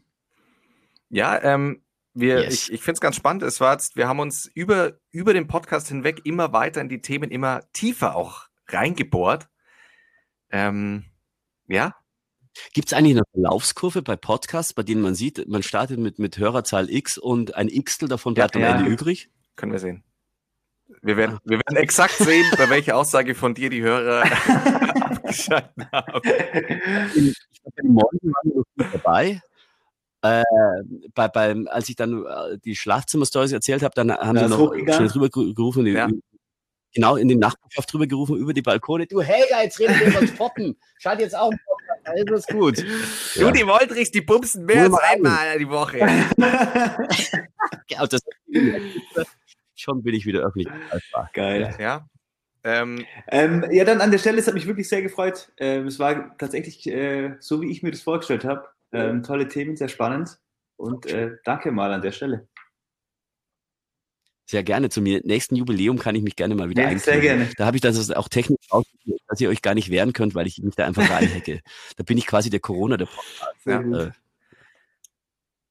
Ja, 1.10 1.42
ähm, 1.44 1.84
wir, 2.14 2.44
yes. 2.44 2.54
ich, 2.54 2.74
ich 2.74 2.82
finde 2.82 2.94
es 2.94 3.02
ganz 3.02 3.16
spannend. 3.16 3.44
Es 3.44 3.60
war 3.60 3.74
jetzt, 3.74 3.96
wir 3.96 4.08
haben 4.08 4.20
uns 4.20 4.50
über, 4.54 4.94
über 5.12 5.34
den 5.34 5.48
Podcast 5.48 5.88
hinweg 5.88 6.22
immer 6.26 6.54
weiter 6.54 6.82
in 6.82 6.90
die 6.90 7.02
Themen, 7.02 7.32
immer 7.32 7.62
tiefer 7.74 8.16
auch 8.16 8.48
reingebohrt. 8.68 9.48
Ähm, 10.52 11.06
ja. 11.68 11.96
Gibt 12.74 12.88
es 12.88 12.94
eigentlich 12.94 13.16
eine 13.16 13.24
Verlaufskurve 13.32 14.02
bei 14.02 14.16
Podcasts, 14.16 14.74
bei 14.74 14.84
denen 14.84 15.02
man 15.02 15.16
sieht, 15.16 15.48
man 15.48 15.64
startet 15.64 16.00
mit, 16.00 16.20
mit 16.20 16.38
Hörerzahl 16.38 16.90
X 16.90 17.18
und 17.18 17.56
ein 17.56 17.70
Xtel 17.70 18.10
davon 18.10 18.34
bleibt 18.34 18.56
ja, 18.56 18.68
am 18.68 18.78
Ende 18.78 18.90
ja. 18.90 18.94
übrig? 18.94 19.30
Können 19.56 19.72
wir 19.72 19.80
sehen. 19.80 20.04
Wir 21.02 21.16
werden, 21.16 21.36
ah. 21.36 21.42
wir 21.46 21.58
werden 21.58 21.78
exakt 21.78 22.16
sehen, 22.16 22.46
bei 22.58 22.70
welcher 22.70 22.98
Aussage 22.98 23.36
von 23.36 23.54
dir 23.54 23.70
die 23.70 23.82
Hörer 23.82 24.24
abgeschaltet 25.02 25.88
haben. 25.92 26.22
Ich 27.16 27.36
glaube, 27.62 27.88
morgen 27.88 28.20
waren 28.24 28.66
wir 28.76 28.86
dabei. 28.92 29.42
Äh, 30.22 30.44
bei, 31.14 31.28
beim, 31.30 31.68
als 31.68 31.90
ich 31.90 31.96
dann 31.96 32.26
äh, 32.26 32.58
die 32.64 32.76
Schlafzimmer-Stories 32.76 33.52
erzählt 33.52 33.84
habe, 33.84 33.94
dann 33.96 34.12
haben 34.12 34.36
ja, 34.36 34.48
sie 34.48 34.50
noch 34.50 34.74
schnell 34.74 35.08
drüber 35.08 35.30
gerufen, 35.30 35.86
ja. 35.86 36.10
genau 36.94 37.16
in 37.16 37.30
den 37.30 37.40
Nachbarschaft 37.40 37.94
drüber 37.94 38.06
gerufen, 38.06 38.36
über 38.36 38.54
die 38.54 38.62
Balkone. 38.62 39.08
Du 39.08 39.22
Helga, 39.22 39.64
jetzt 39.64 39.80
reden 39.80 39.98
wir 40.00 40.08
über 40.08 40.34
Poppen. 40.36 40.76
Schalt 40.98 41.22
jetzt 41.22 41.38
auch 41.38 41.54
da 42.04 42.14
ist 42.14 42.32
es 42.32 42.48
gut. 42.48 42.78
Du, 43.36 43.42
ja. 43.42 43.52
die 43.52 43.68
Woldrichs, 43.68 44.12
die 44.12 44.22
pumpsen 44.22 44.66
mehr 44.66 44.84
als 44.84 44.94
einmal 44.94 45.58
die 45.58 45.70
Woche. 45.70 46.00
ja, 47.90 48.06
das, 48.08 48.22
schon 49.76 50.04
bin 50.04 50.14
ich 50.16 50.26
wieder 50.26 50.42
öffentlich. 50.42 50.68
Geil. 51.34 51.76
Ja. 51.80 52.08
Ähm, 52.64 53.06
ähm, 53.28 53.66
ja, 53.72 53.86
dann 53.86 54.02
an 54.02 54.12
der 54.12 54.18
Stelle, 54.18 54.40
es 54.40 54.48
hat 54.48 54.54
mich 54.54 54.68
wirklich 54.68 54.90
sehr 54.90 55.02
gefreut. 55.02 55.52
Ähm, 55.58 55.88
es 55.88 55.98
war 56.00 56.38
tatsächlich 56.38 56.88
äh, 56.88 57.36
so, 57.40 57.62
wie 57.62 57.72
ich 57.72 57.84
mir 57.84 57.92
das 57.92 58.02
vorgestellt 58.02 58.44
habe. 58.44 58.68
Ähm, 58.92 59.24
tolle 59.24 59.48
Themen, 59.48 59.76
sehr 59.76 59.88
spannend. 59.88 60.40
Und 60.78 61.06
äh, 61.08 61.38
danke 61.44 61.72
mal 61.72 61.92
an 61.92 62.02
der 62.02 62.12
Stelle. 62.12 62.48
Sehr 64.50 64.64
gerne. 64.64 64.90
Zum 64.90 65.04
nächsten 65.04 65.56
Jubiläum 65.56 66.00
kann 66.00 66.16
ich 66.16 66.24
mich 66.24 66.36
gerne 66.36 66.56
mal 66.56 66.70
wieder 66.70 66.90
ja, 66.90 66.98
Sehr 66.98 67.20
gerne. 67.20 67.50
Da 67.56 67.68
habe 67.68 67.78
ich 67.78 67.82
das 67.82 68.10
auch 68.10 68.28
technisch 68.28 68.66
ausgeführt, 68.70 69.22
dass 69.28 69.40
ihr 69.40 69.50
euch 69.50 69.62
gar 69.62 69.76
nicht 69.76 69.92
wehren 69.92 70.12
könnt, 70.12 70.34
weil 70.34 70.48
ich 70.48 70.58
mich 70.58 70.76
da 70.76 70.86
einfach 70.86 71.08
reinhacke. 71.08 71.62
da 71.98 72.04
bin 72.04 72.18
ich 72.18 72.26
quasi 72.26 72.50
der 72.50 72.60
Corona 72.60 72.98
der 72.98 73.06
Podcast. 73.06 73.66
Ja, 73.66 73.82
äh. 73.82 74.12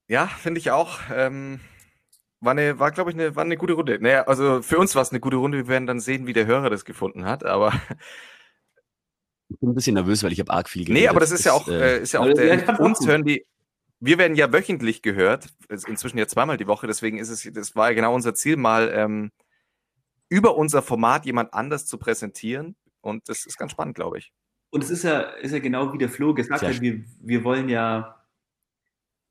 ja 0.07 0.27
finde 0.29 0.61
ich 0.61 0.71
auch. 0.71 1.01
Ähm, 1.13 1.59
war, 2.39 2.53
eine, 2.53 2.79
war 2.79 2.93
glaube 2.93 3.11
ich, 3.11 3.17
eine, 3.17 3.35
war 3.35 3.43
eine 3.43 3.57
gute 3.57 3.73
Runde. 3.73 3.99
Naja, 4.01 4.29
also 4.29 4.63
für 4.63 4.79
uns 4.79 4.95
war 4.95 5.03
es 5.03 5.11
eine 5.11 5.19
gute 5.19 5.39
Runde. 5.39 5.59
Wir 5.59 5.67
werden 5.67 5.89
dann 5.89 5.99
sehen, 5.99 6.29
wie 6.29 6.33
der 6.33 6.47
Hörer 6.47 6.71
das 6.71 6.85
gefunden 6.85 7.25
hat. 7.25 7.45
Aber 7.45 7.73
ich 9.49 9.59
bin 9.59 9.71
ein 9.71 9.75
bisschen 9.75 9.95
nervös, 9.95 10.23
weil 10.23 10.33
ich 10.33 10.41
habe 10.41 10.53
arg 10.53 10.69
viel 10.69 10.85
geredet. 10.85 11.03
Nee, 11.03 11.09
aber 11.09 11.21
das 11.21 11.31
ist 11.31 11.45
ja 11.45 11.53
auch, 11.53 11.69
äh, 11.69 12.03
ist 12.03 12.13
ja 12.13 12.21
auch 12.21 12.33
der, 12.33 12.81
uns 12.81 13.07
hören 13.07 13.25
die, 13.25 13.47
wir 14.01 14.19
werden 14.19 14.37
ja 14.37 14.53
wöchentlich 14.53 15.03
gehört, 15.03 15.49
inzwischen 15.69 16.19
ja 16.19 16.27
zweimal 16.27 16.57
die 16.57 16.67
Woche, 16.67 16.87
deswegen 16.87 17.19
ist 17.19 17.31
es, 17.31 17.49
das 17.53 17.75
war 17.75 17.89
ja 17.89 17.95
genau 17.95 18.15
unser 18.15 18.35
Ziel, 18.35 18.57
mal 18.57 18.91
ähm, 18.95 19.33
über 20.29 20.57
unser 20.57 20.83
Format 20.83 21.27
jemand 21.27 21.55
anders 21.55 21.87
zu 21.87 21.99
präsentieren. 21.99 22.77
Und 23.01 23.29
das 23.29 23.47
ist 23.47 23.59
ganz 23.59 23.73
spannend, 23.73 23.95
glaube 23.95 24.19
ich. 24.19 24.33
Und 24.71 24.85
es 24.85 24.91
ist 24.91 25.03
ja, 25.03 25.21
ist 25.21 25.53
ja 25.53 25.61
genau 25.61 25.93
wie 25.93 25.99
der 25.99 26.11
Flo 26.11 26.35
gesagt 26.35 26.63
hat, 26.63 26.81
wir, 26.81 27.01
wir 27.21 27.45
wollen 27.45 27.69
ja 27.69 28.23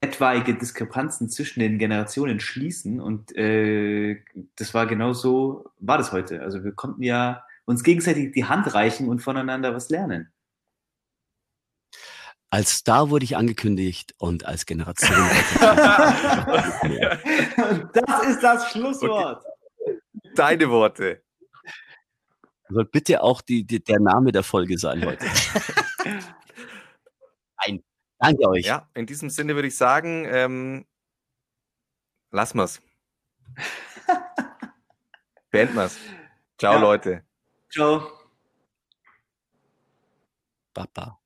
etwaige 0.02 0.56
Diskrepanzen 0.56 1.30
zwischen 1.30 1.60
den 1.60 1.78
Generationen 1.78 2.40
schließen. 2.40 3.00
Und 3.00 3.36
äh, 3.36 4.24
das 4.56 4.74
war 4.74 4.88
genau 4.88 5.14
so, 5.14 5.70
war 5.80 5.98
das 5.98 6.12
heute. 6.12 6.42
Also 6.42 6.64
wir 6.64 6.72
konnten 6.72 7.04
ja 7.04 7.44
uns 7.68 7.84
gegenseitig 7.84 8.32
die 8.32 8.46
Hand 8.46 8.74
reichen 8.74 9.10
und 9.10 9.20
voneinander 9.20 9.76
was 9.76 9.90
lernen. 9.90 10.34
Als 12.50 12.72
Star 12.72 13.10
wurde 13.10 13.26
ich 13.26 13.36
angekündigt 13.36 14.16
und 14.18 14.46
als 14.46 14.66
Generation. 14.66 15.12
das 17.94 18.26
ist 18.26 18.42
das 18.42 18.72
Schlusswort. 18.72 19.44
Okay. 19.80 20.00
Deine 20.34 20.70
Worte. 20.70 21.22
Soll 22.70 22.86
bitte 22.86 23.22
auch 23.22 23.42
die, 23.42 23.66
die, 23.66 23.84
der 23.84 24.00
Name 24.00 24.32
der 24.32 24.44
Folge 24.44 24.78
sein 24.78 25.06
heute. 25.06 25.26
Nein. 27.66 27.84
Danke 28.18 28.48
euch. 28.48 28.66
Ja, 28.66 28.90
in 28.94 29.06
diesem 29.06 29.30
Sinne 29.30 29.56
würde 29.56 29.68
ich 29.68 29.76
sagen, 29.76 30.26
ähm, 30.30 30.86
lassen 32.32 32.60
wir's. 32.60 32.82
Beenden 35.52 35.76
wir's. 35.76 35.98
Ciao, 36.58 36.76
ja. 36.76 36.80
Leute. 36.80 37.27
Ciao. 37.70 38.18
Papa. 40.76 41.20